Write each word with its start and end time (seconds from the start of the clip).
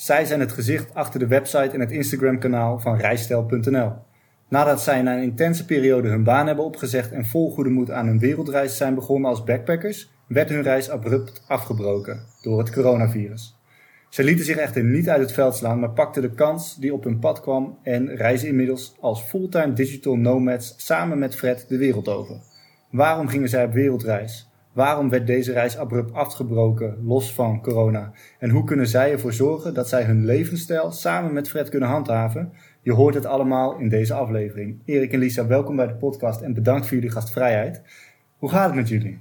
Zij 0.00 0.24
zijn 0.24 0.40
het 0.40 0.52
gezicht 0.52 0.94
achter 0.94 1.20
de 1.20 1.26
website 1.26 1.70
en 1.70 1.80
het 1.80 1.90
Instagram-kanaal 1.90 2.78
van 2.78 2.96
Rijstel.nl. 2.96 3.92
Nadat 4.48 4.82
zij 4.82 5.02
na 5.02 5.16
een 5.16 5.22
intense 5.22 5.64
periode 5.64 6.08
hun 6.08 6.24
baan 6.24 6.46
hebben 6.46 6.64
opgezegd 6.64 7.12
en 7.12 7.24
vol 7.24 7.50
goede 7.50 7.70
moed 7.70 7.90
aan 7.90 8.06
hun 8.06 8.18
wereldreis 8.18 8.76
zijn 8.76 8.94
begonnen 8.94 9.30
als 9.30 9.44
backpackers, 9.44 10.10
werd 10.26 10.48
hun 10.48 10.62
reis 10.62 10.90
abrupt 10.90 11.44
afgebroken 11.46 12.20
door 12.42 12.58
het 12.58 12.72
coronavirus. 12.72 13.56
Ze 14.08 14.24
lieten 14.24 14.44
zich 14.44 14.56
echter 14.56 14.84
niet 14.84 15.08
uit 15.08 15.20
het 15.20 15.32
veld 15.32 15.56
slaan, 15.56 15.80
maar 15.80 15.92
pakten 15.92 16.22
de 16.22 16.34
kans 16.34 16.76
die 16.76 16.94
op 16.94 17.04
hun 17.04 17.18
pad 17.18 17.40
kwam 17.40 17.78
en 17.82 18.16
reizen 18.16 18.48
inmiddels 18.48 18.96
als 19.00 19.22
fulltime 19.22 19.72
digital 19.72 20.16
nomads 20.16 20.74
samen 20.76 21.18
met 21.18 21.36
Fred 21.36 21.64
de 21.68 21.76
wereld 21.76 22.08
over. 22.08 22.40
Waarom 22.90 23.28
gingen 23.28 23.48
zij 23.48 23.64
op 23.64 23.72
wereldreis? 23.72 24.49
Waarom 24.80 25.08
werd 25.08 25.26
deze 25.26 25.52
reis 25.52 25.76
abrupt 25.76 26.12
afgebroken, 26.12 26.98
los 27.04 27.32
van 27.34 27.62
corona? 27.62 28.12
En 28.38 28.50
hoe 28.50 28.64
kunnen 28.64 28.86
zij 28.86 29.12
ervoor 29.12 29.32
zorgen 29.32 29.74
dat 29.74 29.88
zij 29.88 30.02
hun 30.02 30.24
levensstijl 30.24 30.90
samen 30.90 31.32
met 31.32 31.48
Fred 31.48 31.68
kunnen 31.68 31.88
handhaven? 31.88 32.52
Je 32.82 32.92
hoort 32.92 33.14
het 33.14 33.26
allemaal 33.26 33.78
in 33.78 33.88
deze 33.88 34.14
aflevering. 34.14 34.82
Erik 34.84 35.12
en 35.12 35.18
Lisa, 35.18 35.46
welkom 35.46 35.76
bij 35.76 35.86
de 35.86 35.94
podcast 35.94 36.40
en 36.40 36.54
bedankt 36.54 36.86
voor 36.86 36.96
jullie 36.96 37.10
gastvrijheid. 37.10 37.82
Hoe 38.38 38.50
gaat 38.50 38.66
het 38.66 38.74
met 38.74 38.88
jullie? 38.88 39.18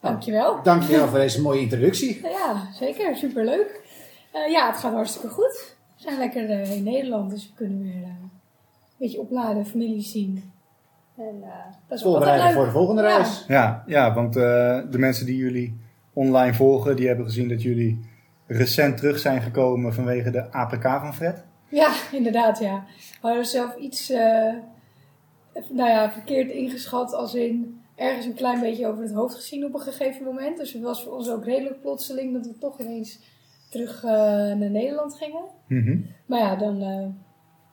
Dankjewel. 0.00 0.62
Dankjewel 0.62 1.08
voor 1.08 1.18
deze 1.18 1.40
mooie 1.40 1.60
introductie. 1.60 2.20
Ja, 2.22 2.68
zeker. 2.72 3.16
Superleuk. 3.16 3.80
Uh, 4.34 4.52
ja, 4.52 4.66
het 4.66 4.76
gaat 4.76 4.92
hartstikke 4.92 5.28
goed. 5.28 5.76
We 5.96 6.02
zijn 6.02 6.18
lekker 6.18 6.50
uh, 6.50 6.76
in 6.76 6.82
Nederland, 6.82 7.30
dus 7.30 7.46
we 7.46 7.54
kunnen 7.54 7.82
weer 7.82 8.02
uh, 8.02 8.08
een 8.08 8.30
beetje 8.98 9.20
opladen, 9.20 9.66
familie 9.66 10.02
zien. 10.02 10.51
En, 11.28 11.44
dat 11.88 11.98
is 11.98 12.04
Voorbereiden 12.04 12.52
voor 12.52 12.64
de 12.64 12.70
volgende 12.70 13.02
reis. 13.02 13.44
Ja, 13.48 13.82
ja 13.86 14.14
want 14.14 14.32
de 14.32 14.98
mensen 14.98 15.26
die 15.26 15.36
jullie 15.36 15.80
online 16.12 16.54
volgen, 16.54 16.96
die 16.96 17.06
hebben 17.06 17.26
gezien 17.26 17.48
dat 17.48 17.62
jullie 17.62 18.10
recent 18.46 18.96
terug 18.96 19.18
zijn 19.18 19.42
gekomen 19.42 19.94
vanwege 19.94 20.30
de 20.30 20.52
APK 20.52 20.82
van 20.82 21.14
Fred. 21.14 21.44
Ja, 21.68 21.92
inderdaad, 22.12 22.58
ja. 22.58 22.84
We 23.20 23.26
hadden 23.26 23.46
zelf 23.46 23.76
iets, 23.76 24.10
eh, 24.10 24.54
nou 25.70 25.90
ja, 25.90 26.10
verkeerd 26.12 26.50
ingeschat 26.50 27.14
als 27.14 27.34
in 27.34 27.80
ergens 27.94 28.26
een 28.26 28.34
klein 28.34 28.60
beetje 28.60 28.86
over 28.86 29.02
het 29.02 29.12
hoofd 29.12 29.34
gezien 29.34 29.64
op 29.64 29.74
een 29.74 29.80
gegeven 29.80 30.24
moment. 30.24 30.56
Dus 30.56 30.72
het 30.72 30.82
was 30.82 31.02
voor 31.02 31.12
ons 31.12 31.30
ook 31.30 31.44
redelijk 31.44 31.80
plotseling 31.80 32.32
dat 32.32 32.46
we 32.46 32.58
toch 32.58 32.80
ineens 32.80 33.20
terug 33.70 34.04
eh, 34.04 34.10
naar 34.10 34.70
Nederland 34.70 35.14
gingen. 35.14 35.44
Mhm. 35.66 35.98
Maar 36.26 36.40
ja, 36.40 36.56
dan 36.56 36.82
eh, 36.82 37.06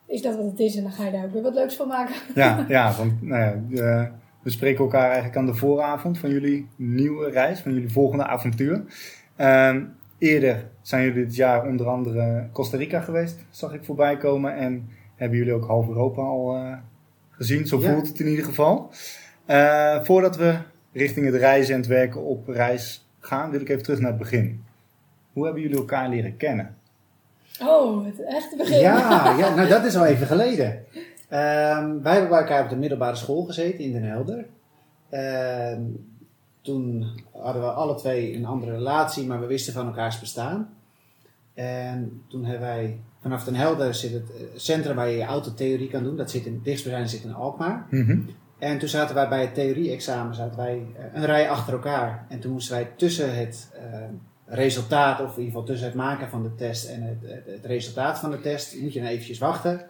is 0.10 0.22
dat 0.22 0.36
wat 0.36 0.46
het 0.46 0.60
is 0.60 0.76
en 0.76 0.84
dan 0.84 0.92
ga 0.92 1.06
je 1.06 1.12
daar 1.12 1.24
ook 1.24 1.34
weer 1.34 1.42
wat 1.42 1.54
leuks 1.54 1.76
van 1.76 1.88
maken. 1.88 2.16
Ja, 2.36 2.66
ja 2.68 2.94
want 2.98 3.22
nou 3.22 3.42
ja, 3.70 4.12
we 4.42 4.50
spreken 4.50 4.84
elkaar 4.84 5.06
eigenlijk 5.06 5.38
aan 5.38 5.46
de 5.46 5.54
vooravond 5.54 6.18
van 6.18 6.30
jullie 6.30 6.68
nieuwe 6.76 7.30
reis, 7.30 7.60
van 7.60 7.74
jullie 7.74 7.90
volgende 7.92 8.26
avontuur. 8.26 8.84
Ehm, 9.36 9.84
eerder 10.18 10.66
zijn 10.82 11.04
jullie 11.04 11.26
dit 11.26 11.36
jaar 11.36 11.68
onder 11.68 11.88
andere 11.88 12.48
Costa 12.52 12.78
Rica 12.78 13.00
geweest, 13.00 13.46
zag 13.50 13.74
ik 13.74 13.84
voorbij 13.84 14.18
komen. 14.18 14.56
En 14.56 14.90
hebben 15.16 15.38
jullie 15.38 15.54
ook 15.54 15.66
half 15.68 15.88
Europa 15.88 16.22
al 16.22 16.56
eh, 16.56 16.74
gezien, 17.30 17.68
zo 17.68 17.80
Ja. 17.80 17.94
voelt 17.94 18.08
het 18.08 18.20
in 18.20 18.28
ieder 18.28 18.46
geval. 18.46 18.92
Eh, 19.46 20.04
voordat 20.04 20.38
we 20.38 20.58
richting 20.94 21.26
het 21.26 21.36
reizen 21.36 21.74
en 21.74 21.80
het 21.80 21.90
werken 21.90 22.24
op 22.24 22.48
reis 22.48 23.10
gaan, 23.20 23.52
wil 23.52 23.62
ik 23.62 23.70
even 23.70 23.84
terug 23.84 24.00
naar 24.00 24.10
het 24.10 24.20
begin. 24.20 24.64
Hoe 25.34 25.44
hebben 25.44 25.62
jullie 25.62 25.78
elkaar 25.78 26.10
leren 26.10 26.38
kennen? 26.38 26.76
Oh, 27.62 28.06
het 28.06 28.24
echte 28.24 28.56
begin. 28.56 28.80
Ja, 28.80 29.36
ja, 29.38 29.56
nou 29.56 29.68
dat 29.68 29.86
is 29.86 29.96
al 29.96 30.06
even 30.06 30.28
geleden. 30.28 30.86
Ehm, 31.30 32.02
wij 32.02 32.12
hebben 32.12 32.30
bij 32.30 32.40
elkaar 32.40 32.64
op 32.64 32.70
de 32.70 32.76
middelbare 32.76 33.16
school 33.16 33.44
gezeten 33.44 33.80
in 33.80 33.92
Den 33.92 34.04
Helder. 34.04 34.46
Ehm, 35.10 35.82
toen 36.62 37.06
hadden 37.32 37.62
we 37.62 37.68
alle 37.72 37.96
twee 37.96 38.36
een 38.36 38.46
andere 38.46 38.72
relatie, 38.72 39.26
maar 39.26 39.40
we 39.40 39.46
wisten 39.46 39.74
van 39.74 39.86
elkaars 39.88 40.20
bestaan. 40.20 40.70
En 41.54 42.22
toen 42.28 42.46
hebben 42.46 42.68
wij, 42.68 43.00
vanaf 43.22 43.44
Den 43.44 43.56
Helder 43.56 43.94
zit 43.94 44.12
het 44.12 44.32
eh, 44.32 44.42
centrum 44.56 44.96
waar 44.96 45.10
je 45.10 45.18
je 45.18 45.24
autotheorie 45.24 45.90
kan 45.90 46.04
doen. 46.04 46.18
Dat 46.18 46.32
zit 46.32 46.46
in, 46.46 46.60
dichtstbijzijnde 46.64 47.10
zit 47.10 47.24
in 47.24 47.34
Alkmaar. 47.34 47.88
Mhm. 47.90 48.20
En 48.60 48.80
toen 48.80 48.90
zaten 48.90 49.16
wij 49.16 49.30
bij 49.30 49.42
het 49.42 49.54
theorie-examen, 49.54 50.36
zaten 50.36 50.58
wij 50.58 50.86
eh, 50.96 51.04
een 51.14 51.26
rij 51.26 51.50
achter 51.50 51.74
elkaar. 51.74 52.26
En 52.30 52.40
toen 52.40 52.52
moesten 52.52 52.76
wij 52.76 52.92
tussen 52.96 53.38
het 53.38 53.72
eh, 53.74 54.00
resultaat, 54.50 55.20
of 55.20 55.26
in 55.26 55.44
ieder 55.44 55.46
geval 55.46 55.64
tussen 55.64 55.88
het 55.88 55.96
maken 55.96 56.30
van 56.30 56.44
de 56.44 56.56
test 56.56 56.90
en 56.90 57.02
het, 57.02 57.18
het, 57.22 57.46
het 57.46 57.66
resultaat 57.66 58.20
van 58.20 58.32
de 58.32 58.42
test, 58.42 58.82
moet 58.82 58.94
je 58.94 59.00
dan 59.00 59.10
eventjes 59.10 59.40
wachten. 59.40 59.82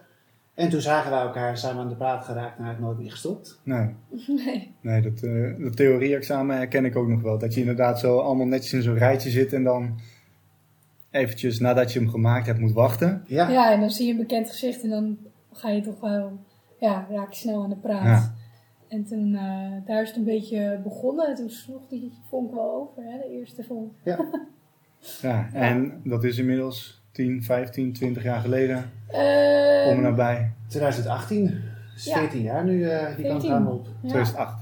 En 0.54 0.68
toen 0.68 0.80
zagen 0.80 1.10
wij 1.10 1.20
elkaar, 1.20 1.58
zijn 1.58 1.74
we 1.74 1.80
aan 1.80 1.88
de 1.88 1.94
praat 1.94 2.24
geraakt 2.24 2.58
en 2.58 2.64
eigenlijk 2.64 2.80
nooit 2.80 2.98
meer 2.98 3.10
gestopt. 3.10 3.60
Nee. 3.62 3.88
Nee. 4.44 4.74
Nee, 4.80 5.02
dat, 5.02 5.22
eh 5.22 5.64
dat 5.64 5.76
theorie-examen 5.76 6.56
herken 6.56 6.84
ik 6.84 6.96
ook 6.96 7.08
nog 7.08 7.22
wel. 7.22 7.38
Dat 7.38 7.54
je 7.54 7.60
inderdaad 7.60 7.98
zo 8.00 8.18
allemaal 8.18 8.46
netjes 8.46 8.72
in 8.72 8.82
zo'n 8.82 8.98
rijtje 8.98 9.30
zit 9.30 9.52
en 9.52 9.64
dan 9.64 10.00
eventjes 11.10 11.58
nadat 11.58 11.92
je 11.92 11.98
hem 11.98 12.08
gemaakt 12.08 12.46
hebt 12.46 12.58
moet 12.58 12.72
wachten. 12.72 13.24
Ja, 13.26 13.48
Ja, 13.48 13.72
en 13.72 13.80
dan 13.80 13.90
zie 13.90 14.06
je 14.06 14.12
een 14.12 14.18
bekend 14.18 14.50
gezicht 14.50 14.82
en 14.82 14.90
dan 14.90 15.18
ga 15.52 15.68
je 15.68 15.80
toch 15.80 16.00
wel, 16.00 16.38
ja, 16.78 17.06
raak 17.10 17.32
je 17.32 17.40
snel 17.40 17.62
aan 17.62 17.70
de 17.70 17.76
praat. 17.76 18.04
Ja. 18.04 18.34
En 18.90 19.04
toen, 19.04 19.34
eh, 19.34 19.86
daar 19.86 20.02
is 20.02 20.08
het 20.08 20.16
een 20.16 20.24
beetje 20.24 20.80
begonnen. 20.82 21.28
En 21.28 21.34
toen 21.34 21.50
sloeg 21.50 21.82
die 21.88 22.12
vonk 22.28 22.54
wel 22.54 22.72
over, 22.74 23.02
hè, 23.12 23.18
de 23.18 23.30
eerste 23.38 23.62
vonk. 23.64 23.92
Ja, 25.22 25.48
en 25.52 26.00
dat 26.04 26.24
is 26.24 26.38
inmiddels 26.38 27.02
10, 27.12 27.42
15, 27.42 27.92
20 27.92 28.22
jaar 28.22 28.40
geleden. 28.40 28.76
Eh, 29.06 29.86
Om 29.88 29.96
en 29.96 30.00
nabij. 30.02 30.52
2018, 30.68 31.60
dus 31.94 32.04
Ja. 32.04 32.18
14 32.18 32.42
jaar 32.42 32.64
nu 32.64 32.82
eh, 32.84 33.16
die 33.16 33.26
kant 33.26 33.40
14. 33.42 33.50
gaan 33.50 33.64
we 33.64 33.70
op. 33.70 33.86
ja. 34.02 34.08
2008. 34.08 34.59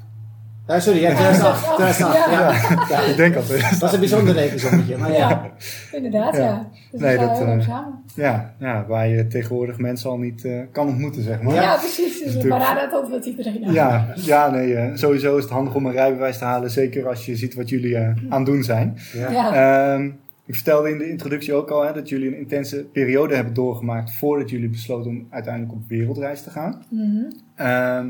Ah, 0.68 0.80
sorry, 0.80 1.00
ja, 1.00 1.14
2008. 1.14 1.74
2008 1.74 2.30
ja. 2.30 2.52
Ja. 2.88 3.00
Ik 3.10 3.16
denk 3.16 3.34
al 3.34 3.40
Dat 3.40 3.48
2008. 3.48 3.80
was 3.80 3.92
een 3.92 4.00
bijzonder 4.00 4.34
rekensommetje, 4.34 4.96
maar 4.96 5.12
ja. 5.12 5.28
Ja, 5.28 5.50
inderdaad, 5.92 6.36
ja. 6.36 6.42
Ja. 6.42 6.70
Dus 6.90 7.00
Nee, 7.00 7.18
dat, 7.18 7.36
samen. 7.36 8.02
Ja, 8.14 8.54
ja, 8.58 8.84
waar 8.86 9.08
je 9.08 9.26
tegenwoordig 9.26 9.78
mensen 9.78 10.10
al 10.10 10.18
niet 10.18 10.44
eh, 10.44 10.60
kan 10.72 10.86
ontmoeten, 10.86 11.22
zeg 11.22 11.42
maar. 11.42 11.54
Ja, 11.54 11.76
precies. 11.76 12.22
Dus 12.22 12.46
paraden 12.46 12.82
het 12.82 12.92
antwoord 12.92 13.26
iedereen 13.26 13.64
aan. 13.66 13.72
Ja, 13.72 14.14
ja 14.14 14.50
nee, 14.50 14.74
eh, 14.74 14.96
sowieso 14.96 15.36
is 15.36 15.42
het 15.42 15.52
handig 15.52 15.74
om 15.74 15.86
een 15.86 15.92
rijbewijs 15.92 16.38
te 16.38 16.44
halen. 16.44 16.70
Zeker 16.70 17.08
als 17.08 17.26
je 17.26 17.36
ziet 17.36 17.54
wat 17.54 17.68
jullie 17.68 17.98
aan 17.98 18.16
het 18.28 18.46
doen 18.46 18.62
zijn. 18.62 18.98
Ja. 19.12 19.30
Ja. 19.30 19.94
Ehm, 19.94 20.10
ik 20.46 20.54
vertelde 20.54 20.90
in 20.90 20.98
de 20.98 21.10
introductie 21.10 21.54
ook 21.54 21.70
al 21.70 21.82
hè, 21.86 21.92
dat 21.92 22.08
jullie 22.08 22.28
een 22.28 22.38
intense 22.38 22.84
periode 22.84 23.34
hebben 23.34 23.54
doorgemaakt 23.54 24.14
voordat 24.14 24.50
jullie 24.50 24.68
besloten 24.68 25.10
om 25.10 25.26
uiteindelijk 25.30 25.72
op 25.72 25.88
wereldreis 25.88 26.42
te 26.42 26.50
gaan. 26.50 26.82
Mhm. 26.90 27.24
Ehm, 27.54 28.08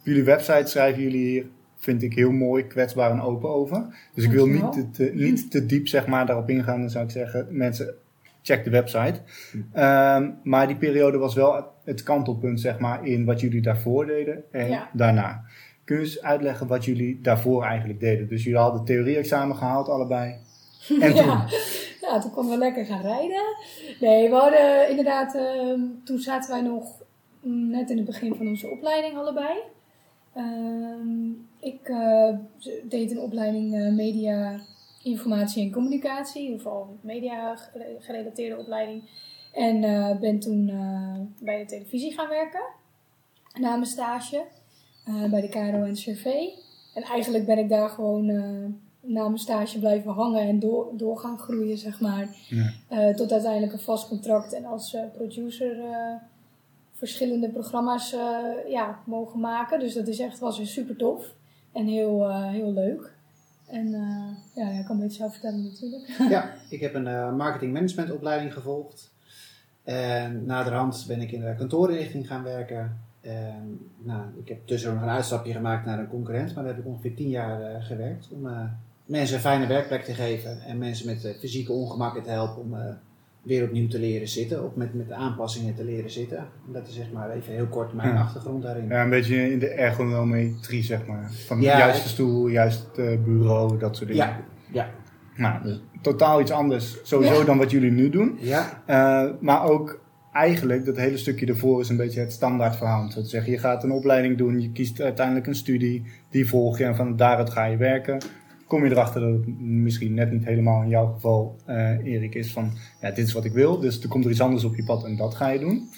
op 0.00 0.06
jullie 0.06 0.24
website 0.24 0.66
schrijven 0.66 1.02
jullie 1.02 1.26
hier, 1.28 1.44
vind 1.82 2.02
ik 2.02 2.14
heel 2.14 2.30
mooi, 2.30 2.66
kwetsbaar 2.66 3.10
en 3.10 3.20
open 3.20 3.48
over. 3.48 4.08
Dus 4.14 4.24
ik 4.24 4.30
wil 4.30 4.46
niet 4.46 4.72
te, 4.72 4.90
te- 4.90 5.10
niet 5.14 5.50
te 5.50 5.66
diep 5.66 5.88
zeg 5.88 6.06
maar, 6.06 6.26
daarop 6.26 6.50
ingaan. 6.50 6.80
Dan 6.80 6.90
zou 6.90 7.04
ik 7.04 7.10
zeggen, 7.10 7.46
mensen, 7.50 7.94
check 8.42 8.64
de 8.64 8.70
website. 8.70 9.20
Ehm, 9.72 10.30
maar 10.42 10.66
die 10.66 10.76
periode 10.76 11.18
was 11.18 11.34
wel 11.34 11.64
het 11.84 12.02
kantelpunt 12.02 12.60
zeg 12.60 12.78
maar, 12.78 13.06
in 13.06 13.24
wat 13.24 13.40
jullie 13.40 13.62
daarvoor 13.62 14.06
deden 14.06 14.42
en 14.52 14.68
Ja. 14.68 14.90
daarna. 14.92 15.42
Kun 15.84 15.96
je 15.98 16.02
eens 16.04 16.22
uitleggen 16.22 16.66
wat 16.66 16.84
jullie 16.84 17.20
daarvoor 17.22 17.62
eigenlijk 17.64 18.00
deden? 18.00 18.28
Dus 18.28 18.44
jullie 18.44 18.58
hadden 18.58 18.84
theorie-examen 18.84 19.56
gehaald, 19.56 19.88
allebei. 19.88 20.34
En 21.00 21.14
toen? 21.14 21.24
Ja. 21.26 21.46
ja, 22.00 22.18
toen 22.20 22.30
konden 22.30 22.52
we 22.52 22.58
lekker 22.58 22.84
gaan 22.84 23.02
rijden. 23.02 23.42
Nee, 24.00 24.28
we 24.28 24.34
hadden 24.34 24.88
inderdaad, 24.90 25.34
ehm, 25.34 25.80
toen 26.04 26.18
zaten 26.18 26.50
wij 26.50 26.60
nog 26.62 27.02
net 27.42 27.90
in 27.90 27.96
het 27.96 28.06
begin 28.06 28.34
van 28.34 28.46
onze 28.48 28.68
opleiding 28.70 29.16
allebei. 29.16 29.58
Ehm, 30.34 31.28
ik 31.60 31.88
eh, 31.88 32.28
deed 32.88 33.10
een 33.10 33.20
opleiding 33.20 33.74
eh, 33.74 33.92
media, 33.92 34.60
informatie 35.02 35.64
en 35.64 35.72
communicatie, 35.72 36.42
in 36.42 36.46
ieder 36.50 36.60
geval 36.62 36.96
media 37.00 37.56
gere- 37.56 37.96
gerelateerde 37.98 38.58
opleiding. 38.58 39.02
En 39.52 39.84
eh, 39.84 40.18
ben 40.18 40.38
toen 40.38 40.66
bij 41.40 41.58
de 41.58 41.64
televisie 41.64 42.12
gaan 42.12 42.28
werken, 42.28 42.62
na 43.60 43.70
mijn 43.70 43.86
stage, 43.86 44.44
bij 45.30 45.40
de 45.40 45.48
KRO 45.48 45.82
en 45.82 45.94
CV. 45.94 46.24
En 46.94 47.02
eigenlijk 47.02 47.46
ben 47.46 47.58
ik 47.58 47.68
daar 47.68 47.88
gewoon 47.88 48.26
na 49.00 49.24
mijn 49.24 49.38
stage 49.38 49.78
blijven 49.78 50.12
hangen 50.12 50.40
en 50.40 50.58
door, 50.58 50.88
door 50.96 51.18
gaan 51.18 51.38
groeien, 51.38 51.78
zeg 51.78 52.00
maar. 52.00 52.28
Ja. 52.88 53.12
Tot 53.14 53.32
uiteindelijk 53.32 53.72
een 53.72 53.78
vast 53.78 54.08
contract 54.08 54.52
en 54.52 54.64
als 54.64 54.96
producer 55.16 55.76
verschillende 56.92 57.48
programma's 57.48 58.16
ja, 58.68 59.00
mogen 59.04 59.40
maken. 59.40 59.80
Dus 59.80 59.94
dat 59.94 60.08
is 60.08 60.18
echt, 60.18 60.38
was 60.38 60.58
weer 60.58 60.66
super 60.66 60.96
tof 60.96 61.34
en 61.72 61.86
heel, 61.86 62.28
eh, 62.28 62.48
heel 62.48 62.72
leuk. 62.72 63.12
En 63.66 63.94
eh, 63.94 64.64
ja, 64.64 64.78
ik 64.78 64.84
kan 64.84 65.00
het 65.00 65.14
zelf 65.14 65.32
vertellen 65.32 65.62
natuurlijk. 65.62 66.16
Ja, 66.28 66.54
ik 66.68 66.80
heb 66.80 66.94
een 66.94 67.06
eh, 67.06 67.36
marketing 67.36 67.72
management 67.72 68.10
opleiding 68.10 68.52
gevolgd. 68.52 69.10
En 69.84 70.46
naderhand 70.46 71.04
ben 71.08 71.20
ik 71.20 71.32
in 71.32 71.40
de 71.40 71.54
kantoorinrichting 71.58 72.26
gaan 72.26 72.42
werken. 72.42 72.98
En, 73.20 73.90
nou, 73.98 74.22
ik 74.42 74.48
heb 74.48 74.66
tussendoor 74.66 74.98
nog 74.98 75.08
een 75.08 75.14
uitstapje 75.14 75.52
gemaakt 75.52 75.86
naar 75.86 75.98
een 75.98 76.08
concurrent, 76.08 76.54
maar 76.54 76.64
daar 76.64 76.74
heb 76.74 76.82
ik 76.82 76.88
ongeveer 76.88 77.14
tien 77.14 77.28
jaar 77.28 77.82
gewerkt. 77.82 78.28
Om 78.30 78.48
mensen 79.04 79.34
een 79.34 79.42
fijne 79.42 79.66
werkplek 79.66 80.04
te 80.04 80.14
geven 80.14 80.60
en 80.60 80.78
mensen 80.78 81.06
met 81.06 81.36
fysieke 81.38 81.72
ongemakken 81.72 82.22
te 82.22 82.30
helpen 82.30 82.62
om 82.62 82.74
weer 83.42 83.64
opnieuw 83.64 83.88
te 83.88 83.98
leren 83.98 84.28
zitten. 84.28 84.64
Of 84.64 84.74
met, 84.74 84.94
met 84.94 85.10
aanpassingen 85.12 85.74
te 85.74 85.84
leren 85.84 86.10
zitten. 86.10 86.38
En 86.38 86.72
dat 86.72 86.88
is 86.88 86.94
zeg 86.94 87.12
maar 87.12 87.30
even 87.30 87.52
heel 87.54 87.66
kort 87.66 87.92
mijn 87.92 88.08
Ja. 88.14 88.20
achtergrond 88.20 88.62
daarin. 88.62 88.88
Ja, 88.88 89.02
een 89.02 89.10
beetje 89.10 89.52
in 89.52 89.58
de 89.58 89.68
ergonometrie, 89.68 90.82
zeg 90.82 91.06
maar. 91.06 91.30
Van 91.46 91.60
Ja, 91.60 91.78
juiste 91.78 92.08
stoel, 92.08 92.48
juist 92.48 92.86
eh, 92.98 93.16
bureau, 93.24 93.78
dat 93.78 93.96
soort 93.96 94.08
dingen. 94.08 94.26
Ja, 94.26 94.40
ja, 94.72 94.90
Nou, 95.36 95.62
dus 95.62 95.80
totaal 96.02 96.40
iets 96.40 96.50
anders 96.50 96.98
sowieso 97.02 97.38
Ja. 97.38 97.44
dan 97.44 97.58
wat 97.58 97.70
jullie 97.70 97.90
nu 97.90 98.10
doen. 98.10 98.36
ja, 98.40 98.82
Eh, 98.86 99.30
maar 99.40 99.62
ook 99.64 100.00
eigenlijk, 100.32 100.84
dat 100.84 100.96
hele 100.96 101.16
stukje 101.16 101.46
ervoor 101.46 101.80
is 101.80 101.88
een 101.88 101.96
beetje 101.96 102.20
het 102.20 102.32
standaard 102.32 102.76
verhaal. 102.76 103.00
om 103.02 103.10
Zo 103.10 103.20
te 103.20 103.28
zeggen, 103.28 103.52
je 103.52 103.58
gaat 103.58 103.84
een 103.84 103.90
opleiding 103.92 104.38
doen, 104.38 104.60
je 104.60 104.72
kiest 104.72 105.00
uiteindelijk 105.00 105.46
een 105.46 105.54
studie, 105.54 106.04
die 106.30 106.48
volg 106.48 106.78
je 106.78 106.84
en 106.84 106.96
van 106.96 107.16
daaruit 107.16 107.50
ga 107.50 107.64
je 107.64 107.76
werken. 107.76 108.18
Kom 108.70 108.84
je 108.84 108.90
erachter 108.90 109.20
dat 109.20 109.30
het 109.30 109.60
misschien 109.60 110.14
net 110.14 110.30
niet 110.30 110.44
helemaal 110.44 110.82
in 110.82 110.88
jouw 110.88 111.12
geval, 111.12 111.56
eh, 111.64 112.04
Erik, 112.04 112.34
is 112.34 112.52
van, 112.52 112.72
ja, 113.00 113.10
dit 113.10 113.26
is 113.26 113.32
wat 113.32 113.44
ik 113.44 113.52
wil. 113.52 113.78
Dus 113.78 114.02
er 114.02 114.08
komt 114.08 114.24
er 114.24 114.30
iets 114.30 114.40
anders 114.40 114.64
op 114.64 114.76
je 114.76 114.84
pad 114.84 115.04
en 115.04 115.16
dat 115.16 115.34
ga 115.34 115.48
je 115.48 115.58
doen. 115.58 115.88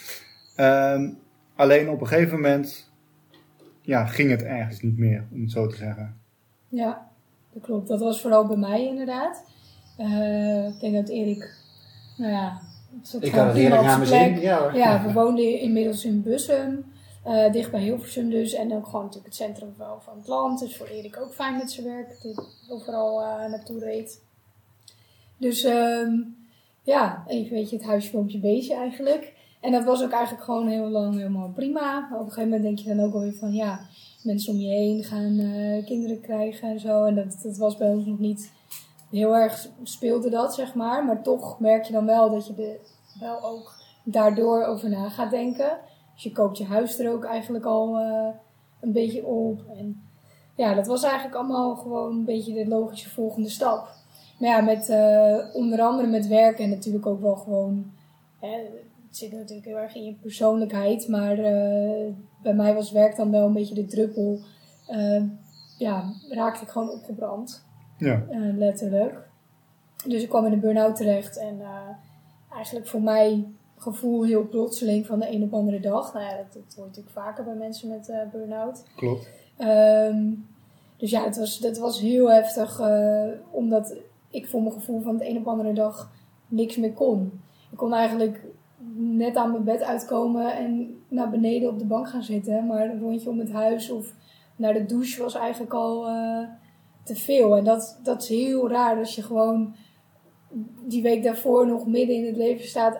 Ehm, 0.56 1.10
alleen 1.56 1.88
op 1.88 2.00
een 2.00 2.06
gegeven 2.06 2.34
moment, 2.34 2.90
ja, 3.80 4.06
ging 4.06 4.30
het 4.30 4.42
ergens 4.42 4.80
niet 4.80 4.98
meer, 4.98 5.24
om 5.32 5.40
het 5.40 5.50
zo 5.50 5.66
te 5.66 5.76
zeggen. 5.76 6.16
Ja, 6.68 7.08
dat 7.52 7.62
klopt. 7.62 7.88
Dat 7.88 8.00
was 8.00 8.20
vooral 8.20 8.46
bij 8.46 8.56
mij 8.56 8.86
inderdaad. 8.86 9.44
Eh, 9.96 10.66
ik 10.66 10.80
denk 10.80 10.94
dat 10.94 11.08
Erik, 11.08 11.54
nou 12.16 12.32
ja, 12.32 12.60
het 12.98 13.08
zat 13.08 13.24
ik 13.24 13.32
had 13.32 13.46
het 13.54 14.08
zin. 14.08 14.40
Ja, 14.40 14.58
hoor. 14.58 14.76
Ja, 14.76 15.06
we 15.06 15.12
woonden 15.12 15.60
inmiddels 15.60 16.04
in 16.04 16.22
Bussum, 16.22 16.84
eh, 17.22 17.52
dicht 17.52 17.70
bij 17.70 17.80
Hilversum 17.80 18.30
dus. 18.30 18.52
En 18.52 18.74
ook 18.74 18.84
gewoon 18.84 19.04
natuurlijk 19.04 19.34
het 19.34 19.42
centrum 19.42 19.74
van 19.76 20.16
het 20.16 20.26
land. 20.26 20.58
Dus 20.58 20.76
voor 20.76 20.86
Erik 20.86 21.20
ook 21.20 21.34
fijn 21.34 21.56
met 21.56 21.70
zijn 21.70 21.86
werk, 21.86 22.18
hij 22.22 22.34
overal 22.68 23.22
eh, 23.22 23.50
naartoe 23.50 23.78
reed. 23.78 24.20
Dus 25.36 25.64
ehm, 25.64 26.12
ja, 26.82 27.24
even 27.26 27.56
weet 27.56 27.70
je, 27.70 27.76
het 27.76 27.84
huisje, 27.84 28.10
boompje, 28.10 28.38
beestje 28.38 28.74
eigenlijk. 28.74 29.32
En 29.60 29.72
dat 29.72 29.84
was 29.84 30.02
ook 30.02 30.10
eigenlijk 30.10 30.44
gewoon 30.44 30.68
heel 30.68 30.88
lang 30.88 31.16
helemaal 31.16 31.48
prima. 31.48 32.08
Op 32.12 32.18
een 32.18 32.24
gegeven 32.24 32.42
moment 32.42 32.62
denk 32.62 32.78
je 32.78 32.94
dan 32.94 33.04
ook 33.04 33.14
alweer 33.14 33.34
van 33.34 33.52
ja, 33.52 33.80
mensen 34.22 34.52
om 34.52 34.58
je 34.58 34.68
heen 34.68 35.04
gaan 35.04 35.38
eh, 35.38 35.86
kinderen 35.86 36.20
krijgen 36.20 36.68
en 36.68 36.80
zo. 36.80 37.04
En 37.04 37.14
dat, 37.14 37.38
dat 37.42 37.56
was 37.56 37.76
bij 37.76 37.88
ons 37.88 38.04
nog 38.06 38.18
niet 38.18 38.52
heel 39.10 39.36
erg 39.36 39.68
speelde 39.82 40.30
dat, 40.30 40.54
zeg 40.54 40.74
maar. 40.74 41.04
Maar 41.04 41.22
toch 41.22 41.60
merk 41.60 41.84
je 41.84 41.92
dan 41.92 42.06
wel 42.06 42.30
dat 42.30 42.46
je 42.46 42.54
er 42.62 42.78
wel 43.20 43.42
ook 43.42 43.74
daardoor 44.04 44.64
over 44.64 44.88
na 44.88 45.08
gaat 45.08 45.30
denken. 45.30 45.78
Dus 46.22 46.30
je 46.30 46.36
koopt 46.36 46.58
je 46.58 46.64
huis 46.64 46.98
er 46.98 47.12
ook 47.12 47.24
eigenlijk 47.24 47.64
al 47.64 47.98
eh, 47.98 48.28
een 48.80 48.92
beetje 48.92 49.26
op. 49.26 49.62
En 49.76 50.02
ja, 50.54 50.74
dat 50.74 50.86
was 50.86 51.02
eigenlijk 51.02 51.34
allemaal 51.34 51.76
gewoon 51.76 52.12
een 52.12 52.24
beetje 52.24 52.54
de 52.54 52.68
logische 52.68 53.10
volgende 53.10 53.48
stap. 53.48 53.88
Maar 54.38 54.48
ja, 54.48 54.60
met, 54.60 54.88
eh, 54.88 55.38
onder 55.52 55.80
andere 55.80 56.08
met 56.08 56.26
werken 56.26 56.64
en 56.64 56.70
natuurlijk 56.70 57.06
ook 57.06 57.20
wel 57.20 57.36
gewoon... 57.36 57.92
Hè, 58.40 58.48
het 59.08 59.16
zit 59.16 59.32
natuurlijk 59.32 59.66
heel 59.66 59.78
erg 59.78 59.94
in 59.94 60.04
je 60.04 60.14
persoonlijkheid. 60.14 61.08
Maar 61.08 61.38
eh, 61.38 62.12
bij 62.42 62.54
mij 62.54 62.74
was 62.74 62.92
werk 62.92 63.16
dan 63.16 63.30
wel 63.30 63.46
een 63.46 63.52
beetje 63.52 63.74
de 63.74 63.86
druppel. 63.86 64.40
Ja, 65.78 66.12
raakte 66.30 66.64
ik 66.64 66.70
gewoon 66.70 66.90
opgebrand. 66.90 67.64
Ja, 67.98 68.24
letterlijk. 68.56 69.28
Dus 70.06 70.22
ik 70.22 70.28
kwam 70.28 70.46
in 70.46 70.52
een 70.52 70.60
burn-out 70.60 70.96
terecht 70.96 71.38
en 71.38 71.60
eigenlijk 72.50 72.86
voor 72.86 73.02
mij 73.02 73.46
gevoel 73.82 74.24
heel 74.24 74.48
plotseling 74.48 75.06
van 75.06 75.18
de 75.18 75.32
een 75.32 75.42
op 75.42 75.54
andere 75.54 75.80
dag. 75.80 76.12
Nou 76.12 76.24
ja, 76.24 76.36
dat, 76.36 76.52
dat 76.52 76.74
hoort 76.76 76.88
natuurlijk 76.88 77.14
vaker 77.14 77.44
bij 77.44 77.54
mensen 77.54 77.88
met 77.88 78.08
eh 78.08 78.18
burn-out. 78.32 78.84
klopt. 78.96 79.28
Ehm, 79.56 80.30
dus 80.96 81.10
ja, 81.10 81.24
het 81.24 81.36
was, 81.36 81.58
dat 81.58 81.78
was 81.78 82.00
heel 82.00 82.30
heftig, 82.30 82.80
eh, 82.80 83.28
omdat 83.50 83.96
ik 84.30 84.48
voor 84.48 84.62
mijn 84.62 84.74
gevoel 84.74 85.00
van 85.00 85.16
de 85.16 85.28
een 85.28 85.36
op 85.36 85.46
andere 85.46 85.72
dag 85.72 86.10
niks 86.48 86.76
meer 86.76 86.92
kon. 86.92 87.40
Ik 87.70 87.76
kon 87.76 87.92
eigenlijk 87.92 88.44
net 88.94 89.36
aan 89.36 89.50
mijn 89.50 89.64
bed 89.64 89.82
uitkomen 89.82 90.56
en 90.56 91.00
naar 91.08 91.30
beneden 91.30 91.68
op 91.68 91.78
de 91.78 91.84
bank 91.84 92.08
gaan 92.08 92.22
zitten, 92.22 92.66
maar 92.66 92.90
een 92.90 93.00
rondje 93.00 93.30
om 93.30 93.38
het 93.38 93.52
huis 93.52 93.90
of 93.90 94.14
naar 94.56 94.72
de 94.72 94.84
douche 94.84 95.22
was 95.22 95.34
eigenlijk 95.34 95.72
al 95.72 96.06
eh, 96.06 96.48
te 97.02 97.14
veel. 97.14 97.56
En 97.56 97.64
dat, 97.64 97.98
dat 98.02 98.22
is 98.22 98.28
heel 98.28 98.68
raar 98.68 98.98
als 98.98 99.14
je 99.14 99.22
gewoon 99.22 99.74
die 100.84 101.02
week 101.02 101.22
daarvoor 101.22 101.66
nog 101.66 101.86
midden 101.86 102.16
in 102.16 102.26
het 102.26 102.36
leven 102.36 102.68
staat, 102.68 102.98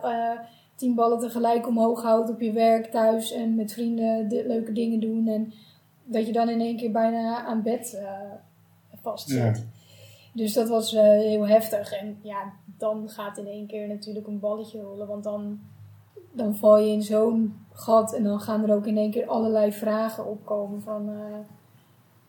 tien 0.82 0.94
ballen 0.94 1.19
tegelijk 1.19 1.67
omhoog 1.69 2.02
houdt 2.02 2.31
op 2.31 2.40
je 2.40 2.52
werk, 2.52 2.90
thuis 2.90 3.32
en 3.32 3.55
met 3.55 3.73
vrienden 3.73 4.29
de, 4.29 4.44
leuke 4.46 4.73
dingen 4.73 5.00
doen. 5.00 5.29
En 5.29 5.52
dat 6.05 6.26
je 6.26 6.32
dan 6.32 6.49
in 6.49 6.61
één 6.61 6.76
keer 6.76 6.93
bijna 6.93 7.44
aan 7.44 7.62
bed 7.62 7.94
eh 7.94 8.32
vastzit. 9.02 9.37
Ja. 9.37 9.55
Dus 10.32 10.52
dat 10.52 10.69
was 10.69 10.94
eh, 10.94 11.02
heel 11.02 11.46
heftig. 11.46 11.93
En 11.93 12.19
ja, 12.23 12.52
dan 12.79 13.08
gaat 13.08 13.38
in 13.38 13.46
één 13.46 13.67
keer 13.67 13.88
natuurlijk 13.88 14.26
een 14.26 14.38
balletje 14.38 14.81
rollen. 14.81 15.06
Want 15.06 15.25
dan, 15.25 15.61
dan 16.32 16.56
val 16.56 16.79
je 16.79 16.93
in 16.93 17.02
zo'n 17.02 17.55
gat. 17.73 18.14
En 18.14 18.25
dan 18.25 18.40
gaan 18.40 18.62
er 18.62 18.75
ook 18.75 18.87
in 18.87 18.96
één 18.96 19.11
keer 19.11 19.26
allerlei 19.26 19.73
vragen 19.73 20.26
opkomen 20.26 20.82
van... 20.82 21.08
eh, 21.08 21.38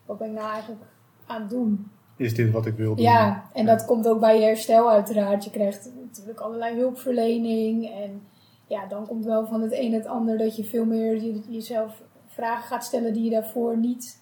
wat 0.05 0.17
ben 0.17 0.27
ik 0.27 0.33
nou 0.33 0.51
eigenlijk 0.51 0.81
aan 1.25 1.41
het 1.41 1.49
doen? 1.49 1.91
Is 2.15 2.35
dit 2.35 2.51
wat 2.51 2.65
ik 2.65 2.75
wil 2.75 2.95
doen? 2.95 3.05
Ja, 3.05 3.49
en 3.53 3.65
dat 3.65 3.85
komt 3.85 4.07
ook 4.07 4.19
bij 4.19 4.39
je 4.39 4.45
herstel 4.45 4.89
uiteraard. 4.89 5.43
Je 5.43 5.49
krijgt 5.49 5.91
natuurlijk 5.95 6.39
allerlei 6.39 6.77
hulpverlening. 6.77 7.91
En 7.91 8.21
ja, 8.67 8.85
dan 8.87 9.07
komt 9.07 9.25
wel 9.25 9.45
van 9.47 9.61
het 9.61 9.71
een 9.73 9.93
het 9.93 10.05
ander 10.05 10.37
dat 10.37 10.55
je 10.55 10.63
veel 10.63 10.85
meer 10.85 11.21
je- 11.23 11.41
jezelf 11.49 12.01
vragen 12.27 12.63
gaat 12.67 12.83
stellen 12.83 13.13
die 13.13 13.23
je 13.23 13.29
daarvoor 13.29 13.77
niet 13.77 14.21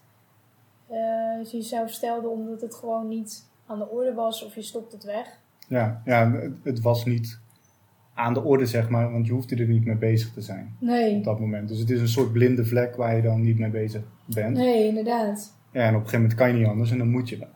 eh, 0.87 1.51
jezelf 1.51 1.89
stelde, 1.89 2.27
omdat 2.27 2.61
het 2.61 2.75
gewoon 2.75 3.07
niet 3.07 3.49
aan 3.67 3.77
de 3.77 3.89
orde 3.89 4.13
was 4.13 4.45
of 4.45 4.55
je 4.55 4.61
stopt 4.61 4.91
het 4.91 5.03
weg. 5.03 5.39
Ja, 5.67 6.01
ja 6.05 6.31
het, 6.31 6.53
het 6.63 6.81
was 6.81 7.05
niet 7.05 7.39
aan 8.13 8.33
de 8.33 8.43
orde, 8.43 8.65
zeg 8.65 8.89
maar, 8.89 9.11
want 9.11 9.25
je 9.25 9.31
hoefde 9.33 9.55
er 9.55 9.67
niet 9.67 9.85
mee 9.85 9.95
bezig 9.95 10.33
te 10.33 10.41
zijn 10.41 10.75
Nee, 10.79 11.15
op 11.17 11.23
dat 11.23 11.39
moment. 11.39 11.67
Dus 11.67 11.79
het 11.79 11.89
is 11.89 12.01
een 12.01 12.07
soort 12.07 12.31
blinde 12.31 12.65
vlek 12.65 12.95
waar 12.95 13.15
je 13.15 13.21
dan 13.21 13.41
niet 13.41 13.59
mee 13.59 13.69
bezig 13.69 14.01
bent. 14.25 14.57
nee, 14.57 14.87
inderdaad. 14.87 15.53
Ja, 15.71 15.81
en 15.81 15.87
op 15.87 15.93
een 15.93 15.99
gegeven 15.99 16.19
moment 16.21 16.35
kan 16.39 16.47
je 16.47 16.53
niet 16.53 16.67
anders 16.67 16.91
en 16.91 16.97
dan 16.97 17.09
moet 17.09 17.29
je 17.29 17.37
wel. 17.37 17.47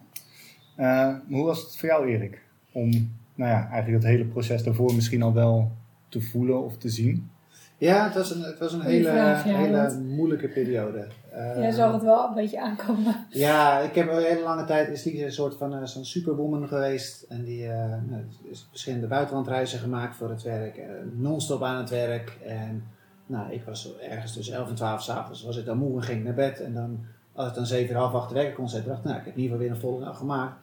Eh, 0.75 0.85
maar 0.85 1.21
hoe 1.29 1.45
was 1.45 1.61
het 1.61 1.77
voor 1.77 1.89
jou, 1.89 2.07
Erik? 2.07 2.41
Om 2.71 2.89
nou 3.35 3.51
ja, 3.51 3.69
eigenlijk 3.69 4.01
dat 4.03 4.11
hele 4.11 4.25
proces 4.25 4.63
daarvoor 4.63 4.93
misschien 4.95 5.21
al 5.23 5.33
wel 5.33 5.71
te 6.19 6.21
voelen 6.21 6.63
of 6.63 6.77
te 6.77 6.89
zien? 6.89 7.29
Ja, 7.77 8.03
het 8.05 8.13
was 8.15 8.31
een, 8.35 8.41
het 8.41 8.59
was 8.59 8.73
een 8.73 8.81
hele, 8.81 9.09
vraag, 9.09 9.45
ja, 9.45 9.57
hele 9.57 9.77
want- 9.77 10.03
moeilijke 10.07 10.47
periode. 10.47 11.07
Eh, 11.31 11.59
Jij 11.59 11.71
zag 11.71 11.91
het 11.93 12.03
wel 12.03 12.27
een 12.27 12.33
beetje 12.33 12.61
aankomen. 12.61 13.15
Ja, 13.29 13.79
ik 13.79 13.95
heb 13.95 14.11
een 14.11 14.23
hele 14.23 14.41
lange 14.43 14.63
tijd 14.65 14.89
is 14.89 15.03
Lisa 15.03 15.25
een 15.25 15.31
soort 15.31 15.55
van 15.55 15.73
eh, 15.75 15.83
zo'n 15.85 16.05
superwoman 16.05 16.67
geweest. 16.67 17.21
En 17.29 17.43
die 17.43 17.67
eh, 17.67 17.93
nou, 18.07 18.21
is 18.43 18.67
verschillende 18.69 19.07
buitenlandreizen 19.07 19.79
gemaakt 19.79 20.15
voor 20.15 20.29
het 20.29 20.43
werk. 20.43 20.77
eh, 20.77 20.85
non-stop 21.13 21.63
aan 21.63 21.77
het 21.77 21.89
werk. 21.89 22.37
En 22.45 22.83
nou, 23.25 23.51
ik 23.53 23.63
was 23.63 23.93
ergens 24.09 24.33
tussen 24.33 24.55
11 24.55 24.69
en 24.69 24.75
12 24.75 25.01
s'avonds 25.01 25.43
was 25.43 25.57
ik 25.57 25.65
dan 25.65 25.77
moe 25.77 25.97
en 25.97 26.03
ging 26.03 26.23
naar 26.23 26.33
bed. 26.33 26.59
En 26.61 26.73
dan, 26.73 26.99
als 27.33 27.47
ik 27.47 27.53
dan 27.55 27.65
7, 27.65 27.95
half 27.95 28.13
8 28.13 28.31
werken 28.31 28.53
kon 28.53 28.65
dacht 28.65 28.77
ik, 28.85 29.03
nou, 29.03 29.17
ik 29.17 29.25
heb 29.25 29.35
in 29.35 29.41
ieder 29.41 29.43
geval 29.43 29.57
weer 29.59 29.69
een 29.69 29.81
volle 29.81 30.05
dag 30.05 30.17
gemaakt. 30.17 30.55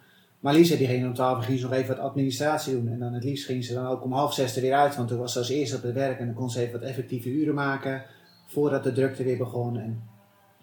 Maar 0.42 0.54
Lisa 0.54 0.76
die 0.76 0.86
ging 0.86 1.06
om 1.06 1.14
12 1.14 1.36
uur 1.38 1.42
ging 1.44 1.58
ze 1.58 1.64
nog 1.64 1.74
even 1.74 1.96
wat 1.96 2.04
administratie 2.04 2.72
doen. 2.72 2.88
En 2.88 2.98
dan 2.98 3.12
het 3.12 3.24
liefst 3.24 3.46
ging 3.46 3.64
ze 3.64 3.74
dan 3.74 3.86
ook 3.86 4.04
om 4.04 4.12
half 4.12 4.34
zes 4.34 4.56
er 4.56 4.62
weer 4.62 4.74
uit. 4.74 4.96
Want 4.96 5.08
toen 5.08 5.18
was 5.18 5.32
ze 5.32 5.38
als 5.38 5.48
eerste 5.48 5.76
op 5.76 5.82
het 5.82 5.94
werk 5.94 6.18
en 6.18 6.26
dan 6.26 6.34
kon 6.34 6.50
ze 6.50 6.60
even 6.60 6.80
wat 6.80 6.88
effectieve 6.88 7.28
uren 7.28 7.54
maken. 7.54 8.02
Voordat 8.46 8.84
de 8.84 8.92
drukte 8.92 9.22
weer 9.24 9.36
begon. 9.36 9.78
En 9.78 10.02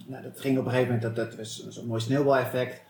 nou, 0.06 0.24
dat 0.24 0.40
ging 0.40 0.58
op 0.58 0.66
een 0.66 0.72
gegeven 0.72 0.94
moment, 0.94 1.16
dat, 1.16 1.26
dat 1.28 1.38
was 1.38 1.68
zo'n 1.68 1.88
mooi 1.88 2.02
sneeuwbaleffect. 2.02 2.82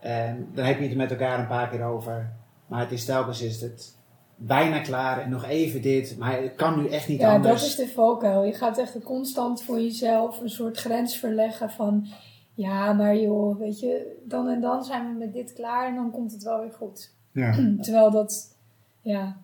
En 0.00 0.48
dan 0.54 0.64
heb 0.64 0.78
je 0.80 0.86
het 0.88 0.96
met 0.96 1.10
elkaar 1.10 1.38
een 1.38 1.46
paar 1.46 1.68
keer 1.68 1.84
over. 1.84 2.32
Maar 2.66 2.80
het 2.80 2.92
is 2.92 3.04
telkens 3.04 3.42
is 3.42 3.60
het 3.60 3.96
bijna 4.36 4.78
klaar 4.80 5.20
en 5.20 5.30
nog 5.30 5.44
even 5.44 5.82
dit. 5.82 6.16
Maar 6.18 6.42
het 6.42 6.54
kan 6.56 6.82
nu 6.82 6.88
echt 6.88 7.08
niet 7.08 7.20
Ja, 7.20 7.34
anders. 7.34 7.60
dat 7.60 7.68
is 7.68 7.76
de 7.76 7.88
valkuil. 7.94 8.44
Je 8.44 8.52
gaat 8.52 8.78
echt 8.78 9.02
constant 9.04 9.62
voor 9.62 9.80
jezelf 9.80 10.40
een 10.40 10.50
soort 10.50 10.78
grens 10.78 11.16
verleggen 11.16 11.70
van... 11.70 12.06
Ja, 12.58 12.92
maar 12.92 13.16
joh, 13.16 13.58
weet 13.58 13.80
je, 13.80 14.16
dan 14.24 14.48
en 14.48 14.60
dan 14.60 14.84
zijn 14.84 15.12
we 15.12 15.18
met 15.18 15.32
dit 15.32 15.52
klaar 15.52 15.88
en 15.88 15.94
dan 15.94 16.10
komt 16.10 16.32
het 16.32 16.42
wel 16.42 16.60
weer 16.60 16.72
goed. 16.72 17.10
Ja, 17.32 17.54
Terwijl 17.80 18.10
dat, 18.10 18.54
ja, 19.00 19.36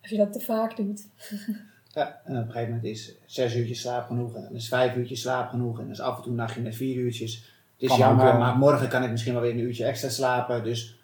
als 0.00 0.10
je 0.10 0.16
dat 0.16 0.32
te 0.32 0.40
vaak 0.40 0.76
doet. 0.76 1.06
Ja, 1.94 2.20
en 2.24 2.36
op 2.36 2.44
een 2.44 2.50
gegeven 2.50 2.74
moment 2.74 2.84
is 2.84 3.14
zes 3.26 3.56
uurtjes 3.56 3.80
slaap 3.80 4.06
genoeg. 4.06 4.34
En 4.34 4.42
dan 4.42 4.52
is 4.52 4.68
vijf 4.68 4.96
uurtjes 4.96 5.20
slaap 5.20 5.48
genoeg. 5.48 5.78
En 5.78 5.82
dan 5.82 5.92
is 5.92 6.00
af 6.00 6.16
en 6.16 6.22
toe 6.22 6.30
een 6.30 6.38
nachtje 6.38 6.60
met 6.60 6.76
vier 6.76 6.96
uurtjes. 6.96 7.34
Het 7.34 7.82
is 7.82 7.88
Kan 7.88 7.98
jammer, 7.98 8.38
maar 8.38 8.56
morgen 8.56 8.88
kan 8.88 9.02
ik 9.02 9.10
misschien 9.10 9.32
wel 9.32 9.42
weer 9.42 9.50
een 9.50 9.58
uurtje 9.58 9.84
extra 9.84 10.08
slapen. 10.08 10.64
Dus 10.64 10.98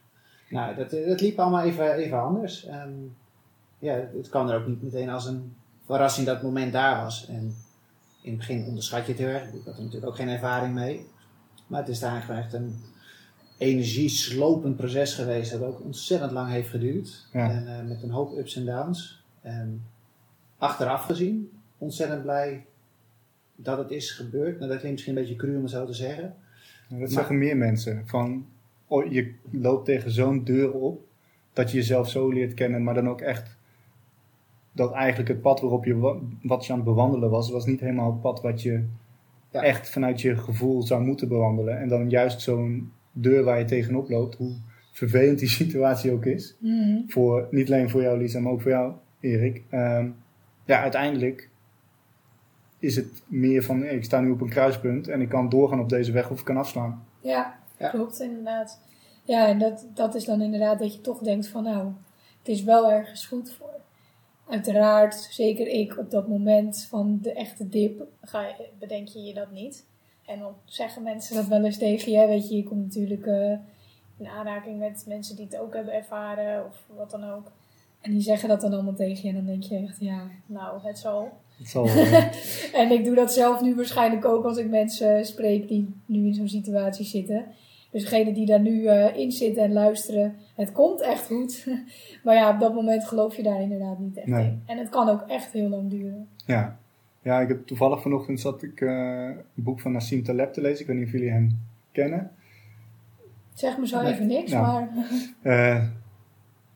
nou, 0.48 0.74
dat, 0.74 0.90
dat 0.90 1.20
liep 1.20 1.38
allemaal 1.38 1.62
even, 1.62 1.94
even 1.94 2.22
anders. 2.22 2.64
En 2.64 3.16
ja, 3.78 3.94
het 4.16 4.28
kwam 4.28 4.48
er 4.48 4.60
ook 4.60 4.66
niet 4.66 4.82
meteen 4.82 5.08
als 5.08 5.26
een 5.26 5.56
verrassing 5.86 6.26
dat 6.26 6.34
het 6.34 6.44
moment 6.44 6.72
daar 6.72 7.02
was. 7.02 7.26
En 7.28 7.56
in 8.22 8.30
het 8.30 8.38
begin 8.38 8.64
onderschat 8.66 9.06
je 9.06 9.12
het 9.12 9.20
heel 9.20 9.28
erg. 9.28 9.42
Ik 9.42 9.64
had 9.64 9.76
er 9.76 9.82
natuurlijk 9.82 10.06
ook 10.06 10.16
geen 10.16 10.28
ervaring 10.28 10.74
mee. 10.74 11.06
Maar 11.74 11.82
het 11.82 11.92
is 11.92 12.00
daar 12.00 12.10
eigenlijk 12.10 12.40
echt 12.44 12.52
een 12.52 12.74
energieslopend 13.58 14.76
proces 14.76 15.14
geweest. 15.14 15.50
Dat 15.50 15.62
ook 15.62 15.80
ontzettend 15.84 16.32
lang 16.32 16.50
heeft 16.50 16.68
geduurd. 16.68 17.26
Ja. 17.32 17.50
En 17.50 17.66
eh, 17.78 17.88
met 17.88 18.02
een 18.02 18.10
hoop 18.10 18.36
ups 18.38 18.56
en 18.56 18.64
downs. 18.64 19.24
En 19.40 19.82
achteraf 20.58 21.04
gezien 21.04 21.50
ontzettend 21.78 22.22
blij 22.22 22.64
dat 23.56 23.78
het 23.78 23.90
is 23.90 24.10
gebeurd. 24.10 24.58
Nou, 24.58 24.70
dat 24.70 24.78
klinkt 24.78 24.90
misschien 24.92 25.16
een 25.16 25.22
beetje 25.22 25.36
cru 25.36 25.56
om 25.56 25.62
het 25.62 25.70
zo 25.70 25.86
te 25.86 25.92
zeggen. 25.94 26.34
Dat 26.88 26.98
Maar- 26.98 27.08
zeggen 27.08 27.38
meer 27.38 27.56
mensen. 27.56 28.02
Van, 28.06 28.46
oh, 28.86 29.12
je 29.12 29.34
loopt 29.50 29.84
tegen 29.84 30.10
zo'n 30.10 30.44
deur 30.44 30.72
op, 30.72 31.04
dat 31.52 31.70
je 31.70 31.76
jezelf 31.76 32.08
zo 32.10 32.28
leert 32.30 32.54
kennen, 32.54 32.82
maar 32.82 32.94
dan 32.94 33.08
ook 33.08 33.20
echt 33.20 33.56
dat 34.72 34.92
eigenlijk 34.92 35.28
het 35.28 35.40
pad 35.40 35.60
waarop 35.60 35.84
je, 35.84 35.96
wa- 35.96 36.18
wat 36.42 36.66
je 36.66 36.72
aan 36.72 36.78
het 36.78 36.86
bewandelen 36.88 37.30
was, 37.30 37.50
was 37.50 37.66
niet 37.66 37.80
helemaal 37.80 38.12
het 38.12 38.20
pad 38.20 38.40
wat 38.40 38.62
je 38.62 38.84
Ja. 39.54 39.62
echt 39.62 39.90
vanuit 39.90 40.20
je 40.20 40.36
gevoel 40.36 40.82
zou 40.82 41.02
moeten 41.04 41.28
bewandelen. 41.28 41.78
En 41.80 41.88
dan 41.88 42.10
juist 42.10 42.40
zo'n 42.40 42.92
deur 43.12 43.44
waar 43.44 43.58
je 43.58 43.64
tegenop 43.64 44.08
loopt, 44.08 44.34
hoe 44.34 44.52
vervelend 44.92 45.38
die 45.38 45.48
situatie 45.62 46.12
ook 46.12 46.24
is. 46.24 46.56
Mhm. 46.58 46.98
Voor, 47.06 47.48
niet 47.50 47.66
alleen 47.72 47.90
voor 47.90 48.02
jou 48.02 48.18
Lisa, 48.18 48.40
maar 48.40 48.52
ook 48.52 48.60
voor 48.62 48.70
jou 48.70 48.92
Erik. 49.20 49.62
Ehm, 49.70 50.08
ja, 50.64 50.80
uiteindelijk 50.82 51.48
is 52.78 52.96
het 52.96 53.22
meer 53.26 53.62
van, 53.62 53.80
hey, 53.82 53.94
ik 53.94 54.04
sta 54.04 54.20
nu 54.20 54.30
op 54.30 54.40
een 54.40 54.48
kruispunt 54.48 55.08
en 55.08 55.20
ik 55.20 55.28
kan 55.28 55.48
doorgaan 55.48 55.80
op 55.80 55.88
deze 55.88 56.12
weg 56.12 56.30
of 56.30 56.38
ik 56.38 56.44
kan 56.44 56.56
afslaan. 56.56 57.04
Ja, 57.20 57.58
Ja. 57.78 57.88
klopt 57.88 58.20
inderdaad. 58.20 58.80
Ja, 59.24 59.46
en 59.48 59.58
dat, 59.58 59.86
dat 59.94 60.14
is 60.14 60.24
dan 60.24 60.40
inderdaad 60.42 60.78
dat 60.78 60.94
je 60.94 61.00
toch 61.00 61.18
denkt 61.18 61.48
van 61.48 61.62
nou, 61.64 61.86
het 62.38 62.48
is 62.48 62.62
wel 62.64 62.92
ergens 62.92 63.26
goed 63.26 63.52
voor. 63.52 63.68
Uiteraard, 64.48 65.28
zeker 65.30 65.66
ik 65.66 65.98
op 65.98 66.10
dat 66.10 66.28
moment 66.28 66.86
van 66.88 67.18
de 67.22 67.32
echte 67.32 67.68
dip, 67.68 68.06
ga 68.22 68.46
bedenk 68.78 69.08
je 69.08 69.22
je 69.22 69.34
dat 69.34 69.50
niet. 69.50 69.84
En 70.26 70.38
dan 70.38 70.52
zeggen 70.64 71.02
mensen 71.02 71.36
dat 71.36 71.46
wel 71.46 71.64
eens 71.64 71.78
tegen 71.78 72.12
je. 72.12 72.26
Weet 72.26 72.48
je, 72.48 72.56
je 72.56 72.64
komt 72.64 72.82
natuurlijk 72.82 73.26
eh, 73.26 73.52
in 74.18 74.26
aanraking 74.26 74.78
met 74.78 75.04
mensen 75.08 75.36
die 75.36 75.44
het 75.44 75.58
ook 75.58 75.74
hebben 75.74 75.94
ervaren 75.94 76.66
of 76.66 76.84
wat 76.96 77.10
dan 77.10 77.24
ook. 77.24 77.52
En 78.00 78.10
die 78.10 78.20
zeggen 78.20 78.48
dat 78.48 78.60
dan 78.60 78.72
allemaal 78.72 78.94
tegen 78.94 79.22
je. 79.22 79.28
En 79.28 79.34
dan 79.34 79.46
denk 79.46 79.62
je 79.62 79.76
echt, 79.76 80.00
ja, 80.00 80.28
nou, 80.46 80.80
het 80.82 80.98
zal. 80.98 81.32
Het 81.58 81.68
zal, 81.68 81.86
En 82.80 82.90
ik 82.90 83.04
doe 83.04 83.14
dat 83.14 83.32
zelf 83.32 83.60
nu 83.60 83.74
waarschijnlijk 83.74 84.24
ook 84.24 84.44
als 84.44 84.56
ik 84.56 84.68
mensen 84.68 85.26
spreek 85.26 85.68
die 85.68 85.94
nu 86.06 86.26
in 86.26 86.34
zo'n 86.34 86.48
situatie 86.48 87.04
zitten. 87.04 87.44
Dus 87.94 88.02
degene 88.02 88.32
die 88.32 88.46
daar 88.46 88.60
nu 88.60 88.86
eh, 88.86 89.16
in 89.16 89.32
zitten 89.32 89.62
en 89.62 89.72
luisteren, 89.72 90.34
het 90.54 90.72
komt 90.72 91.00
echt 91.02 91.26
goed. 91.26 91.66
maar 92.24 92.34
ja, 92.34 92.50
op 92.54 92.60
dat 92.60 92.74
moment 92.74 93.04
geloof 93.04 93.36
je 93.36 93.42
daar 93.42 93.60
inderdaad 93.62 93.98
niet 93.98 94.16
echt 94.16 94.26
Nee. 94.26 94.44
in. 94.46 94.62
En 94.66 94.78
het 94.78 94.88
kan 94.88 95.08
ook 95.08 95.24
echt 95.28 95.52
heel 95.52 95.68
lang 95.68 95.90
duren. 95.90 96.28
ja. 96.46 96.78
ja, 97.22 97.40
ik 97.40 97.48
heb 97.48 97.66
toevallig 97.66 98.02
vanochtend 98.02 98.40
zat 98.40 98.62
ik 98.62 98.80
eh, 98.80 98.88
een 99.28 99.36
boek 99.54 99.80
van 99.80 99.92
Nassim 99.92 100.22
Taleb 100.22 100.52
te 100.52 100.60
lezen. 100.60 100.80
Ik 100.80 100.86
weet 100.86 100.96
niet 100.96 101.06
of 101.06 101.12
jullie 101.12 101.30
hem 101.30 101.58
kennen. 101.92 102.30
Zeg 103.54 103.78
me 103.78 103.86
zo 103.86 104.02
Nee. 104.02 104.12
even 104.12 104.26
niks, 104.26 104.50
Nou. 104.52 104.64
maar 104.64 104.88
Eh, 105.42 105.84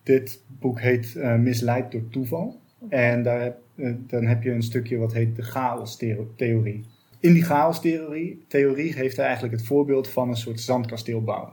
dit 0.03 0.43
boek 0.61 0.81
heet 0.81 1.15
Misleid 1.39 1.93
door 1.93 2.09
toeval. 2.09 2.61
En 2.89 3.23
daar 3.23 3.41
heb, 3.41 3.59
dan 4.07 4.25
heb 4.27 4.43
je 4.43 4.51
een 4.51 4.63
stukje 4.63 4.97
wat 4.97 5.13
heet 5.13 5.37
de 5.37 5.43
chaos-theorie. 5.43 6.85
In 7.21 7.33
die 7.33 7.45
chaos-theorie 7.45 8.45
theorie 8.49 8.95
heeft 8.95 9.17
hij 9.17 9.27
eigenlijk 9.27 9.57
het 9.57 9.67
voorbeeld 9.67 10.09
van 10.09 10.29
een 10.29 10.37
soort 10.37 10.61
zandkasteel 10.61 11.23
bouwen. 11.23 11.53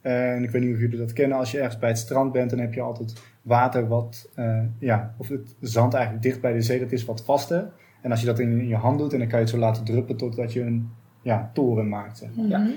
En 0.00 0.42
ik 0.42 0.50
weet 0.50 0.62
niet 0.62 0.74
of 0.74 0.80
jullie 0.80 0.98
dat 0.98 1.12
kennen. 1.12 1.38
Als 1.38 1.50
je 1.50 1.58
ergens 1.58 1.78
bij 1.78 1.88
het 1.88 1.98
strand 1.98 2.32
bent, 2.32 2.50
dan 2.50 2.58
heb 2.58 2.74
je 2.74 2.80
altijd 2.80 3.22
water 3.42 3.88
wat, 3.88 4.30
eh, 4.34 4.62
ja, 4.78 5.14
of 5.18 5.28
het 5.28 5.54
zand 5.60 5.94
eigenlijk 5.94 6.24
dicht 6.24 6.40
bij 6.40 6.52
de 6.52 6.62
zee, 6.62 6.78
dat 6.78 6.92
is 6.92 7.04
wat 7.04 7.24
vaster. 7.24 7.72
En 8.02 8.10
als 8.10 8.20
je 8.20 8.26
dat 8.26 8.38
in, 8.38 8.60
in 8.60 8.68
je 8.68 8.74
hand 8.74 8.98
doet, 8.98 9.12
en 9.12 9.18
dan 9.18 9.28
kan 9.28 9.38
je 9.38 9.44
het 9.44 9.54
zo 9.54 9.60
laten 9.60 9.84
druppen 9.84 10.16
totdat 10.16 10.52
je 10.52 10.60
een 10.60 10.90
ja, 11.22 11.50
toren 11.54 11.88
maakt. 11.88 12.18
Zeg 12.18 12.28
maar. 12.36 12.46
Ja. 12.46 12.58
Mhm. 12.58 12.70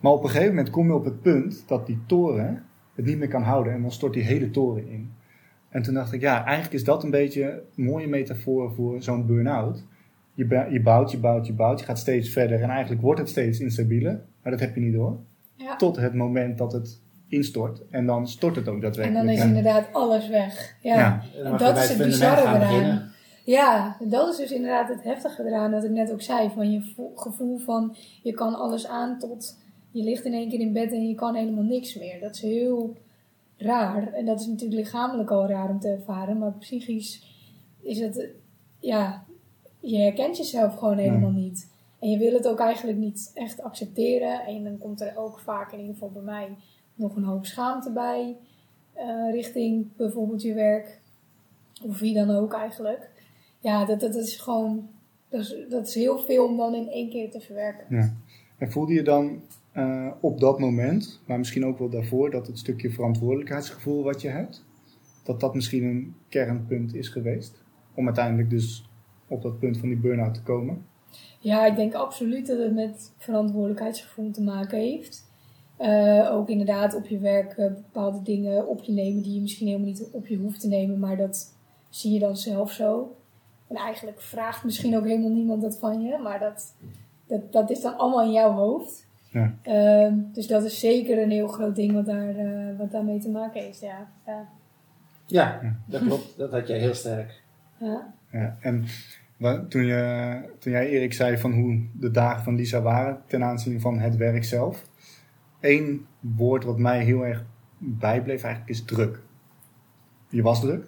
Maar 0.00 0.12
op 0.12 0.22
een 0.22 0.30
gegeven 0.30 0.54
moment 0.54 0.70
kom 0.70 0.86
je 0.86 0.94
op 0.94 1.04
het 1.04 1.22
punt 1.22 1.64
dat 1.66 1.86
die 1.86 1.98
toren 2.06 2.64
het 2.94 3.04
niet 3.04 3.18
meer 3.18 3.28
kan 3.28 3.42
houden 3.42 3.72
en 3.72 3.82
dan 3.82 3.92
stort 3.92 4.12
die 4.12 4.22
hele 4.22 4.50
toren 4.50 4.88
in. 4.88 5.12
En 5.68 5.82
toen 5.82 5.94
dacht 5.94 6.12
ik, 6.12 6.20
ja, 6.20 6.44
eigenlijk 6.44 6.74
is 6.74 6.84
dat 6.84 7.04
een 7.04 7.10
beetje 7.10 7.62
een 7.76 7.84
mooie 7.84 8.08
metafoor 8.08 8.72
voor 8.74 9.02
zo'n 9.02 9.26
burn-out. 9.26 9.84
Je, 10.34 10.66
je 10.70 10.80
bouwt, 10.82 11.10
je 11.10 11.18
bouwt, 11.18 11.46
je 11.46 11.52
bouwt, 11.52 11.80
je 11.80 11.84
gaat 11.86 11.98
steeds 11.98 12.28
verder 12.28 12.62
en 12.62 12.68
eigenlijk 12.70 13.02
wordt 13.02 13.20
het 13.20 13.28
steeds 13.28 13.60
instabieler, 13.60 14.20
maar 14.42 14.52
dat 14.52 14.60
heb 14.60 14.74
je 14.74 14.80
niet 14.80 14.92
door. 14.94 15.18
ja. 15.56 15.76
Tot 15.76 15.96
het 15.96 16.14
moment 16.14 16.58
dat 16.58 16.72
het 16.72 17.00
instort 17.28 17.82
en 17.90 18.06
dan 18.06 18.28
stort 18.28 18.56
het 18.56 18.68
ook 18.68 18.74
En 18.74 18.80
daadwerkelijk. 18.80 19.24
dan 19.24 19.34
is 19.34 19.40
En- 19.40 19.46
inderdaad 19.48 19.88
alles 19.92 20.28
weg. 20.28 20.76
Ja. 20.80 20.94
Ja. 20.96 21.22
Dan 21.42 21.52
En 21.52 21.58
dat 21.58 21.78
is 21.78 21.88
het 21.88 21.98
bizarre 22.06 22.40
eraan. 22.40 22.58
beginnen. 22.58 23.10
Ja, 23.44 23.96
dat 24.00 24.28
is 24.28 24.36
dus 24.36 24.50
inderdaad 24.52 24.88
het 24.88 25.02
heftige 25.02 25.44
eraan, 25.46 25.70
wat 25.70 25.84
ik 25.84 25.90
net 25.90 26.12
ook 26.12 26.22
zei. 26.22 26.50
Van 26.54 26.70
je 26.72 26.92
vo- 26.96 27.12
gevoel 27.14 27.58
van 27.58 27.96
je 28.22 28.32
kan 28.32 28.54
alles 28.54 28.86
aan 28.86 29.18
tot 29.18 29.58
je 29.90 30.02
ligt 30.02 30.24
in 30.24 30.32
één 30.32 30.48
keer 30.48 30.60
in 30.60 30.72
bed 30.72 30.92
en 30.92 31.08
je 31.08 31.14
kan 31.14 31.34
helemaal 31.34 31.64
niks 31.64 31.98
meer. 31.98 32.20
Dat 32.20 32.34
is 32.34 32.40
heel 32.40 32.96
raar. 33.56 34.12
En 34.12 34.24
dat 34.24 34.40
is 34.40 34.46
natuurlijk 34.46 34.80
lichamelijk 34.80 35.30
al 35.30 35.46
raar 35.48 35.70
om 35.70 35.80
te 35.80 35.88
ervaren, 35.88 36.38
maar 36.38 36.52
psychisch 36.52 37.22
is 37.82 37.98
het, 38.00 38.18
eh, 38.20 38.28
ja, 38.80 39.24
je 39.82 39.98
herkent 39.98 40.36
jezelf 40.36 40.74
gewoon 40.74 40.98
helemaal 40.98 41.30
niet. 41.30 41.70
En 41.98 42.10
je 42.10 42.18
wil 42.18 42.32
het 42.32 42.48
ook 42.48 42.58
eigenlijk 42.58 42.98
niet 42.98 43.30
echt 43.34 43.62
accepteren. 43.62 44.40
En 44.46 44.64
dan 44.64 44.78
komt 44.78 45.00
er 45.00 45.16
ook 45.16 45.38
vaak, 45.38 45.72
in 45.72 45.78
ieder 45.78 45.94
geval 45.94 46.10
bij 46.10 46.22
mij, 46.22 46.48
nog 46.94 47.16
een 47.16 47.24
hoop 47.24 47.46
schaamte 47.46 47.92
bij. 47.92 48.36
eh, 48.92 49.30
richting 49.32 49.86
bijvoorbeeld 49.96 50.42
je 50.42 50.54
werk. 50.54 51.00
Of 51.82 51.98
wie 51.98 52.14
dan 52.14 52.30
ook 52.30 52.52
eigenlijk. 52.52 53.10
Ja, 53.58 53.84
dat, 53.84 54.00
dat 54.00 54.14
is 54.14 54.36
gewoon. 54.36 54.88
Dat 55.28 55.40
is, 55.40 55.56
dat 55.68 55.86
is 55.88 55.94
heel 55.94 56.18
veel 56.18 56.46
om 56.46 56.56
dan 56.56 56.74
in 56.74 56.88
één 56.88 57.10
keer 57.10 57.30
te 57.30 57.40
verwerken. 57.40 57.96
Ja. 57.96 58.14
En 58.58 58.70
voelde 58.72 58.92
je 58.92 59.02
dan 59.02 59.40
eh, 59.72 60.10
op 60.20 60.40
dat 60.40 60.58
moment, 60.58 61.20
maar 61.26 61.38
misschien 61.38 61.66
ook 61.66 61.78
wel 61.78 61.88
daarvoor, 61.88 62.30
dat 62.30 62.46
het 62.46 62.58
stukje 62.58 62.90
verantwoordelijkheidsgevoel 62.90 64.02
wat 64.02 64.20
je 64.20 64.28
hebt, 64.28 64.64
dat 65.22 65.40
dat 65.40 65.54
misschien 65.54 65.84
een 65.84 66.14
kernpunt 66.28 66.94
is 66.94 67.08
geweest? 67.08 67.62
Om 67.94 68.06
uiteindelijk 68.06 68.50
dus 68.50 68.84
op 69.32 69.42
dat 69.42 69.58
punt 69.58 69.78
van 69.78 69.88
die 69.88 69.98
burn-out 69.98 70.34
te 70.34 70.42
komen? 70.42 70.86
Ja, 71.38 71.66
ik 71.66 71.76
denk 71.76 71.94
absoluut 71.94 72.46
dat 72.46 72.58
het 72.58 72.74
met 72.74 73.12
verantwoordelijkheidsgevoel 73.18 74.30
te 74.30 74.42
maken 74.42 74.78
heeft. 74.78 75.30
Eh, 75.76 76.28
ook 76.32 76.48
inderdaad 76.48 76.94
op 76.94 77.06
je 77.06 77.18
werk 77.18 77.52
eh, 77.52 77.66
bepaalde 77.66 78.22
dingen 78.22 78.68
op 78.68 78.82
je 78.82 78.92
nemen 78.92 79.22
die 79.22 79.34
je 79.34 79.40
misschien 79.40 79.66
helemaal 79.66 79.88
niet 79.88 80.08
op 80.12 80.26
je 80.26 80.36
hoeft 80.36 80.60
te 80.60 80.68
nemen, 80.68 80.98
maar 80.98 81.16
dat 81.16 81.56
zie 81.88 82.12
je 82.12 82.18
dan 82.18 82.36
zelf 82.36 82.72
zo. 82.72 83.16
En 83.68 83.76
eigenlijk 83.76 84.20
vraagt 84.20 84.64
misschien 84.64 84.96
ook 84.96 85.04
helemaal 85.04 85.30
niemand 85.30 85.62
dat 85.62 85.78
van 85.78 86.02
je, 86.02 86.18
maar 86.18 86.38
dat, 86.38 86.74
dat, 87.26 87.52
dat 87.52 87.70
is 87.70 87.80
dan 87.80 87.96
allemaal 87.96 88.22
in 88.22 88.32
jouw 88.32 88.52
hoofd. 88.52 89.06
Ja. 89.30 89.54
Ehm, 89.62 90.14
dus 90.32 90.46
dat 90.46 90.64
is 90.64 90.80
zeker 90.80 91.22
een 91.22 91.30
heel 91.30 91.48
groot 91.48 91.76
ding 91.76 91.92
wat, 91.92 92.06
daar, 92.06 92.36
eh, 92.36 92.78
wat 92.78 92.90
daarmee 92.90 93.18
te 93.18 93.30
maken 93.30 93.62
heeft. 93.62 93.80
Ja. 93.80 94.08
Ja. 94.26 94.48
Ja, 95.26 95.60
dat 95.86 96.00
klopt. 96.00 96.36
Dat 96.36 96.52
had 96.52 96.68
jij 96.68 96.78
heel 96.78 96.94
sterk. 96.94 97.42
Ja. 97.78 98.14
Ja, 98.32 98.56
en 98.60 98.84
toen, 99.68 99.84
je, 99.84 100.40
toen 100.58 100.72
jij 100.72 100.88
Erik 100.88 101.12
zei 101.12 101.38
van 101.38 101.52
hoe 101.52 101.86
de 101.92 102.10
dagen 102.10 102.44
van 102.44 102.54
Lisa 102.54 102.80
waren 102.82 103.22
ten 103.26 103.44
aanzien 103.44 103.80
van 103.80 103.98
het 103.98 104.16
werk 104.16 104.44
zelf. 104.44 104.84
Eén 105.60 106.06
woord 106.20 106.64
wat 106.64 106.78
mij 106.78 107.04
heel 107.04 107.26
erg 107.26 107.44
bijbleef 107.78 108.42
eigenlijk 108.42 108.74
is 108.74 108.84
druk. 108.84 109.20
Je 110.28 110.42
was 110.42 110.60
druk, 110.60 110.86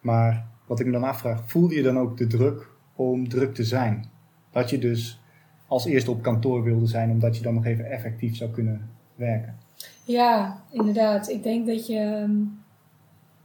maar 0.00 0.46
wat 0.66 0.80
ik 0.80 0.86
me 0.86 0.92
dan 0.92 1.04
afvraag, 1.04 1.50
voelde 1.50 1.74
je 1.74 1.82
dan 1.82 1.98
ook 1.98 2.16
de 2.16 2.26
druk 2.26 2.70
om 2.94 3.28
druk 3.28 3.54
te 3.54 3.64
zijn? 3.64 4.10
Dat 4.50 4.70
je 4.70 4.78
dus 4.78 5.22
als 5.66 5.84
eerste 5.84 6.10
op 6.10 6.22
kantoor 6.22 6.62
wilde 6.62 6.86
zijn, 6.86 7.10
omdat 7.10 7.36
je 7.36 7.42
dan 7.42 7.54
nog 7.54 7.64
even 7.64 7.90
effectief 7.90 8.36
zou 8.36 8.50
kunnen 8.50 8.90
werken. 9.14 9.56
Ja, 10.04 10.62
inderdaad. 10.70 11.28
Ik 11.28 11.42
denk 11.42 11.66
dat 11.66 11.86
je. 11.86 11.98
ehm, 11.98 12.36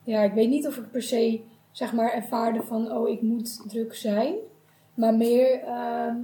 Ja, 0.03 0.24
ik 0.24 0.33
weet 0.33 0.50
niet 0.50 0.67
of 0.67 0.77
ik 0.77 0.91
per 0.91 1.01
se 1.01 1.41
zeg 1.79 1.93
maar 1.93 2.13
ervaarde 2.13 2.63
van 2.63 2.91
oh, 2.91 3.09
ik 3.09 3.21
moet 3.21 3.69
druk 3.69 3.95
zijn. 3.95 4.36
Maar 4.93 5.13
meer. 5.13 5.62
ehm, 5.63 6.17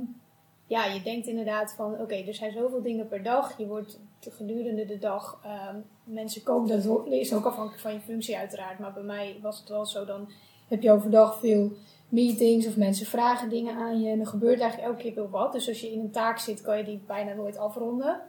ja, 0.68 0.86
je 0.86 1.02
denkt 1.04 1.28
inderdaad 1.28 1.74
van 1.74 2.00
oké, 2.00 2.16
er 2.16 2.34
zijn 2.34 2.52
zoveel 2.52 2.82
dingen 2.82 3.08
per 3.08 3.24
dag. 3.24 3.58
Je 3.58 3.68
wordt 3.68 4.00
gedurende 4.20 4.86
de 4.86 5.00
dag. 5.00 5.40
ehm, 5.44 5.76
mensen 6.04 6.44
komen, 6.44 6.70
dat 6.70 7.06
is 7.10 7.34
ook 7.34 7.46
afhankelijk 7.46 7.82
van 7.82 7.94
je 7.94 8.00
functie 8.00 8.38
uiteraard. 8.38 8.80
Maar 8.80 8.94
bij 8.94 9.04
mij 9.04 9.40
was 9.42 9.60
het 9.60 9.70
wel 9.70 9.86
zo. 9.86 10.06
Dan 10.06 10.30
heb 10.68 10.82
je 10.82 10.92
overdag 10.92 11.40
veel 11.40 11.72
meetings 12.10 12.68
of 12.68 12.78
mensen 12.78 13.06
vragen 13.06 13.50
dingen 13.50 13.76
aan 13.76 14.02
je. 14.02 14.10
En 14.10 14.20
er 14.20 14.28
gebeurt 14.28 14.60
eigenlijk 14.60 14.92
elke 14.92 15.04
keer 15.04 15.16
wel 15.16 15.30
wat. 15.30 15.52
Dus 15.52 15.68
als 15.68 15.82
je 15.82 15.92
in 15.92 16.00
een 16.00 16.12
taak 16.12 16.38
zit, 16.40 16.62
kan 16.62 16.78
je 16.78 16.84
die 16.84 17.02
bijna 17.08 17.34
nooit 17.34 17.58
afronden. 17.58 18.22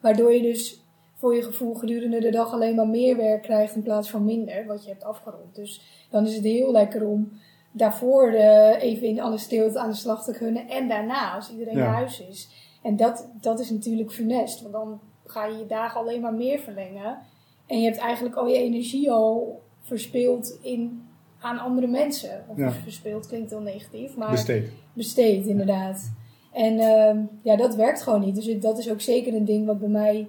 Waardoor 0.00 0.32
je 0.32 0.42
dus 0.42 0.82
voor 1.22 1.34
je 1.34 1.42
gevoel 1.42 1.74
gedurende 1.74 2.20
de 2.20 2.30
dag 2.30 2.52
alleen 2.52 2.74
maar 2.74 2.88
meer 2.88 3.16
werk 3.16 3.42
krijgt 3.42 3.74
in 3.74 3.82
plaats 3.82 4.10
van 4.10 4.24
minder, 4.24 4.66
wat 4.66 4.84
je 4.84 4.90
hebt 4.90 5.04
afgerond. 5.04 5.54
Dus 5.54 5.80
dan 6.10 6.26
is 6.26 6.34
het 6.34 6.44
heel 6.44 6.72
lekker 6.72 7.06
om 7.06 7.32
daarvoor 7.72 8.28
eh, 8.32 8.82
even 8.82 9.06
in 9.06 9.20
alle 9.20 9.38
stilte 9.38 9.78
aan 9.78 9.90
de 9.90 9.96
slag 9.96 10.24
te 10.24 10.32
kunnen 10.32 10.68
en 10.68 10.88
daarna, 10.88 11.34
als 11.34 11.50
iedereen 11.50 11.76
Ja. 11.76 11.84
naar 11.84 11.94
huis 11.94 12.20
is. 12.28 12.48
En 12.82 12.96
dat, 12.96 13.28
dat 13.40 13.60
is 13.60 13.70
natuurlijk 13.70 14.12
funest, 14.12 14.60
want 14.60 14.72
dan 14.72 15.00
ga 15.26 15.46
je 15.46 15.56
je 15.58 15.66
dagen 15.66 16.00
alleen 16.00 16.20
maar 16.20 16.34
meer 16.34 16.58
verlengen. 16.58 17.18
En 17.66 17.78
je 17.78 17.84
hebt 17.84 17.98
eigenlijk 17.98 18.34
al 18.34 18.46
je 18.46 18.56
energie 18.58 19.10
al 19.10 19.60
verspild 19.80 20.58
in, 20.62 21.02
aan 21.40 21.58
andere 21.58 21.86
mensen. 21.86 22.44
Of 22.48 22.56
Ja. 22.56 22.72
verspild 22.72 23.26
klinkt 23.26 23.50
heel 23.50 23.60
negatief, 23.60 24.16
maar 24.16 24.30
Besteed. 24.30 24.70
besteed, 24.92 25.46
inderdaad. 25.46 26.12
En 26.52 26.78
ehm, 26.78 27.18
ja, 27.42 27.56
dat 27.56 27.74
werkt 27.74 28.02
gewoon 28.02 28.20
niet. 28.20 28.34
Dus 28.34 28.60
dat 28.60 28.78
is 28.78 28.90
ook 28.90 29.00
zeker 29.00 29.34
een 29.34 29.44
ding 29.44 29.66
wat 29.66 29.78
bij 29.78 29.88
mij 29.88 30.28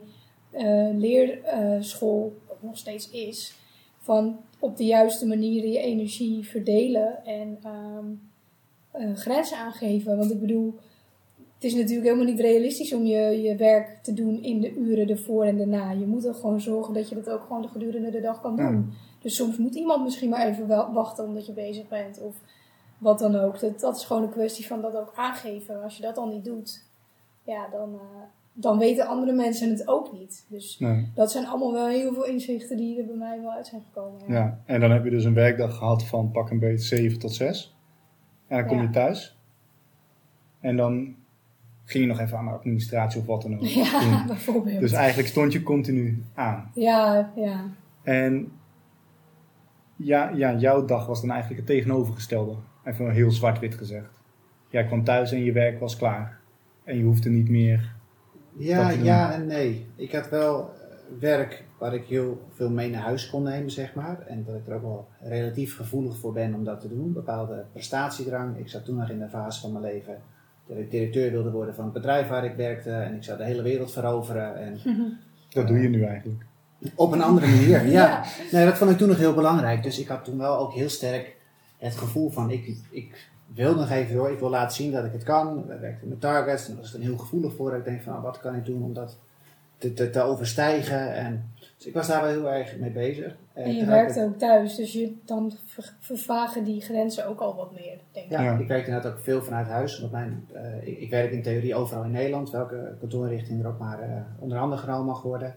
eh 0.54 0.90
leerschool 0.98 2.34
ook 2.48 2.62
nog 2.62 2.78
steeds 2.78 3.10
is. 3.10 3.56
van 4.00 4.40
op 4.60 4.78
de 4.78 4.86
juiste 4.86 5.26
manier 5.28 5.68
je 5.68 5.80
energie 5.80 6.48
verdelen 6.48 7.26
en 7.26 7.58
eh, 7.62 9.16
grenzen 9.16 9.58
aangeven. 9.58 10.18
Want 10.18 10.32
ik 10.32 10.40
bedoel, 10.40 10.74
het 11.54 11.64
is 11.64 11.74
natuurlijk 11.74 12.04
helemaal 12.08 12.26
niet 12.26 12.40
realistisch 12.40 12.94
om 12.94 13.06
je, 13.06 13.42
je 13.42 13.56
werk 13.56 14.00
te 14.04 14.14
doen 14.14 14.44
in 14.44 14.62
de 14.62 14.74
uren 14.76 15.10
ervoor 15.10 15.44
en 15.46 15.58
daarna. 15.58 15.92
Je 15.92 16.06
moet 16.06 16.26
er 16.26 16.34
gewoon 16.34 16.62
zorgen 16.62 16.94
dat 16.94 17.10
je 17.10 17.16
dat 17.16 17.30
ook 17.30 17.42
gewoon 17.42 17.62
de 17.62 17.68
gedurende 17.68 18.12
de 18.12 18.22
dag 18.22 18.42
kan 18.42 18.56
Ja. 18.56 18.70
doen. 18.72 18.94
Dus 19.22 19.36
soms 19.36 19.58
moet 19.58 19.76
iemand 19.76 20.04
misschien 20.04 20.30
maar 20.30 20.48
even 20.48 20.68
wel 20.68 20.94
wachten 20.94 21.26
omdat 21.26 21.46
je 21.46 21.52
bezig 21.54 21.88
bent 21.88 22.22
of 22.22 22.36
wat 22.98 23.20
dan 23.20 23.36
ook. 23.36 23.60
Dat, 23.60 23.80
dat 23.80 23.96
is 23.98 24.06
gewoon 24.06 24.24
een 24.24 24.30
kwestie 24.30 24.68
van 24.68 24.82
dat 24.82 24.96
ook 24.96 25.12
aangeven. 25.16 25.84
Als 25.84 25.96
je 25.96 26.02
dat 26.02 26.16
dan 26.16 26.30
niet 26.30 26.46
doet, 26.46 26.84
ja, 27.46 27.68
dan, 27.72 27.94
eh, 27.94 28.22
dan 28.54 28.78
weten 28.78 29.08
andere 29.08 29.34
mensen 29.34 29.70
het 29.70 29.88
ook 29.88 30.12
niet. 30.14 30.46
Dus 30.50 30.80
Nee. 30.80 31.12
dat 31.16 31.32
zijn 31.32 31.46
allemaal 31.46 31.74
wel 31.74 31.88
heel 31.88 32.14
veel 32.14 32.26
inzichten 32.26 32.78
die 32.78 33.00
er 33.00 33.06
bij 33.06 33.16
mij 33.16 33.42
wel 33.42 33.52
uit 33.52 33.68
zijn 33.68 33.82
gekomen. 33.82 34.22
Ja. 34.28 34.34
Ja, 34.34 34.60
en 34.66 34.80
dan 34.80 34.92
heb 34.92 35.04
je 35.04 35.10
dus 35.10 35.24
een 35.24 35.34
werkdag 35.34 35.78
gehad 35.78 36.04
van 36.04 36.32
pak 36.32 36.50
een 36.50 36.60
beetje 36.60 36.86
7 36.86 37.20
tot 37.20 37.34
6. 37.34 37.76
En 38.48 38.58
dan 38.58 38.68
kom 38.68 38.78
Ja. 38.78 38.84
je 38.84 38.90
thuis. 38.90 39.38
En 40.60 40.76
dan 40.78 41.16
ging 41.86 42.04
je 42.04 42.10
nog 42.10 42.20
even 42.20 42.38
aan 42.38 42.46
de 42.46 42.52
administratie 42.52 43.20
of 43.22 43.26
wat 43.28 43.42
dan 43.42 43.54
ook. 43.56 43.66
Ja, 43.84 44.00
doen. 44.18 44.28
bijvoorbeeld. 44.28 44.80
Dus 44.80 44.92
eigenlijk 44.92 45.28
stond 45.28 45.52
je 45.54 45.64
continu 45.64 46.24
aan. 46.34 46.72
Ja, 46.74 47.32
ja. 47.36 47.64
En 48.04 48.52
ja, 49.96 50.30
ja, 50.30 50.54
jouw 50.56 50.86
dag 50.86 51.06
was 51.06 51.22
dan 51.22 51.30
eigenlijk 51.32 51.60
het 51.60 51.70
tegenovergestelde. 51.70 52.56
Even 52.84 53.12
heel 53.12 53.32
zwart-wit 53.32 53.76
gezegd. 53.76 54.22
Jij 54.70 54.86
kwam 54.86 55.04
thuis 55.04 55.32
en 55.32 55.44
je 55.44 55.52
werk 55.52 55.80
was 55.80 55.98
klaar. 55.98 56.40
En 56.84 56.98
je 56.98 57.04
hoefde 57.04 57.30
niet 57.30 57.50
meer. 57.50 57.96
Ja, 58.58 58.90
ja 58.90 59.34
en 59.34 59.48
nee. 59.48 59.88
Ik 59.96 60.12
had 60.12 60.30
wel 60.30 60.60
eh, 60.60 61.20
werk 61.20 61.64
waar 61.78 61.94
ik 61.94 62.06
heel 62.06 62.48
veel 62.56 62.70
mee 62.70 62.90
naar 62.90 63.02
huis 63.02 63.30
kon 63.30 63.44
nemen, 63.44 63.72
zeg 63.72 63.94
maar. 63.94 64.20
En 64.28 64.44
dat 64.46 64.56
ik 64.56 64.68
er 64.68 64.74
ook 64.74 64.82
wel 64.82 65.08
relatief 65.22 65.76
gevoelig 65.76 66.18
voor 66.18 66.34
ben 66.34 66.54
om 66.54 66.64
dat 66.64 66.82
te 66.82 66.90
doen. 66.90 67.14
Bepaalde 67.14 67.66
prestatiedrang. 67.72 68.58
Ik 68.58 68.70
zat 68.70 68.86
toen 68.86 68.96
nog 68.96 69.10
in 69.10 69.20
de 69.20 69.30
fase 69.30 69.62
van 69.62 69.72
mijn 69.72 69.84
leven 69.84 70.18
dat 70.68 70.78
ik 70.78 70.92
directeur 70.92 71.32
wilde 71.32 71.52
worden 71.52 71.76
van 71.76 71.84
het 71.84 71.94
bedrijf 71.94 72.28
waar 72.28 72.46
ik 72.46 72.56
werkte. 72.56 72.92
En 72.92 73.16
ik 73.16 73.24
zou 73.24 73.38
de 73.38 73.44
hele 73.44 73.62
wereld 73.62 73.92
veroveren. 73.92 74.58
En 74.58 74.80
Dat 75.50 75.68
doe 75.68 75.80
je 75.80 75.90
nu 75.90 76.04
eigenlijk. 76.04 76.46
op 76.96 77.12
een 77.12 77.22
andere 77.22 77.48
manier, 77.48 77.70
ja. 77.70 77.82
Ja. 77.82 78.24
Nee, 78.52 78.66
dat 78.66 78.78
vond 78.78 78.92
ik 78.92 78.98
toen 78.98 79.08
nog 79.08 79.18
heel 79.18 79.34
belangrijk. 79.34 79.84
Dus 79.84 80.00
ik 80.00 80.08
had 80.08 80.26
toen 80.26 80.38
wel 80.38 80.58
ook 80.58 80.74
heel 80.74 80.90
sterk 80.90 81.36
het 81.78 81.96
gevoel 81.96 82.30
van 82.30 82.52
ik, 82.52 82.78
ik 82.90 83.30
wil 83.54 83.76
nog 83.76 83.90
even 83.90 84.16
door. 84.16 84.32
Ik 84.32 84.40
wil 84.40 84.50
laten 84.50 84.76
zien 84.76 84.92
dat 84.92 85.06
ik 85.06 85.12
het 85.12 85.24
kan. 85.24 85.66
We 85.68 85.78
werkten 85.80 86.08
met 86.08 86.22
targets. 86.22 86.64
En 86.68 86.72
daar 86.74 86.82
was 86.82 86.94
ik 86.94 87.00
dan 87.00 87.10
heel 87.10 87.18
gevoelig 87.18 87.54
voor. 87.56 87.76
Ik 87.76 87.84
denk 87.86 88.02
van 88.02 88.12
nou, 88.12 88.24
wat 88.24 88.40
kan 88.40 88.56
ik 88.56 88.66
doen 88.66 88.84
om 88.84 88.94
dat 88.94 89.18
te, 89.78 89.94
te, 89.94 90.10
te 90.10 90.22
overstijgen. 90.22 91.14
En, 91.16 91.52
dus 91.78 91.86
ik 91.88 91.94
was 91.94 92.08
daar 92.08 92.22
wel 92.22 92.30
heel 92.32 92.50
erg 92.52 92.78
mee 92.78 92.92
bezig. 92.92 93.36
En 93.54 93.72
je 93.74 93.80
tegelijkertijd- 93.80 94.16
werkt 94.16 94.34
ook 94.34 94.40
thuis, 94.40 94.76
dus 94.76 94.94
je, 94.94 95.14
dan 95.26 95.54
ver- 95.66 95.94
vervagen 96.00 96.64
die 96.64 96.82
grenzen 96.82 97.28
ook 97.28 97.40
al 97.40 97.56
wat 97.56 97.72
meer, 97.72 97.98
denk 98.12 98.26
ik. 98.26 98.32
Ja, 98.32 98.42
Ja. 98.42 98.58
ik 98.58 98.68
werk 98.68 98.86
inderdaad 98.88 99.12
ook 99.12 99.20
veel 99.20 99.42
vanuit 99.44 99.68
huis. 99.68 100.00
Want 100.00 100.12
mijn, 100.12 100.48
eh, 100.54 100.88
ik, 100.88 100.98
ik 101.00 101.10
werk 101.10 101.32
in 101.32 101.42
theorie 101.42 101.76
overal 101.76 102.04
in 102.04 102.12
Nederland, 102.12 102.52
welke 102.52 102.96
kantoorrichting 103.00 103.62
er 103.62 103.68
ook 103.68 103.80
maar 103.80 104.00
eh, 104.02 104.10
onder 104.40 104.58
andere 104.58 104.82
genomen 104.82 105.06
mag 105.06 105.22
worden. 105.22 105.56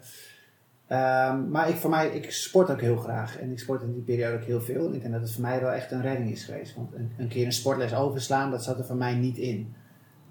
Ehm, 0.86 1.50
maar 1.50 1.68
ik, 1.68 1.76
voor 1.76 1.90
mij, 1.90 2.08
ik 2.08 2.30
sport 2.32 2.70
ook 2.70 2.80
heel 2.80 2.96
graag. 2.96 3.38
En 3.38 3.50
ik 3.50 3.58
sport 3.58 3.82
in 3.82 3.92
die 3.92 4.02
periode 4.02 4.36
ook 4.36 4.44
heel 4.44 4.60
veel. 4.60 4.86
En 4.86 4.94
ik 4.94 5.00
denk 5.00 5.12
dat 5.12 5.22
het 5.22 5.32
voor 5.32 5.42
mij 5.42 5.60
wel 5.60 5.70
echt 5.72 5.90
een 5.90 6.02
redding 6.02 6.30
is 6.30 6.44
geweest. 6.44 6.74
Want 6.74 6.94
een, 6.94 7.12
een 7.18 7.28
keer 7.28 7.46
een 7.46 7.52
sportles 7.52 7.94
overslaan, 7.94 8.50
dat 8.50 8.64
zat 8.64 8.78
er 8.78 8.84
voor 8.84 8.96
mij 8.96 9.14
niet 9.14 9.36
in. 9.38 9.74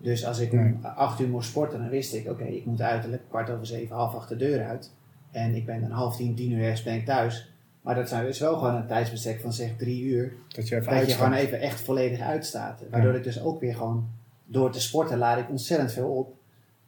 Dus 0.02 0.26
als 0.26 0.40
ik 0.40 0.52
Nee. 0.52 0.74
om 0.74 0.86
acht 0.86 1.20
uur 1.20 1.28
moest 1.28 1.50
sporten, 1.50 1.80
dan 1.80 1.90
wist 1.90 2.14
ik, 2.14 2.30
oké, 2.30 2.44
ik 2.44 2.66
moet 2.66 2.82
uiterlijk 2.82 3.22
kwart 3.30 3.50
over 3.50 3.66
zeven, 3.66 3.96
half 3.96 4.16
acht 4.16 4.30
de 4.30 4.36
deur 4.36 4.66
uit. 4.66 4.92
En 5.32 5.56
ik 5.56 5.66
ben 5.66 5.82
dan 5.82 5.92
half 5.92 6.16
tien, 6.16 6.36
tien 6.36 6.52
uur 6.52 6.64
ergens 6.64 6.84
ben 6.84 6.94
ik 6.96 7.06
thuis. 7.06 7.54
Maar 7.82 7.96
dat 7.96 8.10
zijn 8.10 8.26
dus 8.26 8.40
wel 8.40 8.58
gewoon 8.58 8.76
een 8.76 8.88
tijdsbestek 8.88 9.40
van 9.42 9.54
zeg 9.54 9.76
drie 9.78 10.04
uur. 10.04 10.34
Dat 10.48 10.68
je 10.68 10.76
even 10.76 10.94
Dat 10.96 11.08
je 11.08 11.14
gewoon 11.16 11.34
even 11.34 11.60
echt 11.60 11.82
volledig 11.82 12.20
uitstaat. 12.20 12.82
Waardoor 12.90 13.12
Ja. 13.12 13.18
ik 13.18 13.24
dus 13.24 13.42
ook 13.42 13.60
weer 13.60 13.76
gewoon 13.76 14.08
door 14.46 14.72
te 14.72 14.82
sporten 14.82 15.18
laad 15.18 15.38
ik 15.40 15.50
ontzettend 15.50 15.92
veel 15.94 16.08
op. 16.08 16.34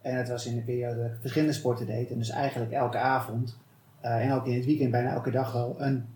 En 0.02 0.16
het 0.16 0.28
was 0.28 0.46
in 0.46 0.54
de 0.54 0.62
periode 0.62 0.96
dat 1.02 1.06
ik 1.06 1.16
verschillende 1.20 1.54
sporten 1.54 1.86
deed. 1.86 2.10
En 2.10 2.18
dus 2.18 2.28
eigenlijk 2.30 2.72
elke 2.72 2.98
avond 2.98 3.58
eh, 4.00 4.24
en 4.26 4.32
ook 4.32 4.46
in 4.46 4.54
het 4.54 4.64
weekend 4.64 4.90
bijna 4.90 5.10
elke 5.12 5.30
dag 5.30 5.52
wel 5.52 5.74
een 5.78 6.06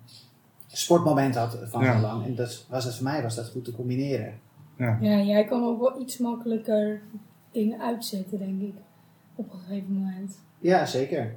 sportmoment 0.66 1.34
had 1.34 1.58
van 1.62 1.84
Ja. 1.84 1.94
zo 1.96 2.00
lang. 2.00 2.24
En 2.24 2.34
dat 2.34 2.66
was 2.68 2.84
het 2.84 2.94
voor 2.94 3.04
mij 3.04 3.22
was 3.22 3.34
dat 3.34 3.48
goed 3.48 3.64
te 3.64 3.72
combineren. 3.72 4.40
Ja. 4.76 4.98
Ja, 5.00 5.18
jij 5.20 5.44
kan 5.44 5.64
ook 5.64 5.80
wel 5.80 6.00
iets 6.00 6.18
makkelijker 6.18 7.02
dingen 7.50 7.80
uitzetten, 7.80 8.38
denk 8.38 8.60
ik, 8.62 8.74
op 9.34 9.52
een 9.52 9.58
gegeven 9.58 9.92
moment. 9.92 10.38
Ja, 10.58 10.86
zeker. 10.86 11.34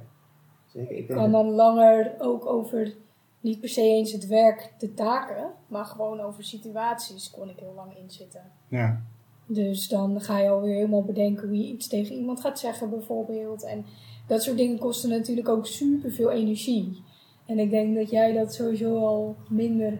Zeker. 0.66 0.96
Ik 0.96 1.06
kan 1.08 1.30
dan 1.30 1.46
langer 1.46 2.14
ook 2.18 2.46
over, 2.46 2.92
niet 3.40 3.60
per 3.60 3.68
se 3.68 3.80
eens 3.80 4.12
het 4.12 4.26
werk, 4.26 4.72
de 4.78 4.94
taken, 4.94 5.50
maar 5.68 5.84
gewoon 5.84 6.20
over 6.20 6.44
situaties 6.44 7.30
kon 7.30 7.48
ik 7.48 7.58
heel 7.58 7.72
lang 7.76 7.96
inzitten. 7.96 8.42
Ja. 8.68 9.00
Dus 9.46 9.88
dan 9.88 10.20
ga 10.20 10.38
je 10.38 10.48
alweer 10.48 10.74
helemaal 10.74 11.04
bedenken 11.04 11.48
hoe 11.48 11.56
je 11.56 11.72
iets 11.72 11.88
tegen 11.88 12.16
iemand 12.16 12.40
gaat 12.40 12.58
zeggen, 12.58 12.90
bijvoorbeeld. 12.90 13.64
En 13.64 13.84
dat 14.26 14.42
soort 14.42 14.56
dingen 14.56 14.78
kosten 14.78 15.10
natuurlijk 15.10 15.48
ook 15.48 15.66
super 15.66 16.12
veel 16.12 16.30
energie. 16.30 17.02
En 17.46 17.58
ik 17.58 17.70
denk 17.70 17.96
dat 17.96 18.10
jij 18.10 18.32
dat 18.32 18.54
sowieso 18.54 18.98
al 18.98 19.36
minder 19.48 19.98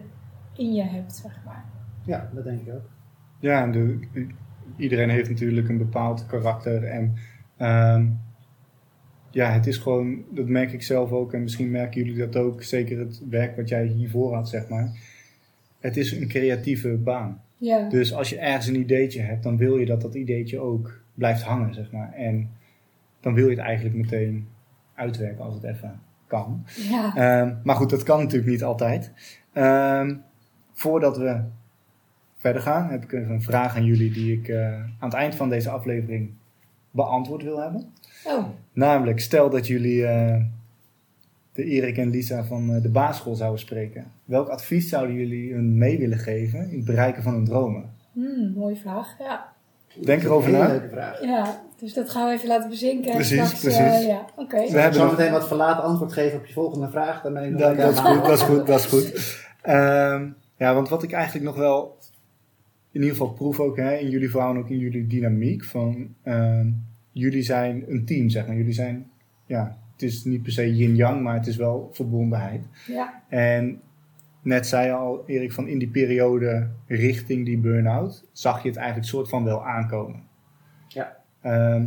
in 0.57 0.73
je 0.73 0.83
hebt, 0.83 1.15
zeg 1.15 1.41
maar. 1.45 1.65
ja, 2.05 2.29
dat 2.33 2.43
denk 2.43 2.61
ik 2.61 2.73
ook. 2.73 2.89
Ja, 3.39 3.63
en 3.63 3.71
de, 3.71 3.99
iedereen 4.77 5.09
heeft 5.09 5.29
natuurlijk 5.29 5.69
een 5.69 5.77
bepaald 5.77 6.25
karakter. 6.25 6.83
En 6.83 7.13
ehm, 7.57 8.07
ja, 9.31 9.51
het 9.51 9.67
is 9.67 9.77
gewoon, 9.77 10.23
dat 10.31 10.47
merk 10.47 10.71
ik 10.71 10.83
zelf 10.83 11.11
ook. 11.11 11.33
En 11.33 11.41
misschien 11.41 11.71
merken 11.71 12.03
jullie 12.03 12.25
dat 12.25 12.35
ook. 12.35 12.63
Zeker 12.63 12.99
het 12.99 13.21
werk 13.29 13.55
wat 13.55 13.69
jij 13.69 13.85
hiervoor 13.85 14.33
had, 14.33 14.49
zeg 14.49 14.67
maar. 14.67 14.99
Het 15.79 15.97
is 15.97 16.11
een 16.11 16.27
creatieve 16.27 16.89
baan. 16.89 17.41
Ja, 17.57 17.89
Dus 17.89 18.13
als 18.13 18.29
je 18.29 18.39
ergens 18.39 18.67
een 18.67 18.79
ideetje 18.79 19.21
hebt, 19.21 19.43
dan 19.43 19.57
wil 19.57 19.77
je 19.77 19.85
dat 19.85 20.01
dat 20.01 20.15
ideetje 20.15 20.59
ook 20.59 20.99
blijft 21.13 21.41
hangen, 21.41 21.73
zeg 21.73 21.91
maar. 21.91 22.13
En 22.13 22.49
dan 23.19 23.33
wil 23.33 23.43
je 23.43 23.55
het 23.55 23.59
eigenlijk 23.65 23.95
meteen 23.95 24.47
uitwerken 24.95 25.43
als 25.45 25.53
het 25.53 25.63
even 25.63 25.99
kan. 26.27 26.65
ja. 26.89 27.15
Ehm, 27.15 27.55
maar 27.63 27.75
goed, 27.75 27.89
dat 27.89 28.03
kan 28.03 28.19
natuurlijk 28.19 28.51
niet 28.51 28.63
altijd. 28.63 29.11
Ehm, 29.53 30.15
voordat 30.73 31.17
we 31.17 31.41
verder 32.37 32.61
gaan, 32.61 32.89
heb 32.89 33.03
ik 33.03 33.11
even 33.11 33.31
een 33.33 33.41
vraag 33.41 33.75
aan 33.75 33.85
jullie 33.85 34.11
die 34.11 34.33
ik 34.33 34.47
eh, 34.47 34.73
aan 34.73 35.09
het 35.09 35.13
eind 35.13 35.35
van 35.35 35.49
deze 35.49 35.69
aflevering 35.69 36.29
beantwoord 36.91 37.43
wil 37.43 37.61
hebben. 37.61 37.93
Oh, 38.25 38.45
Namelijk, 38.73 39.19
stel 39.19 39.49
dat 39.49 39.67
jullie 39.67 40.05
eh, 40.05 40.41
de 41.57 41.63
Erik 41.63 41.97
en 41.97 42.09
Lisa 42.09 42.43
van 42.43 42.73
eh, 42.75 42.81
de 42.81 42.89
basisschool 42.89 43.35
zouden 43.35 43.59
spreken. 43.59 44.05
Welk 44.25 44.47
advies 44.47 44.89
zouden 44.89 45.15
jullie 45.15 45.53
hun 45.53 45.77
mee 45.77 45.97
willen 45.99 46.17
geven 46.17 46.69
in 46.69 46.75
het 46.75 46.85
bereiken 46.85 47.23
van 47.23 47.33
hun 47.33 47.45
dromen? 47.45 47.89
hmm, 48.13 48.53
mooie 48.55 48.75
vraag. 48.75 49.15
Ja. 49.19 49.53
Denk 50.03 50.23
erover 50.23 50.51
na. 50.51 50.67
leuke 50.67 50.89
vraag. 50.89 51.21
ja, 51.21 51.61
dus 51.79 51.93
dat 51.93 52.09
gaan 52.09 52.27
we 52.27 52.33
even 52.33 52.47
laten 52.47 52.69
bezinken. 52.69 53.11
Precies, 53.13 53.33
Straks, 53.43 53.59
precies. 53.61 53.79
eh, 53.79 54.07
ja, 54.07 54.25
oké. 54.35 54.71
We 54.71 54.79
hebben 54.79 55.01
nog- 55.01 55.11
meteen 55.17 55.31
wat 55.31 55.47
verlaten 55.47 55.83
antwoord 55.83 56.13
geven 56.13 56.39
op 56.39 56.45
je 56.45 56.53
volgende 56.53 56.89
vraag. 56.89 57.21
Dan 57.21 57.33
ben 57.33 57.43
ik 57.43 57.51
nog 57.51 57.75
Dat, 57.75 57.91
is 57.93 57.99
goed, 57.99 58.25
dat 58.25 58.31
is 58.37 58.41
goed, 58.41 58.67
dat 58.67 58.79
is 58.79 58.85
goed. 58.85 59.37
Ehm, 59.61 60.27
ja, 60.57 60.73
want 60.73 60.89
wat 60.89 61.03
ik 61.03 61.11
eigenlijk 61.11 61.45
nog 61.45 61.55
wel 61.55 61.97
in 62.91 63.01
ieder 63.01 63.17
geval 63.17 63.33
proef 63.33 63.59
ook 63.59 63.77
hè, 63.77 63.95
in 63.95 64.09
jullie 64.09 64.29
verhaal 64.29 64.51
en 64.51 64.57
ook 64.57 64.69
in 64.69 64.77
jullie 64.77 65.07
dynamiek 65.07 65.63
van 65.63 66.07
ehm, 66.23 66.67
jullie 67.11 67.43
zijn 67.43 67.83
een 67.87 68.05
team, 68.05 68.29
zeg 68.29 68.47
maar. 68.47 68.55
Jullie 68.55 68.73
zijn, 68.73 69.09
ja, 69.45 69.77
het 69.97 70.09
is 70.09 70.23
niet 70.23 70.43
per 70.43 70.51
se 70.51 70.75
yin-yang, 70.75 71.21
maar 71.21 71.33
het 71.33 71.47
is 71.47 71.55
wel 71.55 71.89
verbondenheid. 71.91 72.67
Ja, 72.87 73.23
En 73.29 73.81
net 74.41 74.67
zei 74.67 74.85
je 74.85 74.93
al, 74.93 75.23
Erik, 75.25 75.51
van 75.51 75.67
in 75.67 75.79
die 75.79 75.89
periode 75.89 76.69
richting 76.87 77.45
die 77.45 77.57
burn-out, 77.57 78.25
zag 78.31 78.63
je 78.63 78.67
het 78.67 78.77
eigenlijk 78.77 79.07
soort 79.07 79.29
van 79.29 79.43
wel 79.43 79.65
aankomen. 79.65 80.23
Ja. 80.87 81.17
Ehm, 81.41 81.85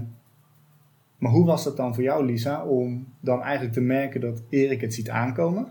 maar 1.19 1.33
hoe 1.33 1.47
was 1.47 1.65
dat 1.65 1.77
dan 1.77 1.95
voor 1.95 2.03
jou, 2.03 2.25
Lisa, 2.25 2.65
om 2.65 3.07
dan 3.21 3.43
eigenlijk 3.43 3.73
te 3.73 3.81
merken 3.81 4.21
dat 4.21 4.43
Erik 4.49 4.81
het 4.81 4.95
ziet 4.95 5.11
aankomen, 5.11 5.67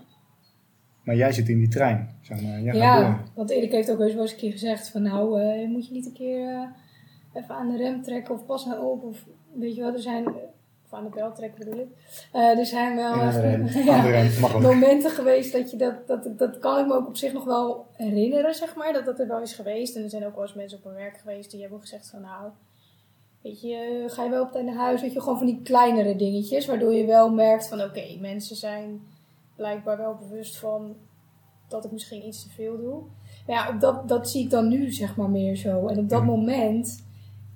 maar 1.04 1.15
jij 1.15 1.32
zit 1.32 1.49
in 1.49 1.58
die 1.58 1.67
trein, 1.67 2.10
zeg 2.21 2.41
maar. 2.41 2.62
Jij 2.62 2.73
gaat 2.73 2.82
ja, 2.82 3.02
door. 3.02 3.23
want 3.36 3.49
Erik 3.49 3.71
heeft 3.71 3.91
ook 3.91 3.97
wel 3.97 4.06
eens 4.06 4.15
wel 4.15 4.23
eens 4.23 4.32
een 4.32 4.39
keer 4.39 4.52
gezegd 4.52 4.89
van 4.89 5.02
nou, 5.02 5.41
eh, 5.41 5.67
moet 5.67 5.88
je 5.88 5.93
niet 5.93 6.06
een 6.06 6.13
keer 6.13 6.47
eh, 6.49 7.41
even 7.41 7.56
aan 7.56 7.69
de 7.69 7.78
rem 7.78 8.02
trekken 8.02 8.34
of 8.34 8.45
pas 8.45 8.65
nou 8.65 8.86
op 8.86 9.04
of 9.04 9.25
weet 9.54 9.75
je 9.75 9.82
wel, 9.82 9.93
er 9.93 9.99
zijn, 9.99 10.25
of 10.91 10.97
aan 10.97 11.04
de 11.04 11.10
bel 11.10 11.34
trekken 11.34 11.60
bedoel 11.65 11.80
ik. 11.80 11.88
Eh, 12.34 12.58
er 12.58 12.65
zijn 12.65 12.95
wel 12.95 13.13
echt- 13.21 13.36
ja, 13.86 14.02
de 14.02 14.10
rem, 14.10 14.39
mag 14.39 14.56
ook. 14.56 14.62
momenten 14.62 15.12
geweest 15.12 15.52
dat 15.52 15.71
je 15.71 15.78
dat, 15.78 16.08
dat, 16.08 16.38
dat 16.38 16.60
kan 16.60 16.80
ik 16.80 16.88
me 16.88 16.93
ook 16.93 17.08
op 17.08 17.17
zich 17.17 17.34
nog 17.34 17.43
wel 17.43 17.86
herinneren, 17.93 18.54
zeg 18.56 18.75
maar, 18.75 18.93
dat 18.93 19.06
dat 19.06 19.19
er 19.19 19.28
wel 19.28 19.41
is 19.41 19.54
geweest. 19.54 19.95
En 19.95 20.04
er 20.04 20.10
zijn 20.10 20.25
ook 20.25 20.36
wel 20.36 20.43
eens 20.43 20.54
mensen 20.54 20.78
op 20.78 20.84
mijn 20.84 20.95
werk 20.95 21.17
geweest 21.17 21.52
die 21.52 21.62
hebben 21.62 21.80
gezegd 21.80 22.10
van 22.10 22.21
nou, 22.21 22.49
weet 23.41 23.62
je, 23.62 24.04
ga 24.08 24.23
je 24.23 24.30
wel 24.30 24.43
op 24.43 24.52
tijd 24.52 24.65
naar 24.65 24.75
huis, 24.75 25.02
weet 25.02 25.13
je, 25.13 25.21
gewoon 25.21 25.38
van 25.38 25.47
die 25.47 25.62
kleinere 25.63 26.15
dingetjes, 26.15 26.65
waardoor 26.65 26.93
je 26.93 27.06
wel 27.06 27.30
merkt 27.34 27.67
van 27.67 27.82
oké, 27.82 28.17
mensen 28.19 28.56
zijn 28.56 29.02
blijkbaar 29.56 29.97
wel 29.97 30.15
bewust 30.15 30.58
van 30.58 30.95
dat 31.67 31.86
ik 31.86 31.91
misschien 31.91 32.28
iets 32.28 32.43
te 32.43 32.49
veel 32.49 32.78
doe. 32.78 33.02
Maar 33.47 33.56
ja, 33.56 33.71
dat, 33.71 34.08
dat 34.08 34.30
zie 34.30 34.43
ik 34.43 34.49
dan 34.49 34.67
nu 34.67 34.91
zeg 34.91 35.15
maar 35.15 35.30
meer 35.30 35.56
zo. 35.56 35.88
En 35.88 35.97
op 35.99 36.10
dat 36.10 36.19
Ja. 36.19 36.25
moment, 36.25 37.04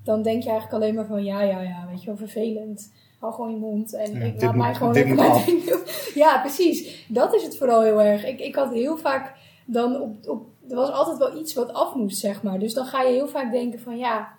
dan 0.04 0.22
denk 0.22 0.44
je 0.44 0.50
eigenlijk 0.50 0.82
alleen 0.84 0.96
maar 0.96 1.06
van 1.06 1.24
ja, 1.24 1.42
ja, 1.42 1.62
ja, 1.62 1.88
weet 1.90 2.00
je 2.00 2.06
wel, 2.06 2.18
vervelend. 2.18 2.92
Hou 3.24 3.34
gewoon 3.34 3.52
je 3.52 3.58
mond 3.58 3.94
en 3.94 4.14
Ja, 4.14 4.26
ik 4.26 4.42
laat 4.42 4.56
mij 4.56 4.76
gewoon 4.76 4.94
dit. 4.94 6.12
Ja, 6.24 6.40
precies. 6.40 7.06
Dat 7.10 7.34
is 7.34 7.44
het 7.44 7.58
vooral 7.58 7.82
heel 7.82 8.02
erg. 8.02 8.26
Ik, 8.26 8.40
ik 8.40 8.56
had 8.56 8.74
heel 8.74 8.98
vaak 8.98 9.34
dan 9.66 10.02
op, 10.02 10.28
op... 10.28 10.46
Er 10.70 10.76
was 10.76 10.92
altijd 10.92 11.18
wel 11.18 11.40
iets 11.40 11.54
wat 11.54 11.74
af 11.74 11.96
moest, 11.96 12.18
zeg 12.18 12.44
maar. 12.44 12.60
Dus 12.60 12.74
dan 12.74 12.86
ga 12.86 13.02
je 13.02 13.14
heel 13.14 13.28
vaak 13.28 13.52
denken 13.52 13.80
van 13.80 13.98
ja, 13.98 14.34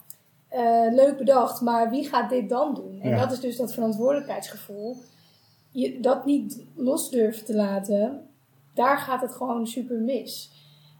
eh, 0.48 0.86
leuk 0.90 1.16
bedacht, 1.18 1.60
maar 1.60 1.90
wie 1.90 2.08
gaat 2.08 2.30
dit 2.30 2.48
dan 2.48 2.74
doen? 2.74 3.00
En 3.00 3.10
Ja. 3.10 3.18
dat 3.20 3.32
is 3.32 3.40
dus 3.40 3.56
dat 3.56 3.72
verantwoordelijkheidsgevoel. 3.74 4.96
Je 5.70 6.00
dat 6.00 6.24
niet 6.24 6.62
los 6.74 7.10
durft 7.10 7.46
te 7.46 7.54
laten, 7.54 8.28
daar 8.74 8.98
gaat 8.98 9.20
het 9.20 9.32
gewoon 9.34 9.66
super 9.66 9.96
mis. 9.96 10.50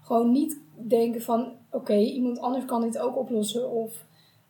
Gewoon 0.03 0.33
niet 0.33 0.59
denken 0.77 1.23
van 1.23 1.53
oké, 1.71 1.95
iemand 1.97 2.39
anders 2.41 2.65
kan 2.65 2.81
dit 2.81 2.99
ook 2.99 3.17
oplossen. 3.17 3.71
Of 3.71 4.05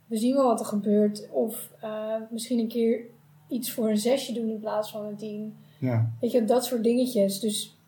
we 0.07 0.17
zien 0.17 0.35
wel 0.35 0.47
wat 0.47 0.61
er 0.61 0.67
gebeurt. 0.67 1.29
Of 1.31 1.71
eh, 1.81 2.15
misschien 2.31 2.59
een 2.59 2.69
keer 2.69 3.01
iets 3.49 3.73
voor 3.73 3.89
een 3.89 3.97
zesje 3.99 4.33
doen 4.33 4.49
in 4.49 4.61
plaats 4.61 4.91
van 4.91 5.05
een 5.05 5.17
tien. 5.17 5.55
Ja. 5.79 6.11
Weet 6.21 6.31
je, 6.33 6.45
dat 6.45 6.65
soort 6.65 6.83
dingetjes. 6.83 7.41
Dus 7.41 7.79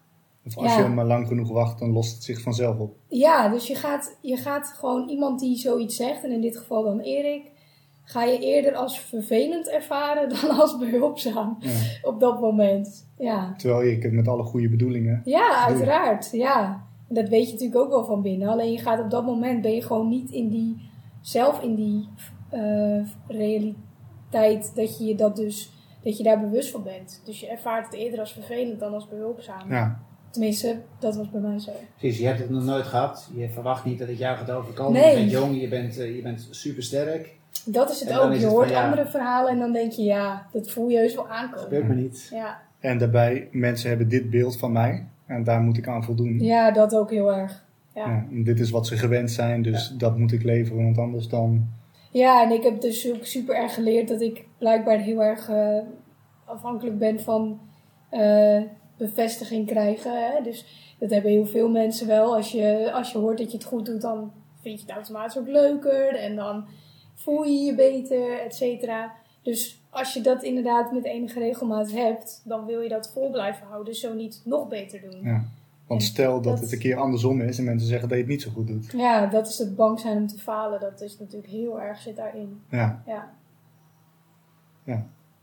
Of 0.47 0.57
als 0.57 0.75
Ja. 0.75 0.83
je 0.83 0.89
maar 0.89 1.05
lang 1.07 1.27
genoeg 1.27 1.49
wacht, 1.51 1.79
dan 1.79 1.91
lost 1.93 2.15
het 2.15 2.23
zich 2.25 2.41
vanzelf 2.41 2.79
op. 2.79 2.97
ja, 3.09 3.49
dus 3.49 3.67
je 3.67 3.75
gaat, 3.75 4.17
je 4.21 4.37
gaat 4.37 4.67
gewoon 4.79 5.09
iemand 5.09 5.41
die 5.41 5.57
zoiets 5.57 5.97
zegt, 5.97 6.25
en 6.25 6.31
in 6.33 6.41
dit 6.41 6.57
geval 6.57 6.83
dan 6.83 6.99
Erik, 7.01 7.43
ga 8.03 8.25
je 8.25 8.39
eerder 8.39 8.75
als 8.75 9.01
vervelend 9.01 9.69
ervaren 9.71 10.29
dan 10.41 10.51
als 10.51 10.79
behulpzaam 10.79 11.57
Ja. 11.61 11.71
op 12.03 12.21
dat 12.21 12.41
moment. 12.41 13.09
Ja, 13.19 13.55
Terwijl 13.57 13.91
ik 13.91 14.03
het 14.03 14.13
met 14.13 14.29
alle 14.29 14.43
goede 14.43 14.69
bedoelingen. 14.69 15.23
ja 15.25 15.65
uiteraard. 15.67 16.29
Ja. 16.33 16.85
En 17.09 17.15
dat 17.15 17.29
weet 17.29 17.47
je 17.47 17.53
natuurlijk 17.53 17.81
ook 17.81 17.91
wel 17.91 18.05
van 18.05 18.23
binnen. 18.23 18.49
Alleen 18.49 18.73
je 18.73 18.79
gaat 18.79 19.01
op 19.01 19.11
dat 19.11 19.25
moment, 19.25 19.63
ben 19.63 19.73
je 19.75 19.83
gewoon 19.83 20.09
niet 20.09 20.31
in 20.31 20.49
die, 20.49 20.77
zelf 21.21 21.61
in 21.63 21.75
die 21.75 22.09
eh, 22.51 23.01
realiteit 23.29 23.85
dat 24.31 24.99
je 24.99 25.15
dat 25.15 25.37
dus, 25.37 25.73
dat 26.03 26.17
je 26.17 26.25
daar 26.25 26.41
bewust 26.41 26.71
van 26.71 26.83
bent. 26.83 27.23
Dus 27.25 27.41
je 27.41 27.49
ervaart 27.49 27.85
het 27.85 27.95
eerder 27.95 28.21
als 28.21 28.33
vervelend 28.33 28.81
dan 28.81 28.95
als 28.95 29.09
behulpzaam. 29.09 29.71
Ja. 29.71 30.01
Tenminste, 30.31 30.81
dat 30.99 31.17
was 31.17 31.31
bij 31.31 31.41
mij 31.41 31.59
zo. 31.59 31.71
Precies, 31.99 32.19
je 32.19 32.27
hebt 32.27 32.39
het 32.39 32.51
nog 32.51 32.65
nooit 32.65 32.87
gehad. 32.87 33.31
Je 33.35 33.49
verwacht 33.51 33.85
niet 33.85 33.99
dat 33.99 34.09
het 34.09 34.19
jou 34.19 34.37
gaat 34.37 34.51
overkomen. 34.51 35.01
Nee. 35.01 35.11
Je 35.11 35.17
bent 35.17 35.31
jong, 35.31 35.61
je 35.61 35.69
bent, 35.69 35.99
eh, 35.99 36.17
je 36.17 36.23
bent 36.23 36.49
super 36.51 36.83
sterk. 36.83 37.35
Dat 37.65 37.91
is 37.91 38.01
het 38.01 38.09
En 38.09 38.19
ook. 38.19 38.31
is 38.31 38.39
Je 38.39 38.45
het 38.45 38.53
hoort 38.53 38.67
van, 38.67 38.77
ja. 38.77 38.85
andere 38.85 39.07
verhalen 39.07 39.53
en 39.53 39.59
dan 39.59 39.73
denk 39.73 39.93
je, 39.93 40.03
ja, 40.03 40.47
dat 40.53 40.71
voel 40.71 40.89
je 40.89 40.97
heus 40.97 41.15
wel 41.15 41.29
aankomen. 41.29 41.63
Gebeurt 41.63 41.89
me 41.89 41.95
niet. 41.95 42.29
Ja. 42.31 42.61
En 42.81 42.99
daarbij, 42.99 43.49
mensen 43.53 43.89
hebben 43.89 44.09
dit 44.09 44.31
beeld 44.31 44.59
van 44.59 44.73
mij. 44.73 45.07
En 45.27 45.45
daar 45.45 45.61
moet 45.61 45.77
ik 45.77 45.89
aan 45.89 46.05
voldoen. 46.05 46.39
ja, 46.39 46.71
dat 46.71 46.95
ook 46.95 47.11
heel 47.11 47.35
erg. 47.35 47.65
Ja. 47.95 48.25
Dit 48.31 48.61
is 48.61 48.71
wat 48.71 48.87
ze 48.87 48.97
gewend 48.97 49.31
zijn, 49.31 49.63
dus 49.63 49.95
dat 49.99 50.19
moet 50.19 50.33
ik 50.33 50.43
leveren. 50.43 50.85
Want 50.85 50.99
anders 50.99 51.29
dan... 51.29 51.69
ja, 52.11 52.43
en 52.43 52.51
ik 52.51 52.63
heb 52.63 52.81
dus 52.81 53.13
ook 53.13 53.25
super 53.25 53.55
erg 53.55 53.75
geleerd 53.75 54.09
dat 54.09 54.21
ik 54.21 54.45
blijkbaar 54.59 54.99
heel 54.99 55.23
erg 55.23 55.49
eh, 55.49 55.79
afhankelijk 56.45 56.99
ben 56.99 57.21
van 57.21 57.61
eh, 58.11 58.63
bevestiging 58.97 59.67
krijgen. 59.67 60.33
Hè? 60.33 60.43
Dus 60.43 60.65
dat 60.99 61.11
hebben 61.11 61.31
heel 61.31 61.47
veel 61.47 61.69
mensen 61.69 62.07
wel. 62.07 62.35
Als 62.35 62.53
je, 62.53 62.93
als 62.93 63.13
je 63.13 63.19
hoort 63.19 63.39
dat 63.39 63.51
je 63.51 63.57
het 63.57 63.67
goed 63.67 63.87
doet, 63.87 64.01
dan 64.01 64.33
vind 64.61 64.81
je 64.81 64.87
het 64.87 64.95
automatisch 64.95 65.39
ook 65.39 65.49
leuker. 65.49 66.15
En 66.15 66.37
dan 66.37 66.65
voel 67.15 67.43
je 67.45 67.65
je 67.65 67.75
beter, 67.75 68.41
et 68.41 68.55
cetera. 68.55 69.13
Dus 69.43 69.81
als 69.91 70.15
je 70.15 70.21
dat 70.21 70.43
inderdaad 70.43 70.93
met 70.93 71.05
enige 71.05 71.39
regelmaat 71.39 71.93
hebt, 71.93 72.43
dan 72.45 72.65
wil 72.65 72.81
je 72.81 72.89
dat 72.89 73.11
vol 73.13 73.31
blijven 73.31 73.67
houden. 73.67 73.95
Zo 73.95 74.15
niet 74.15 74.43
nog 74.45 74.69
beter 74.69 75.01
doen. 75.01 75.21
Ja. 75.23 75.45
Want 75.87 76.03
stel 76.03 76.35
dat 76.35 76.45
dat- 76.45 76.61
het 76.61 76.73
een 76.73 76.79
keer 76.79 76.97
andersom 76.97 77.41
is 77.41 77.59
en 77.59 77.65
mensen 77.65 77.89
zeggen 77.89 78.09
dat 78.09 78.17
je 78.17 78.23
het 78.23 78.33
niet 78.33 78.43
zo 78.43 78.51
goed 78.51 78.67
doet. 78.67 78.93
Ja, 78.97 79.27
dat 79.27 79.49
is 79.49 79.59
het 79.59 79.77
bang 79.77 80.01
zijn 80.01 80.17
om 80.17 80.27
te 80.27 80.39
falen. 80.39 80.81
Dat 80.81 81.01
is 81.01 81.19
natuurlijk 81.19 81.53
heel 81.53 81.81
erg 81.81 82.01
zit 82.01 82.17
daarin. 82.17 82.61
Ja, 82.71 83.03
Ja, 83.07 83.33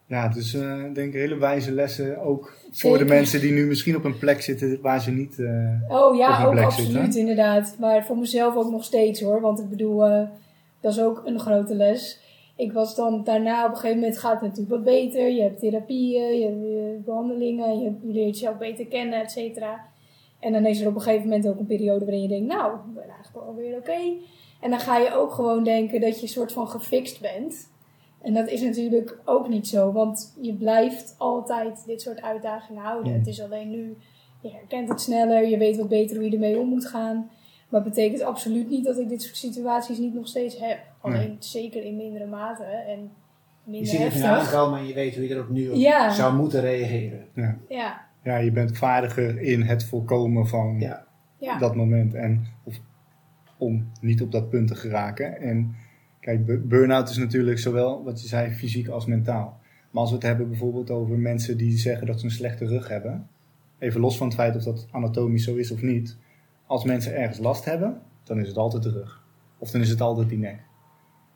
ja 0.05 0.27
het 0.27 0.35
is 0.35 0.53
eh, 0.53 0.83
denk 0.93 1.07
ik 1.07 1.13
hele 1.13 1.37
wijze 1.37 1.71
lessen 1.71 2.17
ook 2.21 2.57
voor 2.61 2.71
Zeker. 2.71 2.97
de 2.97 3.05
mensen 3.13 3.41
die 3.41 3.51
nu 3.51 3.65
misschien 3.65 3.95
op 3.95 4.03
een 4.03 4.17
plek 4.17 4.41
zitten 4.41 4.81
waar 4.81 5.01
ze 5.01 5.11
niet... 5.11 5.39
eh, 5.39 5.69
Oh 5.87 6.07
Op 6.11 6.15
ja, 6.15 6.39
een 6.39 6.45
ook 6.45 6.51
plek 6.51 6.63
absoluut 6.65 6.91
zitten. 7.03 7.19
inderdaad. 7.19 7.75
Maar 7.79 8.05
voor 8.05 8.17
mezelf 8.17 8.55
ook 8.55 8.71
nog 8.71 8.83
steeds 8.83 9.21
hoor. 9.21 9.41
Want 9.41 9.59
ik 9.59 9.69
bedoel, 9.69 10.05
eh, 10.05 10.27
dat 10.79 10.93
is 10.93 10.99
ook 11.01 11.21
een 11.25 11.39
grote 11.39 11.75
les. 11.75 12.19
Ik 12.55 12.73
was 12.73 12.95
dan 12.95 13.23
daarna 13.23 13.65
op 13.65 13.69
een 13.71 13.75
gegeven 13.77 13.99
moment 13.99 14.17
gaat 14.17 14.31
het 14.33 14.41
natuurlijk 14.41 14.69
wat 14.69 14.83
beter. 14.83 15.29
Je 15.29 15.41
hebt 15.41 15.59
therapieën, 15.59 16.39
je 16.39 16.45
hebt 16.45 16.97
eh, 16.99 17.05
behandelingen, 17.05 17.79
je, 17.79 17.83
je 18.01 18.13
leert 18.13 18.33
jezelf 18.37 18.57
beter 18.57 18.85
kennen, 18.85 19.21
et 19.21 19.31
cetera. 19.31 19.85
En 20.43 20.51
dan 20.53 20.65
is 20.65 20.81
er 20.81 20.87
op 20.87 20.95
een 20.95 21.01
gegeven 21.01 21.27
moment 21.27 21.47
ook 21.47 21.59
een 21.59 21.65
periode 21.65 22.05
waarin 22.05 22.21
je 22.21 22.27
denkt, 22.27 22.53
nou, 22.53 22.73
ik 22.75 22.93
ben 22.93 23.09
eigenlijk 23.09 23.45
wel 23.45 23.55
weer 23.55 23.77
oké. 23.77 23.99
En 24.61 24.69
dan 24.69 24.79
ga 24.79 24.97
je 24.97 25.13
ook 25.15 25.31
gewoon 25.31 25.63
denken 25.63 26.01
dat 26.01 26.15
je 26.15 26.21
een 26.21 26.27
soort 26.27 26.51
van 26.51 26.67
gefixt 26.67 27.21
bent. 27.21 27.71
En 28.21 28.33
dat 28.33 28.47
is 28.49 28.61
natuurlijk 28.61 29.17
ook 29.25 29.47
niet 29.49 29.67
zo, 29.67 29.91
want 29.91 30.33
je 30.41 30.53
blijft 30.53 31.15
altijd 31.17 31.83
dit 31.85 32.01
soort 32.01 32.21
uitdagingen 32.21 32.81
houden. 32.83 33.11
Mm. 33.11 33.17
Het 33.17 33.27
is 33.27 33.41
alleen 33.41 33.69
nu, 33.69 33.97
je 34.41 34.49
herkent 34.51 34.89
het 34.89 35.01
sneller, 35.01 35.47
je 35.47 35.57
weet 35.57 35.77
wat 35.77 35.87
beter 35.89 36.15
hoe 36.15 36.25
je 36.25 36.31
ermee 36.31 36.59
om 36.59 36.67
moet 36.67 36.85
gaan. 36.87 37.29
Maar 37.69 37.81
het 37.81 37.89
betekent 37.93 38.21
absoluut 38.21 38.69
niet 38.69 38.85
dat 38.85 38.97
ik 38.97 39.09
dit 39.09 39.21
soort 39.21 39.37
situaties 39.37 39.97
niet 39.97 40.13
nog 40.13 40.27
steeds 40.27 40.59
heb. 40.59 40.79
Alleen 41.01 41.35
zeker 41.39 41.83
in 41.83 41.95
mindere 41.97 42.25
mate 42.25 42.63
en 42.63 42.99
Je 43.63 43.71
minder 43.71 43.89
ziet 43.89 43.99
het 43.99 44.13
nu 44.13 44.21
heftig. 44.21 44.53
aankomen 44.53 44.79
en 44.79 44.87
je 44.87 44.93
weet 44.93 45.15
hoe 45.15 45.27
je 45.27 45.33
erop 45.35 45.49
nu 45.49 45.69
op 45.69 45.75
Ja. 45.75 46.09
zou 46.11 46.35
moeten 46.35 46.61
reageren. 46.61 47.25
Ja, 47.35 47.57
ja, 47.69 48.01
je 48.23 48.51
bent 48.51 48.77
vaardiger 48.77 49.39
in 49.41 49.61
het 49.61 49.85
voorkomen 49.85 50.47
van 50.47 50.79
Ja. 50.79 51.05
ja. 51.37 51.57
dat 51.57 51.75
moment. 51.75 52.13
En 52.13 52.45
of, 52.63 52.79
om 53.57 53.91
niet 54.01 54.21
op 54.21 54.31
dat 54.31 54.49
punt 54.49 54.67
te 54.67 54.75
geraken. 54.75 55.41
En 55.41 55.75
kijk, 56.19 56.45
bu- 56.45 56.59
burn-out 56.59 57.09
is 57.09 57.17
natuurlijk 57.17 57.59
zowel, 57.59 58.03
wat 58.03 58.21
je 58.21 58.27
zei, 58.27 58.51
fysiek 58.51 58.87
als 58.87 59.05
mentaal. 59.05 59.59
Maar 59.91 60.01
als 60.01 60.09
we 60.09 60.15
het 60.15 60.25
hebben 60.25 60.49
bijvoorbeeld 60.49 60.89
over 60.89 61.17
mensen 61.17 61.57
die 61.57 61.77
zeggen 61.77 62.07
dat 62.07 62.19
ze 62.19 62.25
een 62.25 62.31
slechte 62.31 62.65
rug 62.65 62.87
hebben. 62.87 63.27
Even 63.79 64.01
los 64.01 64.17
van 64.17 64.27
het 64.27 64.35
feit 64.35 64.55
of 64.55 64.63
dat 64.63 64.87
anatomisch 64.91 65.43
zo 65.43 65.55
is 65.55 65.71
of 65.71 65.81
niet. 65.81 66.17
Als 66.65 66.83
mensen 66.83 67.15
ergens 67.15 67.39
last 67.39 67.65
hebben, 67.65 68.01
dan 68.23 68.39
is 68.39 68.47
het 68.47 68.57
altijd 68.57 68.83
de 68.83 68.91
rug. 68.91 69.23
Of 69.57 69.71
dan 69.71 69.81
is 69.81 69.89
het 69.89 70.01
altijd 70.01 70.29
die 70.29 70.37
nek. 70.37 70.59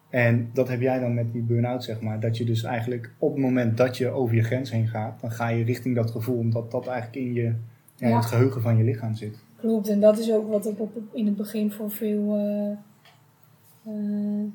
En 0.09 0.49
dat 0.53 0.67
heb 0.67 0.81
jij 0.81 0.99
dan 0.99 1.13
met 1.13 1.31
die 1.33 1.41
burn-out, 1.41 1.83
zeg 1.83 2.01
maar. 2.01 2.19
Dat 2.19 2.37
je 2.37 2.45
dus 2.45 2.63
eigenlijk 2.63 3.11
op 3.17 3.31
het 3.33 3.41
moment 3.41 3.77
dat 3.77 3.97
je 3.97 4.09
over 4.09 4.35
je 4.35 4.43
grens 4.43 4.71
heen 4.71 4.87
gaat, 4.87 5.21
dan 5.21 5.31
ga 5.31 5.47
je 5.49 5.63
richting 5.63 5.95
dat 5.95 6.11
gevoel, 6.11 6.37
omdat 6.37 6.71
dat 6.71 6.87
eigenlijk 6.87 7.25
in, 7.25 7.33
je, 7.33 7.53
ja, 7.95 8.15
het 8.15 8.25
geheugen 8.25 8.61
van 8.61 8.77
je 8.77 8.83
lichaam 8.83 9.15
zit. 9.15 9.37
Klopt, 9.59 9.89
en 9.89 9.99
dat 9.99 10.17
is 10.17 10.31
ook 10.31 10.47
wat 10.49 10.65
op, 10.65 10.79
op- 10.79 10.97
in 11.15 11.25
het 11.25 11.35
begin 11.35 11.71
voor 11.71 11.91
veel 11.91 12.35
eh, 12.37 12.71
eh, 13.93 14.45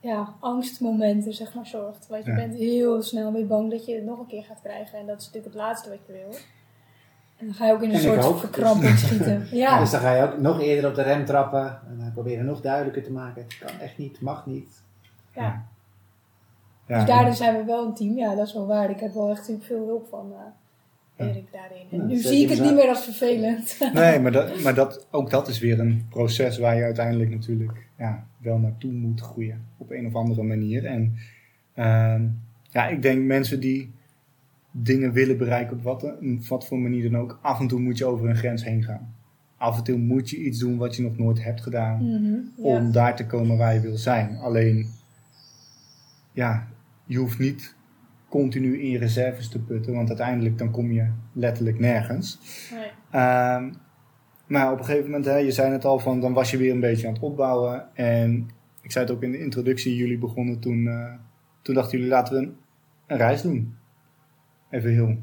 ja, 0.00 0.34
angstmomenten 0.40 1.32
zeg 1.34 1.54
maar, 1.54 1.66
zorgt. 1.66 2.06
Want 2.06 2.24
je 2.24 2.30
Ja. 2.30 2.36
bent 2.36 2.54
heel 2.54 3.02
snel 3.02 3.32
weer 3.32 3.46
bang 3.46 3.70
dat 3.70 3.86
je 3.86 3.94
het 3.94 4.04
nog 4.04 4.18
een 4.18 4.26
keer 4.26 4.44
gaat 4.44 4.60
krijgen. 4.62 4.98
En 4.98 5.06
dat 5.06 5.18
is 5.20 5.24
natuurlijk 5.26 5.54
het 5.54 5.62
laatste 5.62 5.88
wat 5.88 5.98
je 6.06 6.12
wil. 6.12 6.38
En 7.38 7.46
dan 7.46 7.54
ga 7.54 7.66
je 7.66 7.72
ook 7.72 7.82
in 7.82 7.88
een 7.88 7.94
En 7.94 8.22
soort 8.22 8.40
verkramping 8.40 8.98
schieten. 8.98 9.46
Ja, 9.52 9.80
Dus 9.80 9.90
dan 9.90 10.00
ga 10.00 10.14
je 10.14 10.22
ook 10.22 10.38
nog 10.38 10.60
eerder 10.60 10.90
op 10.90 10.96
de 10.96 11.02
rem 11.02 11.24
trappen. 11.24 11.80
En 11.88 11.98
dan 11.98 12.12
proberen 12.12 12.44
nog 12.44 12.60
duidelijker 12.60 13.02
te 13.02 13.12
maken. 13.12 13.42
Het 13.42 13.58
kan 13.58 13.80
echt 13.80 13.98
niet, 13.98 14.20
mag 14.20 14.46
niet. 14.46 14.82
ja. 15.34 15.66
Ja, 16.86 16.98
dus 16.98 17.06
daarin 17.08 17.34
zijn 17.34 17.56
we 17.56 17.64
wel 17.64 17.86
een 17.86 17.94
team. 17.94 18.16
Ja, 18.16 18.34
dat 18.34 18.46
is 18.46 18.52
wel 18.52 18.66
waar. 18.66 18.90
Ik 18.90 19.00
heb 19.00 19.14
wel 19.14 19.30
echt 19.30 19.52
veel 19.60 19.86
hulp 19.86 20.06
van 20.10 20.32
eh, 20.32 20.38
Ja. 21.26 21.32
Erik 21.32 21.52
daarin. 21.52 21.86
En 21.90 21.98
Ja, 21.98 22.04
nu 22.04 22.16
zie 22.16 22.42
ik 22.42 22.48
het 22.48 22.60
niet 22.60 22.74
meer 22.74 22.88
als 22.88 23.04
vervelend. 23.04 23.78
Nee, 23.92 24.20
maar, 24.20 24.32
dat, 24.32 24.60
maar 24.62 24.74
dat, 24.74 25.06
ook 25.10 25.30
dat 25.30 25.48
is 25.48 25.58
weer 25.58 25.80
een 25.80 26.06
proces 26.10 26.58
waar 26.58 26.76
je 26.76 26.82
uiteindelijk 26.82 27.30
natuurlijk 27.30 27.86
ja, 27.98 28.26
wel 28.38 28.58
naartoe 28.58 28.92
moet 28.92 29.20
groeien. 29.20 29.64
Op 29.76 29.90
een 29.90 30.06
of 30.06 30.14
andere 30.14 30.42
manier. 30.42 30.84
En 30.84 31.16
ehm, 31.74 32.22
ja, 32.70 32.86
ik 32.86 33.02
denk 33.02 33.24
mensen 33.24 33.60
die 33.60 33.92
dingen 34.82 35.12
willen 35.12 35.36
bereiken 35.38 35.76
op 35.76 35.82
wat, 35.82 36.02
op 36.02 36.46
wat 36.48 36.66
voor 36.66 36.78
manier 36.78 37.10
dan 37.10 37.20
ook. 37.20 37.38
Af 37.42 37.60
en 37.60 37.66
toe 37.66 37.80
moet 37.80 37.98
je 37.98 38.04
over 38.04 38.28
een 38.28 38.36
grens 38.36 38.64
heen 38.64 38.82
gaan. 38.82 39.14
Af 39.56 39.76
en 39.78 39.84
toe 39.84 39.98
moet 39.98 40.30
je 40.30 40.36
iets 40.36 40.58
doen 40.58 40.76
wat 40.76 40.96
je 40.96 41.02
nog 41.02 41.18
nooit 41.18 41.44
hebt 41.44 41.60
gedaan. 41.60 42.04
Mhm, 42.04 42.38
Om 42.56 42.84
ja. 42.84 42.90
daar 42.90 43.16
te 43.16 43.26
komen 43.26 43.56
waar 43.56 43.74
je 43.74 43.80
wil 43.80 43.96
zijn. 43.96 44.36
Alleen, 44.36 44.86
ja, 46.32 46.68
je 47.04 47.18
hoeft 47.18 47.38
niet 47.38 47.76
continu 48.28 48.80
in 48.80 48.90
je 48.90 48.98
reserves 48.98 49.48
te 49.48 49.58
putten. 49.58 49.94
Want 49.94 50.08
uiteindelijk 50.08 50.58
dan 50.58 50.70
kom 50.70 50.92
je 50.92 51.06
letterlijk 51.32 51.78
nergens. 51.78 52.38
Nee. 52.72 52.90
Ehm, 53.10 53.70
maar 54.46 54.72
op 54.72 54.78
een 54.78 54.84
gegeven 54.84 55.04
moment, 55.04 55.24
hè, 55.24 55.36
je 55.36 55.50
zei 55.52 55.72
het 55.72 55.84
al, 55.84 55.98
van, 55.98 56.20
dan 56.20 56.32
was 56.32 56.50
je 56.50 56.56
weer 56.56 56.72
een 56.72 56.80
beetje 56.80 57.06
aan 57.06 57.12
het 57.12 57.22
opbouwen. 57.22 57.96
En 57.96 58.48
ik 58.82 58.92
zei 58.92 59.04
het 59.04 59.14
ook 59.14 59.22
in 59.22 59.30
de 59.30 59.40
introductie, 59.40 59.96
jullie 59.96 60.18
begonnen 60.18 60.58
toen, 60.58 60.86
eh, 60.88 61.12
toen 61.62 61.74
dachten 61.74 61.98
jullie 61.98 62.12
laten 62.12 62.34
we 62.34 62.40
een, 62.40 62.56
een 63.06 63.16
reis 63.16 63.42
doen. 63.42 63.74
Even 64.70 64.90
heel 64.90 65.16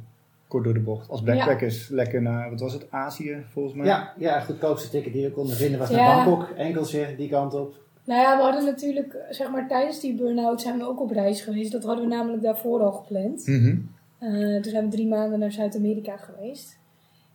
kort 0.47 0.63
door 0.63 0.73
de 0.73 0.79
bocht. 0.79 1.10
Als 1.10 1.23
backpackers, 1.23 1.88
lekker 1.88 2.21
naar, 2.21 2.49
wat 2.49 2.60
was 2.60 2.73
het, 2.73 2.91
Azië 2.91 3.43
volgens 3.51 3.75
mij? 3.75 3.86
Ja, 3.86 4.13
ja, 4.17 4.36
het 4.36 4.45
goedkoopste 4.45 4.89
ticket 4.89 5.13
die 5.13 5.23
we 5.23 5.31
konden 5.31 5.55
vinden 5.55 5.79
was 5.79 5.89
naar 5.89 5.99
Ja. 5.99 6.25
Bangkok. 6.25 6.49
Enkeltje, 6.58 7.15
die 7.17 7.29
kant 7.29 7.53
op. 7.53 7.73
Nou 8.05 8.21
ja, 8.21 8.38
we 8.38 8.43
hadden 8.43 8.65
natuurlijk, 8.65 9.17
zeg 9.29 9.51
maar, 9.51 9.67
tijdens 9.67 9.99
die 9.99 10.15
burn-out 10.15 10.62
zijn 10.62 10.77
we 10.77 10.88
ook 10.88 11.01
op 11.01 11.12
reis 11.12 11.41
geweest. 11.41 11.71
Dat 11.71 11.84
hadden 11.84 12.10
we 12.10 12.15
namelijk 12.15 12.43
daarvoor 12.43 12.81
al 12.81 12.91
gepland. 12.91 13.47
Mhm. 13.47 13.77
Eh, 14.19 14.62
toen 14.62 14.71
zijn 14.71 14.84
we 14.84 14.91
drie 14.91 15.08
maanden 15.08 15.39
naar 15.39 15.51
Zuid-Amerika 15.51 16.17
geweest. 16.17 16.79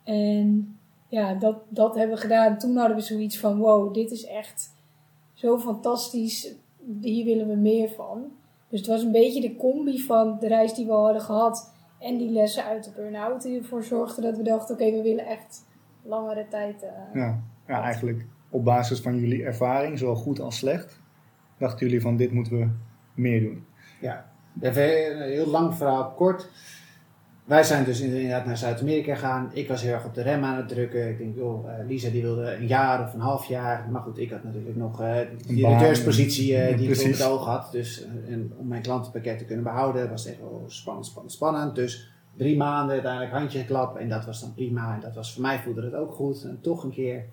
En 0.04 0.78
ja, 1.08 1.34
dat, 1.34 1.56
dat 1.68 1.94
hebben 1.94 2.16
we 2.16 2.22
gedaan. 2.22 2.58
Toen 2.58 2.76
hadden 2.76 2.96
we 2.96 3.02
zoiets 3.02 3.38
van, 3.38 3.58
wow, 3.58 3.94
dit 3.94 4.10
is 4.10 4.24
echt 4.24 4.74
zo 5.34 5.58
fantastisch. 5.58 6.54
Hier 7.00 7.24
willen 7.24 7.48
we 7.48 7.54
meer 7.54 7.88
van. 7.88 8.24
Dus 8.68 8.80
het 8.80 8.88
was 8.88 9.02
een 9.02 9.12
beetje 9.12 9.40
de 9.40 9.56
combi 9.56 10.00
van 10.02 10.36
de 10.40 10.48
reis 10.48 10.74
die 10.74 10.86
we 10.86 10.92
hadden 10.92 11.22
gehad 11.22 11.72
en 12.00 12.18
die 12.18 12.30
lessen 12.30 12.64
uit 12.64 12.84
de 12.84 12.90
burn-out 12.96 13.42
die 13.42 13.58
ervoor 13.58 13.84
zorgden 13.84 14.22
dat 14.22 14.36
we 14.36 14.42
dachten, 14.42 14.74
oké, 14.74 14.90
we 14.90 15.02
willen 15.02 15.26
echt 15.26 15.66
langere 16.02 16.46
tijd. 16.48 16.82
eh, 16.82 16.90
Ja. 17.14 17.40
ja, 17.66 17.82
eigenlijk 17.82 18.26
op 18.50 18.64
basis 18.64 19.00
van 19.00 19.16
jullie 19.18 19.44
ervaring, 19.44 19.98
zowel 19.98 20.14
goed 20.14 20.40
als 20.40 20.56
slecht, 20.58 21.00
dachten 21.58 21.86
jullie 21.86 22.00
van 22.02 22.16
dit 22.16 22.32
moeten 22.32 22.58
we 22.58 22.68
meer 23.14 23.40
doen. 23.40 23.64
Ja, 24.00 24.30
even 24.60 25.16
een 25.22 25.28
heel 25.30 25.46
lang 25.46 25.74
verhaal 25.74 26.10
kort. 26.10 26.50
Wij 27.50 27.62
zijn 27.62 27.84
dus 27.84 28.00
inderdaad 28.00 28.46
naar 28.46 28.56
Zuid-Amerika 28.56 29.14
gegaan. 29.14 29.50
Ik 29.52 29.68
was 29.68 29.82
heel 29.82 29.92
erg 29.92 30.04
op 30.04 30.14
de 30.14 30.22
rem 30.22 30.44
aan 30.44 30.56
het 30.56 30.68
drukken. 30.68 31.08
Ik 31.08 31.18
denk, 31.18 31.36
joh, 31.36 31.72
eh, 31.72 31.86
Lisa 31.86 32.10
die 32.10 32.22
wilde 32.22 32.54
een 32.54 32.66
jaar 32.66 33.06
of 33.06 33.14
een 33.14 33.20
half 33.20 33.46
jaar. 33.46 33.88
Maar 33.90 34.02
goed, 34.02 34.18
ik 34.18 34.30
had 34.30 34.44
natuurlijk 34.44 34.76
nog 34.76 35.00
eh 35.00 35.16
die 35.46 35.62
baan, 35.62 35.70
directeurspositie 35.70 36.56
eh, 36.56 36.70
ja, 36.70 36.76
die 36.76 36.86
ik 36.86 36.90
op 36.92 36.96
precies. 36.96 37.18
het 37.18 37.28
oog 37.28 37.44
had. 37.44 37.72
Dus 37.72 38.04
eh, 38.04 38.32
en 38.32 38.52
om 38.56 38.68
mijn 38.68 38.82
klantenpakket 38.82 39.38
te 39.38 39.44
kunnen 39.44 39.64
behouden 39.64 40.10
was 40.10 40.26
echt 40.26 40.40
wel 40.40 40.64
spannend, 40.66 41.06
spannend, 41.06 41.32
spannend. 41.32 41.74
Dus 41.74 42.12
drie 42.36 42.56
maanden 42.56 42.92
uiteindelijk 42.92 43.32
handje 43.32 43.64
klap 43.64 43.96
en 43.96 44.08
dat 44.08 44.24
was 44.24 44.40
dan 44.40 44.54
prima. 44.54 44.94
En 44.94 45.00
dat 45.00 45.14
was 45.14 45.32
voor 45.32 45.42
mij 45.42 45.58
voelde 45.58 45.82
het 45.82 45.94
ook 45.94 46.12
goed. 46.12 46.44
En 46.44 46.58
toch 46.60 46.84
een 46.84 46.92
keer 46.92 47.24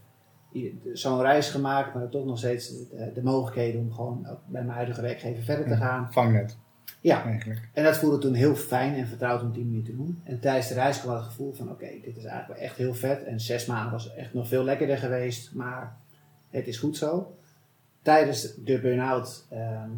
zo'n 0.93 1.21
reis 1.21 1.49
gemaakt, 1.49 1.93
maar 1.93 2.09
toch 2.09 2.25
nog 2.25 2.37
steeds 2.37 2.69
de, 2.69 3.11
de 3.13 3.23
mogelijkheden 3.23 3.81
om 3.81 3.93
gewoon 3.93 4.27
bij 4.45 4.63
mijn 4.63 4.75
huidige 4.75 5.01
werkgever 5.01 5.43
verder 5.43 5.67
te 5.67 5.75
gaan. 5.75 6.07
Vangnet, 6.11 6.57
Ja, 7.01 7.23
eigenlijk. 7.23 7.69
en 7.73 7.83
dat 7.83 7.97
voelde 7.97 8.17
toen 8.17 8.33
heel 8.33 8.55
fijn 8.55 8.95
en 8.95 9.07
vertrouwd 9.07 9.41
om 9.41 9.51
die 9.51 9.65
manier 9.65 9.83
te 9.83 9.95
doen. 9.95 10.21
En 10.23 10.39
tijdens 10.39 10.67
de 10.67 10.73
reis 10.73 10.99
kwam 11.01 11.15
het 11.15 11.23
gevoel 11.25 11.53
van 11.53 11.69
oké, 11.71 11.87
dit 12.03 12.17
is 12.17 12.23
eigenlijk 12.23 12.47
wel 12.47 12.57
echt 12.69 12.77
heel 12.77 12.93
vet. 12.93 13.23
En 13.23 13.39
zes 13.39 13.65
maanden 13.65 13.91
was 13.91 14.13
echt 14.15 14.33
nog 14.33 14.47
veel 14.47 14.63
lekkerder 14.63 14.97
geweest, 14.97 15.53
maar 15.53 15.95
het 16.49 16.67
is 16.67 16.77
goed 16.77 16.97
zo. 16.97 17.35
Tijdens 18.01 18.53
de 18.55 18.79
burn-out 18.79 19.45
ehm, 19.49 19.89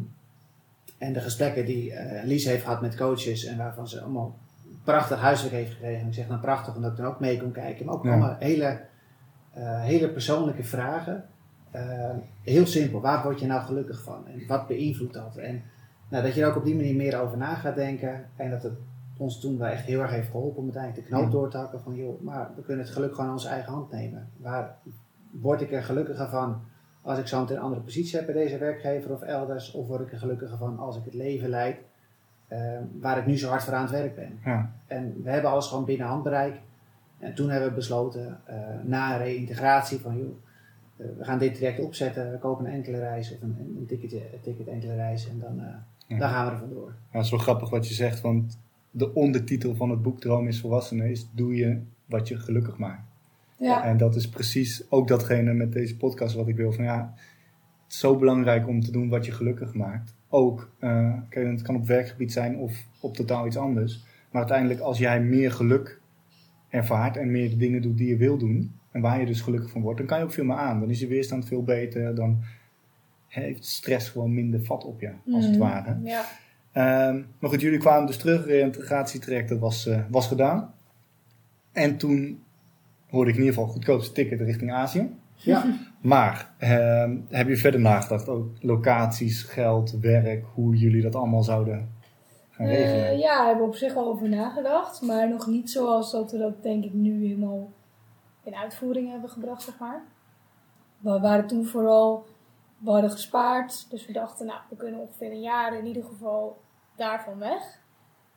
en 0.98 1.12
de 1.12 1.20
gesprekken 1.20 1.64
die 1.66 1.92
eh 1.92 2.24
Lies 2.24 2.44
heeft 2.44 2.62
gehad 2.64 2.80
met 2.80 2.96
coaches 2.96 3.44
en 3.44 3.56
waarvan 3.56 3.88
ze 3.88 4.00
allemaal 4.00 4.38
prachtig 4.84 5.20
huiswerk 5.20 5.54
heeft 5.54 5.72
gekregen. 5.72 6.06
Ik 6.06 6.14
zeg 6.14 6.26
dan 6.26 6.40
prachtig 6.40 6.74
omdat 6.76 6.90
ik 6.90 6.96
dan 6.96 7.06
ook 7.06 7.20
mee 7.20 7.40
kon 7.40 7.52
kijken. 7.52 7.86
Maar 7.86 7.94
ook 7.94 8.04
Ja. 8.04 8.10
allemaal 8.10 8.36
hele, 8.38 8.80
eh, 9.52 9.82
hele 9.82 10.08
persoonlijke 10.08 10.64
vragen. 10.64 11.24
Eh, 11.70 12.10
heel 12.42 12.66
simpel, 12.66 13.00
waar 13.00 13.22
word 13.22 13.40
je 13.40 13.46
nou 13.46 13.62
gelukkig 13.62 14.02
van? 14.02 14.26
En 14.26 14.46
wat 14.46 14.66
beïnvloedt 14.66 15.14
dat? 15.14 15.36
En 15.36 15.62
nou, 16.10 16.24
dat 16.24 16.34
je 16.34 16.42
er 16.42 16.48
ook 16.48 16.56
op 16.56 16.64
die 16.64 16.74
manier 16.76 16.94
meer 16.96 17.20
over 17.20 17.38
na 17.38 17.54
gaat 17.54 17.74
denken. 17.74 18.24
En 18.36 18.50
dat 18.50 18.62
het 18.62 18.72
ons 19.16 19.40
toen 19.40 19.58
wel 19.58 19.68
echt 19.68 19.84
heel 19.84 20.00
erg 20.00 20.10
heeft 20.10 20.30
geholpen 20.30 20.56
om 20.58 20.64
uiteindelijk 20.64 21.02
de 21.04 21.08
knoop 21.12 21.24
Ja. 21.24 21.30
door 21.30 21.50
te 21.50 21.56
hakken 21.56 21.80
van 21.80 21.94
joh, 21.94 22.20
maar 22.20 22.50
we 22.56 22.62
kunnen 22.62 22.84
het 22.84 22.94
geluk 22.94 23.10
gewoon 23.10 23.26
in 23.26 23.32
onze 23.32 23.48
eigen 23.48 23.72
hand 23.72 23.90
nemen. 23.92 24.28
Waar 24.36 24.76
word 25.30 25.60
ik 25.60 25.72
er 25.72 25.82
gelukkiger 25.82 26.28
van 26.28 26.60
als 27.02 27.18
ik 27.18 27.26
zo 27.26 27.40
meteen 27.40 27.56
een 27.56 27.62
andere 27.62 27.80
positie 27.82 28.16
heb 28.16 28.26
bij 28.26 28.34
deze 28.34 28.58
werkgever 28.58 29.12
of 29.12 29.22
elders? 29.22 29.72
Of 29.72 29.86
word 29.86 30.00
ik 30.00 30.12
er 30.12 30.18
gelukkiger 30.18 30.56
van 30.56 30.78
als 30.78 30.96
ik 30.96 31.04
het 31.04 31.14
leven 31.14 31.48
leid 31.48 31.76
eh, 32.48 32.78
waar 33.00 33.18
ik 33.18 33.26
nu 33.26 33.38
zo 33.38 33.48
hard 33.48 33.62
voor 33.64 33.74
aan 33.74 33.82
het 33.82 33.90
werk 33.90 34.14
ben? 34.14 34.38
Ja. 34.44 34.70
En 34.86 35.20
we 35.22 35.30
hebben 35.30 35.50
alles 35.50 35.66
gewoon 35.66 35.84
binnen 35.84 36.06
handbereik. 36.06 36.60
En 37.18 37.34
toen 37.34 37.50
hebben 37.50 37.68
we 37.68 37.74
besloten, 37.74 38.40
eh, 38.44 38.56
na 38.82 39.12
een 39.12 39.18
reïntegratie, 39.22 39.98
van 40.00 40.16
joh, 40.18 40.36
eh, 40.96 41.06
we 41.18 41.24
gaan 41.24 41.38
dit 41.38 41.54
traject 41.54 41.80
opzetten. 41.80 42.30
We 42.30 42.38
kopen 42.38 42.64
een 42.66 42.72
enkele 42.72 42.98
reis 42.98 43.32
of 43.34 43.42
een, 43.42 43.74
een 43.78 43.86
ticket, 43.86 44.12
een 44.12 44.40
ticket 44.42 44.66
enkele 44.66 44.94
reis 44.94 45.28
en 45.28 45.38
dan, 45.40 45.60
eh, 45.60 45.74
Ja. 46.10 46.18
dan 46.18 46.28
gaan 46.28 46.46
we 46.46 46.52
er 46.52 46.58
vandoor. 46.58 46.88
Ja, 46.88 47.16
het 47.16 47.24
is 47.24 47.30
wel 47.30 47.40
grappig 47.40 47.70
wat 47.70 47.88
je 47.88 47.94
zegt, 47.94 48.20
want 48.20 48.58
de 48.90 49.14
ondertitel 49.14 49.74
van 49.74 49.90
het 49.90 50.02
boek 50.02 50.20
Droom 50.20 50.46
is 50.48 50.60
Volwassenen 50.60 51.10
is 51.10 51.28
Doe 51.34 51.54
je 51.54 51.80
wat 52.06 52.28
je 52.28 52.38
gelukkig 52.38 52.78
maakt. 52.78 53.08
ja. 53.56 53.84
En 53.84 53.96
dat 53.96 54.14
is 54.16 54.28
precies 54.28 54.90
ook 54.90 55.08
datgene 55.08 55.52
met 55.52 55.72
deze 55.72 55.96
podcast 55.96 56.34
wat 56.34 56.48
ik 56.48 56.56
wil. 56.56 56.72
Van 56.72 56.84
ja, 56.84 57.12
het 57.84 57.92
is 57.92 57.98
zo 57.98 58.16
belangrijk 58.18 58.68
om 58.68 58.80
te 58.80 58.92
doen 58.92 59.08
wat 59.08 59.26
je 59.26 59.32
gelukkig 59.32 59.74
maakt. 59.74 60.14
Ook, 60.28 60.70
eh, 60.78 61.12
kijk, 61.28 61.46
het 61.46 61.62
kan 61.62 61.76
op 61.76 61.86
werkgebied 61.86 62.32
zijn 62.32 62.56
of 62.56 62.86
op 63.00 63.14
totaal 63.14 63.46
iets 63.46 63.56
anders. 63.56 64.04
Maar 64.30 64.40
uiteindelijk 64.42 64.80
als 64.80 64.98
jij 64.98 65.20
meer 65.22 65.52
geluk 65.52 66.00
ervaart 66.68 67.16
en 67.16 67.30
meer 67.30 67.50
de 67.50 67.56
dingen 67.56 67.82
doet 67.82 67.96
die 67.98 68.08
je 68.08 68.16
wil 68.16 68.38
doen. 68.38 68.74
En 68.92 69.00
waar 69.00 69.20
je 69.20 69.26
dus 69.26 69.40
gelukkig 69.40 69.70
van 69.70 69.82
wordt, 69.82 69.98
dan 69.98 70.06
kan 70.06 70.18
je 70.18 70.24
ook 70.24 70.32
veel 70.32 70.44
meer 70.44 70.56
aan. 70.56 70.80
Dan 70.80 70.90
is 70.90 71.00
je 71.00 71.06
weerstand 71.06 71.46
veel 71.46 71.62
beter. 71.62 72.14
Dan 72.14 72.42
heeft 73.30 73.64
stress 73.64 74.08
gewoon 74.08 74.34
minder 74.34 74.64
vat 74.64 74.84
op 74.84 75.00
je, 75.00 75.10
als 75.32 75.44
het 75.44 75.52
Mhm. 75.58 75.62
ware. 75.62 75.96
Ja. 76.04 76.22
Ehm, 76.72 77.22
maar 77.38 77.50
goed, 77.50 77.60
jullie 77.60 77.78
kwamen 77.78 78.06
dus 78.06 78.16
terug, 78.16 78.46
reïntegratietraject, 78.46 79.48
dat 79.48 79.58
was, 79.58 79.86
eh, 79.86 79.98
was 80.10 80.26
gedaan. 80.26 80.74
En 81.72 81.96
toen 81.96 82.42
hoorde 83.08 83.30
ik 83.30 83.36
in 83.36 83.42
ieder 83.42 83.58
geval 83.58 83.72
goedkoopste 83.72 84.12
ticket 84.12 84.40
richting 84.40 84.72
Azië. 84.72 85.08
Ja. 85.34 85.64
Maar 86.00 86.50
ehm, 86.58 87.16
heb 87.28 87.48
je 87.48 87.56
verder 87.56 87.80
nagedacht, 87.80 88.28
ook 88.28 88.48
locaties, 88.60 89.42
geld, 89.42 89.90
werk, 90.00 90.44
hoe 90.54 90.76
jullie 90.76 91.02
dat 91.02 91.14
allemaal 91.14 91.42
zouden 91.42 91.88
gaan 92.50 92.66
Eh, 92.66 92.72
regelen? 92.74 93.18
ja, 93.18 93.36
daar 93.36 93.46
hebben 93.46 93.62
we 93.64 93.70
op 93.70 93.76
zich 93.76 93.94
al 93.96 94.06
over 94.06 94.28
nagedacht. 94.28 95.02
Maar 95.02 95.28
nog 95.28 95.46
niet 95.46 95.70
zoals 95.70 96.12
dat 96.12 96.32
we 96.32 96.38
dat 96.38 96.62
denk 96.62 96.84
ik 96.84 96.92
nu 96.92 97.26
helemaal 97.26 97.72
in 98.44 98.54
uitvoering 98.54 99.10
hebben 99.10 99.30
gebracht, 99.30 99.62
zeg 99.62 99.78
maar. 99.78 100.02
We 100.98 101.20
waren 101.20 101.46
toen 101.46 101.66
vooral, 101.66 102.26
we 102.84 102.90
hadden 102.90 103.10
gespaard. 103.10 103.90
Dus 103.90 104.06
we 104.06 104.12
dachten, 104.12 104.46
nou, 104.46 104.58
we 104.70 104.76
kunnen 104.76 105.00
ongeveer 105.00 105.30
een 105.30 105.40
jaar 105.40 105.78
in 105.78 105.86
ieder 105.86 106.04
geval 106.04 106.56
daarvan 106.96 107.38
weg. 107.38 107.80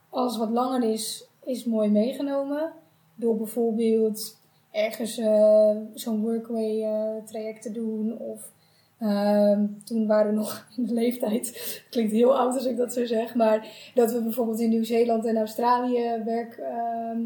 Alles 0.09 0.37
wat 0.37 0.49
langer 0.49 0.83
is, 0.91 1.27
is 1.43 1.65
mooi 1.65 1.89
meegenomen. 1.89 2.71
Door 3.15 3.37
bijvoorbeeld 3.37 4.41
ergens 4.71 5.17
eh, 5.17 5.77
zo'n 5.93 6.21
workway 6.21 6.83
eh, 6.83 7.23
traject 7.25 7.61
te 7.61 7.71
doen. 7.71 8.17
Of 8.17 8.51
ehm, 8.99 9.65
toen 9.83 10.07
waren 10.07 10.31
we 10.31 10.37
nog 10.37 10.65
in 10.77 10.85
de 10.85 10.93
leeftijd. 10.93 11.83
Klinkt 11.89 12.11
heel 12.11 12.37
oud 12.37 12.53
als 12.53 12.65
ik 12.65 12.77
dat 12.77 12.93
zo 12.93 13.05
zeg. 13.05 13.35
Maar 13.35 13.67
dat 13.93 14.11
we 14.11 14.21
bijvoorbeeld 14.23 14.59
in 14.59 14.69
Nieuw-Zeeland 14.69 15.25
en 15.25 15.37
Australië 15.37 16.21
werk, 16.25 16.57
ehm, 16.57 17.21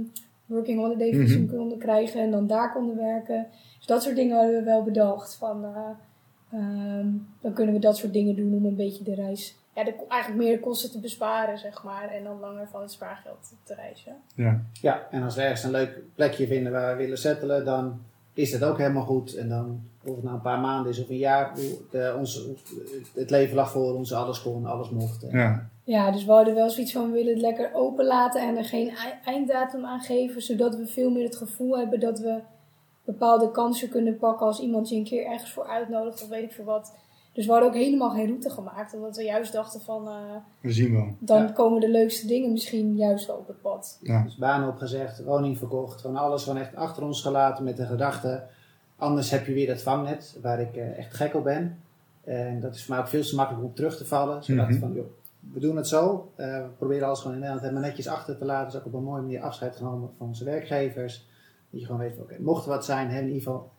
working 0.45 0.79
holiday 0.79 1.11
visum 1.13 1.43
Mhm. 1.43 1.55
konden 1.55 1.77
krijgen. 1.77 2.21
En 2.21 2.31
dan 2.31 2.47
daar 2.47 2.71
konden 2.73 2.95
werken. 2.95 3.47
Dus 3.77 3.85
dat 3.85 4.03
soort 4.03 4.15
dingen 4.15 4.35
hadden 4.37 4.55
we 4.55 4.63
wel 4.63 4.83
bedacht. 4.83 5.35
Van, 5.35 5.65
eh, 6.49 6.59
ehm, 6.59 7.07
dan 7.41 7.53
kunnen 7.53 7.73
we 7.73 7.79
dat 7.79 7.97
soort 7.97 8.13
dingen 8.13 8.35
doen 8.35 8.53
om 8.53 8.65
een 8.65 8.75
beetje 8.75 9.03
de 9.03 9.15
reis... 9.15 9.55
Ja, 9.75 9.83
de, 9.83 9.93
eigenlijk 10.07 10.43
meer 10.43 10.59
kosten 10.59 10.91
te 10.91 10.99
besparen, 10.99 11.57
zeg 11.57 11.83
maar. 11.83 12.09
En 12.09 12.23
dan 12.23 12.39
langer 12.39 12.67
van 12.67 12.81
het 12.81 12.91
spaargeld 12.91 13.53
te 13.63 13.73
reizen. 13.73 14.15
Ja, 14.35 14.61
ja, 14.81 15.07
en 15.11 15.23
als 15.23 15.35
we 15.35 15.41
ergens 15.41 15.63
een 15.63 15.71
leuk 15.71 15.99
plekje 16.15 16.47
vinden 16.47 16.71
waar 16.71 16.91
we 16.97 17.03
willen 17.03 17.17
settelen, 17.17 17.65
dan 17.65 17.99
is 18.33 18.51
dat 18.51 18.63
ook 18.63 18.77
helemaal 18.77 19.03
goed. 19.05 19.35
En 19.35 19.49
dan, 19.49 19.81
of 20.05 20.15
het 20.15 20.23
nou 20.23 20.35
een 20.35 20.41
paar 20.41 20.59
maanden 20.59 20.91
is 20.91 21.01
of 21.01 21.09
een 21.09 21.17
jaar, 21.17 21.55
de, 21.91 22.15
onze, 22.17 22.53
het 23.13 23.29
leven 23.29 23.55
lag 23.55 23.71
voor 23.71 23.93
ons, 23.95 24.13
alles 24.13 24.41
kon, 24.41 24.65
alles 24.65 24.89
mocht. 24.89 25.23
En- 25.23 25.37
ja, 25.39 25.69
Ja, 25.83 26.11
dus 26.11 26.25
we 26.25 26.31
hadden 26.31 26.55
wel 26.55 26.69
zoiets 26.69 26.91
van, 26.91 27.05
we 27.07 27.11
willen 27.17 27.33
het 27.33 27.41
lekker 27.41 27.69
open 27.73 28.05
laten 28.05 28.41
en 28.47 28.57
er 28.57 28.65
geen 28.65 28.89
ei- 28.89 29.13
einddatum 29.25 29.85
aan 29.85 30.01
geven. 30.01 30.41
Zodat 30.41 30.75
we 30.75 30.85
veel 30.87 31.09
meer 31.11 31.23
het 31.23 31.35
gevoel 31.37 31.77
hebben 31.77 31.99
dat 31.99 32.19
we 32.19 32.39
bepaalde 33.07 33.51
kansen 33.51 33.89
kunnen 33.89 34.17
pakken 34.17 34.45
als 34.45 34.59
iemand 34.59 34.89
je 34.89 34.95
een 34.95 35.03
keer 35.03 35.25
ergens 35.25 35.51
voor 35.51 35.67
uitnodigt 35.67 36.23
of 36.23 36.29
weet 36.29 36.43
ik 36.43 36.51
veel 36.51 36.65
wat. 36.65 36.93
Dus 37.33 37.45
we 37.45 37.51
hadden 37.51 37.69
ook 37.69 37.75
helemaal 37.75 38.09
geen 38.09 38.25
route 38.27 38.49
gemaakt. 38.49 38.93
Omdat 38.93 39.15
we 39.17 39.23
juist 39.23 39.51
dachten 39.53 39.81
van, 39.81 40.07
eh, 40.07 40.13
we 40.61 40.71
zien 40.71 40.91
wel. 40.93 41.07
dan 41.19 41.41
Ja. 41.41 41.51
komen 41.51 41.81
de 41.81 41.89
leukste 41.89 42.27
dingen 42.27 42.51
misschien 42.51 42.95
juist 42.95 43.27
wel 43.27 43.35
op 43.35 43.47
het 43.47 43.61
pad. 43.61 43.99
Ja. 44.01 44.23
Dus 44.23 44.35
banen 44.37 44.67
opgezegd, 44.69 45.23
woning 45.23 45.57
verkocht, 45.57 46.01
gewoon 46.01 46.15
alles 46.15 46.43
gewoon 46.43 46.59
echt 46.59 46.75
achter 46.75 47.03
ons 47.03 47.21
gelaten 47.21 47.63
met 47.63 47.77
de 47.77 47.85
gedachte. 47.85 48.43
Anders 48.95 49.29
heb 49.31 49.45
je 49.45 49.53
weer 49.53 49.67
dat 49.67 49.81
vangnet 49.81 50.37
waar 50.41 50.59
ik 50.61 50.75
eh, 50.75 50.97
echt 50.97 51.13
gek 51.15 51.33
op 51.35 51.43
ben. 51.43 51.79
En 52.23 52.59
dat 52.61 52.75
is 52.75 52.85
voor 52.85 52.93
mij 52.95 53.03
ook 53.03 53.09
veel 53.09 53.23
te 53.23 53.35
makkelijk 53.35 53.63
om 53.63 53.69
op 53.69 53.75
terug 53.75 53.97
te 53.97 54.05
vallen. 54.05 54.43
Ze 54.43 54.51
Mhm. 54.51 54.61
dachten 54.61 54.79
van, 54.79 54.93
joh, 54.93 55.05
we 55.53 55.59
doen 55.59 55.75
het 55.77 55.87
zo. 55.87 56.31
Eh, 56.35 56.45
we 56.57 56.67
proberen 56.77 57.05
alles 57.07 57.19
gewoon 57.19 57.33
in 57.33 57.39
Nederland 57.39 57.67
helemaal 57.67 57.87
netjes 57.87 58.07
achter 58.07 58.37
te 58.37 58.45
laten. 58.45 58.71
Dus 58.71 58.79
ook 58.79 58.85
op 58.85 58.93
een 58.93 59.03
mooie 59.03 59.21
manier 59.21 59.41
afscheid 59.41 59.75
genomen 59.75 60.09
van 60.17 60.27
onze 60.27 60.43
werkgevers. 60.43 61.27
Dat 61.77 61.87
je 61.87 61.93
gewoon 61.93 62.09
weet, 62.09 62.19
oké, 62.19 62.35
mocht 62.39 62.63
er 62.65 62.69
wat 62.71 62.85
zijn, 62.85 63.07
hebben 63.07 63.15
we 63.17 63.21
in 63.29 63.33
ieder 63.35 63.51
geval 63.51 63.71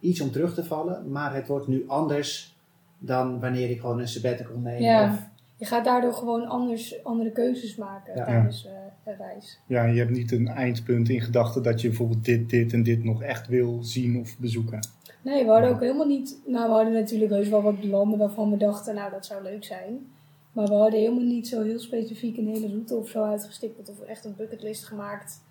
iets 0.00 0.20
om 0.20 0.30
terug 0.30 0.54
te 0.54 0.64
vallen. 0.64 1.10
Maar 1.10 1.34
het 1.34 1.46
wordt 1.46 1.66
nu 1.66 1.84
anders 1.88 2.56
dan 2.98 3.40
wanneer 3.40 3.70
ik 3.70 3.80
gewoon 3.80 3.98
een 4.00 4.08
sabbatical 4.08 4.58
neem. 4.58 4.82
Ja. 4.82 5.04
Of, 5.12 5.28
Je 5.56 5.64
gaat 5.64 5.84
daardoor 5.84 6.12
gewoon 6.12 6.46
anders, 6.46 7.04
andere 7.04 7.30
keuzes 7.32 7.76
maken 7.76 8.16
Ja. 8.16 8.24
tijdens 8.24 8.66
eh, 8.66 8.72
een 9.04 9.16
reis. 9.16 9.60
Ja, 9.66 9.84
je 9.84 9.98
hebt 9.98 10.10
niet 10.10 10.32
een 10.32 10.48
eindpunt 10.48 11.08
in 11.08 11.20
gedachten 11.20 11.62
dat 11.62 11.80
je 11.80 11.88
bijvoorbeeld 11.88 12.24
dit, 12.24 12.50
dit 12.50 12.72
en 12.72 12.82
dit 12.82 13.04
nog 13.04 13.22
echt 13.22 13.48
wil 13.48 13.82
zien 13.82 14.20
of 14.20 14.38
bezoeken. 14.38 14.88
Nee, 15.22 15.44
we 15.44 15.50
hadden 15.50 15.70
ook 15.70 15.80
helemaal 15.80 16.06
niet. 16.06 16.40
Nou, 16.46 16.68
we 16.68 16.74
hadden 16.74 16.92
natuurlijk 16.92 17.30
heus 17.30 17.48
wel 17.48 17.62
wat 17.62 17.84
landen 17.84 18.18
waarvan 18.18 18.50
we 18.50 18.56
dachten, 18.56 18.94
nou, 18.94 19.10
dat 19.10 19.26
zou 19.26 19.42
leuk 19.42 19.64
zijn. 19.64 20.06
Maar 20.52 20.66
we 20.66 20.74
hadden 20.74 21.00
helemaal 21.00 21.24
niet 21.24 21.48
zo 21.48 21.62
heel 21.62 21.78
specifiek 21.78 22.36
een 22.36 22.48
hele 22.48 22.68
route 22.68 22.94
of 22.94 23.08
zo 23.08 23.22
uitgestippeld 23.24 23.88
of 23.90 24.00
echt 24.00 24.24
een 24.24 24.34
bucketlist 24.36 24.84
gemaakt. 24.84 25.44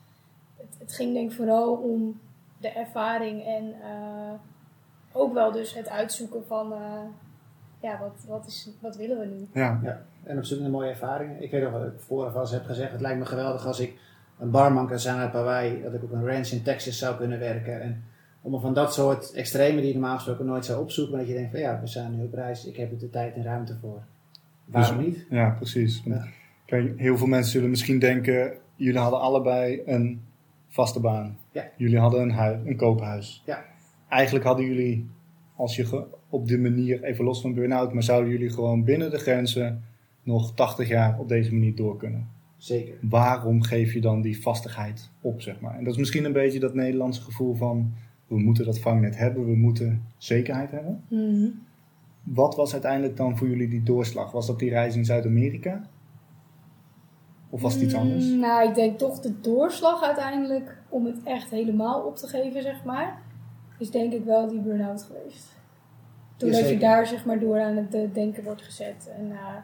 Het, 0.69 0.79
het 0.79 0.93
ging 0.93 1.13
denk 1.13 1.29
ik 1.29 1.35
vooral 1.35 1.75
om 1.75 2.19
de 2.57 2.69
ervaring 2.69 3.45
en 3.45 3.73
eh, 3.81 4.33
ook 5.11 5.33
wel 5.33 5.51
dus 5.51 5.73
het 5.73 5.89
uitzoeken 5.89 6.45
van, 6.47 6.73
eh, 6.73 6.99
ja, 7.81 7.99
wat, 7.99 8.25
wat, 8.27 8.47
is, 8.47 8.69
wat 8.81 8.95
willen 8.95 9.19
we 9.19 9.25
nu? 9.25 9.47
Ja, 9.53 10.01
En 10.23 10.37
op 10.37 10.43
zoek 10.43 10.59
naar 10.59 10.69
mooie 10.69 10.89
ervaringen. 10.89 11.43
Ik 11.43 11.51
weet 11.51 11.63
nog 11.63 11.71
wat 11.71 11.85
ik 11.85 11.99
vooraf 11.99 12.33
al 12.33 12.41
eens 12.41 12.51
heb 12.51 12.65
gezegd. 12.65 12.91
Het 12.91 13.01
lijkt 13.01 13.19
me 13.19 13.25
geweldig 13.25 13.65
als 13.65 13.79
ik 13.79 13.97
een 14.39 14.51
barman 14.51 14.87
kan 14.87 14.99
zijn 14.99 15.17
uit 15.17 15.33
Hawaii. 15.33 15.81
Dat 15.81 15.93
ik 15.93 16.03
op 16.03 16.11
een 16.11 16.27
ranch 16.27 16.47
in 16.47 16.63
Texas 16.63 16.97
zou 16.97 17.17
kunnen 17.17 17.39
werken. 17.39 17.81
En 17.81 18.03
om 18.41 18.59
van 18.59 18.73
dat 18.73 18.93
soort 18.93 19.33
extreme 19.33 19.77
die 19.77 19.87
je 19.87 19.93
normaal 19.93 20.15
gesproken 20.15 20.45
nooit 20.45 20.65
zou 20.65 20.81
opzoeken. 20.81 21.15
Maar 21.15 21.21
dat 21.21 21.29
je 21.29 21.37
denkt 21.37 21.51
van 21.51 21.59
ja, 21.59 21.79
we 21.81 21.87
zijn 21.87 22.17
nu 22.17 22.23
op 22.23 22.33
reis. 22.33 22.65
Ik 22.65 22.75
heb 22.75 22.91
er 22.91 22.97
de 22.97 23.09
tijd 23.09 23.35
en 23.35 23.43
ruimte 23.43 23.77
voor. 23.81 24.03
Waarom 24.65 24.97
niet? 24.97 25.25
Ja, 25.29 25.49
precies. 25.49 26.01
Ja. 26.05 26.25
Kijk, 26.65 26.99
heel 26.99 27.17
veel 27.17 27.27
mensen 27.27 27.51
zullen 27.51 27.69
misschien 27.69 27.99
denken, 27.99 28.53
jullie 28.75 28.99
hadden 28.99 29.19
allebei 29.19 29.81
een 29.85 30.21
vaste 30.75 30.99
baan. 30.99 31.37
Ja. 31.51 31.69
Jullie 31.77 31.99
hadden 31.99 32.21
een, 32.21 32.31
huis, 32.31 32.59
een 32.65 32.75
koophuis. 32.75 33.43
Ja. 33.45 33.65
Eigenlijk 34.09 34.45
hadden 34.45 34.65
jullie, 34.65 35.09
als 35.55 35.75
je 35.75 36.05
op 36.29 36.47
die 36.47 36.57
manier, 36.57 37.03
even 37.03 37.25
los 37.25 37.41
van 37.41 37.53
burn-out, 37.53 37.93
maar 37.93 38.03
zouden 38.03 38.31
jullie 38.31 38.49
gewoon 38.49 38.83
binnen 38.83 39.11
de 39.11 39.17
grenzen 39.17 39.83
nog 40.23 40.53
80 40.53 40.87
jaar 40.87 41.19
op 41.19 41.27
deze 41.27 41.53
manier 41.53 41.75
door 41.75 41.97
kunnen. 41.97 42.27
Zeker. 42.57 42.95
Waarom 43.01 43.61
geef 43.61 43.93
je 43.93 44.01
dan 44.01 44.21
die 44.21 44.41
vastigheid 44.41 45.11
op, 45.21 45.41
zeg 45.41 45.59
maar? 45.59 45.77
En 45.77 45.83
dat 45.83 45.93
is 45.93 45.99
misschien 45.99 46.25
een 46.25 46.33
beetje 46.33 46.59
dat 46.59 46.73
Nederlandse 46.73 47.21
gevoel 47.21 47.55
van, 47.55 47.93
we 48.27 48.39
moeten 48.39 48.65
dat 48.65 48.79
vangnet 48.79 49.17
hebben, 49.17 49.45
we 49.45 49.55
moeten 49.55 50.03
zekerheid 50.17 50.71
hebben. 50.71 51.03
Mhm. 51.09 51.47
Wat 52.23 52.55
was 52.55 52.73
uiteindelijk 52.73 53.17
dan 53.17 53.37
voor 53.37 53.47
jullie 53.47 53.67
die 53.67 53.83
doorslag? 53.83 54.31
Was 54.31 54.47
dat 54.47 54.59
die 54.59 54.69
reis 54.69 54.95
in 54.95 55.05
Zuid-Amerika? 55.05 55.89
Of 57.55 57.61
was 57.61 57.73
het 57.73 57.83
iets 57.83 57.93
anders? 57.93 58.25
Mm, 58.25 58.39
Nou, 58.39 58.67
ik 58.69 58.75
denk 58.75 58.97
toch 58.97 59.19
de 59.19 59.39
doorslag 59.39 60.03
uiteindelijk 60.03 60.77
om 60.89 61.05
het 61.05 61.23
echt 61.23 61.49
helemaal 61.49 62.01
op 62.01 62.15
te 62.15 62.27
geven, 62.27 62.61
zeg 62.61 62.83
maar, 62.83 63.21
is 63.79 63.91
denk 63.91 64.13
ik 64.13 64.23
wel 64.23 64.47
die 64.47 64.59
burn-out 64.59 65.03
geweest. 65.03 65.47
Doordat 66.37 66.69
je 66.69 66.77
daar 66.77 67.07
zeg 67.07 67.25
maar 67.25 67.39
door 67.39 67.61
aan 67.61 67.75
het 67.75 67.93
eh, 67.93 68.13
denken 68.13 68.43
wordt 68.43 68.61
gezet. 68.61 69.11
En 69.17 69.31
eh, 69.31 69.55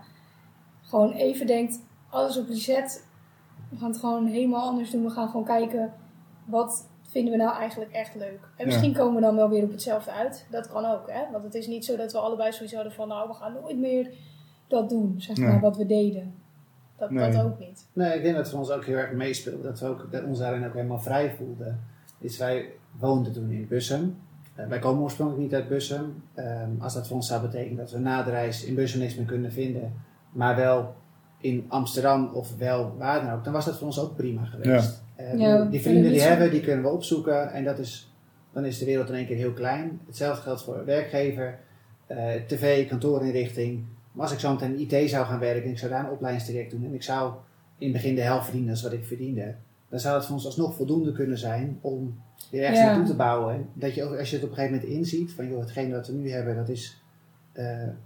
gewoon 0.82 1.12
even 1.12 1.48
denkt, 1.48 1.80
alles 2.10 2.38
op 2.38 2.48
reset. 2.48 3.08
We 3.70 3.78
gaan 3.78 3.90
het 3.90 4.00
gewoon 4.00 4.26
helemaal 4.26 4.68
anders 4.68 4.92
doen. 4.92 5.04
We 5.04 5.10
gaan 5.10 5.30
gewoon 5.30 5.46
kijken, 5.46 5.94
wat 6.46 6.90
vinden 7.02 7.32
we 7.32 7.38
nou 7.38 7.56
eigenlijk 7.58 7.92
echt 7.92 8.16
leuk? 8.16 8.50
En 8.58 8.66
misschien 8.66 8.94
komen 8.94 9.16
we 9.16 9.22
dan 9.22 9.36
wel 9.36 9.50
weer 9.50 9.64
op 9.64 9.72
hetzelfde 9.72 10.12
uit. 10.12 10.48
Dat 10.52 10.68
kan 10.68 10.86
ook, 10.86 11.12
hè. 11.12 11.32
Want 11.32 11.44
het 11.44 11.56
is 11.56 11.68
niet 11.68 11.86
zo 11.86 11.96
dat 11.96 12.12
we 12.12 12.18
allebei 12.18 12.52
zoiets 12.52 12.76
hadden 12.76 12.94
van, 12.94 13.08
nou, 13.08 13.28
we 13.28 13.34
gaan 13.34 13.54
nooit 13.62 13.78
meer 13.78 14.14
dat 14.68 14.90
doen, 14.90 15.16
zeg 15.18 15.38
maar, 15.38 15.60
wat 15.60 15.78
we 15.78 15.86
deden. 15.86 16.41
Dat, 17.02 17.10
Nee. 17.12 17.32
dat 17.32 17.44
ook 17.46 17.60
niet. 17.60 17.86
Nee, 17.94 18.16
ik 18.16 18.22
denk 18.22 18.36
dat 18.36 18.44
het 18.44 18.50
voor 18.52 18.60
ons 18.60 18.72
ook 18.72 18.86
heel 18.86 18.98
erg 18.98 19.12
meespeelde. 19.12 19.62
Dat 19.64 19.80
we 19.80 19.88
ook, 19.88 20.08
dat 20.12 20.24
ons 20.24 20.40
daarin 20.40 20.66
ook 20.66 20.74
helemaal 20.74 21.00
vrij 21.00 21.34
voelden. 21.38 21.80
Dus 22.20 22.38
wij 22.38 22.66
woonden 23.00 23.34
toen 23.34 23.52
in 23.52 23.68
Bussum. 23.68 24.18
Eh, 24.56 24.68
wij 24.68 24.80
komen 24.80 25.04
oorspronkelijk 25.04 25.44
niet 25.44 25.54
uit 25.54 25.68
Bussum. 25.68 26.24
Ehm, 26.34 26.70
als 26.80 26.94
dat 26.94 27.08
voor 27.08 27.16
ons 27.16 27.28
zou 27.28 27.42
betekenen 27.42 27.78
dat 27.78 27.92
we 27.92 28.00
na 28.00 28.24
de 28.24 28.30
reis 28.30 28.64
in 28.66 28.76
Bussum 28.76 29.00
niks 29.00 29.16
meer 29.16 29.26
kunnen 29.26 29.52
vinden, 29.52 29.94
maar 30.32 30.56
wel 30.56 30.96
in 31.38 31.66
Amsterdam 31.68 32.30
of 32.34 32.58
wel 32.58 32.96
waar 32.98 33.22
dan 33.26 33.34
ook, 33.34 33.44
dan 33.44 33.54
was 33.54 33.66
dat 33.66 33.78
voor 33.78 33.88
ons 33.88 34.00
ook 34.00 34.16
prima 34.16 34.46
geweest. 34.46 35.04
Eh, 35.16 35.38
Ja, 35.40 35.66
die 35.66 35.82
vrienden 35.82 36.12
die 36.12 36.22
hebben, 36.22 36.52
die 36.52 36.62
kunnen 36.62 36.84
we 36.84 36.90
opzoeken 36.90 37.52
en 37.52 37.64
dat 37.64 37.80
is, 37.80 38.14
dan 38.54 38.66
is 38.66 38.78
de 38.78 38.86
wereld 38.86 39.10
in 39.10 39.16
één 39.16 39.26
keer 39.26 39.36
heel 39.38 39.54
klein. 39.54 40.00
Hetzelfde 40.08 40.42
geldt 40.42 40.64
voor 40.64 40.86
werkgever, 40.86 41.60
eh, 42.08 42.34
tv, 42.48 42.88
kantoorinrichting. 42.90 43.86
Maar 44.12 44.24
als 44.24 44.32
ik 44.34 44.40
zo 44.40 44.52
meteen 44.52 44.78
in 44.80 44.90
IT 45.02 45.10
zou 45.10 45.26
gaan 45.26 45.40
werken 45.40 45.64
en 45.64 45.70
ik 45.70 45.78
zou 45.78 45.92
daar 45.92 46.04
een 46.06 46.12
opleidingstraject 46.12 46.72
doen 46.72 46.86
en 46.86 46.94
ik 46.94 47.04
zou 47.04 47.34
in 47.78 47.88
het 47.88 47.94
begin 48.02 48.16
de 48.16 48.22
helft 48.22 48.44
verdienen 48.44 48.70
als 48.72 48.82
wat 48.82 48.92
ik 48.92 49.06
verdiende, 49.06 49.56
dan 49.90 50.00
zou 50.00 50.16
het 50.16 50.26
voor 50.26 50.36
ons 50.36 50.46
alsnog 50.46 50.76
voldoende 50.76 51.12
kunnen 51.12 51.38
zijn 51.38 51.78
om 51.82 52.20
weer 52.52 52.62
ergens 52.62 52.80
Ja. 52.80 52.86
naartoe 52.86 53.06
te 53.06 53.16
bouwen. 53.16 53.70
Dat 53.74 53.96
je 53.96 54.04
ook, 54.04 54.18
als 54.18 54.30
je 54.30 54.36
het 54.36 54.44
op 54.46 54.50
een 54.52 54.56
gegeven 54.56 54.76
moment 54.78 54.94
inziet, 54.96 55.34
van 55.34 55.48
joh, 55.48 55.60
hetgeen 55.60 55.92
wat 55.92 56.08
we 56.08 56.14
nu 56.14 56.32
hebben, 56.32 56.56
dat 56.56 56.70
is, 56.70 57.02
eh, 57.52 57.66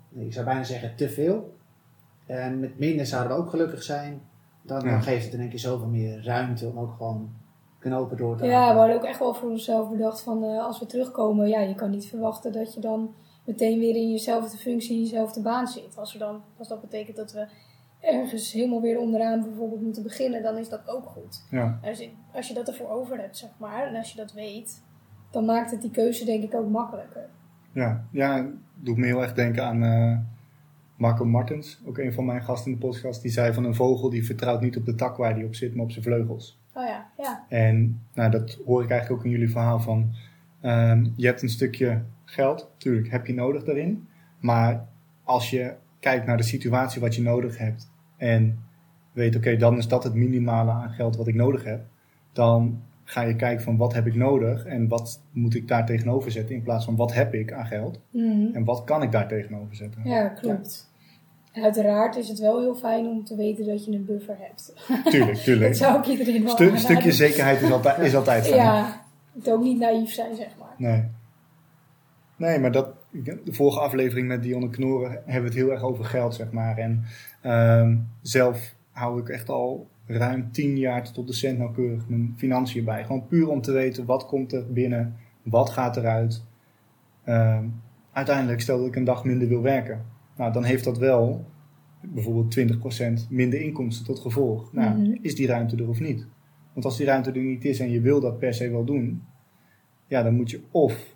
nee, 0.10 0.26
ik 0.26 0.34
zou 0.34 0.46
bijna 0.46 0.64
zeggen, 0.64 0.96
te 0.96 1.10
veel. 1.10 1.54
En 2.26 2.60
met 2.60 2.80
minder 2.80 3.06
zouden 3.06 3.38
we 3.38 3.44
ook 3.44 3.50
gelukkig 3.50 3.84
zijn. 3.84 4.22
Dan, 4.62 4.82
Ja. 4.84 4.90
dan 4.92 5.02
geeft 5.02 5.24
het 5.26 5.34
in 5.34 5.40
één 5.40 5.50
keer 5.50 5.60
zoveel 5.60 5.88
meer 5.88 6.24
ruimte 6.24 6.68
om 6.68 6.80
ook 6.80 6.94
gewoon 6.98 7.30
knopen 7.80 8.18
door 8.18 8.38
te 8.38 8.46
Ja, 8.46 8.74
we 8.74 8.78
hadden 8.80 8.96
ook 8.96 9.04
echt 9.04 9.20
wel 9.20 9.34
voor 9.34 9.50
onszelf 9.50 9.90
bedacht 9.90 10.22
van 10.22 10.44
eh, 10.44 10.66
als 10.66 10.80
we 10.80 10.86
terugkomen, 10.86 11.48
ja, 11.48 11.60
je 11.60 11.76
kan 11.76 11.90
niet 11.90 12.06
verwachten 12.06 12.52
dat 12.52 12.74
je 12.74 12.80
dan 12.80 13.14
meteen 13.46 13.80
weer 13.80 13.96
in 13.96 14.12
jezelfde 14.12 14.58
functie, 14.58 14.96
in 14.96 15.02
jezelfde 15.02 15.42
baan 15.42 15.68
zit. 15.68 15.98
Als, 15.98 16.14
we 16.14 16.20
dan, 16.20 16.42
als 16.58 16.68
dat 16.68 16.82
betekent 16.82 17.18
dat 17.18 17.32
we 17.34 17.48
ergens 18.00 18.52
helemaal 18.52 18.82
weer 18.82 19.00
onderaan 19.00 19.42
bijvoorbeeld 19.42 19.82
moeten 19.82 20.04
beginnen, 20.04 20.44
dan 20.44 20.58
is 20.58 20.70
dat 20.70 20.88
ook 20.88 21.06
goed. 21.06 21.46
Ja, 21.52 21.80
Als 21.84 21.98
je, 22.00 22.10
als 22.34 22.48
je 22.48 22.54
dat 22.54 22.68
ervoor 22.68 22.90
over 22.90 23.18
hebt, 23.18 23.38
zeg 23.38 23.50
maar, 23.58 23.88
en 23.88 23.96
als 23.96 24.12
je 24.12 24.18
dat 24.18 24.34
weet, 24.34 24.84
dan 25.32 25.46
maakt 25.46 25.72
het 25.72 25.82
die 25.82 25.92
keuze 25.92 26.26
denk 26.26 26.44
ik 26.44 26.54
ook 26.54 26.70
makkelijker. 26.70 27.30
ja. 27.72 28.06
ja 28.12 28.50
doet 28.76 28.98
me 28.98 29.06
heel 29.06 29.22
erg 29.22 29.34
denken 29.34 29.64
aan 29.66 29.84
eh, 29.84 30.18
Marco 30.98 31.26
Martens, 31.26 31.82
ook 31.86 31.98
een 31.98 32.14
van 32.14 32.26
mijn 32.26 32.44
gasten 32.44 32.72
in 32.72 32.80
de 32.80 32.86
podcast. 32.86 33.22
Die 33.22 33.32
zei 33.32 33.54
van 33.54 33.64
een 33.64 33.76
vogel 33.76 34.10
die 34.10 34.26
vertrouwt 34.26 34.62
niet 34.62 34.78
op 34.78 34.86
de 34.86 34.96
tak 34.96 35.18
waar 35.18 35.36
die 35.36 35.46
op 35.46 35.56
zit, 35.56 35.76
maar 35.76 35.84
op 35.86 35.92
zijn 35.92 36.04
vleugels. 36.04 36.60
Oh 36.74 36.84
ja, 36.84 37.06
ja. 37.18 37.46
En 37.50 38.02
nou, 38.14 38.32
dat 38.32 38.60
hoor 38.66 38.84
ik 38.84 38.90
eigenlijk 38.90 39.20
ook 39.20 39.26
in 39.26 39.32
jullie 39.32 39.50
verhaal 39.50 39.80
van. 39.80 40.14
ehm, 40.62 41.08
je 41.16 41.26
hebt 41.26 41.42
een 41.42 41.50
stukje 41.50 42.02
geld, 42.26 42.70
natuurlijk 42.74 43.10
heb 43.12 43.26
je 43.28 43.34
nodig 43.34 43.64
daarin. 43.64 44.08
Maar 44.40 44.88
als 45.24 45.50
je 45.50 45.74
kijkt 46.00 46.26
naar 46.26 46.38
de 46.38 46.44
situatie 46.44 47.02
wat 47.02 47.16
je 47.16 47.22
nodig 47.22 47.58
hebt 47.58 47.92
en 48.18 48.60
weet, 49.12 49.36
oké, 49.36 49.56
dan 49.58 49.78
is 49.78 49.88
dat 49.88 50.04
het 50.04 50.14
minimale 50.14 50.72
aan 50.72 50.90
geld 50.90 51.16
wat 51.16 51.28
ik 51.28 51.36
nodig 51.36 51.64
heb. 51.64 51.82
Dan 52.34 52.82
ga 53.04 53.22
je 53.22 53.36
kijken 53.36 53.64
van 53.64 53.78
wat 53.78 53.94
heb 53.94 54.08
ik 54.08 54.16
nodig 54.16 54.66
en 54.66 54.88
wat 54.88 55.22
moet 55.32 55.56
ik 55.56 55.68
daar 55.68 55.86
tegenover 55.86 56.32
zetten 56.32 56.56
in 56.56 56.62
plaats 56.64 56.86
van 56.86 56.96
wat 56.96 57.14
heb 57.14 57.34
ik 57.34 57.54
aan 57.54 57.66
geld 57.66 58.00
Mhm. 58.12 58.54
en 58.56 58.64
wat 58.64 58.84
kan 58.84 59.02
ik 59.02 59.12
daar 59.12 59.28
tegenover 59.28 59.76
zetten. 59.76 60.02
Ja, 60.04 60.28
klopt. 60.28 60.94
Uiteraard 61.54 62.16
is 62.16 62.28
het 62.28 62.40
wel 62.40 62.60
heel 62.60 62.76
fijn 62.76 63.06
om 63.06 63.24
te 63.24 63.36
weten 63.36 63.66
dat 63.66 63.86
je 63.86 63.92
een 63.92 64.06
buffer 64.06 64.36
hebt. 64.40 64.74
Tuurlijk, 65.10 65.34
Dat 65.36 65.44
tuurlijk. 65.44 65.76
zou 65.76 66.00
ik 66.00 66.06
iedereen 66.06 66.44
wel 66.44 66.52
Stu- 66.52 66.64
aanraden. 66.64 66.84
stukje 66.84 67.12
zekerheid 67.12 67.62
is 67.62 67.72
altijd, 67.72 67.98
is 68.00 68.16
altijd 68.16 68.48
fijn. 68.48 68.56
Ja, 68.64 69.02
het 69.38 69.50
ook 69.50 69.64
niet 69.64 69.80
naïef 69.80 70.12
zijn, 70.12 70.36
zeg 70.36 70.48
maar. 70.60 70.74
Nee. 70.78 71.04
Nee, 72.38 72.60
maar 72.60 72.72
dat, 72.72 72.94
de 73.12 73.54
vorige 73.54 73.80
aflevering 73.80 74.28
met 74.28 74.44
Dionne 74.44 74.70
Knoren 74.70 75.12
hebben 75.12 75.34
we 75.42 75.48
het 75.48 75.54
heel 75.54 75.72
erg 75.72 75.82
over 75.84 76.06
geld, 76.06 76.36
zeg 76.36 76.52
maar. 76.52 76.78
En 76.78 77.04
ehm, 77.42 77.98
zelf 78.22 78.76
hou 78.92 79.20
ik 79.20 79.30
echt 79.30 79.50
al 79.50 79.88
ruim 80.06 80.52
tien 80.52 80.78
jaar 80.78 81.04
tot 81.04 81.18
op 81.18 81.28
de 81.28 81.34
cent 81.34 81.58
nauwkeurig 81.58 82.08
mijn 82.10 82.34
financiën 82.38 82.86
bij. 82.86 83.04
Gewoon 83.06 83.28
puur 83.28 83.48
om 83.50 83.62
te 83.62 83.72
weten 83.72 84.06
wat 84.06 84.26
komt 84.26 84.54
er 84.54 84.74
binnen, 84.74 85.16
wat 85.44 85.70
gaat 85.70 85.98
eruit. 85.98 86.44
Ehm, 87.24 87.64
uiteindelijk, 88.12 88.62
stel 88.62 88.78
dat 88.78 88.88
ik 88.88 88.96
een 88.96 89.04
dag 89.04 89.24
minder 89.24 89.48
wil 89.48 89.62
werken. 89.62 90.06
Nou, 90.38 90.54
dan 90.54 90.64
heeft 90.64 90.84
dat 90.84 90.98
wel 90.98 91.46
bijvoorbeeld 92.02 92.52
20% 92.52 93.28
minder 93.30 93.62
inkomsten 93.62 94.06
tot 94.06 94.20
gevolg. 94.20 94.74
Nou, 94.74 94.98
Mhm. 95.00 95.18
is 95.22 95.36
die 95.36 95.48
ruimte 95.48 95.76
er 95.76 95.90
of 95.90 96.00
niet? 96.00 96.28
Want 96.74 96.86
als 96.86 96.98
die 96.98 97.06
ruimte 97.06 97.32
er 97.32 97.38
niet 97.42 97.66
is 97.66 97.80
en 97.80 97.90
je 97.92 98.02
wil 98.02 98.20
dat 98.20 98.40
per 98.40 98.54
se 98.54 98.70
wel 98.70 98.84
doen, 98.86 99.24
ja, 100.08 100.24
dan 100.24 100.36
moet 100.36 100.52
je 100.52 100.62
of 100.72 101.15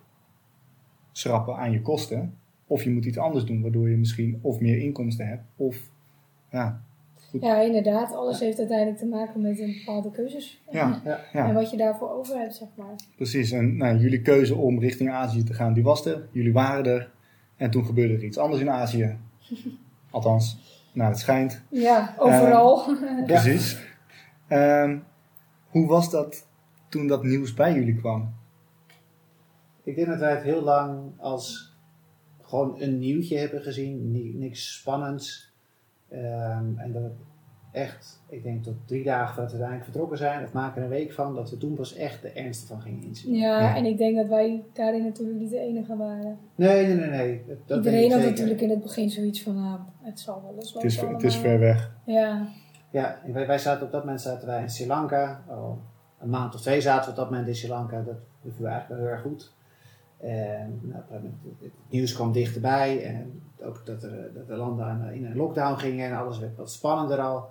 schrappen 1.12 1.56
aan 1.56 1.72
je 1.72 1.80
kosten, 1.82 2.34
of 2.66 2.82
je 2.82 2.90
moet 2.90 3.04
iets 3.04 3.18
anders 3.18 3.44
doen, 3.44 3.62
waardoor 3.62 3.90
je 3.90 3.96
misschien 3.96 4.38
of 4.42 4.60
meer 4.60 4.78
inkomsten 4.78 5.26
hebt, 5.26 5.42
of 5.56 5.76
ja, 6.50 6.82
Ja, 7.40 7.60
inderdaad. 7.60 8.14
Alles 8.14 8.40
heeft 8.40 8.58
uiteindelijk 8.58 8.98
te 8.98 9.06
maken 9.06 9.40
met 9.40 9.58
een 9.60 9.74
bepaalde 9.78 10.10
keuzes. 10.10 10.62
ja, 10.70 11.00
Ja. 11.04 11.20
ja. 11.32 11.48
En 11.48 11.54
wat 11.54 11.70
je 11.70 11.76
daarvoor 11.76 12.10
over 12.10 12.38
hebt, 12.38 12.54
zeg 12.54 12.68
maar. 12.76 12.94
precies. 13.16 13.50
En 13.50 13.76
nou, 13.76 13.98
jullie 13.98 14.22
keuze 14.22 14.54
om 14.54 14.78
richting 14.80 15.10
Azië 15.10 15.42
te 15.44 15.54
gaan, 15.54 15.72
die 15.72 15.82
was 15.82 16.06
er. 16.06 16.28
Jullie 16.32 16.52
waren 16.52 16.84
er. 16.84 17.10
En 17.56 17.70
toen 17.70 17.84
gebeurde 17.84 18.14
er 18.14 18.24
iets 18.24 18.38
anders 18.38 18.60
in 18.62 18.70
Azië. 18.70 19.16
Althans, 20.10 20.58
naar 20.92 21.08
het 21.08 21.18
schijnt. 21.18 21.62
Ja, 21.68 22.14
overal. 22.18 22.96
Precies. 23.26 23.78
Ehm, 24.48 24.98
hoe 25.68 25.86
was 25.86 26.10
dat 26.10 26.46
toen 26.88 27.06
dat 27.06 27.24
nieuws 27.24 27.54
bij 27.54 27.72
jullie 27.74 27.94
kwam? 27.96 28.34
Ik 29.84 29.96
denk 29.96 30.08
dat 30.08 30.18
wij 30.18 30.30
het 30.34 30.42
heel 30.42 30.62
lang 30.62 31.00
als 31.18 31.74
gewoon 32.42 32.80
een 32.80 32.98
nieuwtje 32.98 33.36
hebben 33.38 33.62
gezien, 33.62 34.10
ni- 34.10 34.34
niks 34.34 34.78
spannends. 34.78 35.52
Ehm, 36.08 36.78
en 36.78 36.92
dat 36.92 37.02
het 37.02 37.12
echt, 37.72 38.22
ik 38.28 38.42
denk 38.42 38.62
tot 38.62 38.74
drie 38.86 39.04
dagen 39.04 39.26
voordat 39.34 39.44
we 39.52 39.58
uiteindelijk 39.58 39.84
vertrokken 39.84 40.18
zijn, 40.18 40.44
of 40.44 40.52
maken 40.52 40.76
er 40.76 40.82
een 40.82 40.88
week 40.88 41.12
van, 41.12 41.34
dat 41.34 41.50
we 41.50 41.56
toen 41.56 41.74
pas 41.74 41.94
echt 41.94 42.22
de 42.22 42.28
ernst 42.30 42.62
ervan 42.62 42.80
gingen 42.82 43.02
inzien. 43.02 43.34
ja, 43.34 43.60
Ja. 43.60 43.76
en 43.76 43.84
ik 43.84 43.98
denk 43.98 44.16
dat 44.16 44.28
wij 44.28 44.64
daarin 44.72 45.04
natuurlijk 45.04 45.38
niet 45.38 45.50
de 45.50 45.58
enige 45.58 45.96
waren. 45.96 46.38
Nee, 46.54 46.86
nee, 46.86 46.94
nee, 46.96 47.08
nee. 47.10 47.42
Dat, 47.46 47.56
dat 47.66 47.76
Iedereen 47.76 48.10
had 48.12 48.22
natuurlijk 48.22 48.60
in 48.60 48.70
het 48.70 48.82
begin 48.82 49.10
zoiets 49.10 49.42
van, 49.42 49.54
nou, 49.54 49.78
het 50.00 50.20
zal 50.20 50.34
wel 50.42 50.46
Het 50.46 50.56
loslopen 50.56 50.88
is, 50.88 50.96
het 51.00 51.22
is 51.22 51.36
ver 51.36 51.58
weg. 51.58 51.90
Ja, 52.04 52.46
Ja, 52.90 53.18
wij, 53.32 53.46
wij 53.46 53.58
zaten 53.58 53.86
op 53.86 53.92
dat 53.92 54.00
moment 54.04 54.20
zaten 54.20 54.46
wij 54.48 54.62
in 54.62 54.70
Sri 54.70 54.86
Lanka. 54.86 55.44
Al 55.48 55.78
een 56.20 56.30
maand 56.30 56.54
of 56.54 56.60
twee 56.60 56.80
zaten 56.80 57.04
we 57.04 57.10
op 57.10 57.16
dat 57.16 57.30
moment 57.30 57.48
in 57.48 57.54
Sri 57.54 57.68
Lanka. 57.68 58.02
Dat 58.02 58.16
beviel 58.42 58.66
eigenlijk 58.66 58.88
wel 59.00 59.08
heel 59.08 59.16
erg 59.16 59.22
goed. 59.26 59.52
En 60.20 60.80
nou, 60.82 61.02
het 61.60 61.72
nieuws 61.88 62.14
kwam 62.14 62.32
dichterbij. 62.32 63.04
En 63.04 63.42
ook 63.62 63.86
dat, 63.86 64.02
er, 64.02 64.30
dat 64.34 64.46
de 64.46 64.56
landen 64.56 65.12
in 65.12 65.24
een 65.24 65.36
lockdown 65.36 65.78
gingen 65.78 66.10
en 66.10 66.16
alles 66.16 66.38
werd 66.38 66.56
wat 66.56 66.72
spannender 66.72 67.18
al. 67.18 67.48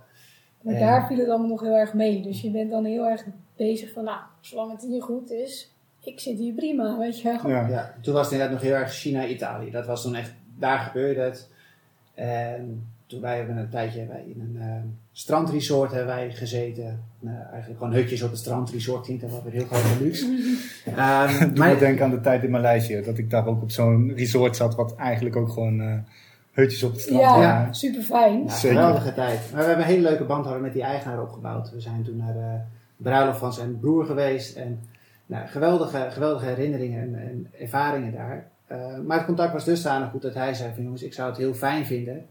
maar 0.62 0.80
daar 0.80 1.08
viel 1.08 1.18
het 1.18 1.30
allemaal 1.30 1.48
nog 1.48 1.62
heel 1.62 1.76
erg 1.76 1.94
mee. 1.94 2.22
Dus 2.22 2.42
je 2.42 2.52
bent 2.52 2.72
dan 2.72 2.86
heel 2.86 3.06
erg 3.06 3.26
bezig 3.56 3.92
van, 3.92 4.04
nou, 4.04 4.20
zolang 4.40 4.72
het 4.72 4.82
hier 4.82 5.02
goed 5.02 5.32
is, 5.32 5.74
ik 6.00 6.20
zit 6.20 6.38
hier 6.38 6.54
prima, 6.54 6.98
weet 6.98 7.20
je 7.20 7.38
wel. 7.42 7.50
Ja. 7.50 7.68
Ja, 7.68 7.94
toen 8.02 8.14
was 8.14 8.24
het 8.24 8.32
inderdaad 8.32 8.56
nog 8.56 8.66
heel 8.66 8.76
erg 8.76 8.92
China-Italië. 8.92 9.72
Dat 9.72 9.86
was 9.86 10.02
toen 10.02 10.16
echt, 10.16 10.34
daar 10.58 10.80
gebeurde 10.80 11.22
het. 11.22 11.50
En 12.14 12.88
toen 13.10 13.22
wij 13.22 13.38
hebben 13.38 13.58
een 13.58 13.70
tijdje 13.70 14.06
wij 14.08 14.24
in 14.28 14.42
een 14.42 14.62
eh, 14.62 14.74
strandresort 15.12 15.92
hebben 15.92 16.16
wij 16.16 16.32
gezeten. 16.32 17.04
Nou, 17.20 17.38
eigenlijk 17.52 17.80
gewoon 17.80 17.94
hutjes 17.94 18.22
op 18.22 18.30
het 18.30 18.40
strandresort 18.40 19.04
klinkt 19.06 19.22
dan 19.22 19.32
wel 19.32 19.44
weer 19.44 19.52
heel 19.52 19.66
groot 19.66 20.00
luxe. 20.00 20.26
Ehm, 20.86 21.40
Doe 21.40 21.48
me 21.48 21.58
maar, 21.58 21.80
denken 21.80 22.04
aan 22.06 22.10
de 22.12 22.22
tijd 22.22 22.44
in 22.44 22.50
Maleisië. 22.50 23.02
Dat 23.02 23.18
ik 23.18 23.30
daar 23.30 23.48
ook 23.48 23.62
op 23.62 23.72
zo'n 23.72 24.14
resort 24.16 24.56
zat, 24.56 24.76
wat 24.76 24.96
eigenlijk 24.96 25.36
ook 25.36 25.50
gewoon 25.50 25.82
eh, 25.82 25.94
hutjes 26.52 26.84
op 26.84 26.92
het 26.92 27.02
strand. 27.02 27.22
Ja, 27.22 27.42
Ja. 27.42 27.74
super 27.74 28.02
fijn. 28.02 28.44
Ja, 28.44 28.50
geweldige 28.50 29.14
tijd. 29.14 29.40
Maar 29.52 29.62
we 29.62 29.68
hebben 29.68 29.86
een 29.86 29.92
hele 29.92 30.10
leuke 30.10 30.24
band 30.26 30.44
hadden 30.44 30.62
met 30.64 30.74
die 30.74 30.84
eigenaar 30.84 31.22
opgebouwd. 31.22 31.72
We 31.72 31.82
zijn 31.82 32.04
toen 32.04 32.18
naar 32.18 32.34
de 32.34 32.58
bruiloft 32.98 33.40
van 33.40 33.54
zijn 33.54 33.80
broer 33.80 34.06
geweest. 34.06 34.56
En 34.56 34.80
nou, 35.26 35.48
geweldige, 35.48 36.08
geweldige 36.10 36.46
herinneringen 36.46 37.02
en, 37.02 37.16
en 37.16 37.48
ervaringen 37.60 38.14
daar. 38.14 38.48
Eh, 38.68 38.78
maar 39.06 39.18
het 39.18 39.26
contact 39.26 39.54
was 39.54 39.66
dusdanig 39.66 40.10
goed 40.10 40.22
dat 40.22 40.34
hij 40.34 40.54
zei 40.54 40.72
van 40.74 40.84
jongens, 40.84 41.04
ik 41.04 41.14
zou 41.14 41.30
het 41.30 41.38
heel 41.38 41.54
fijn 41.54 41.86
vinden 41.86 42.16
eh, 42.16 42.22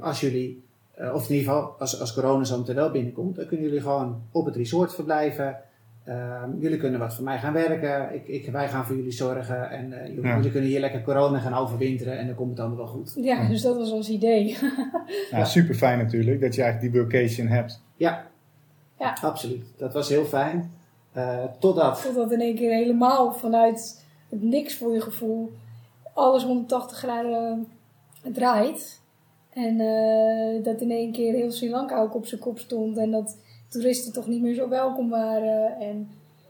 als 0.00 0.20
jullie, 0.20 0.62
eh, 0.94 1.14
of 1.14 1.28
in 1.28 1.34
ieder 1.36 1.52
geval 1.52 1.74
als, 1.78 2.00
als 2.00 2.14
corona 2.14 2.44
zo 2.44 2.58
meteen 2.58 2.74
wel 2.74 2.90
binnenkomt, 2.90 3.36
dan 3.36 3.46
kunnen 3.46 3.66
jullie 3.66 3.80
gewoon 3.80 4.22
op 4.32 4.44
het 4.46 4.56
resort 4.56 4.94
verblijven. 4.94 5.56
Eh, 6.04 6.42
jullie 6.58 6.78
kunnen 6.78 7.00
wat 7.00 7.14
voor 7.14 7.24
mij 7.24 7.38
gaan 7.38 7.52
werken. 7.52 8.14
Ik, 8.14 8.26
ik, 8.28 8.50
wij 8.50 8.68
gaan 8.68 8.84
voor 8.86 8.96
jullie 8.96 9.12
zorgen. 9.12 9.70
En 9.70 9.92
eh, 9.92 10.06
jullie, 10.08 10.22
Ja. 10.24 10.36
jullie 10.36 10.50
kunnen 10.50 10.70
hier 10.70 10.80
lekker 10.80 11.02
corona 11.02 11.38
gaan 11.38 11.54
overwinteren. 11.54 12.18
En 12.18 12.26
dan 12.26 12.34
komt 12.34 12.50
het 12.50 12.58
allemaal 12.60 12.76
wel 12.78 12.86
goed. 12.86 13.12
Ja, 13.16 13.48
dus 13.48 13.62
dat 13.62 13.76
was 13.76 13.90
ons 13.90 14.08
idee. 14.08 14.56
Ja, 15.30 15.44
super 15.44 15.74
fijn 15.74 15.98
natuurlijk 15.98 16.40
dat 16.40 16.54
je 16.54 16.62
eigenlijk 16.62 16.92
die 16.92 17.02
workation 17.02 17.46
hebt. 17.46 17.82
Ja, 17.96 18.26
Ja. 18.98 19.16
absoluut. 19.22 19.64
Dat 19.76 19.92
was 19.92 20.08
heel 20.08 20.24
fijn. 20.24 20.72
Eh, 21.12 21.44
totdat, 21.58 22.02
Totdat 22.02 22.32
in 22.32 22.40
één 22.40 22.54
keer 22.56 22.70
helemaal 22.74 23.32
vanuit 23.32 24.04
het 24.28 24.42
niks 24.42 24.76
voor 24.76 24.92
je 24.92 25.00
gevoel 25.00 25.52
alles 26.14 26.44
180 26.44 26.98
graden 26.98 27.66
draait. 28.32 29.00
En 29.56 29.80
eh, 29.80 30.64
dat 30.64 30.80
in 30.80 30.90
één 30.90 31.12
keer 31.12 31.32
heel 31.32 31.50
Sri 31.50 31.70
Lanka 31.70 32.00
ook 32.00 32.14
op 32.14 32.26
zijn 32.26 32.40
kop 32.40 32.58
stond. 32.58 32.96
En 32.96 33.10
dat 33.10 33.38
toeristen 33.68 34.12
toch 34.12 34.26
niet 34.26 34.42
meer 34.42 34.54
zo 34.54 34.68
welkom 34.68 35.08
waren. 35.08 35.80
En 35.80 36.08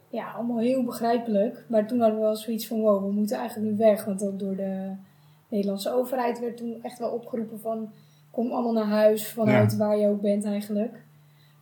ja, 0.09 0.31
allemaal 0.31 0.59
heel 0.59 0.85
begrijpelijk. 0.85 1.65
Maar 1.69 1.87
toen 1.87 2.01
hadden 2.01 2.19
we 2.19 2.25
wel 2.25 2.37
zoiets 2.37 2.67
van, 2.67 2.81
wow, 2.81 3.05
we 3.05 3.13
moeten 3.13 3.37
eigenlijk 3.37 3.71
nu 3.71 3.77
weg. 3.77 4.05
Want 4.05 4.25
ook 4.25 4.39
door 4.39 4.57
de 4.57 4.91
Nederlandse 5.49 5.93
overheid 5.93 6.41
werd 6.41 6.57
toen 6.57 6.79
echt 6.83 6.99
wel 6.99 7.11
opgeroepen 7.11 7.61
van... 7.61 7.91
Kom 8.31 8.51
allemaal 8.51 8.73
naar 8.73 8.99
huis 9.01 9.29
vanuit 9.29 9.77
waar 9.77 9.99
je 9.99 10.09
ook 10.09 10.21
bent 10.21 10.45
eigenlijk. 10.45 11.06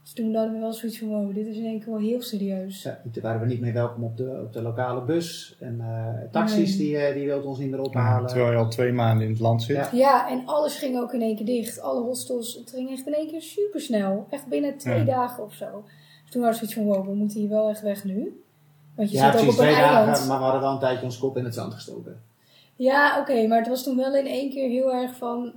Dus 0.05 0.13
toen 0.13 0.35
hadden 0.35 0.53
we 0.53 0.59
wel 0.61 0.73
zoiets 0.73 0.99
van, 0.99 1.09
wow, 1.09 1.35
dit 1.35 1.47
is 1.47 1.57
in 1.57 1.65
één 1.65 1.79
keer 1.81 1.93
wel 1.93 2.01
heel 2.03 2.23
serieus. 2.23 2.83
ja, 2.83 3.01
toen 3.13 3.23
waren 3.23 3.41
we 3.41 3.47
niet 3.47 3.61
meer 3.61 3.73
welkom 3.73 4.05
op 4.05 4.17
de, 4.17 4.41
op 4.47 4.53
de 4.53 4.63
lokale 4.63 5.03
bus. 5.05 5.57
En 5.61 5.81
eh, 5.81 6.31
taxis, 6.31 6.69
Nee. 6.77 6.87
die, 6.87 6.97
eh, 6.99 7.15
die 7.15 7.27
wilden 7.27 7.49
ons 7.49 7.59
niet 7.59 7.71
meer 7.71 7.79
Ja, 7.79 7.85
ophalen. 7.85 8.29
terwijl 8.29 8.51
je 8.51 8.57
al 8.57 8.69
twee 8.69 8.93
maanden 8.93 9.27
in 9.27 9.33
het 9.33 9.41
land 9.41 9.63
zit. 9.63 9.77
Ja. 9.77 9.89
Ja, 9.93 10.29
en 10.31 10.43
alles 10.47 10.77
ging 10.79 10.99
ook 10.99 11.13
in 11.13 11.23
één 11.23 11.37
keer 11.37 11.47
dicht. 11.47 11.81
Alle 11.81 12.01
hostels, 12.01 12.55
het 12.55 12.71
ging 12.71 12.91
echt 12.91 13.07
in 13.07 13.15
één 13.15 13.29
keer 13.29 13.43
super 13.43 13.81
snel. 13.81 14.27
Echt 14.31 14.47
binnen 14.47 14.77
twee 14.79 14.99
Ja. 14.99 15.05
dagen 15.05 15.45
of 15.45 15.53
zo. 15.53 15.85
Dus 16.23 16.31
toen 16.33 16.43
was 16.43 16.61
het 16.61 16.71
zoiets 16.71 16.75
van, 16.75 16.85
wow, 17.03 17.09
we 17.11 17.15
moeten 17.15 17.41
hier 17.41 17.49
wel 17.49 17.69
echt 17.69 17.81
weg 17.83 18.05
nu. 18.05 18.43
Want 18.97 19.11
je 19.11 19.17
ja, 19.17 19.23
zit 19.25 19.33
ook 19.33 19.41
precies 19.41 19.59
op 19.61 19.65
een 19.65 19.71
twee 19.73 19.85
eiland. 19.85 20.07
dagen, 20.07 20.29
maar 20.29 20.37
we 20.39 20.43
hadden 20.45 20.63
wel 20.63 20.73
een 20.73 20.79
tijdje 20.79 21.05
ons 21.05 21.19
kop 21.19 21.37
in 21.37 21.45
het 21.45 21.55
zand 21.55 21.75
gestoken. 21.75 22.21
Ja, 22.77 23.21
oké, 23.21 23.47
maar 23.47 23.59
het 23.59 23.69
was 23.69 23.83
toen 23.83 23.97
wel 23.97 24.15
in 24.17 24.27
één 24.27 24.51
keer 24.51 24.69
heel 24.69 24.95
erg 24.95 25.17
van 25.17 25.53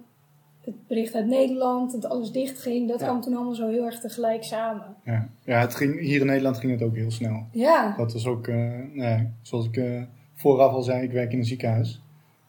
het 0.75 0.87
bericht 0.87 1.15
uit 1.15 1.27
Nederland, 1.27 1.91
dat 1.91 2.05
alles 2.11 2.31
dicht 2.31 2.59
ging. 2.61 2.87
Dat 2.89 2.99
Ja. 2.99 3.05
kwam 3.05 3.21
toen 3.21 3.35
allemaal 3.35 3.53
zo 3.55 3.69
heel 3.69 3.85
erg 3.85 3.99
tegelijk 3.99 4.43
samen. 4.43 4.83
Ja, 5.03 5.29
ja 5.43 5.59
het 5.59 5.75
ging, 5.75 5.99
hier 5.99 6.19
in 6.21 6.25
Nederland 6.25 6.57
ging 6.57 6.71
het 6.71 6.81
ook 6.81 6.95
heel 6.95 7.11
snel. 7.11 7.45
Ja, 7.51 7.93
Dat 7.97 8.13
was 8.13 8.25
ook, 8.27 8.47
eh, 8.47 8.71
nee, 8.93 9.27
zoals 9.41 9.65
ik 9.65 9.77
eh, 9.77 10.01
vooraf 10.33 10.73
al 10.73 10.81
zei, 10.81 11.03
ik 11.03 11.11
werk 11.11 11.31
in 11.31 11.37
een 11.39 11.45
ziekenhuis. 11.45 12.01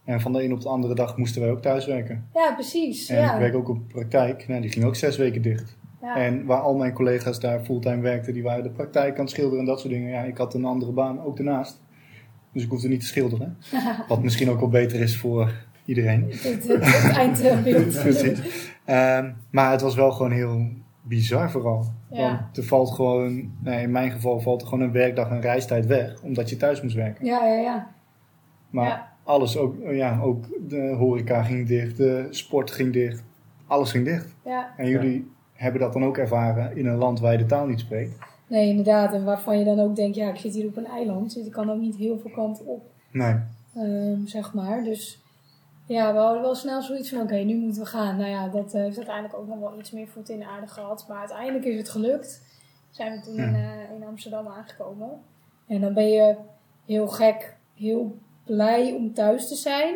En 0.04 0.20
van 0.20 0.32
de 0.32 0.42
een 0.44 0.52
op 0.52 0.60
de 0.60 0.68
andere 0.68 0.94
dag 0.94 1.16
moesten 1.16 1.40
wij 1.42 1.50
ook 1.50 1.62
thuiswerken. 1.62 2.24
ja 2.34 2.52
precies. 2.54 3.08
En 3.08 3.16
ja. 3.20 3.32
ik 3.32 3.38
werk 3.40 3.54
ook 3.54 3.68
op 3.68 3.88
praktijk. 3.88 4.48
Nou, 4.48 4.60
die 4.60 4.70
ging 4.70 4.84
ook 4.84 4.96
zes 4.96 5.16
weken 5.16 5.42
dicht. 5.42 5.76
ja. 6.02 6.16
En 6.16 6.44
waar 6.44 6.60
al 6.60 6.74
mijn 6.76 6.92
collega's 6.92 7.40
daar 7.40 7.60
fulltime 7.64 8.00
werkten, 8.02 8.32
die 8.32 8.42
waren 8.42 8.62
de 8.62 8.70
praktijk 8.70 9.14
aan 9.14 9.20
het 9.24 9.30
schilderen 9.30 9.58
en 9.58 9.64
dat 9.64 9.80
soort 9.80 9.92
dingen. 9.92 10.10
Ja, 10.10 10.22
ik 10.22 10.36
had 10.36 10.54
een 10.54 10.64
andere 10.64 10.92
baan 10.92 11.20
ook 11.22 11.36
daarnaast. 11.36 11.80
Dus 12.52 12.62
ik 12.62 12.70
hoefde 12.70 12.88
niet 12.88 13.00
te 13.00 13.06
schilderen. 13.06 13.56
Wat 14.08 14.22
misschien 14.22 14.50
ook 14.50 14.60
wel 14.60 14.68
beter 14.68 15.00
is 15.00 15.16
voor 15.16 15.52
iedereen. 15.88 16.24
Het, 16.30 16.42
het, 16.68 16.84
het 16.86 17.16
eindbeeld. 17.16 18.00
Precies. 18.02 18.70
Ehm, 18.84 19.30
maar 19.50 19.70
het 19.70 19.80
was 19.80 19.94
wel 19.94 20.10
gewoon 20.10 20.32
heel 20.32 20.68
bizar 21.02 21.50
vooral. 21.50 21.84
Ja. 22.10 22.36
Want 22.42 22.56
er 22.56 22.64
valt 22.64 22.90
gewoon, 22.90 23.50
nee, 23.62 23.82
in 23.82 23.90
mijn 23.90 24.10
geval 24.10 24.40
valt 24.40 24.60
er 24.62 24.68
gewoon 24.68 24.84
een 24.84 24.92
werkdag 24.92 25.30
en 25.30 25.40
reistijd 25.40 25.86
weg. 25.86 26.22
Omdat 26.22 26.50
je 26.50 26.56
thuis 26.56 26.82
moest 26.82 26.94
werken. 26.94 27.24
Ja, 27.26 27.46
ja, 27.46 27.60
ja. 27.60 27.90
Maar 28.70 28.86
Ja. 28.88 29.12
alles, 29.24 29.56
ook, 29.56 29.74
ja, 29.90 30.20
ook 30.20 30.44
de 30.68 30.94
horeca 30.98 31.42
ging 31.42 31.66
dicht, 31.68 31.96
de 31.96 32.26
sport 32.30 32.70
ging 32.70 32.92
dicht. 32.92 33.22
Alles 33.66 33.90
ging 33.90 34.04
dicht. 34.04 34.34
ja. 34.44 34.72
En 34.76 34.88
jullie 34.88 35.30
hebben 35.52 35.80
dat 35.80 35.92
dan 35.92 36.04
ook 36.04 36.16
ervaren 36.18 36.76
in 36.76 36.86
een 36.86 36.96
land 36.96 37.20
waar 37.20 37.32
je 37.32 37.38
de 37.38 37.46
taal 37.46 37.66
niet 37.66 37.80
spreekt. 37.80 38.18
Nee, 38.46 38.68
inderdaad. 38.68 39.12
En 39.12 39.24
waarvan 39.24 39.58
je 39.58 39.64
dan 39.64 39.80
ook 39.80 39.96
denkt, 39.96 40.16
ja, 40.16 40.28
ik 40.28 40.36
zit 40.36 40.54
hier 40.54 40.66
op 40.66 40.76
een 40.76 40.86
eiland. 40.86 41.34
Dus 41.34 41.46
ik 41.46 41.52
kan 41.52 41.70
ook 41.70 41.80
niet 41.80 41.96
heel 41.96 42.18
veel 42.18 42.30
kanten 42.30 42.66
op. 42.66 42.82
Nee. 43.12 43.34
Ehm, 43.76 44.24
zeg 44.26 44.54
maar. 44.54 44.82
Dus 44.84 45.22
ja, 45.88 46.12
we 46.12 46.18
hadden 46.18 46.42
wel 46.42 46.54
snel 46.54 46.82
zoiets 46.82 47.08
van, 47.10 47.20
oké, 47.20 47.34
nu 47.36 47.56
moeten 47.56 47.82
we 47.82 47.88
gaan. 47.88 48.16
Nou 48.16 48.30
ja, 48.30 48.48
dat 48.48 48.74
eh, 48.74 48.80
heeft 48.80 48.96
uiteindelijk 48.96 49.36
ook 49.36 49.46
nog 49.46 49.58
wel 49.58 49.78
iets 49.78 49.90
meer 49.90 50.08
voet 50.08 50.28
in 50.28 50.38
de 50.38 50.46
aarde 50.46 50.66
gehad. 50.66 51.04
Maar 51.08 51.18
uiteindelijk 51.18 51.64
is 51.64 51.78
het 51.78 51.88
gelukt. 51.88 52.42
Zijn 52.90 53.12
we 53.12 53.20
toen 53.20 53.34
Ja. 53.34 53.46
in, 53.46 53.54
eh, 53.54 53.94
in 53.96 54.04
Amsterdam 54.06 54.46
aangekomen. 54.46 55.20
En 55.66 55.80
dan 55.80 55.94
ben 55.94 56.08
je 56.08 56.36
heel 56.86 57.08
gek, 57.08 57.56
heel 57.74 58.16
blij 58.44 58.92
om 58.92 59.14
thuis 59.14 59.48
te 59.48 59.54
zijn. 59.54 59.94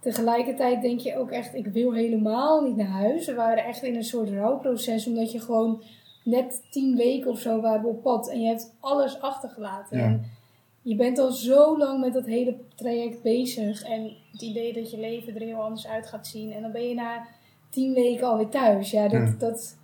Tegelijkertijd 0.00 0.82
denk 0.82 1.00
je 1.00 1.16
ook 1.18 1.30
echt, 1.30 1.54
ik 1.54 1.66
wil 1.66 1.92
helemaal 1.92 2.62
niet 2.62 2.76
naar 2.76 2.86
huis. 2.86 3.26
We 3.26 3.34
waren 3.34 3.64
echt 3.64 3.82
in 3.82 3.96
een 3.96 4.04
soort 4.04 4.30
rouwproces, 4.30 5.06
omdat 5.06 5.32
je 5.32 5.40
gewoon 5.40 5.82
net 6.24 6.62
tien 6.70 6.96
weken 6.96 7.30
of 7.30 7.38
zo 7.38 7.60
waren 7.60 7.82
we 7.82 7.88
op 7.88 8.02
pad. 8.02 8.28
En 8.30 8.40
je 8.40 8.48
hebt 8.48 8.74
alles 8.80 9.20
achtergelaten. 9.20 9.98
Ja. 9.98 10.04
En 10.04 10.24
je 10.82 10.94
bent 10.96 11.18
al 11.18 11.30
zo 11.30 11.78
lang 11.78 12.00
met 12.00 12.12
dat 12.12 12.26
hele 12.26 12.56
traject 12.74 13.22
bezig. 13.22 13.82
En 13.82 14.16
het 14.32 14.42
idee 14.42 14.72
dat 14.72 14.90
je 14.90 14.98
leven 14.98 15.34
er 15.34 15.40
heel 15.40 15.62
anders 15.62 15.86
uit 15.86 16.06
gaat 16.06 16.26
zien. 16.26 16.52
En 16.52 16.62
dan 16.62 16.72
ben 16.72 16.88
je 16.88 16.94
na 16.94 17.26
tien 17.70 17.94
weken 17.94 18.26
alweer 18.26 18.48
thuis. 18.48 18.90
Ja, 18.90 19.08
dat, 19.08 19.28
Ja. 19.28 19.34
dat, 19.38 19.76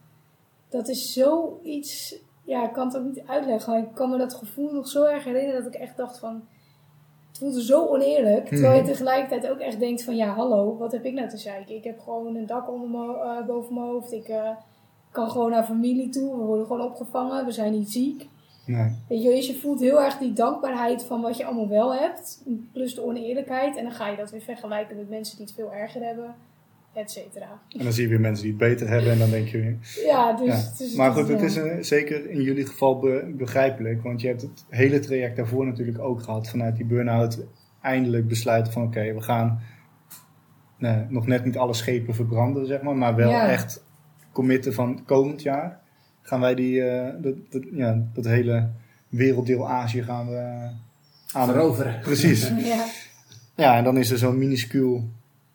dat 0.68 0.88
is 0.88 1.12
zoiets... 1.12 2.18
Ja, 2.44 2.66
ik 2.66 2.72
kan 2.72 2.86
het 2.86 2.96
ook 2.96 3.04
niet 3.04 3.22
uitleggen. 3.26 3.72
Maar 3.72 3.82
ik 3.82 3.94
kan 3.94 4.10
me 4.10 4.18
dat 4.18 4.34
gevoel 4.34 4.72
nog 4.72 4.88
zo 4.88 5.04
erg 5.04 5.24
herinneren 5.24 5.64
dat 5.64 5.74
ik 5.74 5.80
echt 5.80 5.96
dacht 5.96 6.18
van... 6.18 6.42
Het 7.28 7.38
voelde 7.38 7.62
zo 7.62 7.86
oneerlijk. 7.86 8.46
Terwijl 8.48 8.76
je 8.76 8.82
tegelijkertijd 8.90 9.52
ook 9.52 9.58
echt 9.58 9.78
denkt 9.78 10.02
van... 10.02 10.16
Ja, 10.16 10.34
hallo, 10.34 10.76
wat 10.76 10.92
heb 10.92 11.04
ik 11.04 11.12
nou 11.12 11.28
te 11.28 11.36
zeiken? 11.36 11.74
Ik 11.74 11.84
heb 11.84 12.00
gewoon 12.00 12.36
een 12.36 12.46
dak 12.46 12.70
onder 12.70 13.16
eh, 13.16 13.46
boven 13.46 13.74
mijn 13.74 13.86
hoofd. 13.86 14.12
Ik 14.12 14.28
eh, 14.28 14.50
kan 15.10 15.30
gewoon 15.30 15.50
naar 15.50 15.64
familie 15.64 16.08
toe. 16.08 16.36
We 16.38 16.44
worden 16.44 16.66
gewoon 16.66 16.86
opgevangen. 16.86 17.44
We 17.44 17.52
zijn 17.52 17.72
niet 17.72 17.90
ziek. 17.90 18.28
Nee. 18.66 18.90
Weet 19.08 19.22
je, 19.22 19.28
wel, 19.28 19.36
dus 19.36 19.46
je 19.46 19.54
voelt 19.58 19.80
heel 19.80 20.02
erg 20.02 20.18
die 20.18 20.32
dankbaarheid 20.32 21.04
van 21.04 21.20
wat 21.20 21.36
je 21.36 21.44
allemaal 21.44 21.68
wel 21.68 21.94
hebt. 21.94 22.42
Plus 22.72 22.94
de 22.94 23.04
oneerlijkheid. 23.04 23.76
En 23.76 23.82
dan 23.82 23.92
ga 23.92 24.08
je 24.08 24.16
dat 24.16 24.30
weer 24.30 24.40
vergelijken 24.40 24.96
met 24.96 25.08
mensen 25.08 25.36
die 25.36 25.46
het 25.46 25.54
veel 25.54 25.72
erger 25.72 26.02
hebben. 26.02 26.34
Et 26.94 27.10
cetera. 27.10 27.60
En 27.68 27.82
dan 27.84 27.92
zie 27.92 28.02
je 28.02 28.08
weer 28.08 28.20
mensen 28.20 28.42
die 28.44 28.52
het 28.52 28.60
beter 28.70 28.88
hebben 28.88 29.12
en 29.12 29.18
dan 29.18 29.30
denk 29.30 29.48
je 29.48 29.58
weer... 29.58 29.76
Ja, 30.06 30.32
dus... 30.32 30.46
Ja. 30.46 30.72
dus 30.78 30.94
Maar 30.94 31.12
goed, 31.12 31.28
het 31.28 31.40
ja. 31.40 31.44
is 31.46 31.56
eh, 31.56 31.76
zeker 31.80 32.30
in 32.30 32.42
jullie 32.42 32.66
geval 32.66 32.98
be- 32.98 33.32
begrijpelijk. 33.36 34.02
Want 34.02 34.20
je 34.20 34.26
hebt 34.26 34.42
het 34.42 34.64
hele 34.68 34.98
traject 34.98 35.36
daarvoor 35.36 35.66
natuurlijk 35.66 35.98
ook 35.98 36.22
gehad. 36.22 36.48
Vanuit 36.48 36.76
die 36.76 36.84
burn-out 36.86 37.44
eindelijk 37.80 38.28
besluiten 38.28 38.72
van 38.72 38.82
oké, 38.82 39.12
we 39.14 39.20
gaan 39.22 39.60
nee, 40.78 41.04
nog 41.08 41.26
net 41.26 41.44
niet 41.44 41.58
alle 41.58 41.74
schepen 41.74 42.14
verbranden, 42.14 42.66
zeg 42.66 42.82
maar. 42.82 42.96
Maar 42.96 43.14
wel 43.14 43.30
Ja. 43.30 43.48
echt 43.48 43.84
committen 44.32 44.72
van 44.74 45.04
komend 45.04 45.42
jaar 45.42 45.80
gaan 46.26 46.40
wij 46.40 46.54
die, 46.54 46.82
eh, 46.82 47.22
dat, 47.22 47.34
dat, 47.50 47.62
ja, 47.72 48.08
dat 48.14 48.24
hele 48.24 48.68
werelddeel 49.08 49.68
Azië 49.68 50.02
gaan 50.02 50.28
we 50.28 50.70
aan 51.32 51.48
Veroveren. 51.48 52.00
Precies. 52.00 52.48
Ja, 52.64 52.86
Ja, 53.56 53.76
en 53.76 53.84
dan 53.84 53.96
is 53.96 54.10
er 54.10 54.18
zo'n 54.18 54.38
minuscuul 54.38 55.08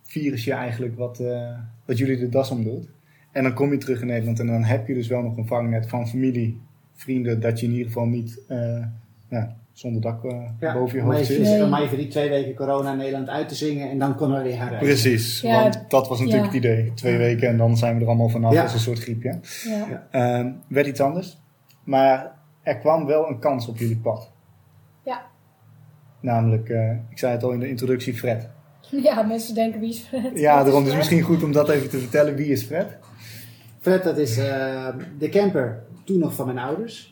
virusje 0.03 0.53
eigenlijk 0.53 0.97
wat, 0.97 1.19
eh, 1.19 1.57
wat 1.86 1.97
jullie 1.97 2.17
de 2.17 2.30
das 2.30 2.51
om 2.51 2.63
doet. 2.63 2.89
En 3.32 3.43
dan 3.43 3.53
kom 3.53 3.72
je 3.72 3.78
terug 3.78 4.01
in 4.01 4.07
Nederland 4.07 4.39
en 4.39 4.47
dan 4.47 4.63
heb 4.63 4.88
je 4.88 4.93
dus 4.93 5.07
wel 5.07 5.22
nog 5.22 5.38
een 5.38 5.47
vangnet 5.47 5.88
van 5.88 6.07
familie, 6.07 6.61
vrienden, 6.93 7.39
dat 7.39 7.59
je 7.59 7.65
in 7.65 7.72
ieder 7.72 7.88
geval 7.88 8.05
niet 8.05 8.39
eh, 8.47 8.86
ja, 9.30 9.57
zonder 9.74 10.01
dak 10.01 10.24
eh, 10.24 10.39
Ja, 10.59 10.74
boven 10.74 10.97
je 10.97 11.03
hoofd 11.03 11.26
zit. 11.26 11.39
Nee. 11.41 11.63
om 11.63 11.74
even 11.74 11.97
die 11.97 12.07
twee 12.07 12.30
weken 12.30 12.55
corona 12.55 12.91
in 12.91 12.97
Nederland 12.97 13.30
uit 13.30 13.49
te 13.49 13.55
zingen 13.55 13.89
en 13.89 13.99
dan 13.99 14.15
konden 14.15 14.38
we 14.38 14.43
weer 14.43 14.55
reizen. 14.57 14.78
Precies, 14.78 15.41
Ja, 15.41 15.61
want 15.61 15.86
dat 15.88 16.07
was 16.07 16.19
natuurlijk 16.19 16.53
ja. 16.53 16.57
het 16.57 16.65
idee. 16.65 16.91
Twee 16.93 17.17
weken 17.17 17.47
en 17.49 17.57
dan 17.57 17.78
zijn 17.78 17.95
we 17.95 18.01
er 18.01 18.07
allemaal 18.07 18.30
vanaf 18.30 18.53
Ja. 18.53 18.61
als 18.61 18.74
een 18.74 18.80
soort 18.80 18.99
griepje. 18.99 19.39
ja. 19.63 20.07
Ehm 20.11 20.51
werd 20.67 20.88
iets 20.88 20.99
anders, 21.01 21.38
maar 21.84 22.32
er 22.63 22.78
kwam 22.78 23.05
wel 23.05 23.28
een 23.30 23.39
kans 23.39 23.67
op 23.67 23.78
jullie 23.78 23.97
pad. 23.97 24.32
Ja. 25.05 25.22
Namelijk, 26.19 26.69
eh, 26.69 26.91
ik 27.09 27.17
zei 27.17 27.32
het 27.32 27.43
al 27.43 27.51
in 27.51 27.59
de 27.59 27.69
introductie, 27.69 28.13
Fred. 28.13 28.49
ja, 29.03 29.22
mensen 29.22 29.55
denken 29.55 29.80
wie 29.80 29.89
is 29.89 29.99
Fred? 29.99 30.32
Ja, 30.39 30.63
daarom 30.63 30.82
is 30.82 30.88
Fred? 30.88 30.97
misschien 30.97 31.22
goed 31.22 31.43
om 31.43 31.51
dat 31.51 31.69
even 31.69 31.89
te 31.89 31.97
vertellen. 31.99 32.36
Wie 32.36 32.47
is 32.51 32.63
Fred? 32.63 32.97
Fred, 33.80 34.03
dat 34.03 34.17
is 34.17 34.38
eh, 34.38 34.88
de 35.19 35.30
camper 35.30 35.84
toen 36.05 36.19
nog 36.19 36.34
van 36.36 36.45
mijn 36.45 36.57
ouders. 36.59 37.11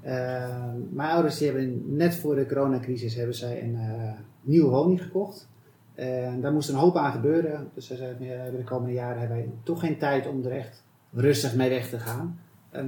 Eh, 0.00 0.64
mijn 0.90 1.10
ouders 1.10 1.38
die 1.38 1.46
hebben 1.46 1.96
net 1.96 2.14
voor 2.14 2.34
de 2.34 2.46
coronacrisis 2.46 3.14
hebben 3.14 3.34
zij 3.34 3.62
een 3.62 3.74
eh, 3.74 4.12
nieuwe 4.40 4.70
woning 4.70 5.02
gekocht. 5.02 5.48
En 5.94 6.40
daar 6.40 6.52
moest 6.52 6.68
een 6.68 6.74
hoop 6.74 6.96
aan 6.96 7.12
gebeuren. 7.12 7.68
Dus 7.74 7.86
de 7.88 8.62
komende 8.64 8.92
jaren 8.92 9.18
hebben 9.18 9.36
wij 9.36 9.50
toch 9.62 9.80
geen 9.80 9.98
tijd 9.98 10.26
om 10.26 10.44
er 10.44 10.52
echt 10.52 10.84
rustig 11.12 11.54
mee 11.54 11.68
weg 11.68 11.88
te 11.88 11.98
gaan. 11.98 12.38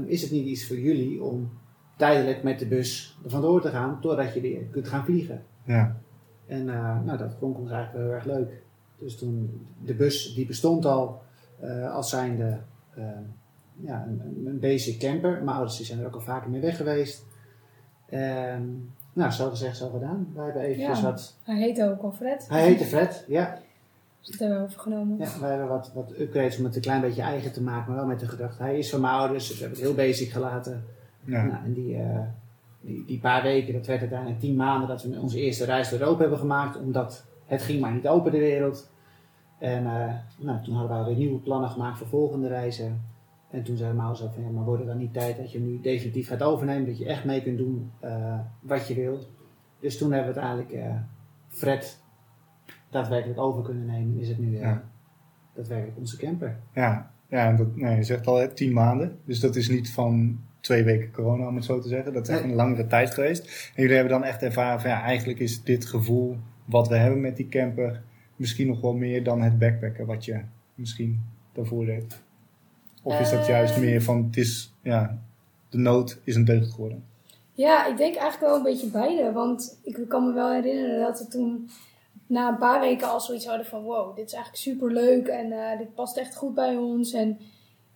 Is 0.07 0.23
het 0.23 0.31
niet 0.31 0.47
iets 0.47 0.67
voor 0.67 0.79
jullie 0.79 1.23
om 1.23 1.51
tijdelijk 1.97 2.43
met 2.43 2.59
de 2.59 2.67
bus 2.67 3.19
er 3.25 3.31
vandoor 3.31 3.61
te 3.61 3.69
gaan 3.69 4.01
totdat 4.01 4.35
je 4.35 4.41
weer 4.41 4.63
kunt 4.71 4.89
gaan 4.89 5.05
vliegen? 5.05 5.43
Ja. 5.65 5.97
En 6.47 6.69
eh, 6.69 7.03
nou, 7.05 7.19
dat 7.19 7.39
klonk 7.39 7.59
ons 7.59 7.71
eigenlijk 7.71 7.93
wel 7.93 8.03
heel 8.03 8.15
erg 8.15 8.39
leuk. 8.39 8.63
Dus 8.99 9.17
toen, 9.17 9.67
de 9.85 9.95
bus 9.95 10.35
die 10.35 10.47
bestond 10.47 10.85
al 10.85 11.23
als 11.93 12.11
zijnde 12.11 12.59
ja, 13.85 14.07
een, 14.09 14.43
een- 14.47 14.59
basic 14.61 14.99
camper. 14.99 15.31
Mijn 15.31 15.57
ouders 15.57 15.77
die 15.77 15.87
zijn 15.87 15.99
er 16.01 16.07
ook 16.07 16.15
al 16.15 16.21
vaker 16.21 16.51
mee 16.51 16.61
weg 16.61 16.77
geweest. 16.77 17.25
En, 18.09 18.91
nou, 19.13 19.31
zo 19.31 19.49
gezegd, 19.51 19.77
zo 19.77 19.89
gedaan. 19.91 20.29
Wij 20.35 20.45
hebben 20.45 20.63
eventjes 20.63 20.99
Ja. 21.01 21.05
wat... 21.05 21.37
Hij 21.43 21.57
heette 21.57 21.91
ook 21.91 22.03
al 22.03 22.13
Fred. 22.13 22.47
Hij 22.49 22.63
heette 22.63 22.85
Fred, 22.85 23.25
ja. 23.29 23.59
Dus 24.21 24.31
dat 24.31 24.39
hebben 24.41 24.59
we 24.59 24.65
overgenomen. 24.65 25.19
ja 25.19 25.41
wij 25.41 25.49
hebben 25.51 25.69
wat, 25.69 25.91
wat 25.95 26.13
upgrades 26.19 26.59
om 26.59 26.65
het 26.65 26.75
een 26.77 26.81
klein 26.83 27.01
beetje 27.01 27.23
eigen 27.23 27.53
te 27.53 27.63
maken, 27.63 27.87
maar 27.89 27.97
wel 28.01 28.07
met 28.11 28.21
de 28.21 28.27
gedachte. 28.29 28.63
Hij 28.63 28.79
is 28.79 28.91
van 28.91 29.01
mijn 29.01 29.15
ouders, 29.15 29.49
dus 29.49 29.57
we 29.59 29.65
hebben 29.65 29.79
het 29.85 29.89
heel 29.89 30.07
basic 30.07 30.31
gelaten. 30.31 30.85
Ja. 31.25 31.43
Nou, 31.45 31.65
en 31.65 31.73
die, 31.73 31.97
eh, 31.97 32.21
die, 32.81 33.05
die 33.07 33.19
paar 33.19 33.43
weken, 33.43 33.73
dat 33.73 33.87
werd 33.87 34.01
uiteindelijk 34.01 34.41
tien 34.41 34.57
maanden 34.57 34.89
dat 34.89 35.03
we 35.03 35.21
onze 35.21 35.41
eerste 35.41 35.65
reis 35.65 35.89
door 35.91 35.99
Europa 36.01 36.21
hebben 36.21 36.39
gemaakt. 36.39 36.77
Omdat 36.77 37.25
het 37.47 37.63
ging 37.63 37.81
maar 37.81 37.93
niet 37.93 38.09
open 38.09 38.33
de 38.33 38.39
wereld. 38.39 38.91
En 39.59 39.87
eh, 39.87 40.15
nou, 40.39 40.63
toen 40.65 40.75
hadden 40.75 40.99
we 40.99 41.05
weer 41.05 41.17
nieuwe 41.17 41.39
plannen 41.39 41.71
gemaakt 41.71 41.99
voor 41.99 42.07
volgende 42.07 42.49
reizen. 42.49 43.03
En 43.53 43.63
toen 43.63 43.77
zei 43.77 43.93
Maus 43.93 44.19
van 44.19 44.43
ja, 44.43 44.49
maar 44.51 44.65
wordt 44.65 44.81
het 44.81 44.89
dan 44.89 44.99
niet 44.99 45.13
tijd 45.13 45.37
dat 45.37 45.53
je 45.53 45.61
nu 45.61 45.81
definitief 45.81 46.29
gaat 46.29 46.43
overnemen. 46.43 46.87
Dat 46.87 46.99
je 46.99 47.07
echt 47.07 47.25
mee 47.25 47.43
kunt 47.43 47.59
doen 47.59 47.91
eh, 48.01 48.39
wat 48.61 48.89
je 48.89 48.95
wil. 48.95 49.19
Dus 49.81 49.99
toen 49.99 50.13
hebben 50.13 50.35
we 50.35 50.41
uiteindelijk 50.41 50.85
eh, 50.85 51.01
Fred 51.49 52.01
daadwerkelijk 52.91 53.41
over 53.41 53.63
kunnen 53.63 53.87
nemen. 53.87 54.19
Is 54.19 54.29
het 54.29 54.39
nu 54.39 54.55
eh, 54.55 54.61
Ja. 54.61 54.83
daadwerkelijk 55.55 55.99
onze 55.99 56.17
camper. 56.17 56.59
Ja, 56.75 57.11
ja 57.29 57.49
en 57.49 57.57
dat, 57.57 57.77
nee, 57.77 57.97
je 57.97 58.03
zegt 58.03 58.27
al 58.27 58.37
hè, 58.37 58.49
tien 58.49 58.73
maanden. 58.73 59.19
Dus 59.25 59.41
dat 59.41 59.57
is 59.57 59.69
niet 59.69 59.93
van 59.93 60.41
twee 60.61 60.85
weken 60.85 61.13
corona, 61.13 61.49
om 61.49 61.55
het 61.57 61.65
zo 61.65 61.81
te 61.81 61.89
zeggen. 61.89 62.13
Dat 62.13 62.29
is 62.29 62.35
echt 62.35 62.45
een 62.45 62.55
langere 62.55 62.87
tijd 62.87 63.15
geweest. 63.15 63.73
En 63.75 63.83
jullie 63.83 63.97
hebben 63.97 64.13
dan 64.21 64.25
echt 64.25 64.43
ervaren 64.43 64.81
van 64.81 64.91
ja, 64.91 65.03
eigenlijk 65.03 65.39
is 65.39 65.63
dit 65.63 65.85
gevoel 65.85 66.37
wat 66.65 66.89
we 66.89 66.97
hebben 66.97 67.21
met 67.21 67.37
die 67.37 67.49
camper 67.49 68.03
misschien 68.37 68.67
nog 68.67 68.81
wel 68.81 68.95
meer 68.95 69.25
dan 69.25 69.43
het 69.43 69.59
backpacken 69.59 70.07
wat 70.07 70.25
je 70.25 70.41
misschien 70.75 71.23
daarvoor 71.53 71.85
deed. 71.85 72.23
Of 73.03 73.21
is 73.21 73.31
dat 73.31 73.47
juist 73.47 73.79
meer 73.79 74.03
van 74.03 74.25
het 74.25 74.37
is, 74.37 74.73
ja, 74.83 75.19
de 75.69 75.79
nood 75.79 76.21
is 76.25 76.35
een 76.35 76.45
deugd 76.45 76.71
geworden. 76.71 77.05
Ja, 77.55 77.87
ik 77.87 77.97
denk 77.97 78.15
eigenlijk 78.15 78.41
wel 78.41 78.57
een 78.57 78.73
beetje 78.73 78.91
beide. 78.91 79.33
Want 79.33 79.79
ik 79.83 80.05
kan 80.09 80.27
me 80.27 80.33
wel 80.33 80.53
herinneren 80.53 81.01
dat 81.01 81.19
we 81.19 81.29
toen 81.29 81.69
na 82.27 82.49
een 82.49 82.59
paar 82.59 82.81
weken 82.81 83.09
al 83.09 83.21
zoiets 83.21 83.47
hadden 83.47 83.67
van... 83.67 83.83
Wow, 83.83 84.17
dit 84.17 84.27
is 84.27 84.33
eigenlijk 84.33 84.63
super 84.63 84.93
leuk 84.93 85.27
en 85.27 85.53
eh, 85.53 85.79
dit 85.79 85.95
past 85.95 86.17
echt 86.17 86.37
goed 86.37 86.55
bij 86.55 86.77
ons. 86.77 87.13
En 87.13 87.39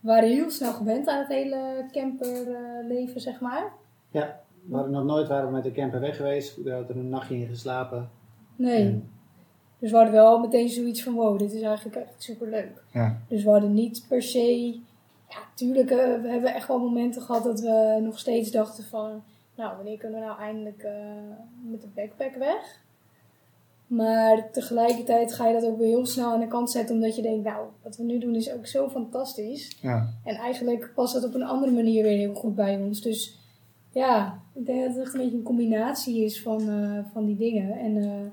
we 0.01 0.09
waren 0.09 0.29
heel 0.29 0.51
snel 0.51 0.73
gewend 0.73 1.09
aan 1.09 1.19
het 1.19 1.29
hele 1.29 1.89
camperleven, 1.93 3.21
zeg 3.21 3.41
maar. 3.41 3.73
We 4.69 4.75
hadden 4.75 4.93
nog 4.93 5.05
nooit 5.05 5.29
waren 5.29 5.47
we 5.47 5.53
met 5.53 5.63
de 5.65 5.73
camper 5.73 6.01
weg 6.01 6.17
geweest. 6.17 6.63
We 6.63 6.71
hadden 6.71 6.89
er 6.89 7.03
een 7.03 7.09
nachtje 7.09 7.37
in 7.37 7.47
geslapen. 7.47 8.11
Nee. 8.57 8.83
En 8.83 9.11
Dus 9.79 9.91
we 9.91 9.97
hadden 9.97 10.15
wel 10.15 10.39
meteen 10.39 10.69
zoiets 10.69 11.03
van... 11.03 11.15
Wow, 11.15 11.39
dit 11.39 11.53
is 11.53 11.63
eigenlijk 11.63 11.97
echt 11.97 12.15
super 12.23 12.49
leuk. 12.49 12.83
Ja, 12.93 13.21
Dus 13.29 13.45
we 13.45 13.51
hadden 13.51 13.75
niet 13.75 14.05
per 14.09 14.23
se... 14.23 14.81
Ja, 15.37 15.43
tuurlijk, 15.55 15.91
eh, 15.91 16.21
we 16.23 16.29
hebben 16.29 16.55
echt 16.55 16.69
wel 16.69 16.79
momenten 16.79 17.23
gehad 17.23 17.45
dat 17.45 17.61
we 17.61 17.99
nog 18.03 18.19
steeds 18.19 18.51
dachten 18.51 18.85
van... 18.85 19.23
Nou, 19.55 19.77
wanneer 19.77 19.99
kunnen 19.99 20.21
we 20.21 20.27
nou 20.27 20.41
eindelijk 20.41 20.83
eh, 20.83 20.93
met 21.63 21.81
de 21.81 21.89
backpack 21.95 22.35
weg? 22.35 22.81
Maar 23.87 24.51
tegelijkertijd 24.53 25.33
ga 25.35 25.47
je 25.47 25.61
dat 25.61 25.71
ook 25.71 25.79
weer 25.79 25.87
heel 25.87 26.07
snel 26.07 26.33
aan 26.33 26.41
de 26.41 26.49
kant 26.49 26.71
zetten. 26.71 26.95
Omdat 26.95 27.17
je 27.17 27.23
denkt, 27.23 27.45
nou, 27.45 27.67
wat 27.83 27.97
we 27.97 28.03
nu 28.03 28.19
doen 28.19 28.35
is 28.35 28.53
ook 28.53 28.67
zo 28.67 28.89
fantastisch. 28.89 29.79
ja, 29.81 30.09
En 30.25 30.35
eigenlijk 30.35 30.93
past 30.95 31.15
dat 31.15 31.25
op 31.25 31.35
een 31.35 31.43
andere 31.43 31.73
manier 31.73 32.03
weer 32.03 32.17
heel 32.17 32.35
goed 32.35 32.55
bij 32.55 32.77
ons. 32.77 33.01
Dus 33.01 33.39
ja, 33.91 34.41
ik 34.53 34.67
denk 34.67 34.81
dat 34.81 34.95
het 34.95 35.05
echt 35.05 35.15
een 35.15 35.21
beetje 35.21 35.37
een 35.37 35.43
combinatie 35.43 36.25
is 36.25 36.43
van, 36.43 36.69
eh, 36.69 37.13
van 37.13 37.25
die 37.25 37.37
dingen. 37.37 37.79
En 37.79 38.33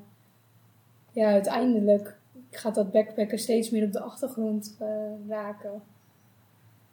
ja, 1.12 1.28
uiteindelijk 1.28 2.18
gaat 2.52 2.76
dat 2.76 2.92
backpacken 2.92 3.40
steeds 3.40 3.70
meer 3.70 3.86
op 3.86 3.92
de 3.92 4.02
achtergrond 4.02 4.78
raken. 5.28 5.82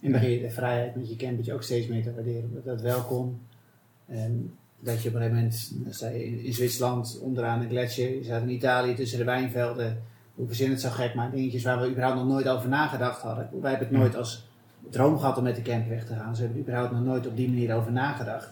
En 0.01 0.13
begin 0.13 0.31
je 0.31 0.41
de 0.41 0.51
vrijheid 0.51 0.95
met 0.95 1.09
je 1.09 1.17
campertje 1.17 1.53
ook 1.53 1.63
steeds 1.63 1.87
meer 1.87 2.03
te 2.03 2.15
waarderen. 2.15 2.63
Dat 2.65 2.81
welkom. 2.81 3.41
En 4.07 4.55
dat 4.81 5.03
je 5.03 5.09
op 5.09 5.15
een 5.15 5.21
gegeven 5.21 5.75
moment, 5.83 6.45
in, 6.45 6.55
Zwitserland 6.55 7.19
onderaan 7.23 7.61
een 7.61 7.69
gletsjer. 7.69 8.15
Je 8.15 8.25
staat 8.25 8.43
in 8.43 8.51
Italië 8.51 8.95
tussen 8.95 9.19
de 9.19 9.25
wijnvelden. 9.25 10.03
We 10.35 10.47
verzinnen 10.47 10.75
het 10.75 10.85
zo 10.85 10.91
gek, 10.91 11.15
maar 11.15 11.31
dingetjes 11.31 11.65
waar 11.65 11.81
we 11.81 11.91
überhaupt 11.91 12.19
nog 12.19 12.27
nooit 12.27 12.49
over 12.49 12.69
nagedacht 12.69 13.23
hadden. 13.23 13.49
Wij 13.61 13.71
hebben 13.71 13.89
het 13.89 13.97
nooit 13.97 14.17
als 14.17 14.49
droom 14.91 15.19
gehad 15.19 15.37
om 15.37 15.43
met 15.43 15.57
de 15.57 15.63
camper 15.63 15.91
weg 15.91 16.07
te 16.07 16.15
gaan. 16.15 16.37
Ze 16.37 16.43
hebben 16.43 16.59
er 16.59 16.65
überhaupt 16.65 16.93
nog 16.93 17.05
nooit 17.05 17.27
op 17.27 17.37
die 17.37 17.49
manier 17.49 17.75
over 17.75 17.93
nagedacht. 17.93 18.49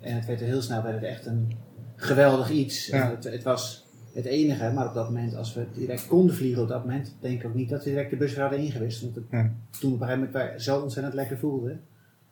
En 0.00 0.14
het 0.14 0.26
werd 0.26 0.40
er 0.40 0.46
heel 0.46 0.62
snel 0.62 0.82
werd 0.82 0.94
het 0.94 1.04
echt 1.04 1.26
een 1.26 1.56
geweldig 1.96 2.50
iets. 2.50 2.86
Ja. 2.86 3.10
Het, 3.10 3.24
het 3.24 3.42
was 3.42 3.87
het 4.12 4.24
enige, 4.24 4.72
maar 4.72 4.86
op 4.88 4.94
dat 4.94 5.08
moment, 5.08 5.34
als 5.36 5.54
we 5.54 5.66
direct 5.74 6.06
konden 6.06 6.34
vliegen 6.34 6.62
op 6.62 6.68
dat 6.68 6.84
moment, 6.84 7.16
denk 7.20 7.40
ik 7.40 7.46
ook 7.46 7.54
niet 7.54 7.68
dat 7.68 7.84
we 7.84 7.90
direct 7.90 8.10
de 8.10 8.16
bus 8.16 8.32
weer 8.32 8.40
hadden 8.40 8.60
ingewist. 8.60 9.02
Want 9.02 9.14
het, 9.14 9.24
Ja. 9.30 9.52
toen 9.80 9.92
op 9.92 10.00
een 10.00 10.06
gegeven 10.06 10.24
moment 10.24 10.32
wij 10.32 10.58
zo 10.58 10.80
ontzettend 10.80 11.14
lekker 11.14 11.38
voelden. 11.38 11.80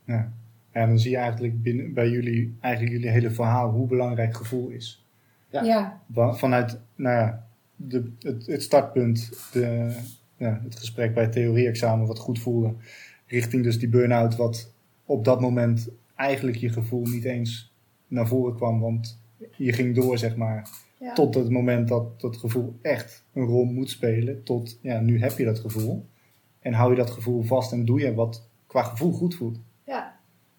ja. 0.05 0.33
Ja, 0.73 0.87
dan 0.87 0.99
zie 0.99 1.11
je 1.11 1.17
eigenlijk 1.17 1.63
binnen, 1.63 1.93
bij 1.95 2.09
jullie, 2.11 2.57
eigenlijk 2.61 2.95
jullie 2.95 3.11
hele 3.11 3.31
verhaal 3.31 3.71
hoe 3.71 3.87
belangrijk 3.87 4.37
gevoel 4.37 4.69
is. 4.69 5.05
Ja. 5.51 6.01
Vanuit 6.15 6.81
nou 6.95 7.17
ja, 7.17 7.47
de, 7.77 8.11
het, 8.21 8.47
het 8.47 8.63
startpunt, 8.63 9.31
de, 9.53 9.97
ja, 10.37 10.61
het 10.65 10.79
gesprek 10.79 11.15
bij 11.15 11.23
het 11.23 11.33
theorie-examen 11.33 12.07
wat 12.07 12.19
goed 12.19 12.39
voelde, 12.39 12.75
richting 13.27 13.63
dus 13.63 13.79
die 13.79 13.89
burn-out 13.89 14.37
wat 14.37 14.73
op 15.05 15.25
dat 15.25 15.41
moment 15.41 15.89
eigenlijk 16.15 16.57
je 16.57 16.69
gevoel 16.69 17.05
niet 17.07 17.25
eens 17.25 17.73
naar 18.09 18.27
voren 18.27 18.55
kwam, 18.55 18.81
want 18.81 19.21
je 19.57 19.73
ging 19.73 19.95
door 19.95 20.19
zeg 20.19 20.37
maar, 20.37 20.69
ja. 20.99 21.13
tot 21.13 21.35
het 21.35 21.51
moment 21.51 21.89
dat 21.89 22.21
dat 22.21 22.37
gevoel 22.37 22.79
echt 22.83 23.25
een 23.33 23.45
rol 23.45 23.65
moet 23.65 23.91
spelen, 23.91 24.43
tot 24.43 24.79
ja, 24.83 25.01
nu 25.01 25.21
heb 25.21 25.39
je 25.39 25.45
dat 25.45 25.59
gevoel 25.59 26.07
en 26.61 26.73
hou 26.73 26.91
je 26.91 26.97
dat 26.97 27.11
gevoel 27.11 27.43
vast 27.43 27.73
en 27.73 27.85
doe 27.85 28.01
je 28.01 28.15
wat 28.15 28.49
qua 28.67 28.83
gevoel 28.83 29.13
goed 29.13 29.35
voelt. 29.35 29.59
ja. 29.85 30.15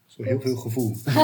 Zo 0.06 0.24
heel 0.24 0.40
veel 0.40 0.56
gevoel. 0.56 0.90
nee, 1.06 1.16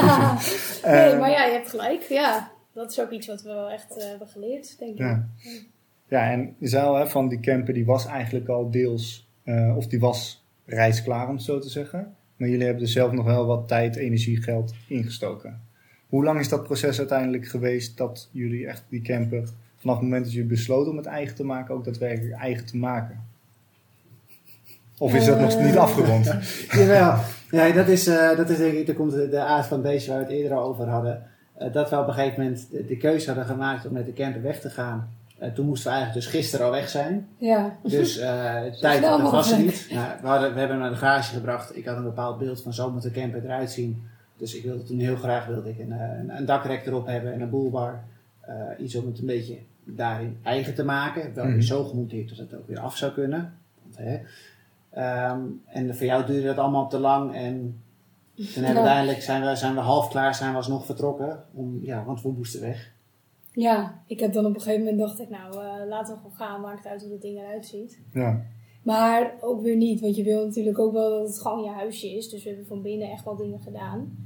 Eh, 0.82 1.18
maar 1.18 1.30
ja, 1.30 1.44
je 1.44 1.52
hebt 1.52 1.70
gelijk. 1.70 2.02
Ja, 2.02 2.52
dat 2.72 2.90
is 2.90 3.00
ook 3.00 3.10
iets 3.10 3.26
wat 3.26 3.42
we 3.42 3.48
wel 3.48 3.70
echt 3.70 3.96
eh, 3.96 4.08
hebben 4.08 4.28
geleerd, 4.28 4.78
denk 4.78 4.92
ik. 4.92 4.98
Ja. 4.98 5.28
Ja, 6.08 6.30
en 6.30 6.56
al, 6.80 6.94
hè, 6.94 7.06
van 7.06 7.28
die 7.28 7.40
camper 7.40 7.74
die 7.74 7.84
was 7.84 8.06
eigenlijk 8.06 8.48
al 8.48 8.70
deels, 8.70 9.28
eh, 9.42 9.76
of 9.76 9.86
die 9.86 10.00
was 10.00 10.44
reisklaar 10.64 11.28
om 11.28 11.34
het 11.34 11.42
zo 11.42 11.58
te 11.58 11.68
zeggen. 11.68 12.16
Maar 12.36 12.48
jullie 12.48 12.64
hebben 12.64 12.82
er 12.82 12.88
zelf 12.88 13.12
nog 13.12 13.24
wel 13.24 13.46
wat 13.46 13.68
tijd, 13.68 13.96
energie, 13.96 14.42
geld 14.42 14.74
ingestoken. 14.88 15.62
Hoe 16.14 16.24
lang 16.24 16.40
is 16.40 16.48
dat 16.48 16.62
proces 16.62 16.98
uiteindelijk 16.98 17.46
geweest 17.46 17.96
dat 17.96 18.28
jullie 18.30 18.66
echt 18.66 18.82
die 18.88 19.02
camper, 19.02 19.48
vanaf 19.76 19.94
het 19.96 20.04
moment 20.04 20.24
dat 20.24 20.32
jullie 20.32 20.48
besloten 20.48 20.90
om 20.90 20.96
het 20.96 21.06
eigen 21.06 21.34
te 21.36 21.44
maken, 21.44 21.74
ook 21.74 21.84
daadwerkelijk 21.84 22.34
eigen 22.34 22.66
te 22.66 22.76
maken? 22.76 23.24
Of 24.98 25.14
is 25.14 25.24
dat 25.24 25.40
nog 25.40 25.52
Eh. 25.54 25.64
niet 25.64 25.76
afgerond? 25.76 26.34
Jawel. 26.78 27.14
Ja, 27.50 27.70
dat 27.72 27.88
is, 27.88 28.06
eh, 28.06 28.36
dat 28.36 28.50
is 28.50 28.56
denk 28.58 28.72
ik, 28.74 28.86
daar 28.86 28.94
komt 28.94 29.12
de, 29.12 29.28
de 29.28 29.38
aard 29.40 29.66
van 29.66 29.78
het 29.78 29.86
beestje 29.86 30.10
waar 30.10 30.20
we 30.20 30.26
het 30.26 30.34
eerder 30.34 30.56
al 30.58 30.64
over 30.68 30.86
hadden. 30.88 31.22
Eh, 31.54 31.72
dat 31.72 31.90
we 31.90 31.98
op 31.98 32.06
een 32.08 32.14
gegeven 32.14 32.42
moment 32.42 32.66
de, 32.70 32.86
de 32.86 32.96
keuze 32.96 33.26
hadden 33.26 33.46
gemaakt 33.46 33.86
om 33.86 33.92
met 33.92 34.06
de 34.06 34.12
camper 34.12 34.42
weg 34.42 34.60
te 34.60 34.70
gaan. 34.70 35.08
Eh, 35.38 35.50
toen 35.52 35.66
moesten 35.66 35.90
we 35.90 35.96
eigenlijk 35.96 36.26
dus 36.26 36.34
gisteren 36.40 36.66
al 36.66 36.72
weg 36.72 36.88
zijn. 36.88 37.26
Ja, 37.38 37.76
Dus 37.82 38.18
eh 38.18 38.62
tijd 38.80 39.02
dat 39.02 39.20
was 39.30 39.52
er 39.52 39.58
niet. 39.58 39.86
Nou, 39.90 40.08
we, 40.20 40.26
hadden, 40.26 40.52
we 40.52 40.58
hebben 40.58 40.76
hem 40.76 40.86
naar 40.86 40.94
de 40.94 40.96
garage 41.06 41.34
gebracht. 41.34 41.76
Ik 41.76 41.84
had 41.84 41.96
een 41.96 42.02
bepaald 42.02 42.38
beeld 42.38 42.62
van 42.62 42.72
zo 42.72 42.90
moet 42.90 43.02
de 43.02 43.10
camper 43.10 43.44
eruit 43.44 43.70
zien. 43.70 44.02
Dus 44.36 44.54
ik 44.56 44.62
wilde 44.62 44.82
toen 44.84 44.98
heel 44.98 45.16
graag 45.16 45.46
wilde 45.46 45.70
ik 45.70 45.78
een, 45.78 45.92
eh, 45.92 46.18
een, 46.18 46.36
een 46.36 46.44
dakrek 46.44 46.86
erop 46.86 47.06
hebben 47.06 47.32
en 47.32 47.40
een 47.40 47.50
boelbar. 47.50 48.04
Eh, 48.40 48.54
iets 48.78 48.94
om 48.94 49.06
het 49.06 49.18
een 49.18 49.26
beetje 49.26 49.58
daarin 49.84 50.38
eigen 50.42 50.74
te 50.74 50.84
maken. 50.84 51.34
Wel 51.34 51.44
weer 51.44 51.54
Mhm. 51.54 51.62
zo 51.62 51.84
gemonteerd 51.84 52.28
dat 52.28 52.38
het 52.38 52.54
ook 52.54 52.66
weer 52.68 52.78
af 52.80 52.96
zou 52.96 53.12
kunnen. 53.12 53.54
Want, 53.82 53.96
hè. 53.96 54.18
Ehm, 54.90 55.40
en 55.66 55.96
voor 55.96 56.06
jou 56.06 56.26
duurde 56.26 56.46
dat 56.46 56.58
allemaal 56.58 56.88
te 56.88 56.98
lang. 56.98 57.34
En 57.34 57.82
toen 58.34 58.44
hebben 58.46 58.62
we 58.62 58.70
Ja. 58.70 58.74
uiteindelijk 58.76 59.22
zijn 59.22 59.44
we, 59.44 59.56
zijn 59.56 59.74
we 59.74 59.80
half 59.80 60.08
klaar, 60.08 60.34
zijn 60.34 60.50
we 60.50 60.56
alsnog 60.56 60.86
vertrokken. 60.86 61.44
Om, 61.52 61.78
ja, 61.82 62.04
want 62.04 62.22
we 62.22 62.28
moesten 62.30 62.60
weg. 62.60 62.92
ja, 63.52 63.98
ik 64.06 64.20
heb 64.20 64.32
dan 64.32 64.46
op 64.46 64.54
een 64.54 64.60
gegeven 64.60 64.84
moment 64.84 64.98
dacht 65.00 65.20
ik, 65.20 65.28
nou, 65.30 65.52
eh, 65.64 65.86
laten 65.88 66.14
we 66.14 66.20
gewoon 66.20 66.36
gaan. 66.36 66.60
Maakt 66.60 66.86
uit 66.86 67.00
hoe 67.00 67.10
dat 67.10 67.22
ding 67.22 67.38
eruit 67.38 67.66
ziet. 67.66 67.98
Ja, 68.12 68.42
Maar 68.84 69.32
ook 69.40 69.62
weer 69.62 69.76
niet, 69.76 70.00
want 70.00 70.16
je 70.16 70.22
wil 70.22 70.44
natuurlijk 70.44 70.78
ook 70.78 70.92
wel 70.92 71.10
dat 71.10 71.28
het 71.28 71.40
gewoon 71.40 71.62
je 71.64 71.70
huisje 71.70 72.16
is. 72.16 72.28
Dus 72.28 72.42
we 72.42 72.48
hebben 72.48 72.66
van 72.66 72.82
binnen 72.82 73.10
echt 73.10 73.24
wel 73.24 73.36
dingen 73.36 73.60
gedaan. 73.60 74.16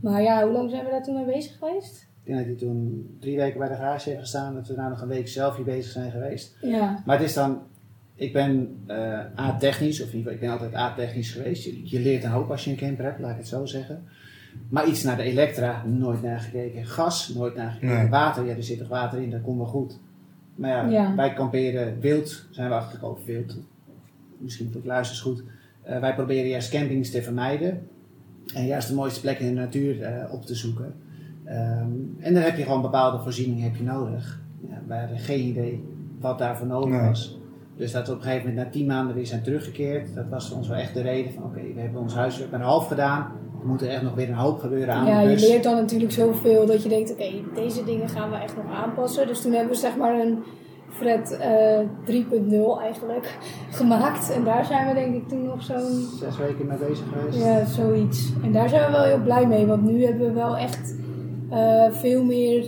Maar 0.00 0.22
ja, 0.22 0.42
hoe 0.44 0.52
lang 0.52 0.70
zijn 0.70 0.84
we 0.84 0.90
daar 0.90 1.02
toen 1.02 1.14
mee 1.14 1.34
bezig 1.34 1.58
geweest? 1.58 2.08
Ik 2.24 2.32
denk 2.32 2.38
dat 2.38 2.46
hij 2.46 2.56
toen 2.68 3.06
drie 3.20 3.36
weken 3.36 3.58
bij 3.58 3.68
de 3.68 3.74
garage 3.74 4.08
heeft 4.08 4.20
gestaan. 4.20 4.54
Dat 4.54 4.66
we 4.68 4.74
daarna 4.74 4.90
nog 4.90 5.00
een 5.00 5.08
week 5.08 5.28
zelf 5.28 5.56
hier 5.56 5.64
bezig 5.64 5.92
zijn 5.92 6.10
geweest. 6.10 6.56
Ja, 6.62 7.02
Maar 7.06 7.16
het 7.18 7.26
is 7.28 7.34
dan, 7.34 7.58
ik 8.14 8.32
ben 8.32 8.82
eh 8.86 9.20
A-technisch, 9.38 10.02
of 10.02 10.12
in 10.12 10.18
ieder 10.18 10.32
geval, 10.32 10.32
ik 10.32 10.40
ben 10.40 10.50
altijd 10.50 10.74
A-technisch 10.82 11.30
geweest. 11.32 11.64
Je, 11.64 11.80
je 11.90 12.00
leert 12.00 12.24
een 12.24 12.30
hoop 12.30 12.50
als 12.50 12.64
je 12.64 12.70
een 12.70 12.76
camper 12.76 13.04
hebt, 13.04 13.20
laat 13.20 13.30
ik 13.30 13.36
het 13.36 13.48
zo 13.48 13.66
zeggen. 13.66 14.04
Maar 14.68 14.88
iets 14.88 15.02
naar 15.02 15.16
de 15.16 15.22
elektra, 15.22 15.84
nooit 15.86 16.22
naar 16.22 16.40
gekeken. 16.40 16.84
Gas, 16.86 17.28
nooit 17.34 17.54
naar 17.54 17.70
gekeken. 17.70 17.96
Nee. 17.96 18.08
Water, 18.08 18.44
ja, 18.46 18.54
er 18.56 18.62
zit 18.62 18.78
toch 18.78 18.88
water 18.88 19.22
in, 19.22 19.30
dat 19.30 19.42
komt 19.42 19.56
wel 19.56 19.66
goed. 19.66 19.98
Maar 20.54 20.70
ja, 20.70 20.88
Ja. 20.90 21.14
wij 21.14 21.32
kamperen 21.32 22.00
wild, 22.00 22.46
zijn 22.50 22.68
we 22.68 22.74
achtergekomen 22.74 23.24
wild. 23.24 23.56
Misschien 24.44 24.66
voor 24.66 24.76
het 24.80 24.86
luisters 24.90 25.20
goed. 25.20 25.42
Eh, 25.82 26.00
wij 26.00 26.14
proberen 26.14 26.48
juist 26.48 26.70
campings 26.70 27.10
te 27.10 27.22
vermijden. 27.22 27.88
En 28.54 28.66
juist 28.66 28.88
de 28.88 28.94
mooiste 28.94 29.20
plekken 29.20 29.46
in 29.46 29.54
de 29.54 29.60
natuur 29.60 30.02
eh, 30.02 30.32
op 30.32 30.44
te 30.46 30.54
zoeken. 30.54 30.94
Ehm, 31.44 31.88
en 32.18 32.34
dan 32.34 32.42
heb 32.42 32.56
je 32.56 32.62
gewoon 32.62 32.82
bepaalde 32.82 33.22
voorzieningen 33.22 33.64
heb 33.64 33.76
je 33.76 33.82
nodig. 33.82 34.40
Ja, 34.68 34.82
wij 34.86 34.98
hadden 34.98 35.18
geen 35.18 35.40
idee 35.46 35.84
wat 36.20 36.38
daarvoor 36.38 36.66
nodig 36.66 36.88
Nee. 36.90 37.08
was. 37.08 37.38
Dus 37.76 37.92
dat 37.92 38.06
we 38.06 38.12
op 38.12 38.18
een 38.18 38.24
gegeven 38.24 38.48
moment 38.48 38.64
na 38.66 38.72
tien 38.72 38.86
maanden 38.86 39.14
weer 39.14 39.26
zijn 39.26 39.42
teruggekeerd. 39.42 40.14
Dat 40.14 40.28
was 40.30 40.48
voor 40.48 40.56
ons 40.56 40.68
wel 40.68 40.78
echt 40.78 40.94
de 40.94 41.02
reden 41.02 41.32
van 41.32 41.44
oké, 41.44 41.60
we 41.74 41.80
hebben 41.80 42.00
ons 42.00 42.14
huiswerk 42.14 42.50
maar 42.50 42.60
half 42.60 42.86
gedaan. 42.88 43.32
Er 43.60 43.66
moet 43.70 43.82
er 43.82 43.88
echt 43.88 44.02
nog 44.02 44.14
weer 44.14 44.28
een 44.28 44.34
hoop 44.34 44.58
gebeuren 44.58 44.94
aan 44.94 45.06
Ja, 45.06 45.22
de 45.22 45.30
je 45.30 45.38
leert 45.38 45.62
dan 45.62 45.74
natuurlijk 45.74 46.12
zoveel 46.12 46.66
dat 46.66 46.82
je 46.82 46.88
denkt, 46.88 47.12
oké, 47.12 47.30
deze 47.54 47.84
dingen 47.84 48.08
gaan 48.08 48.30
we 48.30 48.36
echt 48.36 48.56
nog 48.56 48.72
aanpassen. 48.74 49.26
Dus 49.26 49.40
toen 49.42 49.52
hebben 49.52 49.72
we 49.72 49.78
zeg 49.78 49.96
maar 49.96 50.20
een 50.20 50.38
Fred 50.96 51.36
eh 51.36 51.78
3.0 52.04 52.80
eigenlijk 52.80 53.38
gemaakt. 53.70 54.30
En 54.30 54.44
daar 54.44 54.64
zijn 54.64 54.88
we 54.88 54.94
denk 54.94 55.14
ik 55.14 55.28
toen 55.28 55.44
nog 55.44 55.62
zo'n, 55.62 56.08
Zes 56.18 56.36
weken 56.38 56.66
mee 56.66 56.78
bezig 56.78 57.04
geweest. 57.12 57.38
ja, 57.38 57.64
zoiets. 57.64 58.32
En 58.42 58.52
daar 58.52 58.68
zijn 58.68 58.86
we 58.86 58.92
wel 58.92 59.04
heel 59.04 59.22
blij 59.22 59.46
mee, 59.46 59.66
want 59.66 59.82
nu 59.82 60.04
hebben 60.04 60.26
we 60.26 60.32
wel 60.32 60.56
echt 60.56 60.96
eh, 61.50 61.90
veel 61.90 62.24
meer 62.24 62.64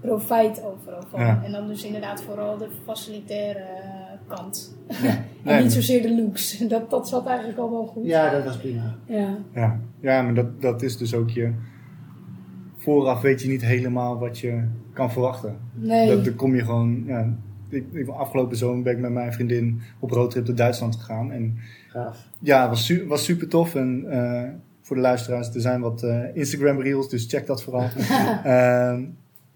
profijt 0.00 0.62
overal 0.64 1.02
van. 1.10 1.20
Ja. 1.20 1.42
En 1.44 1.52
dan 1.52 1.66
dus 1.66 1.84
inderdaad 1.84 2.22
vooral 2.22 2.58
de 2.58 2.68
facilitaire 2.84 3.58
eh, 3.58 3.94
kant. 4.26 4.76
en 4.88 5.24
Nee, 5.42 5.62
niet 5.62 5.72
zozeer 5.72 6.02
de 6.02 6.14
looks. 6.14 6.58
Dat, 6.68 6.90
dat 6.90 7.08
zat 7.08 7.26
eigenlijk 7.26 7.58
al 7.58 7.70
wel 7.70 7.86
goed. 7.86 8.06
Ja, 8.06 8.30
dat 8.30 8.44
was 8.44 8.56
prima. 8.56 8.94
Ja. 9.06 9.36
Ja, 9.54 9.80
ja 10.00 10.22
maar 10.22 10.34
dat, 10.34 10.60
dat 10.60 10.82
is 10.82 10.96
dus 10.96 11.14
ook 11.14 11.30
je. 11.30 11.52
Vooraf 12.76 13.20
weet 13.20 13.42
je 13.42 13.48
niet 13.48 13.64
helemaal 13.64 14.18
wat 14.18 14.38
je 14.38 14.64
kan 14.92 15.10
verwachten. 15.12 15.56
Nee. 15.74 16.08
Dat, 16.08 16.24
dan 16.24 16.34
kom 16.34 16.54
je 16.54 16.64
gewoon. 16.64 17.04
Ja, 17.06 17.36
ik, 17.74 17.92
ik, 17.92 18.08
afgelopen 18.08 18.56
zomer 18.56 18.82
ben 18.82 18.92
ik 18.92 18.98
met 18.98 19.12
mijn 19.12 19.32
vriendin 19.32 19.80
op 19.98 20.10
roadtrip 20.10 20.46
door 20.46 20.54
Duitsland 20.54 20.96
gegaan. 20.96 21.32
En 21.32 21.58
Gaaf. 21.88 22.28
ja, 22.40 22.60
het 22.60 22.70
was, 22.70 22.84
su 22.84 23.06
was 23.06 23.24
super 23.24 23.48
tof. 23.48 23.74
En 23.74 24.04
eh, 24.10 24.50
voor 24.80 24.96
de 24.96 25.02
luisteraars, 25.02 25.54
er 25.54 25.60
zijn 25.60 25.80
wat 25.80 26.02
eh, 26.02 26.36
Instagram 26.36 26.80
reels, 26.80 27.08
dus 27.08 27.26
check 27.26 27.46
dat 27.46 27.62
vooral. 27.62 27.88
Ehm, 28.44 29.04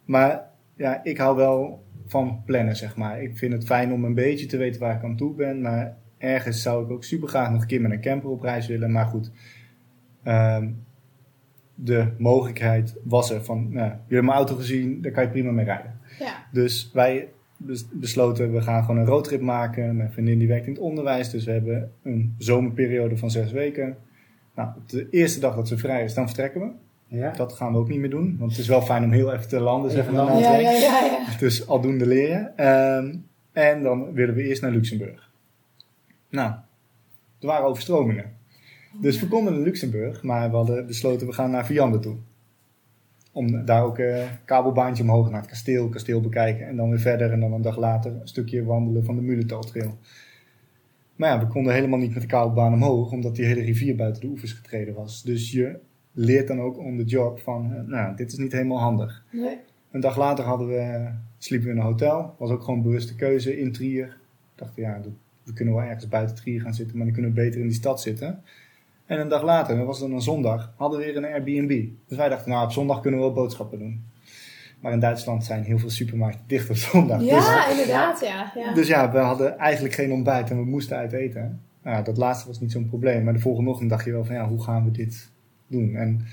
maar 0.04 0.44
ja, 0.76 1.04
ik 1.04 1.18
hou 1.18 1.36
wel 1.36 1.84
van 2.06 2.42
plannen, 2.44 2.76
zeg 2.76 2.96
maar. 2.96 3.22
Ik 3.22 3.36
vind 3.36 3.52
het 3.52 3.64
fijn 3.64 3.92
om 3.92 4.04
een 4.04 4.14
beetje 4.14 4.46
te 4.46 4.56
weten 4.56 4.80
waar 4.80 4.96
ik 4.96 5.04
aan 5.04 5.16
toe 5.16 5.34
ben. 5.34 5.60
Maar 5.60 5.96
ergens 6.18 6.62
zou 6.62 6.84
ik 6.84 6.90
ook 6.90 7.04
super 7.04 7.28
graag 7.28 7.50
nog 7.50 7.60
een 7.60 7.66
keer 7.66 7.80
met 7.80 7.90
een 7.90 8.00
camper 8.00 8.30
op 8.30 8.42
reis 8.42 8.66
willen. 8.66 8.92
Maar 8.92 9.06
goed, 9.06 9.30
ehm, 10.22 10.68
de 11.74 12.12
mogelijkheid 12.18 12.94
was 13.04 13.30
er 13.30 13.44
van, 13.44 13.58
nou, 13.58 13.88
jullie 13.88 13.98
hebben 13.98 14.24
mijn 14.24 14.36
auto 14.36 14.54
gezien, 14.54 15.02
daar 15.02 15.12
kan 15.12 15.22
je 15.22 15.30
prima 15.30 15.50
mee 15.50 15.64
rijden. 15.64 16.00
ja. 16.18 16.46
Dus 16.52 16.90
wij 16.92 17.28
besloten, 17.92 18.52
we 18.52 18.60
gaan 18.60 18.84
gewoon 18.84 19.00
een 19.00 19.06
roadtrip 19.06 19.40
maken. 19.40 19.96
Mijn 19.96 20.12
vriendin 20.12 20.38
die 20.38 20.48
werkt 20.48 20.66
in 20.66 20.72
het 20.72 20.80
onderwijs, 20.80 21.30
dus 21.30 21.44
we 21.44 21.50
hebben 21.50 21.92
een 22.02 22.34
zomerperiode 22.38 23.16
van 23.16 23.30
zes 23.30 23.52
weken. 23.52 23.96
Nou, 24.54 24.68
op 24.76 24.88
de 24.88 25.06
eerste 25.10 25.40
dag 25.40 25.54
dat 25.54 25.68
ze 25.68 25.78
vrij 25.78 26.04
is, 26.04 26.14
dan 26.14 26.26
vertrekken 26.26 26.60
we. 26.60 26.68
Ja. 27.16 27.32
Dat 27.32 27.52
gaan 27.52 27.72
we 27.72 27.78
ook 27.78 27.88
niet 27.88 27.98
meer 27.98 28.10
doen, 28.10 28.36
want 28.38 28.50
het 28.50 28.60
is 28.60 28.68
wel 28.68 28.82
fijn 28.82 29.04
om 29.04 29.10
heel 29.10 29.32
even 29.32 29.48
te 29.48 29.60
landen, 29.60 29.90
zeg 29.90 30.10
maar. 30.10 30.38
Ja, 30.38 30.56
ja, 30.56 30.70
ja, 30.70 31.04
ja. 31.04 31.36
Dus 31.38 31.66
aldoende 31.66 32.06
leren. 32.06 32.56
Ehm, 32.56 33.14
en 33.52 33.82
dan 33.82 34.12
willen 34.12 34.34
we 34.34 34.42
eerst 34.42 34.62
naar 34.62 34.70
Luxemburg. 34.70 35.30
Nou, 36.30 36.50
er 37.40 37.46
waren 37.46 37.66
overstromingen. 37.66 38.36
Dus 39.00 39.20
we 39.20 39.28
konden 39.28 39.52
naar 39.52 39.62
Luxemburg, 39.62 40.22
maar 40.22 40.50
we 40.50 40.56
hadden 40.56 40.86
besloten 40.86 41.26
we 41.26 41.32
gaan 41.32 41.50
naar 41.50 41.66
Vianden 41.66 42.00
toe. 42.00 42.16
Om 43.38 43.64
daar 43.64 43.84
ook 43.84 43.98
een 43.98 44.26
kabelbaantje 44.44 45.02
omhoog 45.02 45.30
naar 45.30 45.40
het 45.40 45.50
kasteel, 45.50 45.88
kasteel 45.88 46.20
bekijken 46.20 46.66
en 46.66 46.76
dan 46.76 46.88
weer 46.88 47.00
verder. 47.00 47.32
En 47.32 47.40
dan 47.40 47.52
een 47.52 47.62
dag 47.62 47.76
later 47.76 48.12
een 48.12 48.28
stukje 48.28 48.64
wandelen 48.64 49.04
van 49.04 49.14
de 49.14 49.22
Mulentaltrail. 49.22 49.98
Maar 51.16 51.28
ja, 51.30 51.38
we 51.38 51.46
konden 51.46 51.74
helemaal 51.74 51.98
niet 51.98 52.12
met 52.12 52.22
de 52.22 52.28
kabelbaan 52.28 52.72
omhoog, 52.72 53.12
omdat 53.12 53.36
die 53.36 53.44
hele 53.44 53.60
rivier 53.60 53.96
buiten 53.96 54.20
de 54.20 54.28
oevers 54.28 54.52
getreden 54.52 54.94
was. 54.94 55.22
Dus 55.22 55.52
je 55.52 55.78
leert 56.12 56.48
dan 56.48 56.60
ook 56.60 56.78
on 56.78 56.98
the 56.98 57.04
job 57.04 57.40
van, 57.40 57.74
eh, 57.74 57.82
nou, 57.86 58.16
dit 58.16 58.32
is 58.32 58.38
niet 58.38 58.52
helemaal 58.52 58.78
handig. 58.78 59.24
Nee. 59.32 59.58
Een 59.90 60.00
dag 60.00 60.16
later 60.16 60.44
hadden 60.44 60.68
we, 60.68 61.10
sliepen 61.38 61.68
we 61.68 61.74
in 61.74 61.80
een 61.80 61.86
hotel. 61.86 62.34
Was 62.38 62.50
ook 62.50 62.62
gewoon 62.62 62.76
een 62.76 62.84
bewuste 62.84 63.14
keuze 63.14 63.58
in 63.58 63.72
Trier. 63.72 64.06
Ik 64.06 64.14
dacht, 64.54 64.76
ja, 64.76 65.00
we 65.42 65.52
kunnen 65.52 65.74
wel 65.74 65.82
ergens 65.82 66.08
buiten 66.08 66.36
Trier 66.36 66.60
gaan 66.60 66.74
zitten, 66.74 66.96
maar 66.96 67.06
dan 67.06 67.14
kunnen 67.14 67.34
we 67.34 67.40
beter 67.40 67.60
in 67.60 67.66
die 67.66 67.76
stad 67.76 68.00
zitten. 68.00 68.42
En 69.08 69.20
een 69.20 69.28
dag 69.28 69.42
later, 69.42 69.76
dat 69.76 69.86
was 69.86 69.98
dan 69.98 70.12
een 70.12 70.20
zondag, 70.20 70.72
hadden 70.76 70.98
we 70.98 71.04
weer 71.04 71.16
een 71.16 71.24
Airbnb. 71.24 71.88
Dus 72.06 72.16
wij 72.16 72.28
dachten, 72.28 72.50
nou, 72.50 72.64
op 72.64 72.72
zondag 72.72 73.00
kunnen 73.00 73.20
we 73.20 73.26
wel 73.26 73.34
boodschappen 73.34 73.78
doen. 73.78 74.04
Maar 74.80 74.92
in 74.92 75.00
Duitsland 75.00 75.44
zijn 75.44 75.62
heel 75.62 75.78
veel 75.78 75.90
supermarkten 75.90 76.44
dicht 76.46 76.70
op 76.70 76.76
zondag. 76.76 77.18
Dus, 77.18 77.28
Ja, 77.28 77.68
inderdaad, 77.70 78.20
ja. 78.20 78.52
ja. 78.54 78.74
dus 78.74 78.88
ja, 78.88 79.12
we 79.12 79.18
hadden 79.18 79.58
eigenlijk 79.58 79.94
geen 79.94 80.12
ontbijt 80.12 80.50
en 80.50 80.56
we 80.56 80.64
moesten 80.64 80.96
uit 80.96 81.12
eten. 81.12 81.60
Nou, 81.82 81.96
ja, 81.96 82.02
dat 82.02 82.16
laatste 82.16 82.46
was 82.46 82.60
niet 82.60 82.72
zo'n 82.72 82.88
probleem. 82.88 83.24
Maar 83.24 83.32
de 83.32 83.38
volgende 83.38 83.70
ochtend 83.70 83.90
dacht 83.90 84.04
je 84.04 84.12
wel 84.12 84.24
van, 84.24 84.34
ja, 84.34 84.48
hoe 84.48 84.62
gaan 84.62 84.84
we 84.84 84.90
dit 84.90 85.30
doen? 85.66 85.94
En 85.94 86.26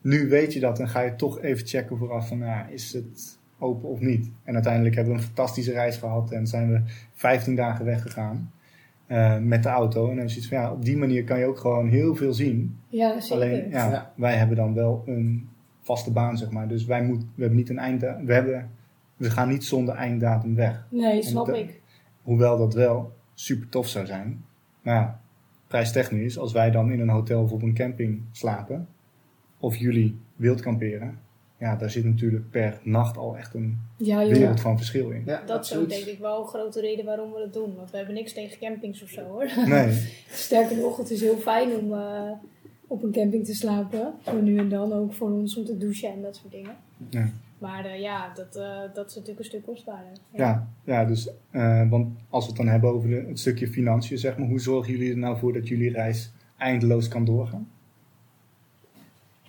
nu 0.00 0.28
weet 0.28 0.52
je 0.52 0.60
dat 0.60 0.78
en 0.78 0.88
ga 0.88 1.00
je 1.00 1.16
toch 1.16 1.40
even 1.40 1.66
checken 1.66 1.96
vooraf 1.96 2.28
van, 2.28 2.38
ja, 2.38 2.66
is 2.66 2.92
het 2.92 3.38
open 3.58 3.88
of 3.88 4.00
niet? 4.00 4.30
En 4.44 4.54
uiteindelijk 4.54 4.94
hebben 4.94 5.12
we 5.12 5.18
een 5.18 5.26
fantastische 5.26 5.72
reis 5.72 5.96
gehad 5.96 6.30
en 6.30 6.46
zijn 6.46 6.72
we 6.72 6.80
15 7.12 7.54
dagen 7.54 7.84
weggegaan 7.84 8.50
eh, 9.06 9.38
met 9.38 9.62
de 9.62 9.68
auto. 9.68 10.10
En 10.10 10.16
dan 10.16 10.24
is 10.24 10.36
iets 10.36 10.48
van, 10.48 10.58
ja, 10.58 10.72
op 10.72 10.84
die 10.84 10.96
manier 10.96 11.24
kan 11.24 11.38
je 11.38 11.44
ook 11.46 11.58
gewoon 11.58 11.88
heel 11.88 12.14
veel 12.14 12.32
zien. 12.34 12.78
ja, 12.88 13.20
zeker. 13.20 13.34
Alleen, 13.36 13.70
ja, 13.70 13.90
Ja. 13.90 14.12
wij 14.16 14.34
hebben 14.36 14.56
dan 14.56 14.74
wel 14.74 15.02
een 15.06 15.48
vaste 15.80 16.12
baan, 16.12 16.38
zeg 16.38 16.50
maar. 16.50 16.68
Dus 16.68 16.84
wij 16.84 17.02
moet, 17.04 17.20
we 17.22 17.40
hebben 17.40 17.58
niet 17.58 17.68
een 17.68 17.78
einddatum. 17.78 18.26
We, 18.26 18.32
hebben, 18.32 18.70
we 19.16 19.30
gaan 19.30 19.48
niet 19.48 19.64
zonder 19.64 19.94
einddatum 19.94 20.54
weg. 20.54 20.86
Nee, 20.90 21.22
snap 21.22 21.48
ik. 21.48 21.80
Hoewel 22.22 22.58
dat 22.58 22.74
wel 22.74 23.12
super 23.34 23.68
tof 23.68 23.88
zou 23.88 24.06
zijn. 24.06 24.44
Maar 24.82 24.94
ja, 24.94 25.20
prijstechnisch, 25.66 26.38
als 26.38 26.52
wij 26.52 26.70
dan 26.70 26.90
in 26.92 27.00
een 27.00 27.08
hotel 27.08 27.42
of 27.42 27.52
op 27.52 27.62
een 27.62 27.74
camping 27.74 28.20
slapen, 28.32 28.88
of 29.58 29.76
jullie 29.76 30.18
wild 30.36 30.60
kamperen, 30.60 31.18
ja, 31.58 31.76
daar 31.76 31.90
zit 31.90 32.04
natuurlijk 32.04 32.50
per 32.50 32.80
nacht 32.82 33.16
al 33.16 33.36
echt 33.36 33.54
een 33.54 33.78
Ja, 33.96 34.18
wereld 34.28 34.60
van 34.60 34.76
verschil 34.76 35.10
in. 35.10 35.22
Ja, 35.26 35.42
Dat 35.46 35.64
is 35.64 35.76
ook 35.76 35.88
denk 35.88 36.04
ik 36.04 36.18
wel 36.18 36.40
een 36.40 36.46
grote 36.46 36.80
reden 36.80 37.04
waarom 37.04 37.32
we 37.32 37.38
dat 37.38 37.52
doen. 37.52 37.74
Want 37.76 37.90
we 37.90 37.96
hebben 37.96 38.14
niks 38.14 38.32
tegen 38.32 38.58
campings 38.58 39.02
of 39.02 39.08
zo 39.08 39.22
hoor. 39.22 39.50
Nee, 39.66 40.02
Sterker 40.30 40.76
nog, 40.76 40.96
het 40.96 41.10
is 41.10 41.20
heel 41.20 41.36
fijn 41.36 41.76
om 41.76 41.92
eh, 41.92 42.30
op 42.86 43.02
een 43.02 43.12
camping 43.12 43.44
te 43.44 43.54
slapen. 43.54 44.12
Zo 44.24 44.40
nu 44.40 44.58
en 44.58 44.68
dan 44.68 44.92
ook 44.92 45.14
voor 45.14 45.30
ons 45.30 45.56
om 45.56 45.64
te 45.64 45.76
douchen 45.76 46.12
en 46.12 46.22
dat 46.22 46.36
soort 46.36 46.52
dingen. 46.52 46.76
Ja. 47.10 47.28
Maar 47.58 47.84
eh, 47.84 48.00
ja, 48.00 48.32
dat, 48.34 48.56
eh, 48.56 48.94
dat 48.94 49.08
is 49.08 49.14
natuurlijk 49.14 49.38
een 49.38 49.44
stuk 49.44 49.64
kostbaarder. 49.64 50.12
ja, 50.30 50.68
ja 50.84 51.04
dus, 51.04 51.30
eh, 51.50 51.88
want 51.90 52.18
als 52.28 52.44
we 52.44 52.48
het 52.50 52.58
dan 52.58 52.68
hebben 52.68 52.90
over 52.90 53.08
de, 53.08 53.24
het 53.28 53.38
stukje 53.38 53.68
financiën, 53.68 54.18
zeg 54.18 54.38
maar, 54.38 54.48
hoe 54.48 54.60
zorgen 54.60 54.92
jullie 54.92 55.10
er 55.10 55.18
nou 55.18 55.38
voor 55.38 55.52
dat 55.52 55.68
jullie 55.68 55.90
reis 55.92 56.32
eindeloos 56.56 57.08
kan 57.08 57.24
doorgaan? 57.24 57.68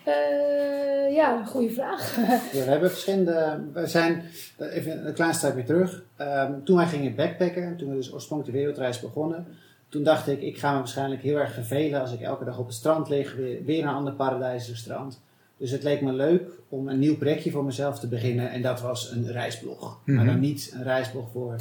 Eh, 0.08 1.16
ja, 1.16 1.45
goede 1.45 1.70
vraag. 1.74 2.16
Ja, 2.53 2.64
we 2.64 2.70
hebben 2.70 2.89
verschillende. 2.89 3.60
We 3.74 3.88
zijn. 3.88 4.24
Even 4.60 5.08
een 5.08 5.14
klein 5.14 5.34
stapje 5.34 5.64
terug. 5.64 6.03
Ehm, 6.16 6.51
toen 6.64 6.78
wij 6.78 6.86
gingen 6.88 7.16
backpacken, 7.16 7.78
toen 7.78 7.89
we 7.89 7.95
dus 7.95 8.14
oorspronkelijk 8.14 8.55
de 8.58 8.64
wereldreis 8.64 8.99
begonnen. 8.99 9.45
Toen 9.89 10.03
dacht 10.03 10.28
ik, 10.28 10.41
ik 10.41 10.58
ga 10.58 10.72
me 10.72 10.78
waarschijnlijk 10.78 11.22
heel 11.22 11.38
erg 11.38 11.53
vervelen 11.53 12.01
als 12.01 12.14
ik 12.14 12.22
elke 12.22 12.45
dag 12.45 12.58
op 12.58 12.66
het 12.66 12.76
strand 12.76 13.10
lig, 13.10 13.36
weer, 13.36 13.64
weer 13.66 13.82
een 13.84 13.89
ander 13.89 14.14
paradijselijk 14.14 14.80
strand. 14.80 15.22
Dus 15.58 15.72
het 15.72 15.84
leek 15.84 16.01
me 16.01 16.14
leuk 16.14 16.49
om 16.70 16.88
een 16.88 16.99
nieuw 16.99 17.18
projectje 17.18 17.51
voor 17.51 17.64
mezelf 17.66 17.99
te 17.99 18.08
beginnen 18.08 18.51
en 18.51 18.62
dat 18.62 18.82
was 18.82 19.12
een 19.12 19.32
reisblog. 19.32 19.99
Maar 20.05 20.16
Mhm. 20.16 20.26
dan 20.26 20.39
niet 20.39 20.72
een 20.76 20.84
reisblog 20.84 21.32
voor 21.32 21.55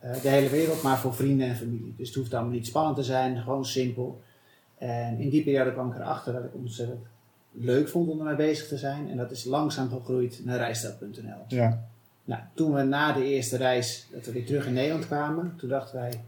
eh, 0.00 0.22
de 0.22 0.28
hele 0.28 0.48
wereld, 0.48 0.82
maar 0.82 0.98
voor 0.98 1.14
vrienden 1.14 1.48
en 1.48 1.56
familie. 1.56 1.94
Dus 1.96 2.06
het 2.08 2.16
hoeft 2.16 2.34
allemaal 2.34 2.52
niet 2.52 2.66
spannend 2.66 2.96
te 2.96 3.02
zijn, 3.02 3.36
gewoon 3.42 3.64
simpel. 3.66 4.20
En 4.78 5.18
in 5.18 5.28
die 5.28 5.42
periode 5.44 5.72
kwam 5.72 5.90
ik 5.90 5.96
erachter 5.96 6.32
dat 6.32 6.44
ik 6.44 6.54
ontzettend 6.54 6.98
leuk 7.60 7.88
vond 7.88 8.08
om 8.08 8.18
ermee 8.18 8.36
bezig 8.36 8.68
te 8.68 8.76
zijn. 8.76 9.10
En 9.10 9.16
dat 9.16 9.30
is 9.30 9.44
langzaam 9.44 9.88
gegroeid 9.88 10.40
naar 10.44 10.58
reisstad.nl. 10.58 11.44
Ja, 11.48 11.84
Nou, 12.24 12.42
toen 12.54 12.72
we 12.72 12.82
na 12.82 13.12
de 13.12 13.24
eerste 13.24 13.56
reis, 13.56 14.06
dat 14.12 14.26
we 14.26 14.32
weer 14.32 14.46
terug 14.46 14.66
in 14.66 14.72
Nederland 14.72 15.06
kwamen, 15.06 15.54
toen 15.56 15.68
dachten 15.68 16.00
wij, 16.00 16.20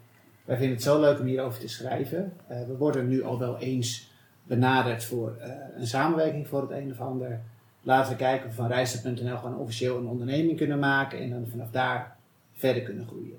wij 0.45 0.57
vinden 0.57 0.75
het 0.75 0.85
zo 0.85 1.01
leuk 1.01 1.19
om 1.19 1.27
hierover 1.27 1.61
te 1.61 1.69
schrijven. 1.69 2.33
Eh, 2.47 2.67
we 2.67 2.77
worden 2.77 3.09
nu 3.09 3.23
al 3.23 3.39
wel 3.39 3.59
eens 3.59 4.11
benaderd 4.43 5.05
voor 5.05 5.37
eh, 5.41 5.51
een 5.77 5.87
samenwerking 5.87 6.49
voor 6.49 6.61
het 6.61 6.71
een 6.71 6.91
of 6.91 7.01
ander. 7.01 7.41
Laten 7.83 8.13
we 8.13 8.17
kijken 8.17 8.47
of 8.49 8.57
we 8.57 8.63
van 8.63 8.71
reisstad.nl 8.71 9.37
gewoon 9.37 9.59
officieel 9.59 9.99
een 9.99 10.07
onderneming 10.07 10.57
kunnen 10.57 10.79
maken 10.79 11.19
en 11.19 11.31
dan 11.31 11.47
vanaf 11.51 11.71
daar 11.71 12.17
verder 12.53 12.83
kunnen 12.83 13.07
groeien. 13.07 13.39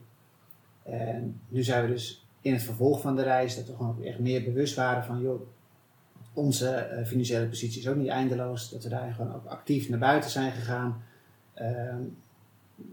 En 0.83 1.39
nu 1.47 1.63
zijn 1.63 1.85
we 1.85 1.91
dus 1.91 2.25
in 2.41 2.53
het 2.53 2.63
vervolg 2.63 3.01
van 3.01 3.15
de 3.15 3.23
reis, 3.23 3.55
dat 3.55 3.67
we 3.67 3.75
gewoon 3.75 4.03
echt 4.03 4.19
meer 4.19 4.43
bewust 4.43 4.75
waren 4.75 5.03
van, 5.03 5.21
joh, 5.21 5.41
onze 6.33 6.69
eh, 6.69 7.05
financiële 7.05 7.45
positie 7.47 7.79
is 7.79 7.87
ook 7.87 7.95
niet 7.95 8.07
eindeloos. 8.07 8.69
Dat 8.69 8.83
we 8.83 8.89
daar 8.89 9.13
gewoon 9.13 9.35
ook 9.35 9.45
actief 9.45 9.89
naar 9.89 9.99
buiten 9.99 10.29
zijn 10.29 10.51
gegaan. 10.51 11.03
Ehm, 11.53 12.01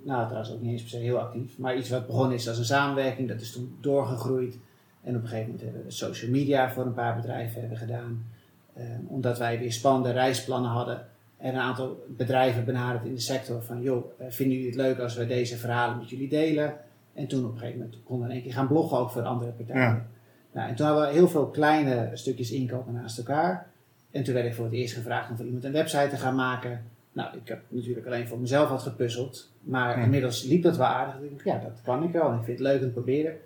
nou, 0.02 0.24
trouwens 0.26 0.52
ook 0.52 0.60
niet 0.60 0.72
eens 0.72 0.80
per 0.80 0.90
se 0.90 0.96
heel 0.96 1.18
actief. 1.18 1.58
Maar 1.58 1.76
iets 1.76 1.88
wat 1.88 2.06
begonnen 2.06 2.36
is 2.36 2.48
als 2.48 2.58
een 2.58 2.64
samenwerking, 2.64 3.28
dat 3.28 3.40
is 3.40 3.52
toen 3.52 3.76
doorgegroeid. 3.80 4.58
En 5.02 5.16
op 5.16 5.22
een 5.22 5.28
gegeven 5.28 5.50
moment 5.50 5.64
hebben 5.64 5.84
we 5.84 5.90
social 5.90 6.30
media 6.30 6.70
voor 6.70 6.86
een 6.86 6.94
paar 6.94 7.16
bedrijven 7.16 7.60
hebben 7.60 7.78
gedaan. 7.78 8.26
Ehm, 8.74 9.00
omdat 9.06 9.38
wij 9.38 9.58
weer 9.58 9.72
spannende 9.72 10.10
reisplannen 10.10 10.70
hadden. 10.70 11.06
En 11.36 11.54
een 11.54 11.60
aantal 11.60 12.04
bedrijven 12.08 12.64
benaderd 12.64 13.04
in 13.04 13.14
de 13.14 13.20
sector 13.20 13.62
van, 13.62 13.82
joh, 13.82 14.04
eh, 14.18 14.26
vinden 14.28 14.56
jullie 14.56 14.70
het 14.72 14.80
leuk 14.80 14.98
als 14.98 15.16
we 15.16 15.26
deze 15.26 15.56
verhalen 15.56 15.98
met 15.98 16.10
jullie 16.10 16.28
delen? 16.28 16.74
En 17.14 17.26
toen 17.26 17.44
op 17.44 17.52
een 17.52 17.58
gegeven 17.58 17.80
moment 17.80 17.98
konden 18.04 18.26
we 18.26 18.32
in 18.32 18.38
één 18.38 18.46
keer 18.46 18.56
gaan 18.56 18.68
bloggen 18.68 18.98
ook 18.98 19.10
voor 19.10 19.22
andere 19.22 19.50
partijen. 19.50 20.06
Nou, 20.52 20.68
en 20.68 20.74
toen 20.74 20.86
hadden 20.86 21.06
we 21.06 21.12
heel 21.12 21.28
veel 21.28 21.46
kleine 21.46 22.10
stukjes 22.14 22.50
inkopen 22.50 22.92
naast 22.92 23.18
elkaar. 23.18 23.66
En 24.10 24.22
toen 24.24 24.34
werd 24.34 24.46
ik 24.46 24.54
voor 24.54 24.64
het 24.64 24.74
eerst 24.74 24.94
gevraagd 24.94 25.30
om 25.30 25.36
voor 25.36 25.44
iemand 25.46 25.64
een 25.64 25.72
website 25.72 26.08
te 26.08 26.16
gaan 26.16 26.34
maken. 26.34 26.84
Nou, 27.12 27.36
ik 27.36 27.48
heb 27.48 27.62
natuurlijk 27.68 28.06
alleen 28.06 28.28
voor 28.28 28.38
mezelf 28.38 28.68
wat 28.68 28.82
gepuzzeld. 28.82 29.52
Maar 29.60 29.98
Ja. 29.98 30.04
inmiddels 30.04 30.42
liep 30.42 30.62
dat 30.62 30.76
wel 30.76 30.86
aardig. 30.86 31.20
Ik 31.22 31.30
dacht, 31.30 31.44
ja, 31.44 31.58
dat 31.68 31.80
kan 31.84 32.02
ik 32.02 32.12
wel. 32.12 32.28
Ik 32.32 32.44
vind 32.44 32.58
het 32.58 32.66
leuk 32.66 32.80
om 32.80 32.86
te 32.86 32.92
proberen. 32.92 33.36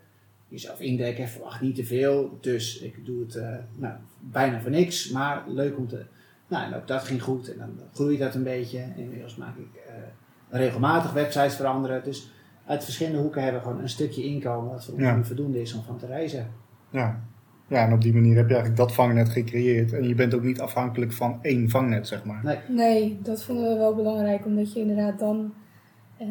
jezelf 0.48 0.80
indekken, 0.80 1.28
verwacht 1.28 1.60
niet 1.60 1.74
te 1.74 1.84
veel. 1.84 2.38
Dus 2.40 2.80
ik 2.80 3.04
doe 3.06 3.20
het 3.20 3.34
eh, 3.36 3.54
nou, 3.76 3.94
bijna 4.20 4.60
voor 4.60 4.70
niks, 4.70 5.10
maar 5.10 5.42
leuk 5.48 5.76
om 5.78 5.88
te... 5.88 6.04
Nou, 6.48 6.64
en 6.64 6.74
ook 6.74 6.86
dat 6.88 7.02
ging 7.04 7.22
goed 7.22 7.52
en 7.52 7.58
dan 7.58 7.78
groeit 7.94 8.18
dat 8.18 8.34
een 8.34 8.42
beetje. 8.42 8.84
Inmiddels 8.96 9.36
maak 9.36 9.56
ik 9.56 9.80
eh, 9.88 9.94
regelmatig 10.58 11.12
websites 11.12 11.54
veranderen. 11.54 12.04
Dus 12.04 12.30
uit 12.66 12.84
verschillende 12.84 13.18
hoeken 13.18 13.42
hebben 13.42 13.60
we 13.62 13.66
gewoon 13.68 13.82
een 13.82 13.88
stukje 13.88 14.24
inkomen 14.24 14.70
wat 14.72 14.84
voor 14.84 15.00
Ja. 15.00 15.24
voldoende 15.24 15.60
is 15.60 15.72
om 15.74 15.82
van 15.82 15.98
te 15.98 16.06
reizen. 16.06 16.50
Ja. 16.92 17.20
ja, 17.66 17.86
en 17.86 17.92
op 17.92 18.00
die 18.00 18.12
manier 18.12 18.36
heb 18.36 18.48
je 18.48 18.54
eigenlijk 18.54 18.82
dat 18.82 18.94
vangnet 18.94 19.28
gecreëerd. 19.28 19.92
En 19.92 20.08
je 20.08 20.14
bent 20.14 20.34
ook 20.34 20.42
niet 20.42 20.60
afhankelijk 20.60 21.12
van 21.12 21.38
één 21.42 21.68
vangnet, 21.68 22.06
zeg 22.06 22.24
maar. 22.24 22.40
Nee. 22.44 22.58
Nee, 22.68 23.18
dat 23.22 23.42
vonden 23.42 23.72
we 23.72 23.78
wel 23.78 23.94
belangrijk, 23.94 24.46
omdat 24.46 24.72
je 24.72 24.80
inderdaad 24.80 25.18
dan, 25.18 25.54
eh, 26.16 26.28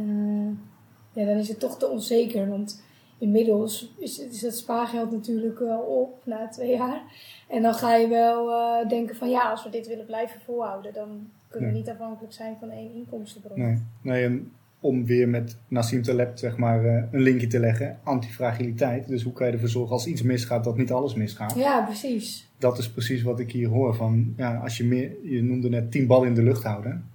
ja, 1.12 1.26
dan 1.26 1.38
is 1.38 1.47
het 1.47 1.59
toch 1.59 1.78
te 1.78 1.88
onzeker. 1.88 2.49
Want 2.49 2.84
inmiddels 3.18 3.93
is, 3.99 4.20
is 4.20 4.41
het 4.41 4.57
spaargeld 4.57 5.12
natuurlijk 5.12 5.59
wel 5.59 5.80
op 5.80 6.26
na 6.26 6.47
twee 6.47 6.76
jaar. 6.76 7.01
En 7.47 7.62
dan 7.62 7.74
ga 7.74 7.95
je 7.95 8.07
wel 8.07 8.51
eh, 8.51 8.89
denken 8.89 9.16
van 9.16 9.30
ja, 9.30 9.49
als 9.49 9.64
we 9.64 9.70
dit 9.70 9.88
willen 9.88 10.05
blijven 10.05 10.41
volhouden, 10.41 10.93
dan 10.93 11.30
kunnen 11.47 11.70
we 11.70 11.76
niet 11.76 11.89
afhankelijk 11.89 12.34
zijn 12.34 12.55
van 12.59 12.70
één 12.70 12.93
inkomstenbron. 12.93 13.59
Nee, 13.59 13.84
nee 14.01 14.26
en 14.26 14.51
om 14.82 15.06
weer 15.06 15.30
met 15.30 15.58
Nassim 15.68 16.02
Taleb 16.02 16.38
zeg 16.38 16.58
maar, 16.58 16.86
eh, 16.86 17.04
een 17.12 17.22
linkje 17.22 17.48
te 17.48 17.60
leggen, 17.60 18.00
antifragiliteit. 18.04 19.08
Dus 19.08 19.24
hoe 19.24 19.34
kan 19.34 19.48
je 19.48 19.54
ervoor 19.54 19.70
zorgen 19.70 19.92
als 19.92 20.06
iets 20.06 20.22
misgaat, 20.22 20.64
dat 20.64 20.78
niet 20.78 20.92
alles 20.92 21.14
misgaat. 21.14 21.56
Ja, 21.56 21.82
precies. 21.82 22.50
Dat 22.58 22.78
is 22.78 22.90
precies 22.92 23.22
wat 23.22 23.40
ik 23.40 23.52
hier 23.52 23.68
hoor. 23.68 23.96
Van, 23.96 24.34
ja, 24.38 24.56
als 24.58 24.78
je, 24.78 24.84
meer, 24.84 25.12
je 25.24 25.44
noemde 25.44 25.70
net 25.70 25.92
tien 25.92 26.08
ballen 26.08 26.28
in 26.28 26.36
de 26.36 26.44
lucht 26.44 26.64
houden. 26.64 27.06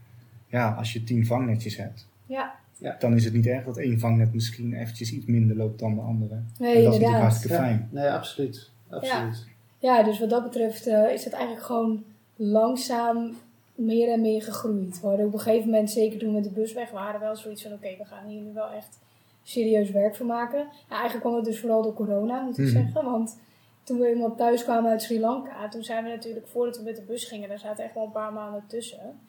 Ja, 0.47 0.71
als 0.71 0.93
je 0.93 1.05
tien 1.05 1.27
vangnetjes 1.27 1.77
hebt, 1.77 2.09
Ja, 2.27 2.55
dan 2.99 3.15
is 3.15 3.25
het 3.25 3.35
niet 3.35 3.47
erg 3.47 3.65
dat 3.65 3.77
één 3.77 3.99
vangnet 3.99 4.35
misschien 4.35 4.75
eventjes 4.75 5.13
iets 5.13 5.27
minder 5.27 5.57
loopt 5.57 5.79
dan 5.79 5.95
de 5.95 6.01
andere. 6.01 6.35
nee, 6.35 6.43
en 6.45 6.49
dat 6.59 6.69
is 6.69 6.75
natuurlijk 6.75 6.95
inderdaad. 6.95 7.21
hartstikke 7.21 7.57
fijn. 7.57 7.89
Nee, 7.93 8.11
absoluut. 8.11 8.71
absoluut. 8.91 9.47
Ja, 9.79 10.03
dus 10.03 10.19
wat 10.19 10.31
dat 10.31 10.43
betreft 10.43 10.87
eh, 10.87 11.13
is 11.13 11.25
het 11.25 11.33
eigenlijk 11.33 11.65
gewoon 11.65 12.05
langzaam 12.37 13.31
meer 13.77 14.09
en 14.13 14.21
meer 14.21 14.43
gegroeid. 14.43 15.01
We 15.01 15.07
hadden 15.07 15.27
op 15.27 15.33
een 15.33 15.39
gegeven 15.41 15.71
moment, 15.71 15.91
zeker 15.91 16.19
toen 16.19 16.29
we 16.29 16.35
met 16.35 16.45
de 16.45 16.51
bus 16.51 16.73
weg 16.73 16.91
waren, 16.91 17.21
wel 17.21 17.37
zoiets 17.37 17.63
van: 17.63 17.73
oké, 17.73 17.89
we 17.99 18.05
gaan 18.05 18.27
hier 18.27 18.41
nu 18.41 18.53
wel 18.53 18.71
echt 18.71 18.99
serieus 19.43 19.91
werk 19.91 20.17
van 20.17 20.27
maken. 20.27 20.59
Nou, 20.59 21.01
eigenlijk 21.01 21.21
kwam 21.21 21.35
het 21.35 21.45
dus 21.45 21.61
vooral 21.61 21.83
door 21.83 21.95
corona, 21.95 22.41
moet 22.41 22.59
ik 22.59 22.65
Mhm. 22.65 22.73
zeggen. 22.75 23.05
Want 23.05 23.39
toen 23.85 23.99
we 23.99 24.07
eenmaal 24.07 24.35
thuis 24.35 24.63
kwamen 24.65 24.91
uit 24.91 25.03
Sri 25.03 25.21
Lanka, 25.21 25.69
toen 25.69 25.83
zijn 25.85 26.05
we 26.05 26.11
natuurlijk, 26.11 26.47
voordat 26.47 26.77
we 26.77 26.83
met 26.83 26.97
de 26.97 27.03
bus 27.03 27.25
gingen, 27.25 27.49
daar 27.49 27.59
zaten 27.59 27.85
echt 27.85 27.95
wel 27.95 28.05
een 28.05 28.11
paar 28.11 28.33
maanden 28.33 28.65
tussen. 28.69 29.21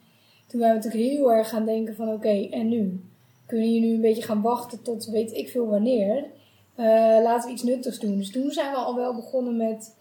Toen 0.48 0.60
zijn 0.60 0.72
we 0.72 0.78
natuurlijk 0.84 1.12
heel 1.12 1.32
erg 1.34 1.50
gaan 1.50 1.66
denken 1.66 1.96
van 1.96 2.10
oké, 2.14 2.48
en 2.52 2.70
nu? 2.70 3.04
Kunnen 3.46 3.66
we 3.68 3.72
hier 3.72 3.82
nu 3.82 3.94
een 3.94 4.02
beetje 4.02 4.22
gaan 4.24 4.42
wachten 4.42 4.82
tot 4.82 5.06
weet 5.06 5.32
ik 5.32 5.50
veel 5.50 5.68
wanneer? 5.68 6.26
Eh, 6.76 6.86
laten 7.24 7.48
we 7.48 7.54
iets 7.54 7.64
nuttigs 7.64 8.00
doen. 8.00 8.18
Dus 8.18 8.32
toen 8.32 8.52
zijn 8.52 8.72
we 8.72 8.78
al 8.78 8.96
wel 8.96 9.16
begonnen 9.16 9.58
met 9.58 9.96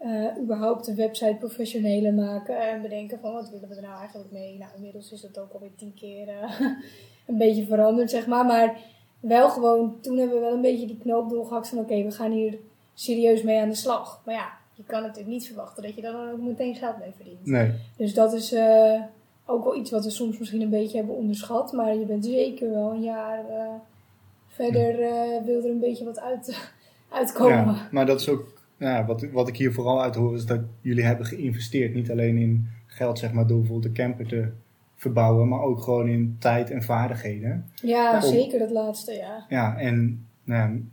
eh, 0.00 0.42
überhaupt 0.42 0.86
een 0.86 0.94
website 0.96 1.36
professioneler 1.38 2.14
maken 2.14 2.68
en 2.68 2.82
bedenken 2.82 3.18
van 3.20 3.32
wat 3.32 3.50
willen 3.50 3.68
we 3.68 3.74
er 3.74 3.82
nou 3.82 3.98
eigenlijk 3.98 4.30
mee. 4.32 4.58
Nou, 4.58 4.70
inmiddels 4.76 5.12
is 5.12 5.20
dat 5.20 5.38
ook 5.38 5.52
alweer 5.52 5.74
tien 5.76 5.94
keer 5.94 6.28
eh, 6.28 6.60
een 7.28 7.38
beetje 7.38 7.66
veranderd, 7.66 8.10
zeg 8.10 8.26
maar. 8.26 8.44
Maar 8.46 8.76
wel 9.20 9.50
gewoon, 9.50 10.00
toen 10.00 10.18
hebben 10.18 10.36
we 10.36 10.42
wel 10.42 10.54
een 10.54 10.60
beetje 10.60 10.86
die 10.86 10.98
knoop 10.98 11.30
doorgehakt 11.30 11.68
van 11.68 11.78
oké, 11.78 12.02
we 12.02 12.10
gaan 12.10 12.30
hier 12.30 12.58
serieus 12.94 13.42
mee 13.42 13.60
aan 13.60 13.68
de 13.68 13.74
slag. 13.74 14.22
Maar 14.24 14.34
ja, 14.34 14.48
je 14.74 14.82
kan 14.86 15.00
natuurlijk 15.02 15.28
niet 15.28 15.46
verwachten 15.46 15.82
dat 15.82 15.94
je 15.94 16.02
daar 16.02 16.12
dan 16.12 16.30
ook 16.30 16.40
meteen 16.40 16.74
geld 16.74 16.98
mee 16.98 17.12
verdient. 17.16 17.46
Nee, 17.46 17.72
Dus 17.96 18.14
dat 18.14 18.32
is 18.32 18.52
eh, 18.52 19.00
ook 19.44 19.64
wel 19.64 19.76
iets 19.76 19.90
wat 19.90 20.04
we 20.04 20.10
soms 20.10 20.38
misschien 20.38 20.62
een 20.62 20.70
beetje 20.70 20.96
hebben 20.96 21.16
onderschat. 21.16 21.72
Maar 21.72 21.94
je 21.94 22.04
bent 22.04 22.24
zeker 22.24 22.70
wel 22.70 22.90
een 22.90 23.02
jaar 23.02 23.44
verder, 24.48 24.96
wil 25.44 25.58
er 25.64 25.70
een 25.70 25.80
beetje 25.80 26.04
wat 26.04 26.20
uit, 26.20 26.70
uitkomen. 27.08 27.74
ja, 27.74 27.88
maar 27.90 28.06
dat 28.06 28.20
is 28.20 28.28
ook 28.28 28.59
ja, 28.80 29.04
wat, 29.06 29.26
wat 29.32 29.48
ik 29.48 29.56
hier 29.56 29.72
vooral 29.72 30.02
uit 30.02 30.14
hoor, 30.14 30.34
is 30.34 30.46
dat 30.46 30.60
jullie 30.80 31.04
hebben 31.04 31.26
geïnvesteerd. 31.26 31.94
Niet 31.94 32.10
alleen 32.10 32.36
in 32.36 32.68
geld, 32.86 33.18
zeg 33.18 33.32
maar, 33.32 33.46
door 33.46 33.58
bijvoorbeeld 33.58 33.94
de 33.94 34.02
camper 34.02 34.26
te 34.26 34.48
verbouwen, 34.96 35.48
maar 35.48 35.60
ook 35.60 35.80
gewoon 35.80 36.08
in 36.08 36.36
tijd 36.38 36.70
en 36.70 36.82
vaardigheden. 36.82 37.64
Ja, 37.82 38.14
Om- 38.14 38.30
zeker 38.30 38.58
dat 38.58 38.70
laatste, 38.70 39.12
ja. 39.12 39.46
Ja, 39.48 39.78
en 39.78 40.26
nou, 40.44 40.84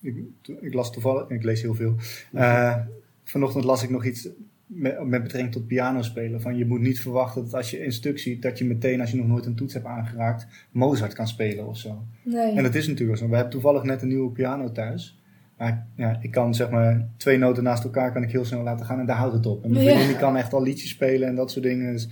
ik, 0.00 0.16
ik 0.60 0.74
las 0.74 0.92
toevallig, 0.92 1.28
ik 1.28 1.42
lees 1.42 1.62
heel 1.62 1.74
veel. 1.74 1.94
Eh, 2.32 2.76
vanochtend 3.24 3.64
las 3.64 3.82
ik 3.82 3.90
nog 3.90 4.04
iets 4.04 4.28
met, 4.66 5.04
met 5.04 5.22
betrekking 5.22 5.52
tot 5.52 5.66
piano 5.66 6.02
spelen. 6.02 6.40
Van 6.40 6.56
je 6.56 6.66
moet 6.66 6.80
niet 6.80 7.00
verwachten 7.00 7.42
dat 7.42 7.54
als 7.54 7.70
je 7.70 7.84
een 7.84 7.92
stuk 7.92 8.18
ziet, 8.18 8.42
dat 8.42 8.58
je 8.58 8.64
meteen, 8.64 9.00
als 9.00 9.10
je 9.10 9.16
nog 9.16 9.26
nooit 9.26 9.46
een 9.46 9.54
toets 9.54 9.74
hebt 9.74 9.86
aangeraakt, 9.86 10.46
Mozart 10.70 11.12
kan 11.12 11.28
spelen 11.28 11.66
of 11.66 11.76
zo. 11.76 12.02
Nee. 12.22 12.54
En 12.56 12.62
dat 12.62 12.74
is 12.74 12.88
natuurlijk 12.88 13.18
zo. 13.18 13.28
We 13.28 13.34
hebben 13.34 13.52
toevallig 13.52 13.82
net 13.82 14.02
een 14.02 14.08
nieuwe 14.08 14.30
piano 14.30 14.72
thuis. 14.72 15.17
Maar 15.58 15.86
ja, 15.94 16.18
ik 16.20 16.30
kan 16.30 16.54
zeg 16.54 16.70
maar 16.70 17.08
twee 17.16 17.38
noten 17.38 17.62
naast 17.62 17.84
elkaar 17.84 18.12
kan 18.12 18.22
ik 18.22 18.30
heel 18.30 18.44
snel 18.44 18.62
laten 18.62 18.86
gaan 18.86 19.00
en 19.00 19.06
daar 19.06 19.16
houdt 19.16 19.34
het 19.34 19.46
op. 19.46 19.64
En 19.64 19.70
mijn 19.70 19.84
vriendin 19.84 20.06
die 20.06 20.16
kan 20.16 20.36
echt 20.36 20.52
al 20.52 20.62
liedjes 20.62 20.90
spelen 20.90 21.28
en 21.28 21.34
dat 21.34 21.50
soort 21.50 21.64
dingen. 21.64 21.92
Dus 21.92 22.08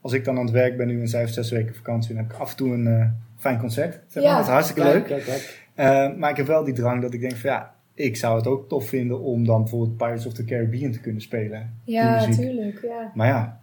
als 0.00 0.12
ik 0.12 0.24
dan 0.24 0.38
aan 0.38 0.44
het 0.44 0.54
werk 0.54 0.76
ben 0.76 0.86
nu 0.86 1.00
en 1.00 1.08
zij 1.08 1.20
heeft 1.20 1.34
zes 1.34 1.50
weken 1.50 1.74
vakantie, 1.74 2.14
dan 2.14 2.22
heb 2.22 2.32
ik 2.32 2.38
af 2.38 2.50
en 2.50 2.56
toe 2.56 2.74
een 2.74 2.86
eh, 2.86 3.06
fijn 3.36 3.58
concert. 3.58 4.00
Zeg 4.06 4.22
maar. 4.22 4.32
Ja. 4.32 4.38
Dat 4.38 4.46
is 4.46 4.52
hartstikke 4.52 4.82
leuk. 4.82 5.08
Eh, 5.74 6.16
maar 6.16 6.30
ik 6.30 6.36
heb 6.36 6.46
wel 6.46 6.64
die 6.64 6.74
drang 6.74 7.02
dat 7.02 7.14
ik 7.14 7.20
denk 7.20 7.36
van 7.36 7.50
ja, 7.50 7.74
ik 7.94 8.16
zou 8.16 8.36
het 8.36 8.46
ook 8.46 8.68
tof 8.68 8.88
vinden 8.88 9.20
om 9.20 9.44
dan 9.44 9.60
bijvoorbeeld 9.60 9.96
Pirates 9.96 10.26
of 10.26 10.32
the 10.32 10.44
Caribbean 10.44 10.92
te 10.92 11.00
kunnen 11.00 11.22
spelen. 11.22 11.70
ja, 11.84 12.18
die 12.18 12.26
muziek. 12.26 12.44
tuurlijk, 12.44 12.80
ja. 12.82 13.10
Maar 13.14 13.26
ja, 13.26 13.60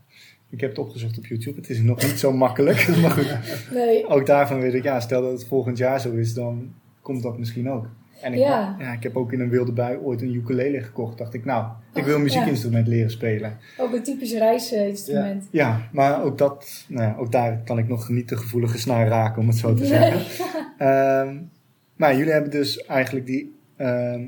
ik 0.50 0.62
heb 0.62 0.70
het 0.70 0.80
opgezocht 0.80 1.18
op 1.18 1.26
YouTube. 1.26 1.60
Het 1.60 1.70
is 1.70 1.82
nog 1.82 2.02
niet 2.02 2.20
zo 2.20 2.32
makkelijk. 2.32 2.88
maar 3.02 3.12
goed, 3.12 3.38
Nee, 3.74 4.08
ook 4.08 4.26
daarvan 4.26 4.60
weet 4.60 4.74
ik, 4.74 4.84
ja, 4.84 5.00
stel 5.00 5.22
dat 5.22 5.32
het 5.32 5.46
volgend 5.46 5.78
jaar 5.78 6.00
zo 6.00 6.12
is, 6.12 6.34
dan 6.34 6.74
komt 7.02 7.24
dat 7.24 7.38
misschien 7.38 7.70
ook. 7.70 7.88
En 8.24 8.34
ik, 8.34 8.40
Ja. 8.40 8.76
ja. 8.80 8.92
ik 8.92 9.04
heb 9.04 9.18
ook 9.18 9.32
in 9.34 9.40
een 9.40 9.50
wilde 9.50 9.72
bui 9.72 9.98
ooit 9.98 10.22
een 10.22 10.34
ukulele 10.34 10.82
gekocht. 10.82 11.18
Dacht 11.18 11.34
ik, 11.34 11.46
nou, 11.46 11.66
ik 11.94 12.04
wil 12.04 12.14
een 12.14 12.18
ja. 12.20 12.24
muziekinstrument 12.26 12.88
leren 12.88 13.12
spelen. 13.12 13.58
ook 13.78 13.94
een 13.94 14.04
typisch 14.04 14.34
reisinstrument. 14.34 15.48
Ja, 15.52 15.82
maar 15.92 16.24
ook 16.24 16.38
dat, 16.38 16.86
nou 16.88 17.04
ja, 17.04 17.16
ook 17.20 17.32
daar 17.32 17.62
kan 17.66 17.78
ik 17.78 17.88
nog 17.88 18.10
niet 18.10 18.30
de 18.30 18.38
gevoelige 18.38 18.78
snaar 18.78 19.08
raken, 19.08 19.42
om 19.42 19.48
het 19.48 19.58
zo 19.58 19.74
te 19.74 19.86
zeggen. 19.86 20.22
Ehm, 20.78 21.38
maar 21.96 22.18
jullie 22.18 22.32
hebben 22.32 22.52
dus 22.52 22.86
eigenlijk 22.86 23.26
die 23.26 23.56
ehm, 23.76 24.26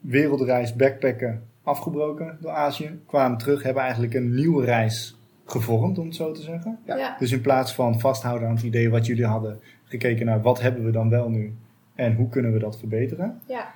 wereldreis 0.00 0.76
backpacken 0.76 1.42
afgebroken 1.62 2.36
door 2.40 2.50
Azië. 2.50 2.98
Kwamen 3.06 3.38
terug, 3.38 3.62
hebben 3.62 3.82
eigenlijk 3.82 4.14
een 4.14 4.34
nieuwe 4.34 4.64
reis 4.64 5.16
gevormd, 5.44 5.98
om 5.98 6.06
het 6.06 6.14
zo 6.14 6.32
te 6.32 6.42
zeggen. 6.42 6.78
Ja. 6.84 6.96
Ja. 6.96 7.16
Dus 7.18 7.32
in 7.32 7.40
plaats 7.40 7.74
van 7.74 8.00
vasthouden 8.00 8.48
aan 8.48 8.54
het 8.54 8.64
idee 8.64 8.90
wat 8.90 9.06
jullie 9.06 9.26
hadden, 9.26 9.60
gekeken 9.84 10.26
naar 10.26 10.42
wat 10.42 10.60
hebben 10.60 10.84
we 10.84 10.90
dan 10.90 11.10
wel 11.10 11.28
nu 11.28 11.54
en 11.98 12.14
hoe 12.14 12.28
kunnen 12.28 12.52
we 12.52 12.58
dat 12.58 12.78
verbeteren. 12.78 13.40
Ja. 13.46 13.66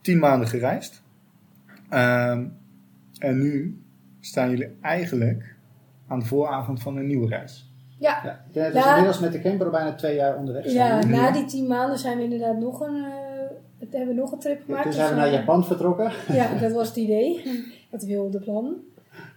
Tien 0.00 0.18
maanden 0.18 0.48
gereisd. 0.48 1.02
Ehm, 1.88 2.44
en 3.18 3.38
nu 3.38 3.80
staan 4.20 4.50
jullie 4.50 4.76
eigenlijk 4.80 5.54
aan 6.08 6.18
de 6.18 6.24
vooravond 6.24 6.82
van 6.82 6.96
een 6.96 7.06
nieuwe 7.06 7.28
reis. 7.28 7.70
Ja. 7.98 8.20
Ja. 8.24 8.40
Dus 8.52 8.72
Ja. 8.72 8.88
inmiddels 8.90 9.18
met 9.20 9.32
de 9.32 9.40
camper 9.40 9.70
bijna 9.70 9.94
twee 9.94 10.14
jaar 10.14 10.36
onderweg. 10.36 10.64
zijn. 10.70 10.76
Ja, 10.76 11.06
na 11.06 11.30
die 11.30 11.44
tien 11.44 11.66
maanden 11.66 11.98
zijn 11.98 12.16
we 12.16 12.22
inderdaad 12.22 12.58
nog 12.58 12.80
een, 12.80 13.04
eh, 13.04 13.88
hebben 13.90 14.14
we 14.14 14.20
nog 14.20 14.32
een 14.32 14.38
trip 14.38 14.62
gemaakt. 14.64 14.82
Toen 14.82 14.92
zijn 14.92 15.08
we 15.08 15.14
Dus, 15.14 15.22
naar 15.24 15.32
eh, 15.32 15.38
Japan 15.38 15.64
vertrokken. 15.64 16.12
Ja, 16.32 16.54
dat 16.60 16.72
was 16.72 16.88
het 16.88 16.96
idee. 16.96 17.42
Het 17.90 18.04
wilde 18.04 18.38
plan. 18.40 18.74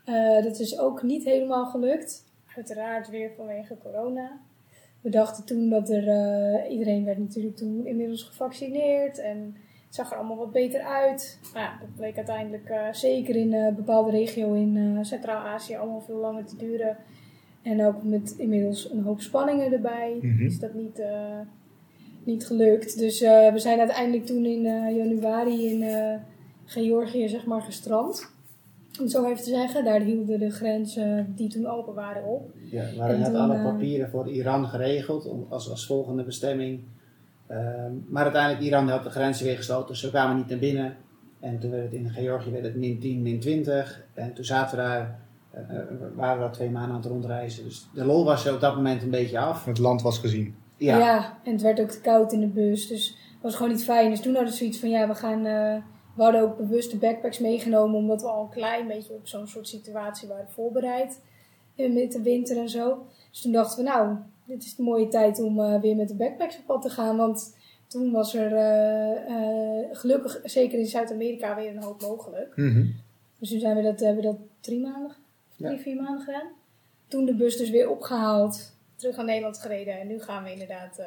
Eh, 0.06 0.43
dat 0.43 0.60
is 0.60 0.80
ook 0.80 1.04
niet 1.04 1.24
helemaal 1.24 1.66
gelukt. 1.66 2.24
Uiteraard 2.56 3.10
weer 3.10 3.32
vanwege 3.38 3.78
corona. 3.84 4.32
We 5.06 5.12
dachten 5.12 5.45
toen 5.45 5.70
dat 5.70 5.89
er... 5.89 6.08
eh, 6.08 6.72
iedereen 6.72 7.06
werd 7.06 7.18
natuurlijk 7.18 7.56
toen 7.56 7.86
inmiddels 7.86 8.24
gevaccineerd. 8.24 9.20
En 9.20 9.56
het 9.86 9.95
zag 9.95 10.12
er 10.12 10.18
allemaal 10.18 10.38
wat 10.38 10.51
beter 10.51 10.82
uit. 10.82 11.39
Maar 11.53 11.62
ja, 11.62 11.78
dat 11.80 11.95
bleek 11.95 12.18
uiteindelijk 12.18 12.70
eh, 12.70 12.88
zeker 12.91 13.36
in 13.36 13.53
een 13.53 13.76
bepaalde 13.76 14.12
regio 14.12 14.53
in 14.53 14.78
eh, 14.97 15.03
Centraal-Azië 15.03 15.76
allemaal 15.76 16.01
veel 16.01 16.18
langer 16.20 16.45
te 16.45 16.58
duren. 16.58 16.97
En 17.62 17.86
ook 17.86 18.03
met 18.03 18.36
inmiddels 18.38 18.91
een 18.91 19.03
hoop 19.03 19.22
spanningen 19.22 19.72
erbij. 19.74 20.18
Mhm. 20.22 20.45
Is 20.45 20.60
dat 20.60 20.74
niet, 20.74 20.99
eh, 20.99 21.39
niet 22.24 22.45
gelukt. 22.47 22.97
Dus 22.97 23.22
eh, 23.22 23.51
we 23.51 23.60
zijn 23.60 23.80
uiteindelijk 23.80 24.26
toen 24.26 24.45
in 24.45 24.66
eh, 24.66 24.95
januari 24.95 25.66
in 25.66 25.82
eh, 25.82 26.16
Georgië 26.66 27.28
zeg 27.28 27.45
maar 27.45 27.62
gestrand. 27.62 28.34
Om 28.98 29.04
het 29.04 29.12
zo 29.14 29.26
even 29.26 29.43
te 29.43 29.50
zeggen. 29.50 29.84
Daar 29.86 30.00
hielden 30.02 30.39
de 30.39 30.50
grenzen 30.50 31.34
die 31.36 31.50
toen 31.50 31.68
open 31.68 31.93
waren 31.93 32.24
op. 32.26 32.52
Ja, 32.72 32.84
we 32.84 32.98
hadden 33.00 33.16
En 33.16 33.22
net 33.22 33.36
alle 33.36 33.56
eh, 33.56 33.64
papieren 33.64 34.10
voor 34.10 34.30
Iran 34.30 34.68
geregeld 34.68 35.26
om, 35.26 35.46
als, 35.50 35.70
als 35.70 35.86
volgende 35.86 36.24
bestemming. 36.24 36.80
Ehm, 37.48 37.91
maar 38.08 38.24
uiteindelijk 38.24 38.64
Iran 38.64 38.89
had 38.89 39.04
de 39.04 39.10
grenzen 39.10 39.46
weer 39.46 39.56
gesloten, 39.56 39.88
dus 39.88 40.02
we 40.02 40.10
kwamen 40.10 40.36
niet 40.36 40.48
naar 40.48 40.60
binnen. 40.60 40.96
En 41.39 41.60
toen 41.60 41.72
werd 41.72 41.84
het 41.84 41.93
in 41.93 42.10
Georgië 42.10 42.52
werd 42.52 42.64
het 42.64 42.76
min 42.76 43.00
10, 43.00 43.22
min 43.22 43.39
20. 43.39 44.06
En 44.14 44.34
toen 44.34 44.46
zaten 44.46 44.78
we 44.78 44.84
daar, 44.84 45.20
eh, 45.52 45.62
eh, 45.80 45.86
waren 46.16 46.38
we 46.38 46.43
al 46.43 46.52
twee 46.52 46.70
maanden 46.70 46.91
aan 46.96 47.02
het 47.02 47.12
rondreizen. 47.12 47.64
Dus 47.64 47.88
de 47.93 48.06
lol 48.06 48.26
was 48.26 48.46
er 48.46 48.54
op 48.54 48.62
dat 48.62 48.76
moment 48.76 49.02
een 49.04 49.10
beetje 49.10 49.39
af. 49.39 49.66
Het 49.66 49.78
land 49.78 50.02
was 50.02 50.18
gezien. 50.20 50.56
Ja, 50.78 50.98
Ja. 50.98 51.38
en 51.43 51.52
het 51.52 51.62
werd 51.62 51.82
ook 51.82 51.89
te 51.89 52.02
koud 52.02 52.34
in 52.34 52.39
de 52.39 52.48
bus. 52.48 52.88
Dus 52.88 53.10
dat 53.10 53.41
was 53.41 53.56
gewoon 53.56 53.72
niet 53.72 53.84
fijn. 53.84 54.10
Dus 54.10 54.22
toen 54.22 54.34
hadden 54.34 54.52
we 54.52 54.58
zoiets 54.58 54.80
van 54.80 54.89
ja, 54.89 55.08
we 55.08 55.16
gaan... 55.16 55.46
eh, 55.46 55.76
we 56.16 56.24
hadden 56.24 56.41
ook 56.41 56.57
bewust 56.57 56.91
de 56.91 56.97
backpacks 56.97 57.39
meegenomen. 57.39 57.95
Omdat 57.95 58.22
we 58.22 58.28
al 58.28 58.43
een 58.43 58.49
klein 58.49 58.88
beetje 58.88 59.13
op 59.13 59.28
zo'n 59.28 59.47
soort 59.47 59.68
situatie 59.68 60.28
waren 60.28 60.49
voorbereid. 60.49 61.22
eh, 61.76 61.93
Met 61.93 62.11
de 62.11 62.22
winter 62.22 62.57
en 62.57 62.70
zo. 62.70 63.05
Dus 63.32 63.41
toen 63.41 63.51
dachten 63.51 63.84
we 63.84 63.89
nou, 63.89 64.16
dit 64.45 64.63
is 64.63 64.76
de 64.76 64.84
mooie 64.84 65.07
tijd 65.07 65.39
om 65.39 65.59
eh, 65.59 65.82
weer 65.82 65.95
met 65.95 66.07
de 66.07 66.16
backpacks 66.16 66.57
op 66.57 66.66
pad 66.66 66.82
te 66.82 66.89
gaan. 66.89 67.18
Want 67.18 67.55
toen 67.88 68.11
was 68.11 68.34
er 68.34 68.53
eh, 68.55 69.97
gelukkig, 69.97 70.39
zeker 70.43 70.80
in 70.80 70.86
Zuid-Amerika, 70.86 71.55
weer 71.55 71.76
een 71.76 71.84
hoop 71.84 72.01
mogelijk. 72.01 72.55
Mhm. 72.55 72.86
Dus 73.39 73.49
toen 73.49 73.59
zijn 73.59 73.76
we 73.76 73.82
dat, 73.82 73.99
hebben 73.99 74.24
we 74.24 74.30
dat 74.30 74.38
drie 74.59 74.80
maanden, 74.80 75.11
Ja. 75.55 75.68
drie, 75.68 75.80
vier 75.80 75.95
maanden 76.01 76.26
gedaan. 76.26 76.47
Toen 77.07 77.26
de 77.26 77.36
bus 77.36 77.57
dus 77.57 77.70
weer 77.70 77.89
opgehaald, 77.89 78.74
terug 78.95 79.16
naar 79.16 79.26
Nederland 79.26 79.57
gereden. 79.57 79.99
En 79.99 80.07
nu 80.07 80.22
gaan 80.22 80.43
we 80.43 80.51
inderdaad 80.51 80.99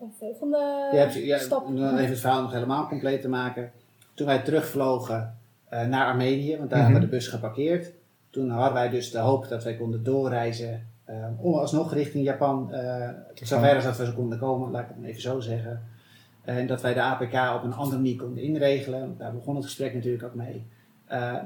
een 0.00 0.12
volgende 0.18 0.88
Je 0.92 0.98
hebt, 0.98 1.14
ja, 1.14 1.38
stap. 1.38 1.66
om 1.66 1.76
dan 1.76 1.96
even 1.98 2.10
het 2.10 2.20
verhaal 2.20 2.42
nog 2.42 2.52
helemaal 2.52 2.88
compleet 2.88 3.20
te 3.20 3.28
maken. 3.28 3.72
Toen 4.14 4.26
wij 4.26 4.42
terugvlogen 4.42 5.36
eh, 5.68 5.86
naar 5.86 6.06
Armenië, 6.06 6.56
want 6.56 6.70
daar 6.70 6.78
Mhm. 6.78 6.90
hebben 6.90 7.00
we 7.00 7.16
de 7.16 7.16
bus 7.16 7.28
geparkeerd. 7.28 7.92
Toen 8.30 8.50
hadden 8.50 8.72
wij 8.72 8.88
dus 8.88 9.10
de 9.10 9.18
hoop 9.18 9.48
dat 9.48 9.64
wij 9.64 9.76
konden 9.76 10.02
doorreizen 10.04 10.86
eh, 11.04 11.16
om 11.38 11.54
alsnog 11.54 11.94
richting 11.94 12.24
Japan, 12.24 12.72
eh 12.72 13.08
zo 13.34 13.58
ver 13.58 13.74
als 13.74 13.84
dat 13.84 13.96
we 13.96 14.04
zo 14.06 14.12
konden 14.12 14.38
komen, 14.38 14.70
laat 14.70 14.82
ik 14.82 14.94
het 14.96 15.04
even 15.04 15.20
zo 15.22 15.40
zeggen. 15.40 15.82
En 16.44 16.66
dat 16.66 16.80
wij 16.82 16.94
de 16.94 17.02
APK 17.02 17.54
op 17.56 17.62
een 17.64 17.72
andere 17.74 17.96
manier 18.00 18.16
konden 18.16 18.42
inregelen. 18.42 19.14
Daar 19.18 19.32
begon 19.32 19.54
het 19.56 19.64
gesprek 19.64 19.94
natuurlijk 19.94 20.24
ook 20.24 20.34
mee. 20.34 20.66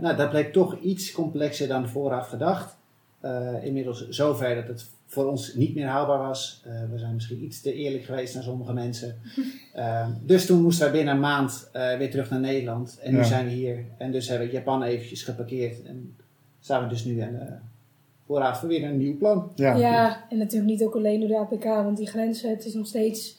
Nou, 0.01 0.17
dat 0.17 0.31
bleek 0.31 0.53
toch 0.53 0.79
iets 0.79 1.13
complexer 1.13 1.69
dan 1.69 1.89
vooraf 1.89 2.29
gedacht. 2.29 2.77
Eh, 3.21 3.65
inmiddels 3.65 4.09
zover 4.09 4.55
dat 4.55 4.69
het 4.69 4.87
voor 5.07 5.25
ons 5.25 5.55
niet 5.55 5.75
meer 5.75 5.87
haalbaar 5.87 6.19
was. 6.19 6.63
Eh, 6.65 6.73
we 6.91 6.99
zijn 6.99 7.15
misschien 7.15 7.45
iets 7.45 7.61
te 7.61 7.73
eerlijk 7.75 8.05
geweest 8.05 8.35
naar 8.35 8.43
sommige 8.43 8.73
mensen. 8.73 9.17
Eh, 9.77 10.09
dus 10.23 10.47
toen 10.47 10.63
moesten 10.63 10.85
wij 10.85 10.95
binnen 10.95 11.15
een 11.15 11.21
maand 11.21 11.69
eh, 11.73 11.97
weer 11.97 12.11
terug 12.11 12.31
naar 12.31 12.41
Nederland. 12.41 12.99
En 13.03 13.13
nu 13.13 13.19
Ja. 13.19 13.25
zijn 13.25 13.45
we 13.45 13.51
hier. 13.51 13.85
En 13.99 14.13
dus 14.13 14.29
hebben 14.29 14.47
we 14.47 14.53
Japan 14.53 14.83
eventjes 14.83 15.23
geparkeerd. 15.23 15.83
En 15.83 16.17
staan 16.61 16.83
we 16.83 16.89
dus 16.89 17.05
nu 17.05 17.21
aan 17.21 17.33
de 17.33 17.53
voorraad 18.27 18.59
voor 18.59 18.69
weer 18.69 18.85
een 18.85 18.97
nieuw 18.97 19.17
plan. 19.17 19.53
Ja. 19.55 19.75
Ja, 19.75 20.25
en 20.31 20.39
natuurlijk 20.39 20.71
niet 20.71 20.83
ook 20.83 20.95
alleen 20.95 21.21
door 21.21 21.29
de 21.29 21.39
APK, 21.39 21.65
want 21.65 21.97
die 21.97 22.07
grenzen, 22.07 22.51
het 22.51 22.65
is 22.65 22.75
nog 22.75 22.87
steeds... 22.87 23.39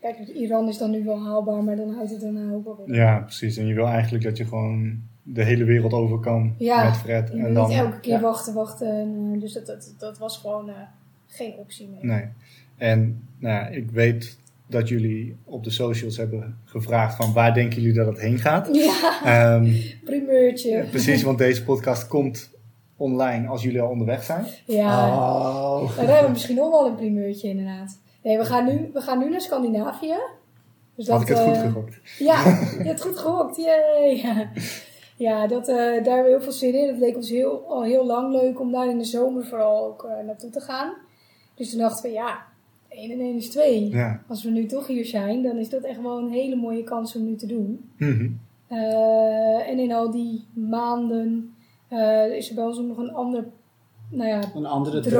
Kijk, 0.00 0.18
Iran 0.18 0.68
is 0.68 0.78
dan 0.78 0.90
nu 0.90 1.04
wel 1.04 1.24
haalbaar, 1.24 1.64
maar 1.64 1.76
dan 1.76 1.94
houdt 1.94 2.10
het 2.10 2.20
daarna 2.20 2.52
ook 2.52 2.64
wel 2.64 2.82
weer. 2.86 2.96
Ja, 2.96 3.18
precies. 3.18 3.56
En 3.56 3.66
je 3.66 3.74
wil 3.74 3.86
eigenlijk 3.86 4.24
dat 4.24 4.36
je 4.36 4.44
gewoon 4.44 5.02
de 5.22 5.42
hele 5.44 5.64
wereld 5.64 5.92
over 5.92 6.18
kan 6.18 6.54
Ja, 6.58 6.84
met 6.84 6.96
Fred. 6.96 7.30
En 7.30 7.54
dan, 7.54 7.68
niet 7.68 7.78
elke 7.78 8.00
keer 8.00 8.12
ja. 8.12 8.20
wachten, 8.20 8.54
wachten. 8.54 8.98
En, 8.98 9.30
eh, 9.34 9.40
dus 9.40 9.52
dat, 9.52 9.66
dat, 9.66 9.94
dat 9.98 10.18
was 10.18 10.36
gewoon 10.38 10.68
eh, 10.68 10.74
geen 11.28 11.54
optie 11.58 11.88
meer. 11.88 12.04
Nee. 12.04 12.24
En 12.76 13.28
nou 13.38 13.54
ja, 13.54 13.66
ik 13.66 13.90
weet 13.90 14.38
dat 14.66 14.88
jullie 14.88 15.36
op 15.44 15.64
de 15.64 15.70
socials 15.70 16.16
hebben 16.16 16.58
gevraagd 16.64 17.16
van 17.16 17.32
waar 17.32 17.54
denken 17.54 17.80
jullie 17.80 17.96
dat 17.96 18.06
het 18.06 18.20
heen 18.20 18.38
gaat. 18.38 18.68
Ja, 18.76 19.20
Ehm, 19.24 19.72
primeurtje. 20.04 20.84
precies, 20.90 21.22
want 21.22 21.38
deze 21.38 21.64
podcast 21.64 22.06
komt 22.08 22.50
online 22.96 23.48
als 23.48 23.62
jullie 23.62 23.80
al 23.80 23.88
onderweg 23.90 24.22
zijn. 24.22 24.44
Ja, 24.64 25.08
Oh. 25.08 25.96
dan 25.96 26.04
hebben 26.06 26.24
we 26.24 26.30
misschien 26.32 26.56
nog 26.56 26.70
wel 26.70 26.86
een 26.86 26.94
primeurtje 26.96 27.48
inderdaad. 27.48 27.98
Nee, 28.22 28.38
we 28.38 28.44
gaan 28.44 28.64
nu, 28.64 28.90
we 28.92 29.00
gaan 29.00 29.18
nu 29.18 29.30
naar 29.30 29.40
Scandinavië. 29.40 30.14
Dus 30.94 31.08
Had 31.08 31.22
ik 31.22 31.28
het 31.28 31.38
goed 31.38 31.54
eh, 31.54 31.60
gegokt. 31.60 32.00
Ja, 32.18 32.44
je 32.78 32.84
hebt 32.84 33.00
goed 33.02 33.18
gehokt. 33.18 33.56
Yay! 33.56 34.46
Ja, 35.16 35.46
dat, 35.46 35.68
eh, 35.68 35.74
daar 35.76 35.92
hebben 35.94 36.22
we 36.24 36.28
heel 36.28 36.40
veel 36.42 36.52
zin 36.52 36.74
in. 36.74 36.88
Het 36.88 36.98
leek 36.98 37.16
ons 37.16 37.30
heel, 37.30 37.64
al 37.68 37.82
heel 37.84 38.06
lang 38.06 38.32
leuk 38.32 38.60
om 38.60 38.72
daar 38.72 38.88
in 38.90 38.98
de 38.98 39.04
zomer 39.04 39.46
vooral 39.46 39.86
ook 39.86 40.04
eh, 40.04 40.26
naartoe 40.26 40.50
te 40.50 40.60
gaan. 40.60 40.92
Dus 41.58 41.70
toen 41.70 41.78
dachten 41.80 42.02
we, 42.10 42.16
ja, 42.16 42.42
1 42.88 43.10
en 43.10 43.20
1 43.20 43.36
is 43.36 43.48
2. 43.50 43.88
Ja. 43.88 44.22
Als 44.28 44.44
we 44.44 44.50
nu 44.50 44.66
toch 44.66 44.86
hier 44.86 45.04
zijn, 45.04 45.42
dan 45.42 45.56
is 45.56 45.68
dat 45.68 45.82
echt 45.82 46.02
wel 46.02 46.18
een 46.18 46.30
hele 46.30 46.56
mooie 46.56 46.82
kans 46.84 47.16
om 47.16 47.24
nu 47.24 47.36
te 47.36 47.46
doen. 47.46 47.90
Mhm. 47.96 48.30
Eh, 48.66 49.68
en 49.68 49.78
in 49.78 49.92
al 49.92 50.10
die 50.10 50.44
maanden 50.52 51.54
eh, 51.88 52.36
is 52.36 52.48
er 52.48 52.54
bij 52.54 52.64
ons 52.64 52.78
ook 52.78 52.86
nog 52.86 52.96
een 52.98 53.14
ander, 53.14 53.44
nou 54.10 54.28
ja, 54.28 54.42
Een 54.54 54.66
andere 54.66 55.00
Droom. 55.00 55.10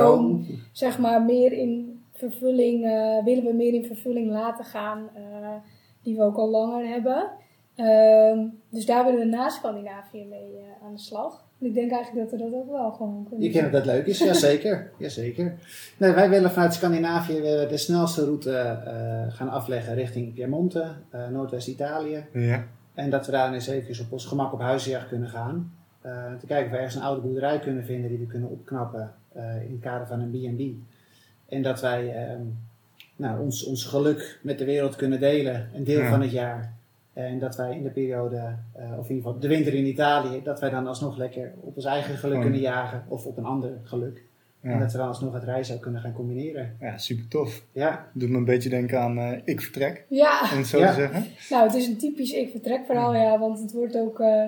droom. 0.45 0.45
zeg 0.71 0.99
maar 0.99 1.21
meer 1.21 1.51
in 1.51 1.99
vervulling, 2.13 2.85
eh, 2.85 3.23
willen 3.23 3.43
we 3.43 3.53
meer 3.53 3.73
in 3.73 3.85
vervulling 3.85 4.29
laten 4.31 4.65
gaan, 4.65 5.09
eh, 5.13 5.53
die 6.03 6.15
we 6.15 6.23
ook 6.23 6.37
al 6.37 6.49
langer 6.49 6.87
hebben. 6.87 7.29
Ehm, 7.75 8.47
dus 8.69 8.85
daar 8.85 9.05
willen 9.05 9.19
we 9.19 9.25
na 9.25 9.49
Scandinavië 9.49 10.25
mee 10.25 10.57
eh, 10.57 10.85
aan 10.85 10.93
de 10.93 10.99
slag. 11.01 11.47
Ik 11.61 11.73
denk 11.73 11.91
eigenlijk 11.91 12.29
dat 12.29 12.39
we 12.39 12.45
dat 12.45 12.53
ook 12.61 12.71
wel 12.71 12.91
gewoon 12.91 13.25
kunnen 13.29 13.45
Je 13.47 13.51
kent 13.51 13.71
dat 13.71 13.83
dat 13.83 13.93
leuk 13.93 14.05
is, 14.05 14.19
jazeker. 14.19 14.91
jazeker. 14.97 15.53
Nee, 15.97 16.11
wij 16.11 16.29
willen 16.29 16.51
vanuit 16.51 16.73
Scandinavië 16.73 17.41
de 17.69 17.77
snelste 17.77 18.23
route 18.23 18.51
eh, 18.57 19.35
gaan 19.35 19.49
afleggen 19.49 19.93
richting 19.95 20.33
Piemonte, 20.33 20.91
eh, 21.09 21.27
Noordwest-Italië. 21.27 22.25
Ja. 22.33 22.65
En 22.93 23.09
dat 23.09 23.25
we 23.25 23.31
daar 23.31 23.53
eens 23.53 23.67
even 23.67 24.05
op 24.05 24.11
ons 24.11 24.25
gemak 24.25 24.53
op 24.53 24.59
huisjacht 24.59 25.07
kunnen 25.07 25.29
gaan. 25.29 25.73
Eh, 26.01 26.11
te 26.39 26.45
kijken 26.45 26.65
of 26.65 26.71
we 26.71 26.77
ergens 26.77 26.95
een 26.95 27.01
oude 27.01 27.21
boerderij 27.21 27.59
kunnen 27.59 27.85
vinden 27.85 28.09
die 28.09 28.19
we 28.19 28.25
kunnen 28.25 28.49
opknappen 28.49 29.13
eh, 29.33 29.63
in 29.65 29.71
het 29.71 29.81
kader 29.81 30.07
van 30.07 30.19
een 30.19 30.31
B&B. 30.31 30.61
En 31.51 31.61
dat 31.61 31.81
wij 31.81 32.15
ehm, 32.15 32.41
nou, 33.15 33.41
ons, 33.41 33.63
ons 33.63 33.83
geluk 33.85 34.39
met 34.43 34.57
de 34.57 34.65
wereld 34.65 34.95
kunnen 34.95 35.19
delen, 35.19 35.69
een 35.73 35.83
deel 35.83 35.99
Ja. 35.99 36.09
van 36.09 36.21
het 36.21 36.31
jaar. 36.31 36.73
En 37.13 37.39
dat 37.39 37.55
wij 37.55 37.75
in 37.75 37.83
de 37.83 37.89
periode, 37.89 38.37
eh, 38.73 38.83
of 38.99 39.09
in 39.09 39.15
ieder 39.15 39.15
geval 39.15 39.39
de 39.39 39.47
winter 39.47 39.73
in 39.73 39.85
Italië, 39.85 40.41
dat 40.43 40.59
wij 40.59 40.69
dan 40.69 40.87
alsnog 40.87 41.17
lekker 41.17 41.53
op 41.61 41.75
ons 41.75 41.85
eigen 41.85 42.09
geluk 42.09 42.19
Gewoon- 42.19 42.41
kunnen 42.41 42.59
jagen 42.59 43.03
of 43.07 43.25
op 43.25 43.37
een 43.37 43.45
ander 43.45 43.71
geluk. 43.83 44.23
En 44.61 44.79
dat 44.79 44.91
we 44.91 44.97
dan 44.97 45.07
alsnog 45.07 45.33
het 45.33 45.43
reizen 45.43 45.75
ook 45.75 45.81
kunnen 45.81 46.01
gaan 46.01 46.13
combineren. 46.13 46.75
ja, 46.79 46.97
super 46.97 47.27
tof. 47.27 47.63
Ja, 47.71 48.07
Doet 48.13 48.29
me 48.29 48.37
een 48.37 48.45
beetje 48.45 48.69
denken 48.69 48.99
aan 48.99 49.17
eh, 49.17 49.37
Ik 49.45 49.61
Vertrek, 49.61 50.05
Ja, 50.09 50.41
om 50.51 50.57
het 50.57 50.67
zo 50.67 50.79
Ja. 50.79 50.87
te 50.87 50.93
zeggen. 50.93 51.25
nou 51.49 51.63
het 51.65 51.73
is 51.75 51.87
een 51.87 51.97
typisch 51.97 52.31
ik 52.31 52.51
vertrek 52.51 52.85
verhaal 52.85 53.13
ja, 53.15 53.39
want 53.39 53.59
het 53.59 53.71
wordt 53.71 53.97
ook 53.97 54.19
eh, 54.19 54.43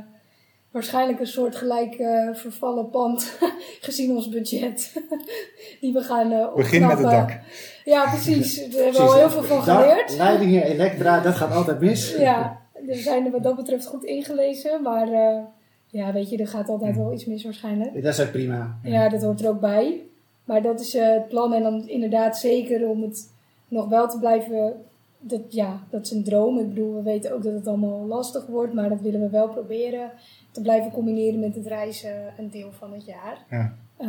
waarschijnlijk 0.71 1.19
een 1.19 1.27
soort 1.27 1.55
gelijk 1.55 1.93
eh, 1.93 2.33
vervallen 2.33 2.89
pand 2.89 3.37
gezien 3.81 4.11
ons 4.15 4.29
budget. 4.29 5.01
die 5.81 5.93
we 5.93 6.01
gaan 6.01 6.31
eh 6.31 6.55
Begin 6.55 6.81
met 6.87 6.97
het 6.97 7.09
dak. 7.09 7.39
Ja, 7.85 8.09
precies. 8.09 8.55
Daar 8.55 8.83
hebben 8.83 9.01
we 9.01 9.07
al 9.07 9.15
heel 9.15 9.29
veel 9.29 9.43
van 9.43 9.61
geleerd. 9.63 10.17
Leidingen, 10.17 10.63
elektra, 10.63 11.19
dat 11.19 11.35
gaat 11.35 11.53
altijd 11.53 11.79
mis. 11.79 12.15
Ja, 12.17 12.59
we 12.85 12.95
zijn 12.95 13.25
er 13.25 13.31
wat 13.31 13.43
dat 13.43 13.55
betreft 13.55 13.85
goed 13.85 14.03
ingelezen. 14.03 14.81
Maar 14.81 15.11
eh, 15.11 15.43
ja, 15.87 16.13
weet 16.13 16.29
je, 16.29 16.37
er 16.37 16.47
gaat 16.47 16.69
altijd 16.69 16.95
wel 16.95 17.13
iets 17.13 17.25
mis 17.25 17.43
waarschijnlijk. 17.43 17.93
Dat 17.93 18.13
is 18.13 18.21
ook 18.21 18.31
prima. 18.31 18.79
Ja, 18.83 19.09
dat 19.09 19.21
hoort 19.21 19.41
er 19.41 19.49
ook 19.49 19.59
bij. 19.59 20.01
Maar 20.45 20.61
dat 20.61 20.79
is 20.79 20.95
eh, 20.95 21.09
het 21.09 21.27
plan. 21.27 21.53
En 21.53 21.63
dan 21.63 21.87
inderdaad 21.87 22.37
zeker 22.37 22.87
om 22.87 23.01
het 23.01 23.29
nog 23.67 23.87
wel 23.87 24.09
te 24.09 24.19
blijven... 24.19 24.73
Dat, 25.19 25.41
ja, 25.49 25.79
dat 25.89 26.05
is 26.05 26.11
een 26.11 26.23
droom. 26.23 26.59
Ik 26.59 26.67
bedoel, 26.67 26.95
we 26.95 27.01
weten 27.01 27.33
ook 27.33 27.43
dat 27.43 27.53
het 27.53 27.67
allemaal 27.67 28.05
lastig 28.05 28.45
wordt. 28.45 28.73
Maar 28.73 28.89
dat 28.89 29.01
willen 29.01 29.21
we 29.21 29.29
wel 29.29 29.49
proberen 29.49 30.11
te 30.51 30.61
blijven 30.61 30.91
combineren 30.91 31.39
met 31.39 31.55
het 31.55 31.67
reizen 31.67 32.33
een 32.37 32.49
deel 32.49 32.71
van 32.71 32.93
het 32.93 33.05
jaar. 33.05 33.45
Ja. 33.49 33.75
Eh, 33.97 34.07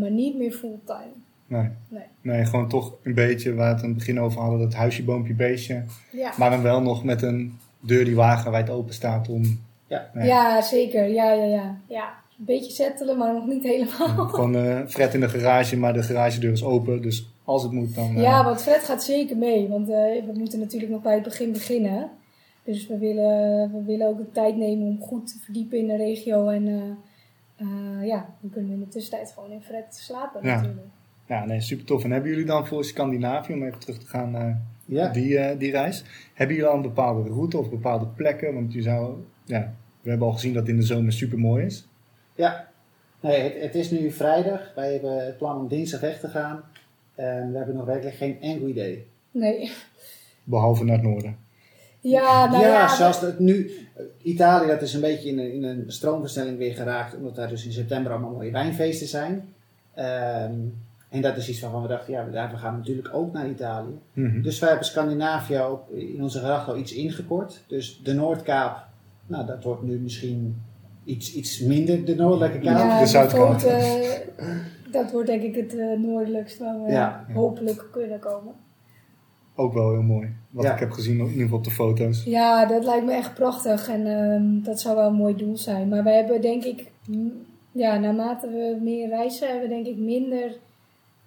maar 0.00 0.10
niet 0.10 0.36
meer 0.36 0.52
fulltime. 0.52 1.12
Nee. 1.60 1.70
Nee. 1.88 2.02
nee, 2.20 2.44
gewoon 2.44 2.68
toch 2.68 2.94
een 3.02 3.14
beetje 3.14 3.54
waar 3.54 3.68
we 3.68 3.72
het 3.74 3.82
aan 3.82 3.88
het 3.88 3.98
begin 3.98 4.20
over 4.20 4.40
hadden, 4.40 4.58
dat 4.60 4.74
huisje, 4.74 5.04
boompje, 5.04 5.34
beestje. 5.34 5.82
Ja. 6.12 6.32
Maar 6.38 6.50
dan 6.50 6.62
wel 6.62 6.80
nog 6.82 7.04
met 7.04 7.22
een 7.22 7.58
deur 7.80 8.04
die 8.04 8.14
wagenwijd 8.16 8.70
open 8.70 8.94
staat 8.94 9.28
om 9.28 9.42
Ja. 9.86 10.10
Ja. 10.14 10.22
Ja, 10.24 10.62
zeker. 10.62 11.08
Ja, 11.08 11.32
ja, 11.32 11.44
ja. 11.44 11.76
ja. 11.86 12.14
Een 12.38 12.44
beetje 12.44 12.70
settelen, 12.70 13.18
maar 13.18 13.34
nog 13.34 13.46
niet 13.46 13.62
helemaal. 13.62 14.26
gewoon 14.28 14.56
eh 14.56 14.80
Fred 14.86 15.14
in 15.14 15.20
de 15.20 15.28
garage, 15.28 15.76
maar 15.76 15.92
de 15.92 16.02
garagedeur 16.02 16.52
is 16.52 16.64
open. 16.64 17.02
Dus 17.02 17.28
als 17.44 17.62
het 17.62 17.72
moet, 17.72 17.94
dan... 17.94 18.16
eh, 18.16 18.22
Ja, 18.22 18.44
want 18.44 18.62
Fred 18.62 18.84
gaat 18.84 19.02
zeker 19.02 19.36
mee. 19.36 19.68
Want 19.68 19.88
eh, 19.88 19.94
we 20.26 20.32
moeten 20.34 20.58
natuurlijk 20.58 20.92
nog 20.92 21.02
bij 21.02 21.14
het 21.14 21.22
begin 21.22 21.52
beginnen. 21.52 22.10
Dus 22.64 22.86
we 22.86 22.98
willen, 22.98 23.70
we 23.72 23.82
willen 23.86 24.06
ook 24.08 24.16
de 24.18 24.30
tijd 24.32 24.56
nemen 24.56 24.86
om 24.86 25.00
goed 25.00 25.26
te 25.26 25.38
verdiepen 25.44 25.78
in 25.78 25.86
de 25.86 25.96
regio. 25.96 26.48
En 26.48 26.68
eh, 26.68 26.74
eh, 27.56 28.06
ja, 28.06 28.26
dan 28.40 28.50
kunnen 28.50 28.70
we 28.70 28.76
in 28.76 28.82
de 28.84 28.88
tussentijd 28.88 29.32
gewoon 29.34 29.50
in 29.50 29.62
Fred 29.62 29.84
slapen 29.90 30.40
Ja. 30.42 30.54
natuurlijk. 30.54 30.86
Ja, 31.26 31.44
nee, 31.44 31.60
super 31.60 31.84
tof. 31.84 32.04
En 32.04 32.10
hebben 32.10 32.30
jullie 32.30 32.44
dan 32.46 32.66
voor 32.66 32.84
Scandinavië, 32.84 33.52
om 33.52 33.62
even 33.62 33.78
terug 33.78 33.98
te 33.98 34.06
gaan 34.06 34.30
naar 34.30 34.62
Ja. 34.84 35.08
die, 35.08 35.38
eh, 35.38 35.58
die 35.58 35.70
reis, 35.70 36.04
hebben 36.34 36.56
jullie 36.56 36.70
al 36.70 36.76
een 36.76 36.82
bepaalde 36.82 37.28
route 37.28 37.58
of 37.58 37.70
bepaalde 37.70 38.06
plekken? 38.06 38.54
Want 38.54 38.72
je 38.72 38.82
zou, 38.82 39.14
ja, 39.44 39.74
we 40.00 40.08
hebben 40.10 40.26
al 40.28 40.32
gezien 40.32 40.52
dat 40.52 40.62
het 40.62 40.70
in 40.70 40.76
de 40.76 40.86
zomer 40.86 41.12
super 41.12 41.38
mooi 41.38 41.64
is. 41.64 41.86
Ja, 42.34 42.68
nee, 43.20 43.40
het, 43.40 43.54
het 43.60 43.74
is 43.74 43.90
nu 43.90 44.10
vrijdag. 44.10 44.72
Wij 44.74 44.92
hebben 44.92 45.24
het 45.24 45.38
plan 45.38 45.56
om 45.56 45.68
dinsdag 45.68 46.00
weg 46.00 46.20
te 46.20 46.28
gaan. 46.28 46.62
En 47.14 47.50
we 47.50 47.56
hebben 47.56 47.76
nog 47.76 47.84
werkelijk 47.86 48.16
geen 48.16 48.40
enkel 48.40 48.68
idee. 48.68 49.06
Nee. 49.30 49.70
Behalve 50.44 50.84
naar 50.84 50.96
het 50.96 51.04
noorden. 51.04 51.36
Ja, 52.00 52.50
nou 52.50 52.62
ja. 52.64 52.88
zoals 52.96 53.20
het 53.20 53.38
nu. 53.38 53.70
Italië, 54.22 54.66
dat 54.66 54.82
is 54.82 54.94
een 54.94 55.00
beetje 55.00 55.28
in 55.28 55.38
een, 55.38 55.52
in 55.52 55.64
een 55.64 55.84
stroomversnelling 55.86 56.58
weer 56.58 56.74
geraakt. 56.74 57.16
Omdat 57.16 57.34
daar 57.34 57.48
dus 57.48 57.64
in 57.64 57.72
september 57.72 58.12
allemaal 58.12 58.30
mooie 58.30 58.50
wijnfeesten 58.50 59.06
zijn. 59.06 59.54
Ehm, 59.94 60.52
en 61.14 61.22
dat 61.22 61.36
is 61.36 61.48
iets 61.48 61.60
waarvan 61.60 61.82
we 61.82 61.88
dachten, 61.88 62.12
ja, 62.12 62.50
we 62.50 62.56
gaan 62.56 62.76
natuurlijk 62.76 63.08
ook 63.12 63.32
naar 63.32 63.48
Italië. 63.48 63.98
Mhm. 64.12 64.42
Dus 64.42 64.58
wij 64.58 64.68
hebben 64.68 64.86
Scandinavië 64.86 65.58
ook 65.58 65.90
in 65.90 66.22
onze 66.22 66.38
gedachten 66.38 66.72
al 66.72 66.78
iets 66.78 66.92
ingekort. 66.92 67.64
Dus 67.66 68.00
de 68.02 68.12
Noordkaap, 68.12 68.86
nou 69.26 69.46
dat 69.46 69.64
wordt 69.64 69.82
nu 69.82 69.98
misschien 69.98 70.62
iets, 71.04 71.34
iets 71.34 71.60
minder 71.60 72.04
de 72.04 72.14
Noordelijke 72.14 72.58
Kaap. 72.58 72.78
ja, 72.78 73.00
de 73.00 73.06
Zuidkant. 73.06 73.62
Voort, 73.62 73.72
eh, 73.74 74.50
dat 74.90 75.10
wordt 75.12 75.26
denk 75.26 75.42
ik 75.42 75.54
het 75.54 75.76
eh, 75.78 75.98
noordelijkst 75.98 76.58
waar 76.58 76.82
we 76.82 76.90
Ja. 76.90 77.24
hopelijk 77.32 77.88
kunnen 77.92 78.18
komen. 78.18 78.52
Ook 79.56 79.72
wel 79.72 79.90
heel 79.90 80.02
mooi. 80.02 80.28
Wat 80.50 80.64
Ja. 80.64 80.72
ik 80.72 80.78
heb 80.78 80.90
gezien, 80.90 81.18
in 81.18 81.24
ieder 81.26 81.42
geval 81.42 81.58
op 81.58 81.64
de 81.64 81.70
foto's. 81.70 82.24
Ja, 82.24 82.66
dat 82.66 82.84
lijkt 82.84 83.04
me 83.04 83.12
echt 83.12 83.34
prachtig 83.34 83.88
en 83.88 84.06
ehm, 84.06 84.62
dat 84.62 84.80
zou 84.80 84.96
wel 84.96 85.08
een 85.08 85.14
mooi 85.14 85.36
doel 85.36 85.56
zijn. 85.56 85.88
Maar 85.88 86.02
we 86.04 86.10
hebben 86.10 86.40
denk 86.40 86.64
ik, 86.64 86.90
ja, 87.72 87.98
naarmate 87.98 88.46
we 88.48 88.78
meer 88.82 89.08
reizen, 89.08 89.48
hebben 89.48 89.68
we 89.68 89.74
denk 89.74 89.86
ik 89.86 89.98
minder 89.98 90.56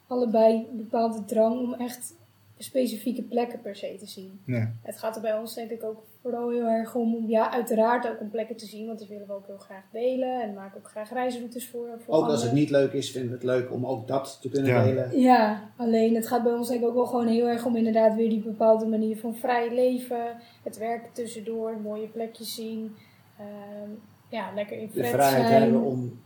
allebei 0.08 0.68
een 0.72 0.78
bepaalde 0.78 1.26
drang 1.26 1.60
om 1.60 1.74
echt 1.74 2.16
specifieke 2.60 3.22
plekken 3.22 3.62
per 3.62 3.76
se 3.76 3.96
te 4.00 4.06
zien. 4.06 4.40
Ja. 4.46 4.72
Het 4.82 4.98
gaat 4.98 5.16
er 5.16 5.22
bij 5.22 5.38
ons 5.38 5.54
denk 5.54 5.70
ik 5.70 5.84
ook 5.84 6.04
vooral 6.22 6.50
heel 6.50 6.66
erg 6.66 6.96
om, 6.96 7.16
om 7.16 7.30
ja, 7.30 7.52
uiteraard 7.52 8.08
ook 8.10 8.20
om 8.22 8.30
plekken 8.30 8.56
te 8.58 8.66
zien, 8.66 8.86
want 8.88 9.00
die 9.00 9.08
willen 9.08 9.28
we 9.28 9.34
ook 9.34 9.48
heel 9.48 9.58
graag 9.58 9.84
delen 9.92 10.42
en 10.42 10.54
maken 10.54 10.78
ook 10.78 10.90
graag 10.90 11.14
reisroutes 11.14 11.68
voor. 11.70 11.88
voor 12.00 12.14
Ook 12.16 12.26
als 12.28 12.44
het 12.44 12.52
niet 12.52 12.70
leuk 12.70 12.94
is, 12.94 13.12
vinden 13.12 13.30
we 13.30 13.36
het 13.36 13.44
leuk 13.46 13.72
om 13.72 13.86
ook 13.86 14.08
dat 14.08 14.38
te 14.42 14.50
kunnen 14.50 14.72
Ja. 14.72 14.84
delen. 14.84 15.20
Ja, 15.20 15.70
alleen 15.76 16.16
het 16.16 16.28
gaat 16.28 16.44
bij 16.44 16.54
ons 16.54 16.68
denk 16.68 16.82
ik 16.82 16.88
ook 16.88 16.94
wel 16.94 17.06
gewoon 17.06 17.28
heel 17.28 17.48
erg 17.48 17.66
om 17.66 17.76
inderdaad 17.76 18.16
weer 18.16 18.30
die 18.30 18.44
bepaalde 18.44 18.86
manier 18.86 19.18
van 19.18 19.36
vrij 19.36 19.74
leven, 19.74 20.38
het 20.64 20.78
werken 20.78 21.10
tussendoor, 21.14 21.78
mooie 21.82 22.08
plekjes 22.08 22.56
zien, 22.56 22.96
ehm, 23.38 23.90
ja, 24.30 24.52
lekker 24.56 24.78
in 24.78 24.90
De 24.94 25.04
vrijheid 25.04 25.48
zijn. 25.48 25.62
hebben 25.62 25.82
om 25.82 26.20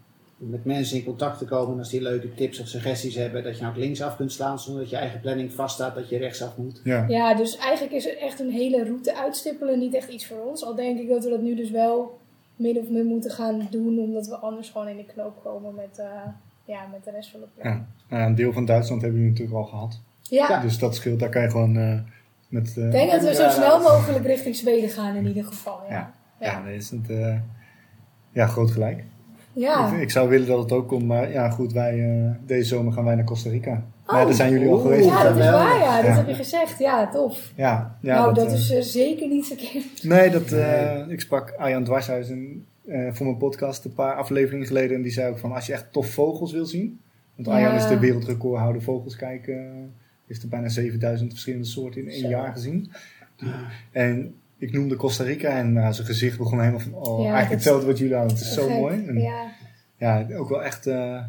met 0.50 0.66
mensen 0.66 0.98
in 0.98 1.04
contact 1.04 1.38
te 1.38 1.46
komen. 1.46 1.74
En 1.74 1.80
als 1.80 1.90
die 1.90 2.02
leuke 2.02 2.34
tips 2.34 2.60
of 2.60 2.68
suggesties 2.68 3.16
hebben, 3.16 3.44
dat 3.44 3.56
je 3.56 3.62
nou 3.62 3.74
ook 3.74 3.80
linksaf 3.82 4.16
kunt 4.16 4.32
slaan 4.32 4.60
zonder 4.60 4.82
dat 4.82 4.92
je 4.92 4.98
eigen 4.98 5.20
planning 5.20 5.54
vaststaat 5.54 5.96
dat 5.96 6.10
je 6.10 6.18
rechtsaf 6.18 6.58
moet. 6.58 6.82
Ja. 6.84 7.06
Ja, 7.08 7.34
dus 7.36 7.58
eigenlijk 7.58 7.94
is 7.94 8.04
het 8.06 8.18
echt 8.18 8.40
een 8.40 8.52
hele 8.52 8.84
route 8.84 9.16
uitstippelen 9.18 9.80
niet 9.80 9.94
echt 9.96 10.10
iets 10.10 10.28
voor 10.28 10.46
ons. 10.46 10.64
Al 10.64 10.76
denk 10.76 11.00
ik 11.00 11.10
dat 11.10 11.24
we 11.24 11.30
dat 11.30 11.42
nu 11.42 11.56
dus 11.56 11.70
wel 11.72 12.20
min 12.56 12.78
of 12.78 12.90
meer 12.90 13.06
moeten 13.06 13.32
gaan 13.32 13.68
doen, 13.72 14.00
omdat 14.00 14.28
we 14.28 14.36
anders 14.36 14.70
gewoon 14.70 14.88
in 14.88 14.98
de 14.98 15.06
knoop 15.06 15.44
komen 15.44 15.76
met, 15.76 16.00
eh, 16.00 16.06
ja, 16.66 16.88
met 16.92 17.04
de 17.04 17.12
rest 17.12 17.30
van 17.32 17.40
de 17.40 17.48
plan. 17.56 17.74
Ja. 17.74 17.86
Nou, 18.10 18.24
een 18.30 18.36
deel 18.36 18.54
van 18.54 18.66
Duitsland 18.66 19.02
hebben 19.02 19.20
jullie 19.20 19.34
natuurlijk 19.38 19.64
al 19.66 19.70
gehad. 19.72 20.02
Ja, 20.22 20.62
Dus 20.62 20.78
dat 20.78 20.96
scheelt, 20.96 21.20
daar 21.20 21.30
kan 21.30 21.42
je 21.42 21.50
gewoon 21.50 21.78
eh, 21.78 22.00
met... 22.48 22.78
eh, 22.78 22.86
ik 22.86 22.92
denk 22.92 23.12
dat 23.12 23.22
we 23.22 23.36
zo 23.36 23.42
Ja, 23.42 23.50
snel 23.50 23.80
mogelijk 23.82 24.26
richting 24.26 24.56
Zweden 24.56 24.90
gaan 24.90 25.16
in 25.16 25.28
ieder 25.28 25.44
geval. 25.46 25.80
Ja, 25.90 25.94
Ja. 25.94 26.14
ja. 26.40 26.52
ja, 26.52 26.62
dan 26.64 26.72
is 26.72 26.90
het 26.90 27.10
eh, 27.10 27.38
ja, 28.32 28.48
groot 28.48 28.72
gelijk. 28.72 29.04
Ja. 29.54 29.94
Ik, 29.94 30.02
ik 30.02 30.12
zou 30.12 30.30
willen 30.30 30.48
dat 30.48 30.60
het 30.60 30.72
ook 30.72 30.88
komt, 30.88 31.06
maar 31.06 31.32
ja 31.32 31.50
goed, 31.50 31.74
wij, 31.74 32.00
eh, 32.10 32.32
deze 32.46 32.68
zomer 32.68 32.94
gaan 32.94 33.06
wij 33.06 33.16
naar 33.16 33.24
Costa 33.24 33.50
Rica. 33.50 33.84
Oh. 34.06 34.14
Maar 34.14 34.26
daar 34.26 34.34
zijn 34.34 34.52
jullie 34.52 34.70
al 34.70 34.78
geweest. 34.78 35.06
Ja, 35.06 35.24
dat 35.24 35.38
is 35.38 35.50
waar, 35.50 35.80
ja. 35.80 35.96
Dat 35.96 36.06
Ja. 36.06 36.16
heb 36.16 36.28
je 36.28 36.34
gezegd. 36.34 36.80
Ja, 36.80 37.10
tof. 37.10 37.52
Ja, 37.56 37.98
ja 38.02 38.16
nou, 38.16 38.34
dat, 38.34 38.48
eh, 38.48 38.54
is 38.54 38.72
eh, 38.72 38.82
zeker 38.82 39.28
niet 39.28 39.46
verkeerd. 39.48 40.04
Nee, 40.04 40.30
dat, 40.30 40.52
eh, 40.52 41.08
ik 41.08 41.22
sprak 41.22 41.54
Arjan 41.58 41.86
eh, 41.86 43.08
voor 43.12 43.26
mijn 43.26 43.38
podcast 43.38 43.86
een 43.86 43.94
paar 43.94 44.16
afleveringen 44.16 44.68
geleden. 44.68 44.96
En 44.96 45.02
die 45.02 45.12
zei 45.12 45.30
ook 45.32 45.38
van, 45.40 45.52
als 45.52 45.66
je 45.66 45.74
echt 45.74 45.92
tof 45.92 46.08
vogels 46.08 46.52
wil 46.52 46.66
zien. 46.66 47.00
Want 47.36 47.48
Ja. 47.48 47.54
Arjan 47.54 47.76
is 47.76 47.88
de 47.88 48.00
wereldrecordhouder 48.00 48.82
vogels 48.82 49.16
kijken. 49.16 49.92
Heeft 50.28 50.44
er 50.44 50.50
bijna 50.50 50.70
7000 50.70 51.30
verschillende 51.32 51.66
soorten 51.68 52.02
in 52.02 52.10
één 52.10 52.22
Zo. 52.22 52.28
jaar 52.28 52.52
gezien. 52.52 52.92
En 53.92 54.36
ik 54.62 54.72
noemde 54.74 54.96
Costa 54.96 55.24
Rica 55.24 55.50
en 55.50 55.74
nou, 55.74 55.94
zijn 55.94 56.08
gezicht 56.08 56.38
begon 56.38 56.60
helemaal 56.60 56.80
van, 56.80 56.94
oh, 56.94 57.18
Ja, 57.20 57.24
eigenlijk 57.24 57.50
hetzelfde 57.54 57.86
wat 57.86 57.98
jullie 57.98 58.16
hadden. 58.16 58.34
Het 58.34 58.42
is 58.46 58.54
zo 58.54 58.68
Gek. 58.68 58.76
mooi. 58.78 59.06
En, 59.08 59.18
Ja. 59.20 59.46
ja, 59.98 60.28
ook 60.38 60.50
wel 60.50 60.64
echt, 60.64 60.88
eh, 60.88 61.24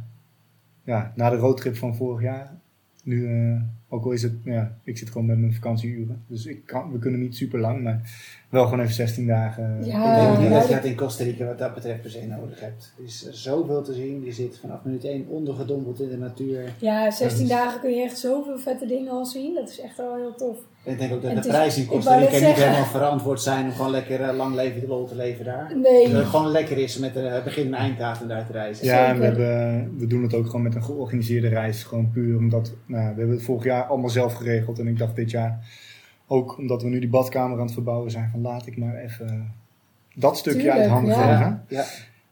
ja, 0.85 1.13
na 1.17 1.31
de 1.31 1.37
roadtrip 1.37 1.77
van 1.77 1.97
vorig 1.97 2.23
jaar. 2.23 2.61
Nu, 3.05 3.27
eh, 3.27 3.61
ook 3.89 4.05
al 4.05 4.11
is 4.11 4.23
het, 4.23 4.33
ja, 4.45 4.77
ik 4.85 4.99
zit 4.99 5.11
gewoon 5.11 5.27
met 5.27 5.39
mijn 5.39 5.55
vakantieuren. 5.55 6.23
Dus 6.27 6.47
ik 6.47 6.67
kan, 6.67 6.93
we 6.93 6.99
kunnen 6.99 7.21
niet 7.21 7.37
super 7.37 7.59
lang, 7.61 7.83
maar 7.83 8.01
wel 8.49 8.65
gewoon 8.65 8.81
even 8.81 8.95
16 8.95 9.27
dagen. 9.27 9.85
Ja. 9.85 10.33
ik 10.33 10.39
denk 10.39 10.51
dat 10.53 10.69
je 10.69 10.75
dat- 10.75 10.85
in 10.85 10.95
Costa 10.97 11.25
Rica 11.25 11.45
wat 11.45 11.59
dat 11.59 11.75
betreft 11.75 12.01
per 12.03 12.11
se 12.11 12.27
nodig 12.27 12.61
hebt. 12.61 12.95
Er 12.99 13.05
is 13.05 13.31
zoveel 13.31 13.83
te 13.83 13.95
zien. 13.95 14.25
Je 14.25 14.33
zit 14.33 14.59
vanaf 14.59 14.85
minuut 14.85 15.05
1 15.05 15.27
ondergedompeld 15.29 16.01
in 16.01 16.09
de 16.09 16.17
natuur. 16.19 16.73
ja, 16.79 17.11
16 17.11 17.47
Ja, 17.47 17.55
dus- 17.55 17.65
dagen 17.65 17.81
kun 17.81 17.91
je 17.95 18.03
echt 18.03 18.19
zoveel 18.19 18.59
vette 18.59 18.87
dingen 18.87 19.13
al 19.13 19.27
zien. 19.27 19.55
Dat 19.55 19.69
is 19.69 19.81
echt 19.81 19.97
wel 19.97 20.15
heel 20.17 20.35
tof. 20.35 20.59
En 20.85 20.93
ik 20.93 20.99
denk 20.99 21.13
ook 21.13 21.23
dat 21.23 21.31
de 21.31 21.39
is- 21.39 21.47
prijzen 21.47 21.87
net 21.91 22.05
Rica 22.05 22.47
niet 22.47 22.57
helemaal 22.57 22.85
verantwoord 22.85 23.41
zijn 23.41 23.65
om 23.65 23.73
gewoon 23.73 23.91
lekker 23.91 24.21
eh, 24.21 24.37
lang 24.37 24.55
leven 24.55 24.89
lol 24.89 25.07
te 25.07 25.17
leven 25.17 25.45
daar. 25.45 25.73
Nee. 25.77 26.09
Dat 26.09 26.17
het 26.17 26.27
gewoon 26.27 26.51
lekker 26.51 26.79
is 26.79 26.99
met 26.99 27.15
de 27.15 27.41
begin- 27.45 27.67
en 27.67 27.75
einddatum 27.75 28.29
daar 28.29 28.47
te 28.47 28.53
reizen. 28.53 28.87
Ja, 28.87 29.07
en 29.07 29.19
we, 29.19 29.25
hebben, 29.25 29.99
we 29.99 30.07
doen 30.07 30.23
het 30.23 30.35
ook 30.35 30.47
gewoon 30.47 30.63
met 30.63 30.75
een 30.75 30.85
georganiseerde 30.85 31.49
reis. 31.49 31.83
Gewoon 31.83 32.11
puur 32.11 32.37
omdat, 32.39 32.73
nou, 32.87 33.03
we 33.15 33.19
hebben 33.19 33.31
het 33.37 33.43
vorig 33.45 33.65
jaar 33.65 33.85
allemaal 33.85 34.11
zelf 34.11 34.35
geregeld. 34.35 34.79
En 34.79 34.87
ik 34.87 34.99
dacht 34.99 35.17
dit 35.17 35.31
jaar, 35.31 35.67
ook 36.27 36.59
omdat 36.59 36.83
we 36.83 36.89
nu 36.89 36.99
die 36.99 37.09
badkamer 37.09 37.59
aan 37.59 37.65
het 37.65 37.73
verbouwen 37.75 38.11
zijn, 38.11 38.29
van 38.31 38.41
laat 38.41 38.67
ik 38.67 38.77
maar 38.77 38.97
even 38.97 39.53
dat 40.15 40.37
stukje 40.37 40.59
Tuurlijk, 40.61 40.81
uit 40.81 40.91
handen 40.91 41.15
ja. 41.15 41.37
geven. 41.37 41.65
Ja. 41.69 41.85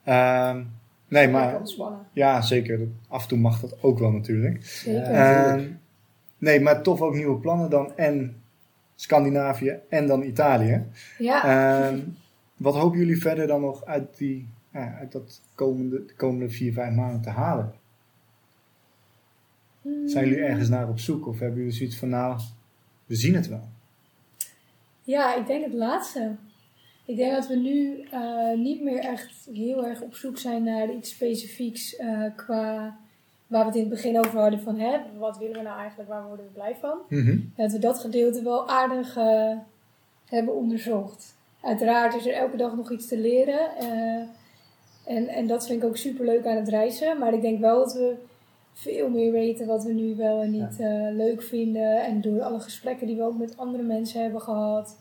Ehm, 0.04 0.62
nee, 1.08 1.28
maar 1.28 1.60
ja, 2.12 2.42
zeker. 2.42 2.80
Af 3.08 3.22
en 3.22 3.28
toe 3.28 3.38
mag 3.38 3.60
dat 3.60 3.76
ook 3.82 3.98
wel 3.98 4.10
natuurlijk. 4.10 4.64
Zeker. 4.64 5.02
Ehm, 5.02 5.62
nee, 6.38 6.60
maar 6.60 6.82
toch 6.82 7.00
ook 7.00 7.14
nieuwe 7.14 7.36
plannen 7.38 7.70
dan. 7.70 7.92
En 7.96 8.34
Scandinavië 9.00 9.78
en 9.88 10.06
dan 10.06 10.22
Italië. 10.22 10.84
ja. 11.18 11.44
Ehm, 11.44 11.98
wat 12.56 12.74
hopen 12.74 12.98
jullie 12.98 13.20
verder 13.20 13.46
dan 13.46 13.60
nog 13.60 13.84
uit, 13.84 14.16
die, 14.16 14.48
ja, 14.72 14.96
uit 14.98 15.12
dat 15.12 15.40
komende, 15.54 16.04
de 16.04 16.14
komende 16.14 16.50
vier, 16.50 16.72
vijf 16.72 16.94
maanden 16.94 17.20
te 17.20 17.30
halen? 17.30 17.72
Zijn 20.04 20.28
jullie 20.28 20.44
ergens 20.44 20.68
naar 20.68 20.88
op 20.88 20.98
zoek? 20.98 21.26
Of 21.26 21.38
hebben 21.38 21.58
jullie 21.58 21.74
zoiets 21.74 21.98
van, 21.98 22.08
nou, 22.08 22.40
we 23.06 23.14
zien 23.14 23.34
het 23.34 23.48
wel? 23.48 23.68
Ja, 25.02 25.36
ik 25.36 25.46
denk 25.46 25.64
het 25.64 25.74
laatste. 25.74 26.36
Ik 27.04 27.16
denk 27.16 27.32
dat 27.32 27.46
we 27.48 27.56
nu 27.56 28.00
eh, 28.10 28.58
niet 28.58 28.82
meer 28.82 28.98
echt 28.98 29.48
heel 29.52 29.86
erg 29.86 30.00
op 30.00 30.14
zoek 30.14 30.38
zijn 30.38 30.64
naar 30.64 30.92
iets 30.92 31.10
specifieks 31.10 31.96
eh, 31.96 32.24
qua 32.36 32.98
waar 33.50 33.60
we 33.60 33.66
het 33.66 33.74
in 33.74 33.80
het 33.80 33.90
begin 33.90 34.18
over 34.18 34.40
hadden 34.40 34.60
van 34.60 34.78
hè, 34.78 34.98
wat 35.18 35.38
willen 35.38 35.56
we 35.56 35.62
nou 35.62 35.78
eigenlijk, 35.78 36.08
waar 36.08 36.26
worden 36.26 36.44
we 36.46 36.52
blij 36.52 36.76
van. 36.80 36.98
Dat 37.56 37.72
we 37.72 37.78
dat 37.78 37.98
gedeelte 37.98 38.42
wel 38.42 38.68
aardig 38.68 39.16
eh, 39.16 39.52
hebben 40.26 40.54
onderzocht. 40.54 41.34
Uiteraard 41.62 42.14
is 42.14 42.26
er 42.26 42.32
elke 42.34 42.56
dag 42.56 42.76
nog 42.76 42.90
iets 42.92 43.06
te 43.08 43.18
leren. 43.18 43.76
eh, 43.78 44.22
en, 45.16 45.28
en 45.28 45.46
dat 45.46 45.66
vind 45.66 45.82
ik 45.82 45.88
ook 45.88 45.96
super 45.96 46.24
leuk 46.24 46.46
aan 46.46 46.56
het 46.56 46.68
reizen. 46.68 47.18
Maar 47.18 47.34
ik 47.34 47.40
denk 47.42 47.60
wel 47.60 47.78
dat 47.78 47.92
we 47.92 48.14
veel 48.72 49.08
meer 49.08 49.32
weten 49.32 49.66
wat 49.66 49.84
we 49.84 49.92
nu 49.92 50.16
wel 50.16 50.42
en 50.42 50.50
niet 50.50 50.80
eh, 50.80 51.08
leuk 51.12 51.42
vinden. 51.42 52.04
En 52.04 52.20
door 52.20 52.40
alle 52.42 52.60
gesprekken 52.60 53.06
die 53.06 53.16
we 53.16 53.22
ook 53.22 53.38
met 53.38 53.56
andere 53.56 53.82
mensen 53.82 54.22
hebben 54.22 54.40
gehad. 54.40 54.96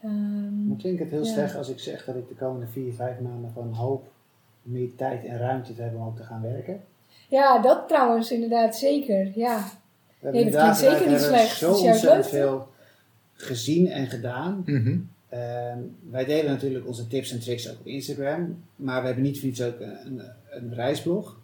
Ehm, 0.00 0.68
Dan 0.68 0.76
klinkt 0.78 1.00
het 1.00 1.10
heel 1.10 1.24
Ja. 1.24 1.32
slecht 1.32 1.56
als 1.56 1.68
ik 1.68 1.78
zeg 1.78 2.04
dat 2.04 2.14
ik 2.14 2.28
de 2.28 2.34
komende 2.34 2.66
vier, 2.66 2.92
vijf 2.92 3.20
maanden 3.20 3.50
van 3.50 3.72
hoop 3.72 4.04
meer 4.62 4.94
tijd 4.96 5.24
en 5.24 5.38
ruimte 5.38 5.74
te 5.74 5.82
hebben 5.82 6.00
om 6.00 6.06
ook 6.06 6.16
te 6.16 6.22
gaan 6.22 6.42
werken. 6.42 6.80
Ja, 7.28 7.58
dat 7.58 7.88
trouwens 7.88 8.32
inderdaad 8.32 8.76
zeker. 8.76 9.30
Ja, 9.34 9.56
We 10.18 10.26
hebben 10.26 10.42
Nee, 10.42 10.50
dat 10.50 10.60
klinkt 10.62 10.78
zeker 10.78 11.10
niet 11.10 11.20
slecht. 11.20 11.56
Zo 11.56 11.66
Dat 11.66 11.76
is 11.76 11.82
juist 11.82 12.02
ontzettend 12.02 12.32
leuk, 12.32 12.42
veel 12.42 12.68
gezien 13.32 13.90
en 13.90 14.06
gedaan. 14.06 14.62
Mhm. 14.66 14.96
Ehm, 15.28 15.78
wij 16.10 16.24
delen 16.24 16.50
natuurlijk 16.50 16.86
onze 16.86 17.06
tips 17.06 17.32
en 17.32 17.40
tricks 17.40 17.70
ook 17.70 17.78
op 17.78 17.86
Instagram. 17.86 18.62
Maar 18.76 19.00
we 19.00 19.06
hebben 19.06 19.24
niet 19.24 19.38
voor 19.38 19.46
niets 19.46 19.62
ook 19.62 19.80
een, 19.80 20.06
een, 20.06 20.22
een 20.50 20.74
reisblog. 20.74 21.38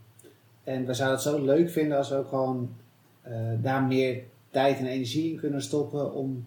En 0.65 0.87
we 0.87 0.95
zouden 0.95 1.19
het 1.19 1.29
zo 1.29 1.45
leuk 1.45 1.71
vinden 1.71 1.97
als 1.99 2.09
we 2.09 2.15
ook 2.15 2.29
gewoon 2.29 2.75
eh, 3.23 3.33
daar 3.63 3.83
meer 3.83 4.23
tijd 4.51 4.79
en 4.79 4.87
energie 4.87 5.31
in 5.33 5.39
kunnen 5.39 5.63
stoppen. 5.63 6.15
Om 6.15 6.47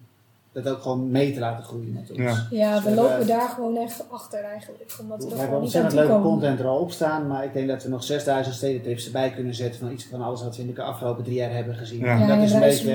dat 0.54 0.68
ook 0.68 0.82
gewoon 0.82 1.10
mee 1.10 1.32
te 1.32 1.40
laten 1.40 1.64
groeien 1.64 1.92
met 1.92 2.10
ons. 2.10 2.18
Ja. 2.18 2.46
ja 2.50 2.76
we 2.82 2.84
Dus 2.88 2.94
lopen 2.94 3.10
hebben- 3.10 3.26
daar 3.28 3.48
gewoon 3.48 3.76
echt 3.76 4.04
achter 4.10 4.42
eigenlijk. 4.44 4.96
Omdat 5.00 5.24
we 5.24 5.30
We 5.30 5.36
hebben 5.36 5.60
ontzettend 5.60 5.94
leuke 5.94 6.08
komen. 6.12 6.26
content 6.30 6.58
er 6.60 6.66
al 6.66 6.78
op 6.78 6.90
staan, 6.90 7.26
maar 7.26 7.44
ik 7.44 7.52
denk 7.52 7.68
dat 7.68 7.82
we 7.82 7.88
nog 7.88 8.04
6000 8.04 8.54
stedentrips 8.56 9.06
erbij 9.06 9.30
kunnen 9.30 9.54
zetten 9.54 9.80
van 9.80 9.92
iets 9.92 10.04
van 10.06 10.22
alles 10.22 10.42
wat 10.42 10.56
we 10.56 10.62
in 10.62 10.74
de 10.74 10.82
afgelopen 10.82 11.24
drie 11.24 11.36
jaar 11.36 11.52
hebben 11.54 11.74
gezien. 11.74 11.98
Ja. 12.00 12.18
Ja, 12.18 12.26
dat 12.26 12.36
en 12.36 12.42
is 12.42 12.52
een 12.52 12.60
beetje. 12.60 12.92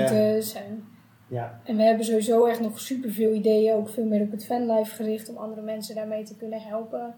En, 0.58 0.84
ja, 1.28 1.60
en 1.64 1.76
we 1.76 1.82
hebben 1.82 2.04
sowieso 2.04 2.46
echt 2.46 2.60
nog 2.60 2.80
superveel 2.80 3.32
ideeën. 3.32 3.74
Ook 3.74 3.88
veel 3.88 4.04
meer 4.04 4.20
op 4.22 4.30
het 4.30 4.44
fanlife 4.44 4.94
gericht. 4.94 5.28
Om 5.28 5.36
andere 5.36 5.62
mensen 5.62 5.94
daarmee 5.94 6.22
te 6.24 6.36
kunnen 6.36 6.60
helpen. 6.60 7.14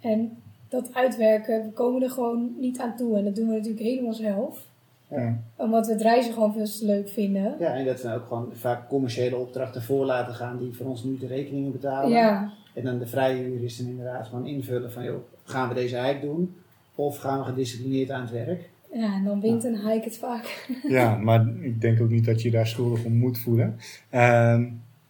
En 0.00 0.42
dat 0.68 0.88
uitwerken, 0.94 1.62
we 1.64 1.70
komen 1.70 2.02
er 2.02 2.10
gewoon 2.10 2.54
niet 2.58 2.78
aan 2.80 2.96
toe. 2.96 3.16
En 3.18 3.24
dat 3.24 3.34
doen 3.36 3.48
we 3.48 3.54
natuurlijk 3.54 3.82
helemaal 3.84 4.12
zelf. 4.12 4.65
Ja. 5.10 5.38
Omdat 5.56 5.86
we 5.86 5.92
het 5.92 6.02
reizen 6.02 6.32
gewoon 6.32 6.52
veel 6.52 6.64
te 6.64 6.86
leuk 6.86 7.08
vinden. 7.08 7.56
ja, 7.58 7.74
en 7.74 7.84
dat 7.84 8.02
we 8.02 8.14
ook 8.14 8.26
gewoon 8.26 8.48
vaak 8.52 8.88
commerciële 8.88 9.36
opdrachten 9.36 9.82
voor 9.82 10.04
laten 10.04 10.34
gaan 10.34 10.58
die 10.58 10.72
voor 10.72 10.86
ons 10.86 11.04
nu 11.04 11.18
de 11.18 11.26
rekeningen 11.26 11.72
betalen. 11.72 12.10
Ja, 12.10 12.52
En 12.74 12.84
dan 12.84 12.98
de 12.98 13.06
vrije 13.06 13.44
uur 13.44 13.64
is 13.64 13.76
dan 13.76 13.86
inderdaad 13.86 14.26
gewoon 14.26 14.46
invullen 14.46 14.92
van, 14.92 15.04
joh, 15.04 15.22
gaan 15.44 15.68
we 15.68 15.74
deze 15.74 16.00
hike 16.00 16.20
doen? 16.20 16.54
Of 16.94 17.18
gaan 17.18 17.38
we 17.38 17.44
gedisciplineerd 17.44 18.10
aan 18.10 18.20
het 18.20 18.30
werk? 18.30 18.68
ja 18.92 19.14
en 19.14 19.24
dan 19.24 19.40
wint 19.40 19.64
een 19.64 19.88
hike 19.88 20.04
het 20.04 20.18
vaak. 20.18 20.68
ja, 20.88 21.16
maar 21.16 21.46
ik 21.60 21.80
denk 21.80 22.00
ook 22.00 22.10
niet 22.10 22.24
dat 22.24 22.42
je 22.42 22.50
daar 22.50 22.66
schuldig 22.66 23.04
om 23.04 23.16
moet 23.16 23.38
voelen. 23.38 23.78
Ehm, 24.10 24.64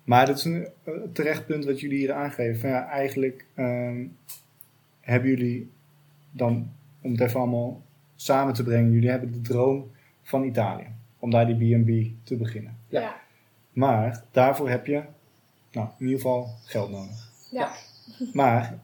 maar 0.05 0.26
dat 0.26 0.38
is 0.38 0.44
een 0.44 0.66
eh, 0.84 0.92
terecht 1.12 1.47
punt 1.47 1.64
wat 1.64 1.80
jullie 1.80 1.99
hier 1.99 2.12
aangeven. 2.12 2.61
Van, 2.61 2.70
ja, 2.70 2.88
eigenlijk 2.88 3.47
ehm, 3.55 4.05
hebben 5.01 5.30
jullie 5.30 5.70
dan, 6.30 6.70
om 7.03 7.11
het 7.11 7.20
even 7.20 7.40
allemaal 7.40 7.82
samen 8.17 8.55
te 8.55 8.62
brengen, 8.62 8.93
jullie 8.93 9.11
hebben 9.11 9.33
de 9.33 9.41
droom 9.41 9.91
van 10.23 10.45
Italië. 10.45 10.87
Om 11.19 11.31
daar 11.31 11.47
die 11.47 11.77
B&B 11.79 12.27
te 12.27 12.37
beginnen. 12.37 12.77
Ja. 12.89 13.01
Ja. 13.01 13.14
Maar 13.73 14.25
daarvoor 14.31 14.69
heb 14.69 14.87
je, 14.87 15.03
nou, 15.73 15.89
in 15.99 16.05
ieder 16.07 16.21
geval 16.21 16.49
geld 16.64 16.91
nodig. 16.91 17.33
Ja. 17.51 17.71
Maar 18.33 18.79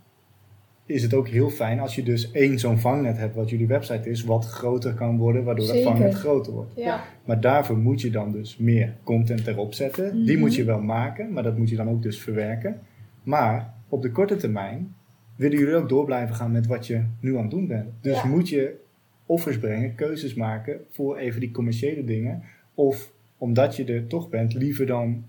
is 0.87 1.03
het 1.03 1.15
ook 1.15 1.29
heel 1.29 1.51
fijn 1.51 1.81
als 1.81 1.95
je 1.95 2.03
dus 2.03 2.31
één 2.31 2.59
zo'n 2.59 2.79
vangnet 2.79 3.17
hebt, 3.17 3.35
wat 3.35 3.51
jullie 3.51 3.67
website 3.67 4.11
is, 4.11 4.25
wat 4.25 4.47
groter 4.47 4.95
kan 4.95 5.17
worden, 5.19 5.45
waardoor 5.45 5.67
dat 5.67 5.75
Zeker. 5.75 5.91
vangnet 5.91 6.15
groter 6.15 6.53
wordt. 6.53 6.73
Ja. 6.77 7.05
Maar 7.25 7.41
daarvoor 7.41 7.79
moet 7.79 8.01
je 8.01 8.11
dan 8.11 8.33
dus 8.33 8.57
meer 8.57 8.97
content 9.05 9.47
erop 9.47 9.75
zetten. 9.75 10.25
Die 10.25 10.33
Mhm. 10.33 10.41
moet 10.41 10.55
je 10.55 10.65
wel 10.65 10.81
maken, 10.81 11.33
maar 11.33 11.43
dat 11.43 11.59
moet 11.59 11.71
je 11.71 11.77
dan 11.77 11.89
ook 11.89 12.03
dus 12.03 12.21
verwerken. 12.21 12.81
Maar 13.23 13.75
op 13.89 14.03
de 14.03 14.11
korte 14.11 14.37
termijn 14.37 14.95
willen 15.37 15.59
jullie 15.59 15.75
ook 15.75 15.89
door 15.89 16.05
blijven 16.05 16.35
gaan 16.35 16.53
met 16.53 16.67
wat 16.67 16.87
je 16.87 17.05
nu 17.21 17.35
aan 17.37 17.43
het 17.43 17.51
doen 17.51 17.67
bent. 17.67 17.89
Dus 18.01 18.23
Ja. 18.23 18.27
moet 18.29 18.49
je 18.49 18.81
offers 19.27 19.59
brengen, 19.59 19.95
keuzes 19.95 20.35
maken 20.35 20.81
voor 20.91 21.17
even 21.17 21.41
die 21.41 21.51
commerciële 21.51 22.05
dingen. 22.05 22.43
Of 22.75 23.11
omdat 23.39 23.77
je 23.77 23.85
er 23.85 24.07
toch 24.07 24.29
bent, 24.29 24.55
liever 24.55 24.87
dan 24.87 25.25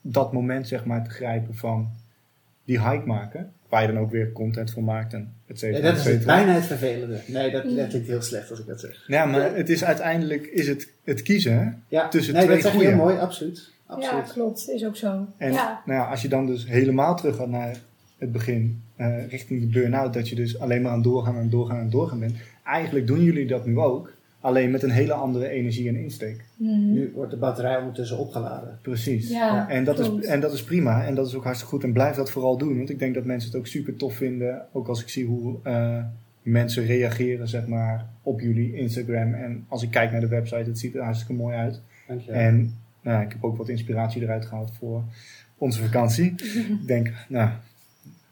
dat 0.00 0.32
moment 0.32 0.68
zeg 0.68 0.84
maar 0.84 1.04
te 1.04 1.10
grijpen 1.10 1.54
van 1.54 1.88
die 2.64 2.88
hike 2.90 3.06
maken. 3.06 3.52
Waar 3.68 3.82
je 3.82 3.92
dan 3.92 3.98
ook 4.02 4.10
weer 4.10 4.32
content 4.32 4.70
voor 4.70 4.82
maakt 4.82 5.12
en 5.14 5.32
et 5.46 5.60
Ja, 5.60 5.66
cetera. 5.66 5.90
dat 5.92 6.06
et 6.06 6.06
is 6.18 6.24
bijna 6.24 6.52
het 6.52 6.64
vervelende. 6.64 7.20
Nee, 7.26 7.50
dat, 7.50 7.64
Mm. 7.64 7.76
dat 7.76 7.88
klinkt 7.88 8.08
heel 8.08 8.22
slecht 8.22 8.50
als 8.50 8.60
ik 8.60 8.66
dat 8.66 8.80
zeg. 8.80 9.04
Ja, 9.06 9.24
maar 9.24 9.54
het 9.56 9.68
is 9.68 9.84
uiteindelijk 9.84 10.46
is 10.46 10.68
het, 10.68 10.92
het 11.04 11.22
kiezen. 11.22 11.82
Ja, 11.88 12.08
Tussen 12.08 12.34
nee, 12.34 12.42
twee 12.42 12.54
dat 12.54 12.64
zeg 12.64 12.72
je 12.72 12.78
goeie. 12.78 12.94
heel 12.94 13.04
mooi, 13.04 13.18
absoluut. 13.18 13.72
Ja, 13.88 13.94
absoluut. 13.94 14.32
klopt. 14.32 14.68
Is 14.70 14.84
ook 14.84 14.96
zo. 14.96 15.26
En 15.36 15.52
ja. 15.52 15.82
nou 15.86 15.98
ja, 15.98 16.06
als 16.06 16.22
je 16.22 16.28
dan 16.28 16.46
dus 16.46 16.66
helemaal 16.68 17.16
terug 17.16 17.36
gaat 17.36 17.48
naar 17.48 17.76
het 18.18 18.32
begin, 18.32 18.82
eh, 18.96 19.28
richting 19.28 19.60
de 19.60 19.66
burn-out, 19.66 20.14
dat 20.14 20.28
je 20.28 20.34
dus 20.34 20.58
alleen 20.58 20.82
maar 20.82 20.92
aan 20.92 21.02
doorgaan 21.02 21.36
en 21.36 21.50
doorgaan 21.50 21.78
en 21.78 21.90
doorgaan 21.90 22.18
bent. 22.20 22.34
Eigenlijk 22.68 23.06
doen 23.06 23.22
jullie 23.22 23.46
dat 23.46 23.66
nu 23.66 23.78
ook, 23.78 24.12
alleen 24.40 24.70
met 24.70 24.82
een 24.82 24.90
hele 24.90 25.12
andere 25.12 25.48
energie 25.48 25.88
en 25.88 25.96
insteek. 25.96 26.44
Mhm. 26.56 26.92
Nu 26.92 27.12
wordt 27.14 27.30
de 27.30 27.36
batterij 27.36 27.76
ondertussen 27.76 28.18
opgeladen. 28.18 28.78
Precies. 28.82 29.28
Ja, 29.28 29.68
En 29.68 29.84
dat, 29.84 30.00
klopt. 30.00 30.24
is, 30.24 30.30
en 30.30 30.40
dat 30.40 30.52
is 30.52 30.64
prima 30.64 31.04
en 31.04 31.14
dat 31.14 31.26
is 31.26 31.34
ook 31.34 31.44
hartstikke 31.44 31.74
goed 31.74 31.84
en 31.84 31.92
blijf 31.92 32.16
dat 32.16 32.30
vooral 32.30 32.58
doen. 32.58 32.76
Want 32.76 32.90
ik 32.90 32.98
denk 32.98 33.14
dat 33.14 33.24
mensen 33.24 33.50
het 33.50 33.58
ook 33.58 33.66
super 33.66 33.96
tof 33.96 34.14
vinden, 34.14 34.62
ook 34.72 34.88
als 34.88 35.00
ik 35.02 35.08
zie 35.08 35.26
hoe 35.26 35.56
eh, 35.62 36.04
mensen 36.42 36.86
reageren 36.86 37.48
zeg 37.48 37.66
maar, 37.66 38.06
op 38.22 38.40
jullie 38.40 38.74
Instagram. 38.74 39.34
En 39.34 39.64
als 39.68 39.82
ik 39.82 39.90
kijk 39.90 40.10
naar 40.10 40.20
de 40.20 40.28
website, 40.28 40.68
het 40.68 40.78
ziet 40.78 40.94
er 40.94 41.02
hartstikke 41.02 41.42
mooi 41.42 41.56
uit. 41.56 41.80
Dank 42.06 42.20
je. 42.20 42.32
En 42.32 42.74
nou, 43.02 43.22
ik 43.22 43.32
heb 43.32 43.44
ook 43.44 43.56
wat 43.56 43.68
inspiratie 43.68 44.22
eruit 44.22 44.46
gehaald 44.46 44.72
voor 44.78 45.02
onze 45.58 45.82
vakantie. 45.82 46.34
ik 46.80 46.86
denk, 46.86 47.12
nou, 47.28 47.50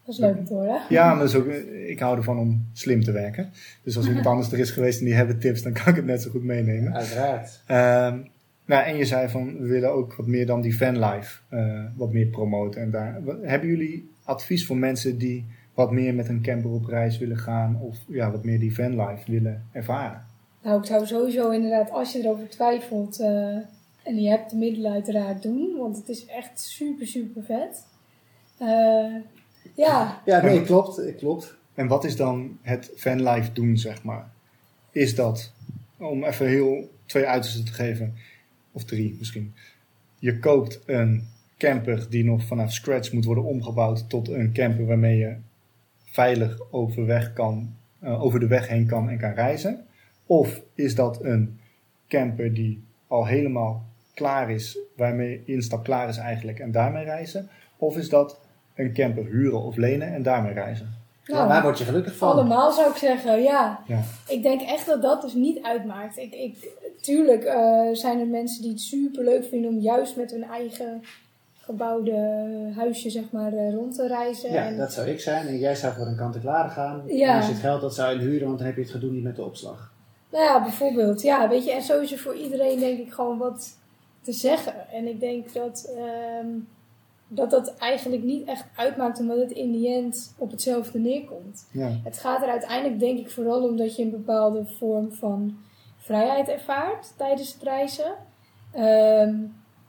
Dat 0.06 0.14
is 0.14 0.20
leuk 0.20 0.36
om 0.38 0.44
te 0.44 0.54
horen. 0.54 0.80
ja, 0.88 1.08
maar 1.08 1.18
dat 1.18 1.28
is 1.28 1.34
ook, 1.34 1.46
ik 1.86 1.98
hou 1.98 2.16
ervan 2.16 2.38
om 2.38 2.66
slim 2.72 3.04
te 3.04 3.12
werken. 3.12 3.50
Dus 3.82 3.96
als 3.96 4.06
iemand 4.06 4.26
anders 4.32 4.52
er 4.52 4.58
is 4.58 4.70
geweest 4.70 4.98
en 4.98 5.04
die 5.04 5.14
hebben 5.14 5.38
tips, 5.38 5.62
dan 5.62 5.72
kan 5.72 5.86
ik 5.88 5.96
het 5.96 6.04
net 6.04 6.22
zo 6.22 6.30
goed 6.30 6.42
meenemen. 6.44 6.94
Uiteraard. 6.94 7.62
Ehm, 7.66 8.18
nou, 8.64 8.84
en 8.84 8.96
je 8.96 9.04
zei 9.04 9.28
van, 9.28 9.58
we 9.58 9.66
willen 9.66 9.92
ook 9.92 10.14
wat 10.14 10.26
meer 10.26 10.46
dan 10.46 10.60
die 10.60 10.74
fanlife 10.74 11.38
eh 11.48 11.84
wat 11.96 12.12
meer 12.12 12.26
promoten. 12.26 12.80
En 12.80 12.90
daar, 12.90 13.20
wat- 13.24 13.42
hebben 13.42 13.68
jullie 13.68 14.10
advies 14.24 14.66
voor 14.66 14.76
mensen 14.76 15.18
die 15.18 15.44
wat 15.74 15.92
meer 15.92 16.14
met 16.14 16.28
een 16.28 16.42
camper 16.42 16.70
op 16.70 16.84
reis 16.86 17.18
willen 17.18 17.38
gaan 17.38 17.78
of 17.80 17.96
ja, 18.08 18.30
wat 18.30 18.44
meer 18.44 18.58
die 18.58 18.72
fanlife 18.72 19.30
willen 19.30 19.64
ervaren? 19.72 20.24
Nou, 20.62 20.78
ik 20.80 20.86
zou 20.86 21.06
sowieso 21.06 21.50
inderdaad, 21.50 21.90
als 21.90 22.12
je 22.12 22.18
erover 22.18 22.48
twijfelt 22.48 23.20
eh, 23.20 23.28
en 24.02 24.20
je 24.20 24.28
hebt 24.28 24.50
de 24.50 24.56
middelen 24.56 24.92
uiteraard 24.92 25.42
doen, 25.42 25.76
want 25.78 25.96
het 25.96 26.08
is 26.08 26.26
echt 26.26 26.60
super, 26.60 27.06
super 27.06 27.42
vet. 27.44 27.84
Eh, 28.58 29.14
ja, 29.74 30.22
Ja, 30.24 30.42
nee, 30.42 30.62
klopt. 30.62 31.16
klopt. 31.16 31.56
En 31.74 31.86
wat 31.86 32.04
is 32.04 32.16
dan 32.16 32.58
het 32.62 32.92
fanlife 32.96 33.52
doen, 33.52 33.78
zeg 33.78 34.02
maar? 34.02 34.30
Is 34.90 35.14
dat, 35.14 35.52
om 35.98 36.24
even 36.24 36.46
heel 36.46 36.90
twee 37.06 37.26
uitersten 37.26 37.64
te 37.64 37.72
geven, 37.72 38.14
of 38.72 38.84
drie 38.84 39.16
misschien. 39.18 39.54
Je 40.18 40.38
koopt 40.38 40.80
een 40.86 41.28
camper 41.58 42.06
die 42.10 42.24
nog 42.24 42.42
vanaf 42.42 42.72
scratch 42.72 43.12
moet 43.12 43.24
worden 43.24 43.44
omgebouwd 43.44 44.08
tot 44.08 44.28
een 44.28 44.52
camper 44.52 44.86
waarmee 44.86 45.18
je 45.18 45.36
veilig 46.04 46.58
overweg 46.70 47.32
kan, 47.32 47.74
eh, 47.98 48.22
over 48.22 48.40
de 48.40 48.46
weg 48.46 48.68
heen 48.68 48.86
kan 48.86 49.10
en 49.10 49.18
kan 49.18 49.32
reizen. 49.32 49.84
Of 50.26 50.62
is 50.74 50.94
dat 50.94 51.24
een 51.24 51.58
camper 52.08 52.54
die 52.54 52.82
al 53.06 53.26
helemaal 53.26 53.84
klaar 54.14 54.50
is, 54.50 54.78
waarmee 54.96 55.42
instap 55.44 55.84
klaar 55.84 56.08
is 56.08 56.16
eigenlijk 56.16 56.58
en 56.58 56.72
daarmee 56.72 57.04
reizen? 57.04 57.48
Of 57.76 57.96
is 57.96 58.08
dat 58.08 58.40
een 58.76 58.92
camper 58.92 59.24
huren 59.24 59.62
of 59.62 59.76
lenen 59.76 60.14
en 60.14 60.22
daarmee 60.22 60.52
reizen? 60.52 60.94
Ja, 61.24 61.34
nou, 61.34 61.48
waar 61.48 61.62
word 61.62 61.78
je 61.78 61.84
gelukkig 61.84 62.16
van? 62.16 62.32
allemaal 62.32 62.72
zou 62.72 62.90
ik 62.90 62.96
zeggen, 62.96 63.42
ja. 63.42 63.80
Ja. 63.86 64.02
Ik 64.28 64.42
denk 64.42 64.60
echt 64.60 64.86
dat 64.86 65.02
dat 65.02 65.22
dus 65.22 65.34
niet 65.34 65.62
uitmaakt. 65.62 66.16
Ik, 66.16 66.32
ik, 66.32 66.70
tuurlijk 67.00 67.44
eh, 67.44 67.88
zijn 67.92 68.20
er 68.20 68.26
mensen 68.26 68.62
die 68.62 68.70
het 68.70 68.80
super 68.80 69.24
leuk 69.24 69.44
vinden 69.44 69.70
om 69.70 69.78
juist 69.78 70.16
met 70.16 70.30
hun 70.30 70.44
eigen 70.44 71.02
gebouwde 71.66 72.12
huisje 72.74 73.10
zeg 73.10 73.30
maar 73.30 73.52
eh, 73.52 73.74
rond 73.74 73.94
te 73.94 74.06
reizen. 74.06 74.52
Ja, 74.52 74.66
en, 74.66 74.76
dat 74.76 74.92
zou 74.92 75.08
ik 75.08 75.20
zijn. 75.20 75.46
En 75.46 75.58
jij 75.58 75.74
zou 75.74 75.94
voor 75.94 76.06
een 76.06 76.16
kant-en-klare 76.16 76.68
gaan. 76.68 77.02
Ja. 77.06 77.30
En 77.30 77.36
als 77.36 77.46
je 77.46 77.52
het 77.52 77.60
geld 77.60 77.80
dat 77.80 77.94
zou 77.94 78.14
inhuren, 78.14 78.46
want 78.46 78.58
dan 78.58 78.66
heb 78.66 78.76
je 78.76 78.82
het 78.82 78.90
gedoe 78.90 79.10
niet 79.10 79.22
met 79.22 79.36
de 79.36 79.44
opslag. 79.44 79.92
Nou 80.30 80.44
ja, 80.44 80.62
bijvoorbeeld. 80.62 81.22
Ja, 81.22 81.48
weet 81.48 81.64
je, 81.64 81.72
en 81.72 81.82
zo 81.82 82.00
is 82.00 82.12
er 82.12 82.18
voor 82.18 82.34
iedereen 82.34 82.78
denk 82.78 82.98
ik 82.98 83.12
gewoon 83.12 83.38
wat 83.38 83.78
te 84.22 84.32
zeggen. 84.32 84.90
En 84.92 85.06
ik 85.06 85.20
denk 85.20 85.52
dat 85.52 85.92
ehm, 85.96 86.48
dat, 87.28 87.50
dat 87.50 87.74
eigenlijk 87.74 88.22
niet 88.22 88.46
echt 88.46 88.64
uitmaakt, 88.76 89.20
omdat 89.20 89.38
het 89.38 89.50
in 89.50 89.72
die 89.72 89.94
end 89.94 90.34
op 90.38 90.50
hetzelfde 90.50 90.98
neerkomt. 90.98 91.68
Ja. 91.72 92.00
Het 92.04 92.18
gaat 92.18 92.42
er 92.42 92.48
uiteindelijk 92.48 93.00
denk 93.00 93.18
ik 93.18 93.30
vooral 93.30 93.62
om 93.68 93.76
dat 93.76 93.96
je 93.96 94.02
een 94.02 94.10
bepaalde 94.10 94.64
vorm 94.64 95.12
van 95.12 95.56
vrijheid 95.96 96.48
ervaart 96.48 97.12
tijdens 97.16 97.52
het 97.52 97.62
reizen. 97.62 98.14
Ehm, 98.72 99.34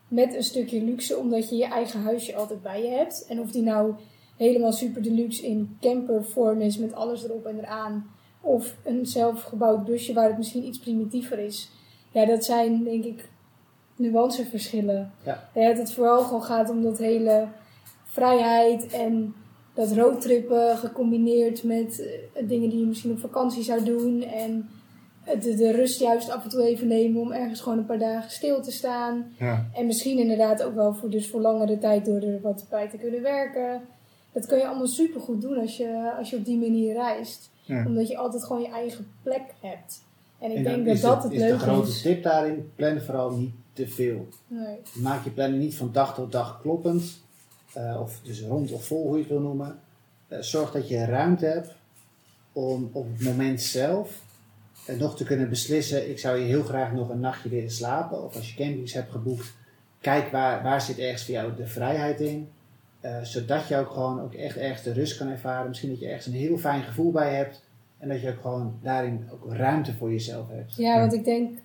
met 0.08 0.36
een 0.36 0.44
stukje 0.44 0.84
luxe, 0.84 1.18
omdat 1.18 1.50
je 1.50 1.56
je 1.56 1.66
eigen 1.66 2.02
huisje 2.02 2.36
altijd 2.36 2.62
bij 2.62 2.84
je 2.84 2.90
hebt. 2.90 3.26
En 3.30 3.40
of 3.40 3.52
die 3.52 3.64
nou 3.64 3.94
helemaal 4.38 4.72
super 4.72 5.02
deluxe 5.02 5.46
in 5.46 5.78
campervorm 5.82 6.62
is 6.62 6.78
met 6.78 6.94
alles 6.94 7.24
erop 7.24 7.46
en 7.46 7.60
eraan. 7.60 8.06
Of 8.42 8.76
een 8.84 9.06
zelfgebouwd 9.06 9.86
busje 9.86 10.14
waar 10.14 10.28
het 10.28 10.38
misschien 10.38 10.66
iets 10.66 10.80
primitiever 10.80 11.40
is. 11.40 11.70
Ja, 12.12 12.26
dat 12.26 12.46
zijn 12.46 12.84
denk 12.84 13.04
ik 13.04 13.30
nuanceverschillen. 13.98 15.12
Ja. 15.24 15.50
Ja, 15.54 15.68
dat 15.68 15.78
het 15.78 15.94
vooral 15.94 16.24
gewoon 16.24 16.44
gaat 16.44 16.70
om 16.70 16.84
dat 16.84 16.98
hele 16.98 17.48
vrijheid 18.04 18.88
en 18.88 19.36
dat 19.74 19.92
roadtrippen 19.92 20.78
gecombineerd 20.78 21.64
met 21.64 22.00
eh, 22.34 22.48
dingen 22.48 22.70
die 22.70 22.80
je 22.80 22.86
misschien 22.86 23.12
op 23.12 23.20
vakantie 23.20 23.64
zou 23.64 23.84
doen. 23.84 24.24
En 24.24 24.70
eh, 25.24 25.42
de, 25.42 25.56
de 25.56 25.72
rust 25.72 26.00
juist 26.00 26.30
af 26.30 26.44
en 26.44 26.50
toe 26.50 26.64
even 26.64 26.88
nemen 26.88 27.22
om 27.22 27.32
ergens 27.32 27.62
gewoon 27.62 27.78
een 27.78 27.86
paar 27.86 28.00
dagen 28.00 28.32
stil 28.32 28.62
te 28.62 28.72
staan. 28.72 29.26
Ja. 29.40 29.66
En 29.74 29.86
misschien 29.86 30.18
inderdaad 30.18 30.64
ook 30.64 30.76
wel 30.76 30.94
voor, 30.94 31.10
dus 31.10 31.30
voor 31.30 31.42
langere 31.42 31.78
tijd 31.78 32.06
door 32.06 32.22
er 32.22 32.42
wat 32.42 32.66
bij 32.70 32.90
te 32.90 32.98
kunnen 32.98 33.22
werken. 33.22 33.82
Dat 34.32 34.46
kun 34.46 34.58
je 34.58 34.68
allemaal 34.68 34.88
super 34.88 35.22
goed 35.22 35.42
doen 35.42 35.58
als 35.58 35.78
je, 35.78 36.14
als 36.18 36.30
je 36.30 36.36
op 36.36 36.46
die 36.46 36.58
manier 36.58 36.94
reist. 36.94 37.50
Ja. 37.62 37.86
Omdat 37.86 38.08
je 38.08 38.18
altijd 38.18 38.44
gewoon 38.44 38.62
je 38.62 38.70
eigen 38.70 39.08
plek 39.24 39.54
hebt. 39.62 40.06
En 40.40 40.52
ik 40.52 40.58
en 40.58 40.64
denk 40.64 40.86
dat 40.86 41.02
dat 41.02 41.24
het 41.24 41.32
is 41.32 41.42
de 41.42 41.60
grote 41.60 42.02
tip 42.02 42.24
daarin, 42.24 42.72
plan 42.76 43.00
vooral 43.00 43.32
niet 43.32 43.52
te 43.78 43.88
veel. 43.88 44.28
Nee. 44.48 44.78
Maak 44.94 45.24
je 45.24 45.30
planning 45.30 45.62
niet 45.64 45.76
van 45.76 45.92
dag 45.92 46.14
tot 46.14 46.32
dag 46.32 46.62
kloppend. 46.62 47.26
eh, 47.74 48.00
of 48.02 48.20
dus 48.24 48.42
rond 48.42 48.72
of 48.72 48.86
vol, 48.86 49.04
hoe 49.08 49.14
je 49.16 49.20
het 49.22 49.32
wil 49.32 49.40
noemen. 49.42 49.80
Eh, 50.28 50.40
zorg 50.42 50.72
dat 50.72 50.90
je 50.90 51.06
ruimte 51.06 51.46
hebt 51.46 51.76
om 52.54 52.90
op 52.94 53.08
het 53.14 53.24
moment 53.24 53.62
zelf 53.62 54.22
eh, 54.86 54.98
nog 54.98 55.16
te 55.18 55.24
kunnen 55.24 55.50
beslissen. 55.50 56.10
Ik 56.10 56.20
zou 56.20 56.38
hier 56.38 56.48
heel 56.48 56.64
graag 56.64 56.94
nog 56.94 57.10
een 57.10 57.20
nachtje 57.20 57.50
willen 57.50 57.72
slapen. 57.72 58.24
Of 58.24 58.36
als 58.36 58.50
je 58.50 58.56
campings 58.64 58.94
hebt 58.94 59.12
geboekt, 59.12 59.54
kijk 60.02 60.32
waar, 60.32 60.64
waar 60.64 60.82
zit 60.82 60.98
ergens 61.00 61.26
voor 61.26 61.34
jou 61.34 61.56
de 61.56 61.68
vrijheid 61.68 62.20
in. 62.20 62.50
Zodat 63.24 63.68
je 63.68 63.78
ook 63.78 63.90
gewoon 63.90 64.22
ook 64.22 64.34
echt 64.34 64.58
ergens 64.58 64.84
de 64.84 64.94
rust 64.94 65.18
kan 65.18 65.28
ervaren. 65.28 65.68
Misschien 65.68 65.90
dat 65.90 66.00
je 66.00 66.08
ergens 66.08 66.26
een 66.26 66.34
heel 66.34 66.58
fijn 66.58 66.84
gevoel 66.84 67.12
bij 67.12 67.36
hebt. 67.36 67.64
En 67.98 68.10
dat 68.10 68.22
je 68.22 68.30
ook 68.30 68.42
gewoon 68.42 68.80
daarin 68.82 69.30
ook 69.32 69.54
ruimte 69.54 69.94
voor 69.94 70.12
jezelf 70.12 70.50
hebt. 70.50 70.76
Ja, 70.76 71.00
want 71.00 71.14
ik 71.14 71.24
denk 71.26 71.60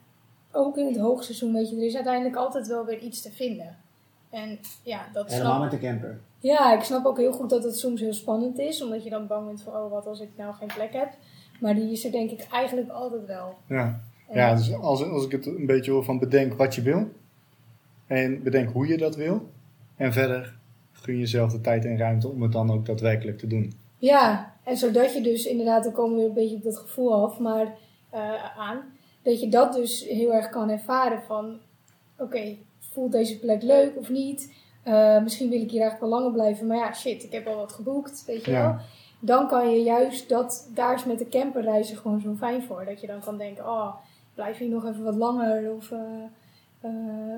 ook 0.52 0.76
in 0.76 0.86
het 0.86 0.96
hoogseizoen, 0.96 1.52
weet 1.52 1.70
je, 1.70 1.76
er 1.76 1.86
is 1.86 1.94
uiteindelijk 1.94 2.36
altijd 2.36 2.66
wel 2.66 2.84
weer 2.84 2.98
iets 2.98 3.22
te 3.22 3.30
vinden. 3.30 3.76
En 4.30 4.58
ja, 4.82 5.08
dat 5.12 5.30
Helemaal 5.30 5.52
snap 5.52 5.64
met 5.64 5.72
een 5.72 5.88
camper. 5.88 6.20
Ja, 6.38 6.74
ik 6.74 6.82
snap 6.82 7.04
ook 7.04 7.18
heel 7.18 7.32
goed 7.32 7.50
dat 7.50 7.64
het 7.64 7.78
soms 7.78 8.00
heel 8.00 8.12
spannend 8.12 8.58
is, 8.58 8.82
omdat 8.82 9.04
je 9.04 9.10
dan 9.10 9.26
bang 9.26 9.46
bent 9.46 9.62
van, 9.62 9.72
oh, 9.72 9.90
wat 9.90 10.06
als 10.06 10.20
ik 10.20 10.28
nou 10.36 10.54
geen 10.54 10.70
plek 10.74 10.92
heb. 10.92 11.08
Maar 11.60 11.74
die 11.74 11.92
is 11.92 12.04
er 12.04 12.10
denk 12.10 12.30
ik 12.30 12.46
eigenlijk 12.50 12.90
altijd 12.90 13.26
wel. 13.26 13.54
Ja. 13.66 14.00
En 14.28 14.36
Ja, 14.36 14.54
dus 14.54 14.74
als, 14.74 15.04
als 15.04 15.24
ik 15.24 15.32
het 15.32 15.46
een 15.46 15.66
beetje 15.66 15.90
hoor 15.90 16.04
van 16.04 16.18
bedenk 16.18 16.54
wat 16.54 16.74
je 16.74 16.82
wil. 16.82 17.08
En 18.06 18.42
bedenk 18.42 18.72
hoe 18.72 18.86
je 18.86 18.96
dat 18.96 19.16
wil. 19.16 19.50
En 19.96 20.12
verder 20.12 20.60
gun 20.92 21.18
jezelf 21.18 21.52
de 21.52 21.60
tijd 21.60 21.84
en 21.84 21.98
ruimte 21.98 22.28
om 22.28 22.42
het 22.42 22.52
dan 22.52 22.70
ook 22.70 22.86
daadwerkelijk 22.86 23.38
te 23.38 23.46
doen. 23.46 23.72
Ja, 23.98 24.54
en 24.64 24.76
zodat 24.76 25.14
je 25.14 25.20
dus 25.20 25.44
inderdaad, 25.44 25.84
dan 25.84 25.92
komen 25.92 26.12
we 26.12 26.18
weer 26.18 26.28
een 26.28 26.34
beetje 26.34 26.56
op 26.56 26.62
dat 26.62 26.78
gevoel 26.78 27.24
af, 27.24 27.38
maar 27.38 27.74
eh, 28.10 28.58
aan. 28.58 28.78
Dat 29.22 29.40
je 29.40 29.48
dat 29.48 29.72
dus 29.72 30.04
heel 30.04 30.32
erg 30.32 30.48
kan 30.50 30.70
ervaren 30.70 31.22
van, 31.22 31.58
oké, 32.18 32.56
voelt 32.92 33.12
deze 33.12 33.38
plek 33.38 33.62
leuk 33.62 33.96
of 33.96 34.08
niet? 34.08 34.52
Eh, 34.82 35.22
misschien 35.22 35.50
wil 35.50 35.60
ik 35.60 35.70
hier 35.70 35.80
eigenlijk 35.80 36.10
wel 36.10 36.20
langer 36.20 36.32
blijven, 36.32 36.66
maar 36.66 36.76
ja, 36.76 36.92
shit, 36.94 37.22
ik 37.22 37.32
heb 37.32 37.46
al 37.46 37.56
wat 37.56 37.72
geboekt, 37.72 38.24
weet 38.26 38.44
je 38.44 38.50
Ja. 38.50 38.62
wel. 38.62 38.76
Dan 39.20 39.48
kan 39.48 39.70
je 39.70 39.82
juist 39.82 40.28
dat, 40.28 40.68
daar 40.74 40.94
is 40.94 41.04
met 41.04 41.18
de 41.18 41.28
camperreizen 41.28 41.96
gewoon 41.96 42.20
zo 42.20 42.34
fijn 42.34 42.62
voor. 42.62 42.84
Dat 42.84 43.00
je 43.00 43.06
dan 43.06 43.20
kan 43.20 43.38
denken, 43.38 43.64
oh, 43.64 43.94
blijf 44.34 44.58
hier 44.58 44.68
nog 44.68 44.84
even 44.86 45.04
wat 45.04 45.14
langer. 45.14 45.72
Of, 45.74 45.90
eh, 45.90 46.00
eh, 46.80 46.90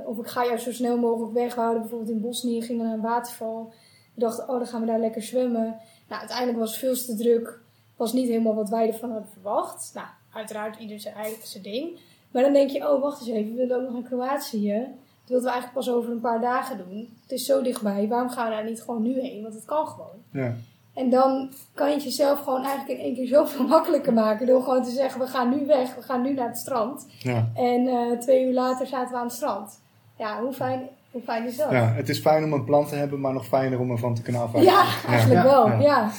of 0.07 0.19
ik 0.19 0.27
ga 0.27 0.45
juist 0.45 0.65
zo 0.65 0.73
snel 0.73 0.99
mogelijk 0.99 1.33
weg. 1.33 1.55
We 1.55 1.61
hadden 1.61 1.81
bijvoorbeeld 1.81 2.11
in 2.11 2.21
Bosnië, 2.21 2.63
gingen 2.63 2.85
naar 2.85 2.95
een 2.95 3.01
waterval. 3.01 3.73
We 4.15 4.21
dachten, 4.21 4.49
oh, 4.49 4.59
dan 4.59 4.67
gaan 4.67 4.81
we 4.81 4.87
daar 4.87 4.99
lekker 5.01 5.23
zwemmen. 5.23 5.77
Nou, 6.09 6.21
uiteindelijk 6.21 6.59
was 6.59 6.71
het 6.71 6.81
veel 6.81 6.95
te 6.95 7.23
druk. 7.23 7.61
Was 7.97 8.13
niet 8.13 8.29
helemaal 8.29 8.55
wat 8.55 8.69
wij 8.69 8.89
ervan 8.89 9.11
hadden 9.11 9.29
verwacht. 9.33 9.91
Nou, 9.95 10.07
uiteraard 10.35 10.79
ieder 10.79 11.01
zijn 11.01 11.15
eigen 11.15 11.47
zijn 11.49 11.63
ding. 11.63 11.99
Maar 12.31 12.43
dan 12.43 12.53
denk 12.53 12.71
je, 12.71 12.93
oh, 12.93 13.03
wacht 13.03 13.21
eens 13.21 13.31
even. 13.31 13.51
We 13.53 13.57
willen 13.59 13.77
ook 13.77 13.83
nog 13.83 13.93
naar 13.93 14.03
Kroatië. 14.11 14.73
Dat 14.73 15.29
wilden 15.33 15.47
we 15.47 15.53
eigenlijk 15.53 15.73
pas 15.87 15.91
over 15.91 16.11
een 16.11 16.21
paar 16.21 16.41
dagen 16.41 16.79
doen. 16.79 17.09
Het 17.23 17.33
is 17.33 17.45
zo 17.47 17.63
dichtbij. 17.63 18.09
Waarom 18.09 18.29
gaan 18.31 18.49
we 18.49 18.55
daar 18.55 18.65
niet 18.65 18.83
gewoon 18.83 19.03
nu 19.03 19.21
heen? 19.21 19.43
Want 19.43 19.55
het 19.55 19.65
kan 19.65 19.87
gewoon. 19.87 20.17
Ja. 20.31 20.55
En 20.95 21.11
dan 21.11 21.51
kan 21.75 21.89
je 21.89 21.95
het 21.95 22.05
jezelf 22.05 22.43
gewoon 22.43 22.65
eigenlijk 22.65 22.99
in 22.99 23.05
één 23.05 23.15
keer 23.15 23.27
zoveel 23.27 23.67
makkelijker 23.77 24.13
maken. 24.13 24.47
Door 24.47 24.63
gewoon 24.63 24.83
te 24.83 24.91
zeggen, 24.91 25.21
we 25.21 25.27
gaan 25.27 25.51
nu 25.59 25.67
weg. 25.67 25.95
We 25.95 26.03
gaan 26.03 26.23
nu 26.23 26.33
naar 26.35 26.49
het 26.49 26.59
strand. 26.59 27.07
Ja. 27.19 27.49
En 27.55 27.87
eh, 27.89 28.19
twee 28.19 28.47
uur 28.47 28.53
later 28.53 28.87
zaten 28.87 29.13
we 29.13 29.19
aan 29.19 29.27
het 29.27 29.35
strand. 29.35 29.81
Ja, 30.19 30.41
hoe 30.41 30.53
fijn, 30.53 30.89
hoe 31.11 31.23
fijn 31.23 31.47
is 31.47 31.57
dat? 31.57 31.71
Ja, 31.71 31.93
het 31.93 32.09
is 32.09 32.21
fijn 32.21 32.45
om 32.45 32.53
een 32.53 32.65
plan 32.65 32.87
te 32.87 32.95
hebben, 32.95 33.21
maar 33.21 33.33
nog 33.33 33.47
fijner 33.47 33.81
om 33.81 33.91
ervan 33.91 34.15
te 34.15 34.23
kunnen 34.23 34.43
afwijken. 34.43 34.73
Ja, 34.73 34.85
eigenlijk 35.09 35.43
Ja. 35.45 35.51
wel. 35.51 35.67
Ja. 35.69 35.81
Ja. 35.81 36.11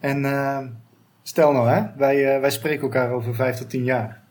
En 0.00 0.24
eh, 0.24 0.58
stel 1.22 1.52
nou, 1.52 1.68
hè, 1.68 1.82
wij, 1.96 2.34
eh, 2.34 2.40
wij 2.40 2.50
spreken 2.50 2.82
elkaar 2.82 3.12
over 3.12 3.34
vijf 3.34 3.56
tot 3.56 3.70
tien 3.70 3.84
jaar. 3.84 4.22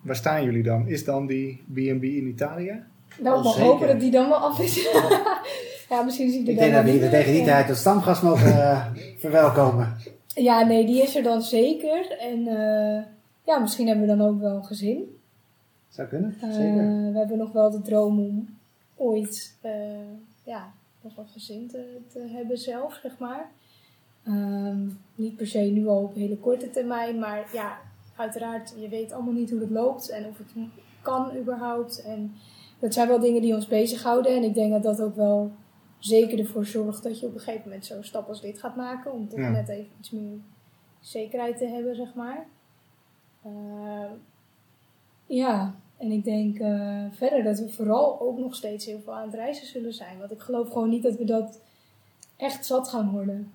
Waar 0.00 0.16
staan 0.16 0.44
jullie 0.44 0.62
dan? 0.62 0.88
Is 0.88 1.04
dan 1.04 1.26
die 1.26 1.64
B&B 1.72 2.02
in 2.04 2.26
Italië? 2.26 2.82
Nou, 3.20 3.44
zeker. 3.44 3.60
hopen 3.62 3.86
dat 3.86 4.00
die 4.00 4.10
dan 4.10 4.28
wel 4.28 4.38
af 4.38 4.60
is. 4.60 4.88
ja, 5.90 6.02
misschien 6.02 6.30
zie 6.30 6.40
ik 6.40 6.46
er 6.46 6.52
Ik 6.52 6.58
dan 6.58 6.84
denk 6.84 6.86
dat 6.86 7.00
we 7.00 7.08
tegen 7.08 7.32
die 7.32 7.44
tijd 7.44 7.68
het 7.68 7.76
stamgast 7.76 8.22
mogen 8.22 8.70
eh, 8.70 8.86
verwelkomen. 9.18 9.96
Ja, 10.34 10.64
nee, 10.64 10.86
die 10.86 11.02
is 11.02 11.16
er 11.16 11.22
dan 11.22 11.42
zeker. 11.42 12.18
En 12.18 12.46
eh, 12.46 13.02
ja, 13.44 13.58
misschien 13.58 13.86
hebben 13.86 14.06
we 14.06 14.16
dan 14.16 14.26
ook 14.26 14.40
wel 14.40 14.56
een 14.56 14.64
gezin. 14.64 15.18
Zou 15.88 16.08
kunnen, 16.08 16.36
Eh, 16.40 16.52
zeker. 16.52 17.12
we 17.12 17.18
hebben 17.18 17.38
nog 17.38 17.52
wel 17.52 17.70
de 17.70 17.82
droom 17.82 18.18
om 18.18 18.48
ooit 18.96 19.56
eh, 19.60 19.72
ja, 20.44 20.72
nog 21.00 21.16
een 21.16 21.28
gezin 21.28 21.68
te, 21.68 21.96
te 22.12 22.28
hebben 22.32 22.58
zelf, 22.58 22.98
zeg 23.02 23.18
maar. 23.18 23.50
Ehm, 24.24 24.88
niet 25.14 25.36
per 25.36 25.46
se 25.46 25.58
nu 25.58 25.86
al 25.86 26.02
op 26.02 26.14
hele 26.14 26.38
korte 26.38 26.70
termijn, 26.70 27.18
maar 27.18 27.48
ja, 27.52 27.78
uiteraard, 28.16 28.74
je 28.78 28.88
weet 28.88 29.12
allemaal 29.12 29.32
niet 29.32 29.50
hoe 29.50 29.60
het 29.60 29.70
loopt 29.70 30.08
en 30.08 30.26
of 30.26 30.38
het 30.38 30.52
kan 31.02 31.36
überhaupt. 31.36 32.02
En 32.02 32.32
dat 32.78 32.94
zijn 32.94 33.08
wel 33.08 33.20
dingen 33.20 33.42
die 33.42 33.54
ons 33.54 33.66
bezighouden. 33.66 34.36
En 34.36 34.42
ik 34.42 34.54
denk 34.54 34.72
dat 34.72 34.82
dat 34.82 35.00
ook 35.00 35.16
wel 35.16 35.52
zeker 35.98 36.38
ervoor 36.38 36.66
zorgt 36.66 37.02
dat 37.02 37.20
je 37.20 37.26
op 37.26 37.34
een 37.34 37.40
gegeven 37.40 37.62
moment 37.68 37.86
zo'n 37.86 38.04
stap 38.04 38.28
als 38.28 38.40
dit 38.40 38.58
gaat 38.58 38.76
maken. 38.76 39.12
Om 39.12 39.28
toch 39.28 39.38
Ja. 39.38 39.50
net 39.50 39.68
even 39.68 39.90
iets 39.98 40.10
meer 40.10 40.38
zekerheid 41.00 41.58
te 41.58 41.66
hebben, 41.66 41.96
zeg 41.96 42.14
maar. 42.14 42.46
Ehm, 43.44 44.12
ja, 45.26 45.74
en 45.96 46.10
ik 46.10 46.24
denk 46.24 46.58
eh, 46.58 47.04
verder 47.10 47.42
dat 47.42 47.58
we 47.58 47.68
vooral 47.68 48.20
ook 48.20 48.38
nog 48.38 48.54
steeds 48.54 48.86
heel 48.86 49.00
veel 49.04 49.14
aan 49.14 49.26
het 49.26 49.34
reizen 49.34 49.66
zullen 49.66 49.92
zijn. 49.92 50.18
Want 50.18 50.30
ik 50.30 50.40
geloof 50.40 50.68
gewoon 50.72 50.88
niet 50.88 51.02
dat 51.02 51.16
we 51.16 51.24
dat 51.24 51.60
echt 52.36 52.66
zat 52.66 52.88
gaan 52.88 53.10
worden. 53.10 53.50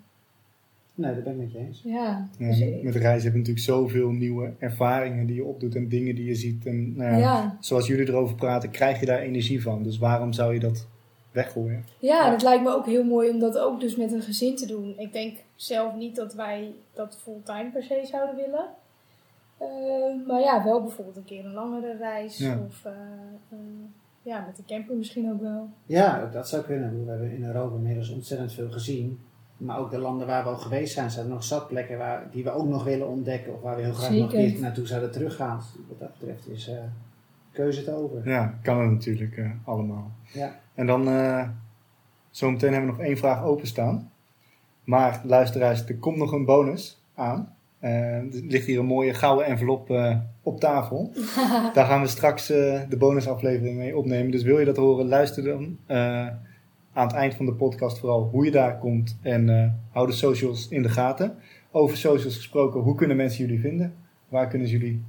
Nee, 1.00 1.14
dat 1.14 1.24
ben 1.24 1.34
ik 1.34 1.40
met 1.40 1.52
je 1.52 1.58
eens. 1.58 1.82
Ja, 1.86 2.28
Ja, 2.38 2.48
dus 2.48 2.84
met, 2.84 2.96
reizen 2.96 3.24
heb 3.24 3.32
je 3.32 3.38
natuurlijk 3.38 3.66
zoveel 3.66 4.10
nieuwe 4.10 4.54
ervaringen 4.58 5.26
die 5.26 5.36
je 5.36 5.44
opdoet 5.44 5.76
en 5.76 5.90
dingen 5.90 6.16
die 6.16 6.26
je 6.26 6.36
ziet. 6.36 6.66
En 6.66 6.96
nou 6.96 7.12
ja, 7.12 7.18
ja. 7.18 7.58
zoals 7.60 7.88
jullie 7.88 8.08
erover 8.08 8.36
praten, 8.36 8.70
krijg 8.70 9.00
je 9.00 9.06
daar 9.06 9.20
energie 9.20 9.62
van. 9.62 9.84
Dus 9.84 9.98
waarom 9.98 10.34
zou 10.34 10.54
je 10.54 10.60
dat 10.60 10.88
weggooien? 11.32 11.86
Ja, 12.00 12.32
het 12.32 12.42
lijkt 12.42 12.64
me 12.64 12.76
ook 12.76 12.86
heel 12.86 13.04
mooi 13.04 13.30
om 13.30 13.40
dat 13.40 13.58
ook 13.58 13.80
dus 13.80 13.96
met 13.96 14.12
een 14.12 14.22
gezin 14.22 14.56
te 14.56 14.66
doen. 14.66 14.94
Ik 14.98 15.14
denk 15.14 15.38
zelf 15.56 15.96
niet 15.96 16.16
dat 16.16 16.34
wij 16.34 16.72
dat 16.94 17.20
fulltime 17.24 17.70
per 17.72 17.84
se 17.84 18.02
zouden 18.04 18.36
willen. 18.36 18.66
Eh, 19.58 20.28
maar 20.28 20.40
ja, 20.40 20.64
wel 20.64 20.82
bijvoorbeeld 20.82 21.18
een 21.18 21.26
keer 21.26 21.46
een 21.46 21.54
langere 21.54 21.98
reis. 21.98 22.38
Ja. 22.38 22.60
Of 22.68 22.86
eh, 22.86 22.92
eh, 23.50 23.58
ja, 24.22 24.46
met 24.46 24.56
de 24.56 24.64
camper 24.66 24.96
misschien 24.96 25.32
ook 25.32 25.42
wel. 25.42 25.70
Ja, 25.86 26.26
dat 26.26 26.50
zou 26.50 26.64
kunnen. 26.64 27.06
We 27.06 27.10
hebben 27.10 27.32
in 27.32 27.46
Europa 27.46 27.76
inmiddels 27.76 28.10
ontzettend 28.10 28.54
veel 28.54 28.72
gezien. 28.72 29.20
Maar 29.60 29.80
ook 29.80 29.92
de 29.92 29.98
landen 29.98 30.28
waar 30.28 30.44
we 30.44 30.50
al 30.50 30.58
geweest 30.58 30.94
zijn, 30.94 31.12
zijn 31.12 31.26
er 31.26 31.32
nog 31.32 31.44
zat 31.44 31.68
plekken 31.68 31.98
waar, 31.98 32.28
die 32.32 32.44
we 32.44 32.52
ook 32.52 32.68
nog 32.68 32.84
willen 32.84 33.08
ontdekken. 33.08 33.54
Of 33.54 33.62
waar 33.62 33.76
we 33.76 33.82
heel 33.82 33.94
graag 33.94 34.10
nog 34.10 34.20
een 34.22 34.30
Zeker. 34.30 34.52
keer 34.52 34.62
naartoe 34.62 34.88
zouden 34.88 35.12
teruggaan. 35.12 35.62
Wat 35.88 36.00
dat 36.00 36.18
betreft 36.20 36.48
is 36.48 36.68
eh, 36.68 36.78
keuze 37.52 37.84
te 37.84 37.92
over. 37.94 38.30
Ja, 38.30 38.60
kan 38.62 38.82
het 38.82 38.92
natuurlijk 38.92 39.38
eh, 39.38 39.52
allemaal. 39.64 40.12
Ja. 40.34 40.60
En 40.76 40.88
dan, 40.88 41.08
eh 41.08 41.48
zometeen 42.32 42.74
hebben 42.74 42.90
we 42.90 42.98
nog 42.98 43.06
één 43.06 43.18
vraag 43.18 43.44
openstaan. 43.44 44.12
Maar 44.84 45.22
luisteraars, 45.24 45.86
er 45.86 45.98
komt 45.98 46.18
nog 46.18 46.32
een 46.32 46.46
bonus 46.46 47.02
aan. 47.16 47.54
Er 47.80 48.24
ligt 48.32 48.66
hier 48.66 48.80
een 48.80 48.86
mooie 48.86 49.14
gouden 49.14 49.46
envelop 49.46 49.90
eh, 49.90 50.18
op 50.44 50.60
tafel. 50.60 51.12
Daar 51.74 51.86
gaan 51.86 52.02
we 52.02 52.08
straks 52.08 52.50
eh, 52.50 52.82
de 52.90 52.98
bonusaflevering 52.98 53.78
mee 53.78 53.98
opnemen. 53.98 54.32
Dus 54.32 54.44
wil 54.44 54.60
je 54.60 54.66
dat 54.66 54.78
horen, 54.78 55.08
luister 55.08 55.44
dan 55.44 55.78
eh, 55.86 56.28
aan 56.94 57.08
het 57.08 57.16
eind 57.16 57.34
van 57.34 57.46
de 57.46 57.54
podcast 57.54 58.00
vooral 58.00 58.30
hoe 58.32 58.46
je 58.46 58.52
daar 58.52 58.78
komt. 58.78 59.18
En 59.22 59.50
eh, 59.50 59.70
hou 59.92 60.08
de 60.08 60.14
socials 60.14 60.68
in 60.68 60.82
de 60.82 60.90
gaten. 60.90 61.36
Over 61.72 61.98
socials 61.98 62.36
gesproken, 62.36 62.82
hoe 62.82 62.96
kunnen 62.96 63.18
mensen 63.18 63.46
jullie 63.46 63.60
vinden? 63.62 63.94
Waar 64.30 64.48
kunnen 64.48 64.68
ze 64.68 64.78
jullie... 64.78 65.04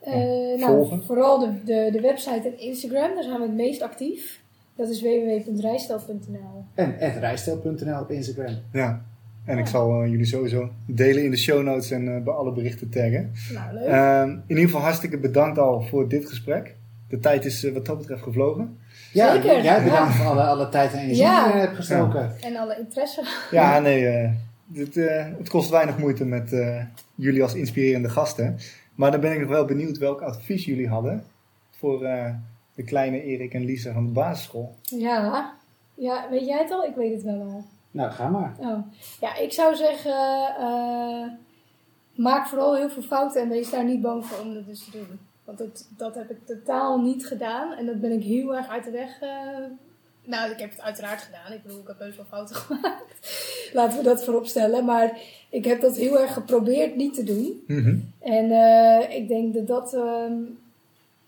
Eh, 0.00 0.14
nou, 0.14 0.58
Volgen. 0.58 1.04
vooral 1.04 1.38
de, 1.38 1.52
de, 1.64 1.88
de 1.92 2.00
website 2.00 2.48
en 2.48 2.58
Instagram, 2.58 3.14
daar 3.14 3.22
zijn 3.22 3.40
we 3.40 3.46
het 3.46 3.54
meest 3.54 3.82
actief. 3.82 4.42
Dat 4.76 4.88
is 4.88 5.02
www.rijstel.nl. 5.02 6.64
En 6.74 7.18
rijstel.nl 7.18 8.00
op 8.00 8.10
Instagram. 8.10 8.54
Ja, 8.72 9.04
en 9.46 9.58
ik 9.58 9.66
zal 9.66 10.02
eh, 10.02 10.10
jullie 10.10 10.24
sowieso 10.24 10.70
delen 10.86 11.24
in 11.24 11.30
de 11.30 11.36
show 11.36 11.62
notes 11.62 11.90
en 11.90 12.16
eh, 12.16 12.22
bij 12.22 12.32
alle 12.32 12.52
berichten 12.52 12.88
taggen. 12.90 13.32
Nou, 13.52 13.74
leuk. 13.74 13.86
Ehm, 13.86 14.30
in 14.30 14.42
ieder 14.46 14.64
geval 14.64 14.80
hartstikke 14.80 15.18
bedankt 15.18 15.58
al 15.58 15.82
voor 15.82 16.08
dit 16.08 16.28
gesprek. 16.28 16.74
De 17.08 17.18
tijd 17.18 17.44
is 17.44 17.64
eh, 17.64 17.72
wat 17.72 17.86
dat 17.86 17.98
betreft 17.98 18.22
gevlogen. 18.22 18.76
Ja, 19.16 19.32
Zeker, 19.32 19.62
jij 19.62 19.82
bedankt 19.84 20.12
ja. 20.14 20.18
voor 20.18 20.26
alle, 20.26 20.42
alle 20.42 20.68
tijd 20.68 20.92
en 20.92 20.98
energie 20.98 21.22
Ja. 21.24 21.44
die 21.44 21.54
je 21.54 21.60
hebt 21.60 21.76
gestoken. 21.76 22.32
En 22.40 22.56
alle 22.56 22.78
interesse. 22.78 23.22
Ja, 23.50 23.78
nee, 23.78 24.06
eh, 24.06 24.30
dit, 24.66 24.96
eh, 24.96 25.24
het 25.38 25.48
kost 25.48 25.70
weinig 25.70 25.98
moeite 25.98 26.24
met 26.24 26.52
eh, 26.52 26.82
jullie 27.14 27.42
als 27.42 27.54
inspirerende 27.54 28.08
gasten. 28.08 28.56
Maar 28.94 29.10
dan 29.10 29.20
ben 29.20 29.32
ik 29.32 29.38
nog 29.40 29.48
wel 29.48 29.64
benieuwd 29.64 29.98
welk 29.98 30.20
advies 30.20 30.64
jullie 30.64 30.88
hadden 30.88 31.24
voor 31.70 32.04
eh, 32.04 32.30
de 32.74 32.82
kleine 32.82 33.22
Erik 33.22 33.54
en 33.54 33.64
Lisa 33.64 33.92
van 33.92 34.06
de 34.06 34.12
basisschool. 34.12 34.74
Ja. 34.82 35.54
ja, 35.94 36.26
weet 36.30 36.46
jij 36.46 36.58
het 36.58 36.70
al? 36.70 36.84
Ik 36.84 36.94
weet 36.94 37.12
het 37.12 37.22
wel 37.22 37.40
al. 37.40 37.64
Nou, 37.90 38.10
ga 38.10 38.28
maar. 38.28 38.54
Oh. 38.58 38.78
Ja, 39.20 39.36
ik 39.36 39.52
zou 39.52 39.74
zeggen, 39.74 40.12
eh, 40.60 41.26
maak 42.14 42.46
vooral 42.46 42.76
heel 42.76 42.90
veel 42.90 43.02
fouten 43.02 43.42
en 43.42 43.48
wees 43.48 43.70
daar 43.70 43.84
niet 43.84 44.00
bang 44.00 44.26
voor 44.26 44.44
om 44.44 44.54
dat 44.54 44.66
dus 44.66 44.84
te 44.84 44.90
doen. 44.90 45.18
Want 45.46 45.58
dat, 45.58 45.88
dat 45.96 46.14
heb 46.14 46.30
ik 46.30 46.46
totaal 46.46 47.00
niet 47.00 47.26
gedaan 47.26 47.72
en 47.72 47.86
dat 47.86 48.00
ben 48.00 48.12
ik 48.12 48.22
heel 48.22 48.56
erg 48.56 48.68
uit 48.68 48.84
de 48.84 48.90
weg. 48.90 49.20
eh, 49.20 49.28
nou, 50.24 50.50
ik 50.50 50.58
heb 50.58 50.70
het 50.70 50.80
uiteraard 50.80 51.20
gedaan. 51.22 51.52
Ik 51.52 51.62
bedoel, 51.62 51.80
ik 51.80 51.86
heb 51.86 51.98
heus 51.98 52.16
wel 52.16 52.24
fouten 52.24 52.56
gemaakt. 52.66 53.70
Laten 53.72 53.98
we 53.98 54.04
dat 54.04 54.24
voorop 54.24 54.46
stellen. 54.46 54.84
Maar 54.84 55.18
ik 55.50 55.64
heb 55.64 55.80
dat 55.80 55.96
heel 55.96 56.20
erg 56.20 56.32
geprobeerd 56.32 56.96
niet 56.96 57.14
te 57.14 57.22
doen. 57.24 57.62
Mhm. 57.66 57.98
En 58.20 58.50
eh, 58.50 59.16
ik 59.16 59.28
denk 59.28 59.54
dat 59.54 59.66
dat, 59.66 59.94
ehm, 59.94 60.34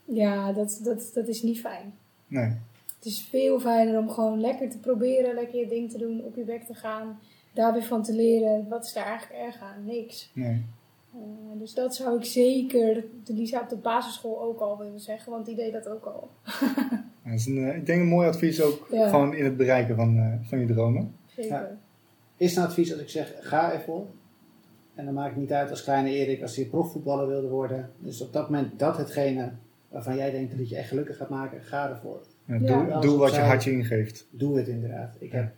ja, 0.05 0.53
dat, 0.53 0.81
dat, 0.83 1.11
dat 1.15 1.29
is 1.29 1.43
niet 1.43 1.61
fijn. 1.61 1.95
Nee. 2.27 2.53
Het 2.97 3.07
is 3.07 3.27
veel 3.31 3.61
fijner 3.61 3.99
om 3.99 4.11
gewoon 4.11 4.41
lekker 4.41 4.71
te 4.71 4.79
proberen, 4.79 5.35
lekker 5.35 5.59
je 5.59 5.69
ding 5.69 5.91
te 5.91 5.99
doen, 5.99 6.23
op 6.25 6.37
je 6.37 6.43
bek 6.43 6.63
te 6.63 6.75
gaan, 6.75 7.19
daar 7.53 7.73
weer 7.73 7.85
van 7.85 8.03
te 8.03 8.13
leren. 8.13 8.69
Wat 8.69 8.85
is 8.85 8.93
daar 8.93 9.07
eigenlijk 9.07 9.43
erg 9.43 9.61
aan? 9.61 9.85
Niks. 9.85 10.31
nee. 10.33 10.65
Eh, 11.15 11.21
dus 11.59 11.75
dat 11.75 11.95
zou 11.95 12.19
ik 12.19 12.25
zeker 12.25 13.05
de 13.25 13.33
Lisa 13.33 13.61
op 13.61 13.69
de 13.69 13.77
basisschool 13.77 14.43
ook 14.43 14.61
al 14.61 14.79
willen 14.79 15.01
zeggen, 15.01 15.33
want 15.33 15.47
die 15.47 15.55
deed 15.57 15.73
dat 15.73 15.89
ook 15.89 16.05
al. 16.05 16.31
Dat 17.25 17.37
is 17.39 17.47
een, 17.47 17.69
eh, 17.69 17.77
ik 17.77 17.87
denk 17.87 18.01
een 18.01 18.07
mooi 18.09 18.29
advies 18.29 18.63
ook 18.63 18.89
Ja. 18.91 19.09
gewoon 19.09 19.35
in 19.35 19.45
het 19.45 19.57
bereiken 19.57 19.97
van, 19.97 20.17
eh, 20.19 20.49
van 20.49 20.59
je 20.59 20.67
dromen. 20.67 21.15
Zeker. 21.27 21.51
Ja. 21.51 21.77
Is 22.37 22.57
een 22.57 22.63
advies 22.63 22.93
als 22.93 23.01
ik 23.01 23.09
zeg, 23.09 23.35
ga 23.41 23.73
ervoor. 23.73 24.07
En 24.95 25.05
dan 25.05 25.15
maakt 25.15 25.31
het 25.31 25.41
niet 25.41 25.53
uit 25.53 25.71
als 25.71 25.83
kleine 25.83 26.11
Erik, 26.11 26.43
als 26.43 26.57
hij 26.57 26.65
profvoetballer 26.65 27.27
wilde 27.27 27.49
worden. 27.49 27.91
Dus 27.99 28.21
op 28.21 28.33
dat 28.33 28.51
moment 28.51 28.79
dat 28.79 28.97
hetgene 28.97 29.51
waarvan 29.89 30.17
jij 30.17 30.31
denkt 30.31 30.59
dat 30.59 30.69
je 30.69 30.77
echt 30.77 30.89
gelukkig 30.89 31.17
gaat 31.17 31.29
maken, 31.29 31.63
ga 31.63 31.89
ervoor. 31.91 32.21
Ja, 32.45 32.59
doe 32.59 33.01
doe 33.01 33.19
wat 33.19 33.35
je 33.35 33.41
hartje 33.41 33.71
ingeeft. 33.73 34.27
Doe 34.31 34.57
het 34.57 34.69
inderdaad. 34.69 35.17
Ik 35.19 35.33
heb, 35.33 35.53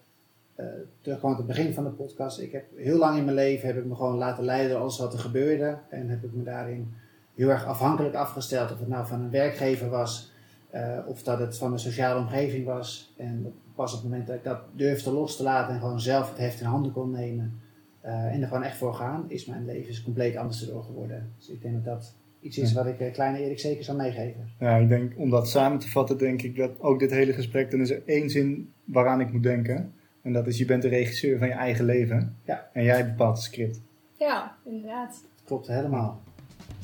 eh 0.61 0.67
terugkomend 1.01 1.41
op 1.41 1.47
het 1.49 1.57
begin 1.57 1.75
van 1.75 1.85
de 1.85 1.91
podcast, 1.91 2.41
ik 2.41 2.53
heb 2.53 2.65
heel 2.77 2.99
lang 2.99 3.19
in 3.19 3.25
mijn 3.25 3.37
leven 3.37 3.67
heb 3.67 3.77
ik 3.77 3.85
me 3.85 3.95
gewoon 3.95 4.17
laten 4.17 4.45
leiden 4.45 4.71
door 4.71 4.81
alles 4.81 4.99
wat 4.99 5.13
er 5.13 5.19
gebeurde. 5.19 5.79
En 5.89 6.09
heb 6.09 6.25
ik 6.25 6.33
me 6.33 6.43
daarin 6.43 6.89
heel 7.35 7.49
erg 7.49 7.65
afhankelijk 7.67 8.15
afgesteld. 8.15 8.73
Of 8.73 8.79
het 8.79 8.89
nou 8.89 9.07
van 9.07 9.21
een 9.21 9.31
werkgever 9.31 9.89
was, 9.89 10.33
eh, 10.71 10.99
of 11.07 11.23
dat 11.23 11.39
het 11.39 11.59
van 11.59 11.73
een 11.73 11.79
sociale 11.79 12.21
omgeving 12.21 12.65
was. 12.65 13.15
En 13.17 13.53
pas 13.75 13.93
op 13.95 14.01
het 14.01 14.11
moment 14.11 14.27
dat 14.27 14.37
ik 14.37 14.45
dat 14.45 14.61
durfde 14.73 15.11
los 15.13 15.37
te 15.37 15.43
laten 15.43 15.75
en 15.75 15.81
gewoon 15.81 16.01
zelf 16.01 16.29
het 16.29 16.39
heft 16.39 16.61
in 16.61 16.67
handen 16.67 16.93
kon 16.93 17.11
nemen. 17.11 17.61
eh, 18.01 18.35
en 18.35 18.41
er 18.43 18.49
gewoon 18.49 18.63
echt 18.63 18.77
voor 18.77 18.95
gaan, 18.95 19.25
is 19.29 19.47
mijn 19.47 19.65
leven 19.65 20.05
compleet 20.05 20.37
anders 20.37 20.67
erdoor 20.67 20.83
geworden. 20.83 21.33
Dus 21.39 21.49
ik 21.49 21.63
denk 21.63 21.75
dat 21.75 21.85
dat 21.85 22.15
iets 22.41 22.59
is 22.59 22.73
Ja. 22.73 22.85
wat 22.85 23.01
ik 23.01 23.13
kleine 23.13 23.39
Erik 23.39 23.59
zeker 23.61 23.85
zou 23.85 23.97
meegeven. 23.97 24.49
Ja, 24.59 24.77
ik 24.77 24.89
denk, 24.89 25.13
om 25.19 25.31
dat 25.31 25.49
samen 25.49 25.79
te 25.79 25.89
vatten, 25.91 26.19
denk 26.19 26.43
ik 26.43 26.57
dat 26.57 26.71
ook 26.81 26.99
dit 26.99 27.11
hele 27.11 27.33
gesprek, 27.33 27.71
dan 27.71 27.81
is 27.81 27.91
er 27.91 28.03
één 28.07 28.31
zin 28.31 28.73
waaraan 28.85 29.21
ik 29.21 29.33
moet 29.33 29.43
denken. 29.43 29.93
En 30.23 30.33
dat 30.33 30.47
is, 30.47 30.59
je 30.59 30.65
bent 30.65 30.83
de 30.83 30.89
regisseur 30.89 31.39
van 31.39 31.49
je 31.49 31.55
eigen 31.55 31.85
leven. 31.85 32.37
Ja. 32.45 32.71
En 32.73 32.85
jij 32.85 33.07
bepaalt 33.07 33.37
het 33.37 33.45
script. 33.45 33.81
Ja, 34.19 34.57
inderdaad. 34.65 35.25
Klopt 35.45 35.67
helemaal. 35.67 36.23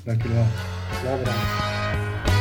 Dankjewel. 0.04 0.44
Ja, 1.04 1.16
bedankt. 1.18 2.35